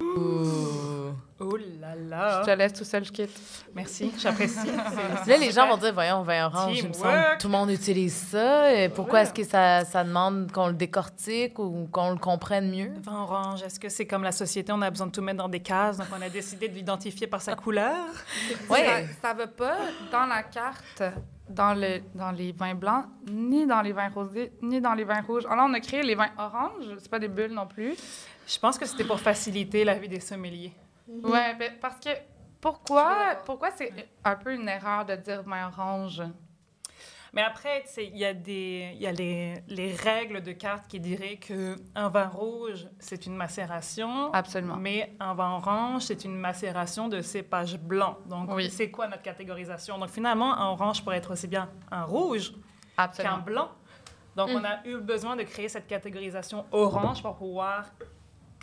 Oh 0.00 1.56
là 1.56 1.94
là. 1.96 2.40
Je 2.40 2.50
te 2.50 2.56
laisse 2.56 2.72
tout 2.72 2.84
seul, 2.84 3.04
je 3.04 3.12
quitte. 3.12 3.40
Merci, 3.74 4.12
j'apprécie. 4.18 4.66
Là, 5.26 5.36
les 5.36 5.50
gens 5.50 5.68
vont 5.68 5.76
dire, 5.76 5.92
voyons, 5.92 6.22
vin 6.22 6.46
orange, 6.46 6.78
il 6.78 6.88
me 6.88 6.92
semble 6.92 7.36
tout 7.38 7.48
le 7.48 7.52
monde 7.52 7.70
utilise 7.70 8.14
ça. 8.14 8.72
Et 8.72 8.88
pourquoi 8.88 9.22
est-ce 9.22 9.34
que 9.34 9.44
ça, 9.44 9.84
ça 9.84 10.04
demande 10.04 10.50
qu'on 10.52 10.68
le 10.68 10.74
décortique 10.74 11.58
ou 11.58 11.88
qu'on 11.90 12.12
le 12.12 12.18
comprenne 12.18 12.70
mieux? 12.70 12.92
Vin 13.02 13.22
orange, 13.22 13.62
est-ce 13.62 13.80
que 13.80 13.88
c'est 13.88 14.06
comme 14.06 14.22
la 14.22 14.32
société, 14.32 14.72
on 14.72 14.80
a 14.82 14.90
besoin 14.90 15.08
de 15.08 15.12
tout 15.12 15.22
mettre 15.22 15.38
dans 15.38 15.48
des 15.48 15.60
cases, 15.60 15.98
donc 15.98 16.06
on 16.16 16.22
a 16.22 16.28
décidé 16.28 16.68
de 16.68 16.74
l'identifier 16.74 17.26
par 17.26 17.42
sa 17.42 17.54
couleur? 17.56 18.06
Ouais. 18.70 19.06
Ça, 19.20 19.28
ça 19.30 19.34
va 19.34 19.46
pas 19.46 19.76
dans 20.12 20.26
la 20.26 20.44
carte, 20.44 21.02
dans, 21.48 21.74
le, 21.74 22.00
dans 22.14 22.30
les 22.30 22.52
vins 22.52 22.74
blancs, 22.74 23.06
ni 23.30 23.66
dans 23.66 23.82
les 23.82 23.92
vins 23.92 24.08
rosés, 24.08 24.52
ni 24.62 24.80
dans 24.80 24.94
les 24.94 25.04
vins 25.04 25.20
rouges. 25.20 25.44
Alors, 25.50 25.66
on 25.68 25.74
a 25.74 25.80
créé 25.80 26.02
les 26.02 26.14
vins 26.14 26.30
oranges, 26.38 26.84
c'est 26.98 27.10
pas 27.10 27.18
des 27.18 27.28
bulles 27.28 27.52
non 27.52 27.66
plus. 27.66 27.94
Je 28.46 28.58
pense 28.58 28.78
que 28.78 28.86
c'était 28.86 29.04
pour 29.04 29.20
faciliter 29.20 29.84
la 29.84 29.94
vie 29.94 30.08
des 30.08 30.20
sommeliers. 30.20 30.72
Ouais, 31.08 31.54
ben, 31.54 31.72
parce 31.80 31.96
que 32.00 32.10
pourquoi, 32.60 33.36
pourquoi 33.44 33.70
c'est 33.70 33.92
un 34.24 34.36
peu 34.36 34.54
une 34.54 34.68
erreur 34.68 35.04
de 35.04 35.16
dire 35.16 35.42
vin 35.42 35.68
orange? 35.68 36.22
Mais 37.32 37.42
après, 37.42 37.82
il 37.98 38.16
y 38.16 38.24
a, 38.24 38.32
des, 38.32 38.92
il 38.94 39.02
y 39.02 39.06
a 39.08 39.12
les, 39.12 39.54
les 39.66 39.92
règles 39.96 40.40
de 40.40 40.52
carte 40.52 40.86
qui 40.86 41.00
diraient 41.00 41.36
qu'un 41.36 42.08
vin 42.08 42.28
rouge, 42.28 42.86
c'est 43.00 43.26
une 43.26 43.34
macération. 43.34 44.32
Absolument. 44.32 44.76
Mais 44.76 45.14
un 45.18 45.34
vin 45.34 45.56
orange, 45.56 46.02
c'est 46.02 46.24
une 46.24 46.36
macération 46.36 47.08
de 47.08 47.20
cépage 47.22 47.76
blanc. 47.76 48.18
Donc, 48.26 48.50
Oui. 48.52 48.70
c'est 48.70 48.88
quoi 48.90 49.08
notre 49.08 49.22
catégorisation? 49.22 49.98
Donc, 49.98 50.10
finalement, 50.10 50.56
un 50.56 50.68
orange 50.68 51.02
pourrait 51.02 51.16
être 51.16 51.32
aussi 51.32 51.48
bien 51.48 51.68
un 51.90 52.04
rouge 52.04 52.52
qu'un 53.16 53.38
blanc. 53.38 53.68
Donc, 54.36 54.50
Mm. 54.50 54.56
on 54.56 54.64
a 54.64 54.86
eu 54.86 54.98
besoin 55.00 55.34
de 55.34 55.42
créer 55.42 55.68
cette 55.68 55.88
catégorisation 55.88 56.64
orange 56.70 57.20
pour 57.20 57.34
pouvoir 57.34 57.86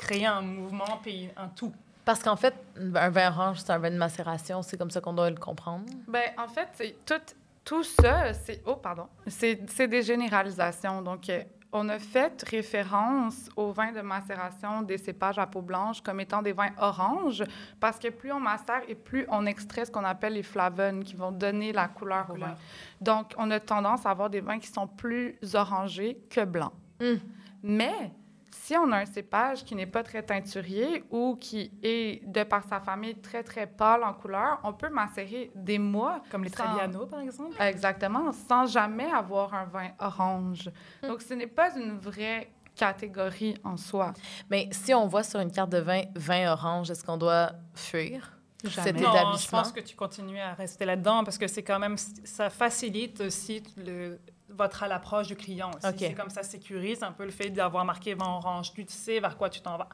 créer 0.02 0.26
un 0.26 0.42
mouvement 0.42 1.00
puis 1.02 1.30
un 1.38 1.48
tout. 1.48 1.72
Parce 2.04 2.24
qu'en 2.24 2.36
fait, 2.36 2.56
un 2.96 3.10
vin 3.10 3.30
orange, 3.30 3.60
c'est 3.60 3.72
un 3.72 3.78
vin 3.78 3.92
de 3.92 3.98
macération. 3.98 4.62
C'est 4.64 4.78
comme 4.78 4.90
ça 4.90 5.00
qu'on 5.00 5.14
doit 5.14 5.30
le 5.30 5.38
comprendre. 5.38 5.86
Ben, 6.08 6.32
en 6.38 6.48
fait, 6.48 6.68
c'est 6.74 6.96
tout, 7.06 7.22
tout 7.64 7.84
ça, 7.84 8.34
c'est... 8.34 8.62
Oh, 8.66 8.76
pardon. 8.76 9.08
C'est 9.28 9.62
c'est 9.70 9.88
des 9.88 10.02
généralisations. 10.02 11.04
Donc, 11.04 11.30
euh, 11.30 11.44
on 11.72 11.88
a 11.90 12.00
fait 12.00 12.44
référence 12.50 13.50
aux 13.56 13.72
vins 13.72 13.92
de 13.92 14.02
macération 14.02 14.82
des 14.82 14.98
cépages 14.98 15.38
à 15.38 15.46
peau 15.46 15.62
blanche 15.62 16.02
comme 16.02 16.20
étant 16.20 16.42
des 16.42 16.52
vins 16.52 16.72
oranges 16.78 17.44
parce 17.80 17.98
que 17.98 18.10
plus 18.10 18.32
on 18.32 18.40
macère 18.40 18.82
et 18.90 18.96
plus 18.96 19.26
on 19.30 19.46
extrait 19.46 19.86
ce 19.86 19.92
qu'on 19.92 20.04
appelle 20.04 20.34
les 20.34 20.44
flavones 20.44 21.04
qui 21.04 21.16
vont 21.16 21.32
donner 21.32 21.72
la 21.72 21.88
couleur 21.88 22.26
au 22.32 22.36
vin. 22.36 22.56
Donc, 23.00 23.34
on 23.38 23.50
a 23.52 23.60
tendance 23.60 24.06
à 24.08 24.10
avoir 24.10 24.30
des 24.30 24.42
vins 24.42 24.60
qui 24.60 24.68
sont 24.68 24.88
plus 24.88 25.38
orangés 25.54 26.18
que 26.30 26.44
blancs. 26.44 26.74
Mm. 27.00 27.16
Mais 27.64 28.12
si 28.52 28.76
on 28.78 28.92
a 28.92 28.98
un 29.00 29.06
cépage 29.06 29.64
qui 29.64 29.76
n'est 29.76 29.86
pas 29.86 30.04
très 30.04 30.24
teinturier 30.24 31.04
ou 31.10 31.36
qui 31.40 31.72
est, 31.84 32.26
de 32.28 32.44
par 32.44 32.64
sa 32.64 32.80
famille, 32.80 33.16
très, 33.16 33.44
très 33.44 33.68
pâle 33.68 34.04
en 34.04 34.14
couleur, 34.14 34.60
on 34.64 34.74
peut 34.74 34.90
macérer 34.90 35.52
des 35.56 35.80
mois. 35.80 36.22
Comme 36.30 36.44
les 36.44 36.50
sans- 36.50 36.64
Trebbiano, 36.64 37.06
par 37.06 37.20
exemple. 37.22 37.56
Exactement, 37.62 38.32
sans 38.32 38.66
jamais 38.66 39.12
avoir 39.12 39.54
un 39.54 39.66
vin 39.66 39.90
orange. 40.00 40.70
Donc, 41.04 41.22
ce 41.22 41.34
n'est 41.34 41.48
pas 41.48 41.76
une 41.78 41.98
vraie 41.98 42.50
catégorie 42.76 43.56
en 43.64 43.78
soi. 43.78 44.14
Mais 44.50 44.70
si 44.72 44.94
on 44.94 45.08
voit 45.08 45.24
sur 45.24 45.40
une 45.40 45.52
carte 45.52 45.70
de 45.72 45.80
vin, 45.80 46.02
vin 46.16 46.52
orange, 46.52 46.90
est-ce 46.92 47.04
qu'on 47.04 47.18
doit 47.18 47.52
fuir? 47.74 48.38
Jamais. 48.64 49.00
cet 49.00 49.02
Non, 49.02 49.34
je 49.38 49.50
pense 49.50 49.72
que 49.72 49.80
tu 49.80 49.96
continues 49.96 50.40
à 50.40 50.54
rester 50.54 50.86
là-dedans 50.86 51.24
parce 51.24 51.38
que 51.40 51.48
c'est 51.48 51.64
quand 51.64 51.80
même, 51.80 51.98
ça 51.98 52.50
facilite 52.52 53.20
aussi 53.22 53.64
le, 53.76 54.20
votre 54.54 54.84
à 54.84 54.88
l'approche 54.88 55.28
du 55.28 55.36
client 55.36 55.72
aussi. 55.72 55.98
C'est 55.98 56.14
comme 56.14 56.30
ça 56.30 56.44
sécurise 56.44 57.04
un 57.04 57.12
peu 57.12 57.26
le 57.26 57.32
fait 57.32 57.50
d'avoir 57.50 57.86
marqué 57.86 58.14
vin 58.14 58.28
orange. 58.28 58.74
Tu 58.74 58.86
sais 58.88 59.20
vers 59.20 59.38
quoi 59.38 59.50
tu 59.50 59.62
t'en 59.62 59.78
vas. 59.78 59.90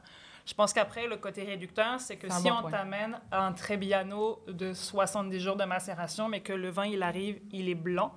Je 0.48 0.54
pense 0.54 0.72
qu'après, 0.72 1.06
le 1.06 1.18
côté 1.18 1.44
réducteur, 1.44 2.00
c'est 2.00 2.16
que 2.16 2.30
si 2.30 2.44
bon 2.44 2.54
on 2.64 2.70
t'amène 2.70 3.20
un 3.30 3.52
Trebbiano 3.52 4.42
de 4.48 4.72
70 4.72 5.40
jours 5.40 5.56
de 5.56 5.64
macération, 5.64 6.26
mais 6.26 6.40
que 6.40 6.54
le 6.54 6.70
vin, 6.70 6.86
il 6.86 7.02
arrive, 7.02 7.38
il 7.52 7.68
est 7.68 7.74
blanc, 7.74 8.14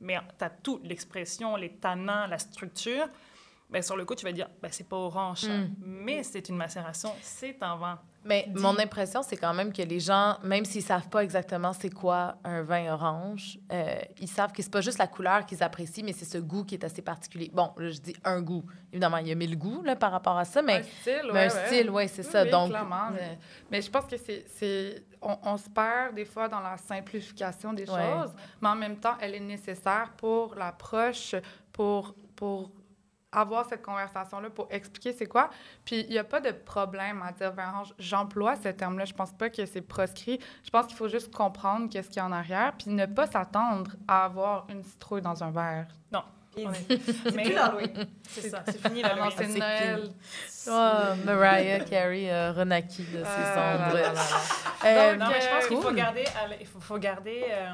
mais 0.00 0.18
tu 0.38 0.44
as 0.44 0.48
toute 0.48 0.86
l'expression, 0.86 1.56
les 1.56 1.74
tanins, 1.74 2.26
la 2.26 2.38
structure, 2.38 3.06
ben, 3.68 3.82
sur 3.82 3.98
le 3.98 4.06
coup, 4.06 4.14
tu 4.14 4.24
vas 4.24 4.32
dire, 4.32 4.48
ben, 4.62 4.70
c'est 4.72 4.88
pas 4.88 4.96
orange, 4.96 5.40
ça. 5.40 5.58
Mm. 5.58 5.74
mais 5.80 6.22
c'est 6.22 6.48
une 6.48 6.56
macération, 6.56 7.12
c'est 7.20 7.62
un 7.62 7.76
vin. 7.76 8.00
Mais 8.28 8.44
Dis- 8.48 8.60
mon 8.62 8.78
impression, 8.78 9.22
c'est 9.22 9.36
quand 9.38 9.54
même 9.54 9.72
que 9.72 9.80
les 9.82 10.00
gens, 10.00 10.36
même 10.42 10.64
s'ils 10.66 10.82
savent 10.82 11.08
pas 11.08 11.24
exactement 11.24 11.72
c'est 11.72 11.88
quoi 11.90 12.36
un 12.44 12.62
vin 12.62 12.92
orange, 12.92 13.58
euh, 13.72 13.96
ils 14.20 14.28
savent 14.28 14.52
que 14.52 14.62
c'est 14.62 14.70
pas 14.70 14.82
juste 14.82 14.98
la 14.98 15.06
couleur 15.06 15.46
qu'ils 15.46 15.62
apprécient, 15.62 16.04
mais 16.04 16.12
c'est 16.12 16.26
ce 16.26 16.38
goût 16.38 16.62
qui 16.64 16.74
est 16.74 16.84
assez 16.84 17.00
particulier. 17.02 17.50
Bon, 17.52 17.72
là, 17.78 17.88
je 17.88 17.98
dis 18.00 18.14
un 18.24 18.42
goût. 18.42 18.64
Évidemment, 18.92 19.16
il 19.16 19.28
y 19.28 19.32
a 19.32 19.34
mille 19.34 19.58
goûts 19.58 19.82
là, 19.82 19.96
par 19.96 20.12
rapport 20.12 20.36
à 20.36 20.44
ça, 20.44 20.60
mais, 20.62 20.74
un 20.80 20.82
style, 20.82 21.20
mais 21.24 21.32
ouais, 21.32 21.38
un 21.52 21.54
ouais. 21.54 21.66
style, 21.66 21.90
oui, 21.90 22.08
c'est 22.08 22.24
Oui, 22.26 22.32
ça. 22.32 22.42
oui, 22.44 22.50
Donc, 22.50 22.68
clairement. 22.68 23.06
euh, 23.08 23.14
Mais, 23.16 23.38
mais 23.70 23.82
je 23.82 23.90
pense 23.90 24.04
que 24.04 24.16
c'est, 24.18 24.44
c'est 24.48 25.02
on, 25.22 25.36
on 25.44 25.56
se 25.56 25.70
perd 25.70 26.14
des 26.14 26.24
fois 26.26 26.48
dans 26.48 26.60
la 26.60 26.76
simplification 26.76 27.72
des 27.72 27.88
Ouais. 27.90 27.96
choses, 28.12 28.32
mais 28.60 28.68
en 28.68 28.76
même 28.76 28.96
temps, 28.98 29.14
elle 29.20 29.34
est 29.34 29.40
nécessaire 29.40 30.10
pour 30.16 30.54
l'approche, 30.54 31.34
pour, 31.72 32.14
pour 32.36 32.70
avoir 33.32 33.66
cette 33.68 33.82
conversation-là, 33.82 34.50
pour 34.50 34.68
expliquer 34.70 35.12
c'est 35.12 35.26
quoi. 35.26 35.50
Puis 35.84 36.00
il 36.08 36.10
n'y 36.10 36.18
a 36.18 36.24
pas 36.24 36.40
de 36.40 36.50
problème 36.50 37.22
à 37.22 37.32
dire 37.32 37.52
orange. 37.58 37.92
J'emploie 37.98 38.56
ce 38.56 38.68
terme-là. 38.68 39.04
Je 39.04 39.12
pense 39.14 39.32
pas 39.32 39.50
que 39.50 39.66
c'est 39.66 39.82
proscrit. 39.82 40.40
Je 40.64 40.70
pense 40.70 40.86
qu'il 40.86 40.96
faut 40.96 41.08
juste 41.08 41.34
comprendre 41.34 41.88
qu'est-ce 41.90 42.08
qu'il 42.08 42.16
y 42.16 42.20
a 42.20 42.26
en 42.26 42.32
arrière, 42.32 42.72
puis 42.78 42.90
ne 42.90 43.06
pas 43.06 43.26
s'attendre 43.26 43.90
à 44.06 44.24
avoir 44.24 44.66
une 44.70 44.82
citrouille 44.82 45.22
dans 45.22 45.42
un 45.44 45.50
verre. 45.50 45.86
On 46.56 46.72
est- 46.72 46.88
Mais- 47.36 47.44
plus 47.44 47.52
l'Halloween. 47.54 48.08
C'est 48.28 48.48
ça, 48.50 48.64
c'est 48.66 48.84
fini 48.84 49.02
la 49.02 49.14
non, 49.14 49.30
c'est 49.30 49.44
c'est 49.46 49.58
Noël. 49.60 50.10
oh, 50.68 51.14
Mariah 51.24 51.80
Carey 51.80 52.28
a 52.32 52.52
renaquis 52.52 53.04
de 53.04 53.18
ses 53.18 53.24
cendres. 53.24 53.96
Euh, 54.84 55.14
Non, 55.16 55.26
mais 55.28 55.40
je 55.40 55.48
pense 55.48 55.64
euh, 55.64 55.68
qu'il 55.68 55.76
faut 55.80 55.92
garder, 55.92 56.24
il 56.60 56.66
faut, 56.66 56.80
faut 56.80 56.98
garder 56.98 57.44
euh, 57.48 57.70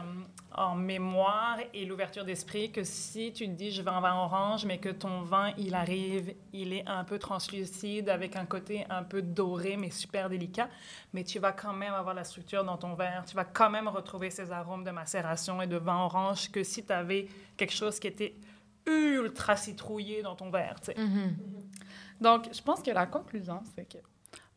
en 0.56 0.74
mémoire 0.74 1.58
et 1.72 1.84
l'ouverture 1.84 2.24
d'esprit 2.24 2.70
que 2.70 2.84
si 2.84 3.32
tu 3.32 3.46
te 3.46 3.52
dis 3.52 3.70
je 3.70 3.82
veux 3.82 3.88
un 3.88 4.00
vin 4.00 4.14
orange, 4.14 4.64
mais 4.64 4.78
que 4.78 4.88
ton 4.88 5.22
vin, 5.22 5.52
il 5.58 5.74
arrive, 5.74 6.34
il 6.52 6.72
est 6.72 6.86
un 6.88 7.04
peu 7.04 7.18
translucide 7.18 8.08
avec 8.08 8.36
un 8.36 8.46
côté 8.46 8.86
un 8.90 9.02
peu 9.02 9.22
doré, 9.22 9.76
mais 9.76 9.90
super 9.90 10.28
délicat, 10.28 10.68
mais 11.12 11.24
tu 11.24 11.38
vas 11.38 11.52
quand 11.52 11.72
même 11.72 11.94
avoir 11.94 12.14
la 12.14 12.24
structure 12.24 12.64
dans 12.64 12.76
ton 12.76 12.94
verre, 12.94 13.24
tu 13.26 13.34
vas 13.34 13.44
quand 13.44 13.70
même 13.70 13.88
retrouver 13.88 14.30
ces 14.30 14.52
arômes 14.52 14.84
de 14.84 14.90
macération 14.90 15.60
et 15.62 15.66
de 15.66 15.76
vin 15.76 16.04
orange 16.04 16.50
que 16.50 16.62
si 16.62 16.84
tu 16.84 16.92
avais 16.92 17.28
quelque 17.56 17.74
chose 17.74 17.98
qui 17.98 18.06
était 18.06 18.34
ultra 18.86 19.56
citrouillé 19.56 20.22
dans 20.22 20.36
ton 20.36 20.50
verre. 20.50 20.76
Mhm. 20.96 21.36
Donc, 22.20 22.48
je 22.52 22.62
pense 22.62 22.82
que 22.82 22.90
la 22.90 23.06
conclusion, 23.06 23.60
c'est 23.74 23.88
que 23.88 23.98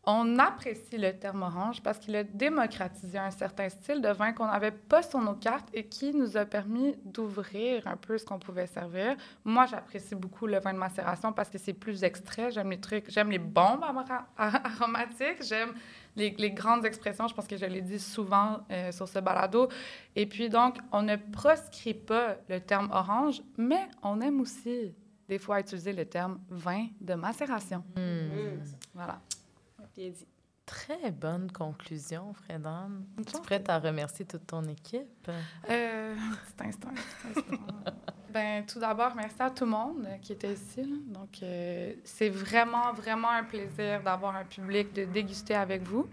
on 0.10 0.40
apprécie 0.40 0.98
le 0.98 1.12
terme 1.12 1.44
orange 1.44 1.84
parce 1.84 2.00
qu'il 2.00 2.16
a 2.16 2.24
démocratisé 2.24 3.18
un 3.18 3.30
certain 3.30 3.68
style 3.68 4.02
de 4.02 4.08
vin 4.08 4.32
qu'on 4.32 4.46
n'avait 4.46 4.72
pas 4.72 5.04
sur 5.04 5.20
nos 5.20 5.34
cartes 5.34 5.68
et 5.74 5.86
qui 5.86 6.14
nous 6.14 6.38
a 6.38 6.46
permis 6.46 6.96
d'ouvrir 7.04 7.86
un 7.88 7.98
peu 7.98 8.18
ce 8.18 8.26
qu'on 8.26 8.40
pouvait 8.40 8.68
servir. 8.68 9.18
Moi, 9.44 9.66
j'apprécie 9.66 10.16
beaucoup 10.16 10.48
le 10.48 10.60
vin 10.60 10.74
de 10.74 10.78
macération 10.80 11.34
parce 11.34 11.50
que 11.50 11.58
c'est 11.58 11.74
plus 11.74 12.06
extrait. 12.06 12.52
J'aime 12.52 12.70
les 12.70 12.80
trucs, 12.80 13.12
j'aime 13.12 13.30
les 13.30 13.38
bombes 13.38 13.84
aromatiques, 14.38 15.44
j'aime 15.44 15.74
les, 16.16 16.34
les 16.38 16.52
grandes 16.52 16.86
expressions. 16.86 17.28
Je 17.28 17.36
pense 17.36 17.46
que 17.46 17.58
je 17.58 17.66
l'ai 17.66 17.82
dit 17.82 18.00
souvent 18.00 18.62
euh, 18.72 18.94
sur 18.94 19.10
ce 19.10 19.20
balado. 19.20 19.68
Et 20.16 20.26
puis, 20.26 20.48
donc, 20.48 20.78
on 20.94 21.02
ne 21.02 21.18
proscrit 21.18 21.94
pas 21.94 22.38
le 22.48 22.62
terme 22.62 22.90
orange, 22.94 23.42
mais 23.58 23.90
on 24.02 24.22
aime 24.22 24.40
aussi 24.40 24.96
des 25.28 25.38
fois 25.38 25.60
utiliser 25.60 25.92
le 25.92 26.06
terme 26.06 26.40
vin 26.50 26.88
de 27.02 27.14
macération. 27.14 27.84
Hmm. 27.98 28.62
Voilà. 28.94 29.20
Bien 29.98 30.10
dit. 30.10 30.28
Très 30.68 31.12
bonne 31.12 31.50
conclusion, 31.52 32.34
Fredan. 32.34 32.90
Tu 33.26 33.36
es 33.36 33.42
prête 33.42 33.70
à 33.70 33.80
remercier 33.80 34.26
toute 34.26 34.46
ton 34.46 34.64
équipe? 34.66 35.30
Euh, 35.70 36.16
petit 36.58 36.68
instant, 36.68 36.90
petit 36.90 37.40
instant. 37.40 37.64
ben, 38.30 38.66
tout 38.66 38.80
d'abord, 38.80 39.16
merci 39.16 39.38
à 39.40 39.50
tout 39.50 39.64
le 39.64 39.72
monde 39.72 40.08
qui 40.22 40.34
était 40.34 40.54
ici. 40.54 40.84
là. 40.84 40.98
Donc, 41.08 41.40
euh, 41.42 41.94
c'est 42.04 42.30
vraiment, 42.30 42.92
vraiment 42.94 43.30
un 43.32 43.44
plaisir 43.44 44.04
d'avoir 44.04 44.36
un 44.36 44.44
public, 44.44 44.94
de 44.94 45.06
déguster 45.06 45.56
avec 45.56 45.84
vous. 45.84 46.06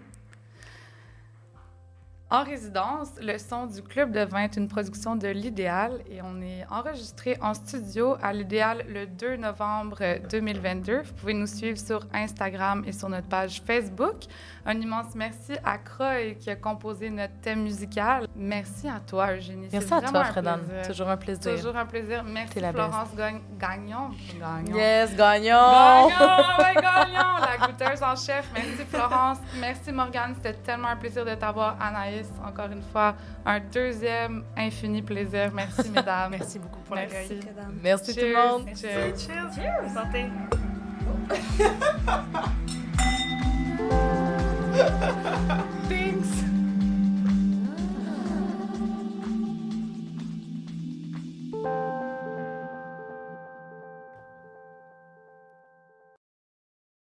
En 2.31 2.43
résidence, 2.43 3.11
le 3.21 3.37
son 3.37 3.67
du 3.67 3.83
Club 3.83 4.11
de 4.11 4.21
vin 4.21 4.45
est 4.45 4.57
une 4.57 4.67
production 4.67 5.15
de 5.15 5.29
l'Idéal 5.29 6.01
et 6.11 6.23
on 6.23 6.41
est 6.41 6.65
enregistré 6.71 7.37
en 7.43 7.53
studio 7.53 8.17
à 8.23 8.33
l'Idéal 8.33 8.87
le 8.89 9.07
2 9.07 9.37
novembre 9.37 9.99
2022. 10.31 11.03
Vous 11.03 11.13
pouvez 11.13 11.35
nous 11.35 11.47
suivre 11.47 11.79
sur 11.79 12.01
Instagram 12.15 12.83
et 12.87 12.93
sur 12.93 13.11
notre 13.11 13.29
page 13.29 13.63
Facebook. 13.67 14.25
Un 14.67 14.81
immense 14.81 15.15
merci 15.15 15.53
à 15.63 15.77
Croy 15.77 16.37
qui 16.41 16.49
a 16.49 16.57
composé 16.57 17.11
notre 17.11 17.39
thème 17.43 17.65
musical. 17.65 18.27
Merci 18.35 18.89
à 18.89 18.99
toi, 18.99 19.35
Eugénie. 19.35 19.69
Merci 19.71 19.93
à 19.93 20.01
toi, 20.01 20.25
plaisir. 20.25 20.59
Toujours 20.87 21.09
un 21.09 21.17
plaisir. 21.19 21.55
Toujours 21.55 21.77
un 21.77 21.85
plaisir. 21.85 22.25
Merci 22.25 22.55
T'es 22.55 22.61
la 22.61 22.73
Florence 22.73 23.15
Gagnon. 23.15 23.43
Gagnon. 23.59 24.75
Yes, 24.75 25.15
gagnons! 25.15 26.09
Gagnon, 26.09 26.59
ouais, 26.59 26.75
Gagnon, 26.75 27.37
la 27.41 27.67
goûteuse 27.67 28.03
en 28.03 28.17
chef. 28.17 28.51
Merci 28.55 28.85
Florence. 28.89 29.39
Merci 29.61 29.93
Morgane. 29.93 30.35
C'était 30.37 30.55
tellement 30.55 30.89
un 30.89 30.97
plaisir 30.97 31.27
de 31.27 31.35
t'avoir. 31.35 31.77
Anaïs, 31.79 32.31
encore 32.43 32.71
une 32.73 32.83
fois, 32.83 33.15
un 33.45 33.61
deuxième 33.61 34.45
infini 34.57 35.03
plaisir. 35.03 35.51
Merci 35.53 35.91
mesdames. 35.91 36.31
Merci 36.39 36.59
beaucoup 36.59 36.81
pour 36.81 36.97
l'accueil. 36.97 37.29
Merci. 37.29 37.47
Madame. 37.47 37.79
Merci 37.83 38.15
tout 38.15 38.21
le 38.25 38.35
monde. 38.35 38.69
Cheers. 38.75 39.19
Cheers. 39.19 39.51
Cheers. 39.55 39.91
Santé. 39.93 40.31
Thanks. 45.89 46.54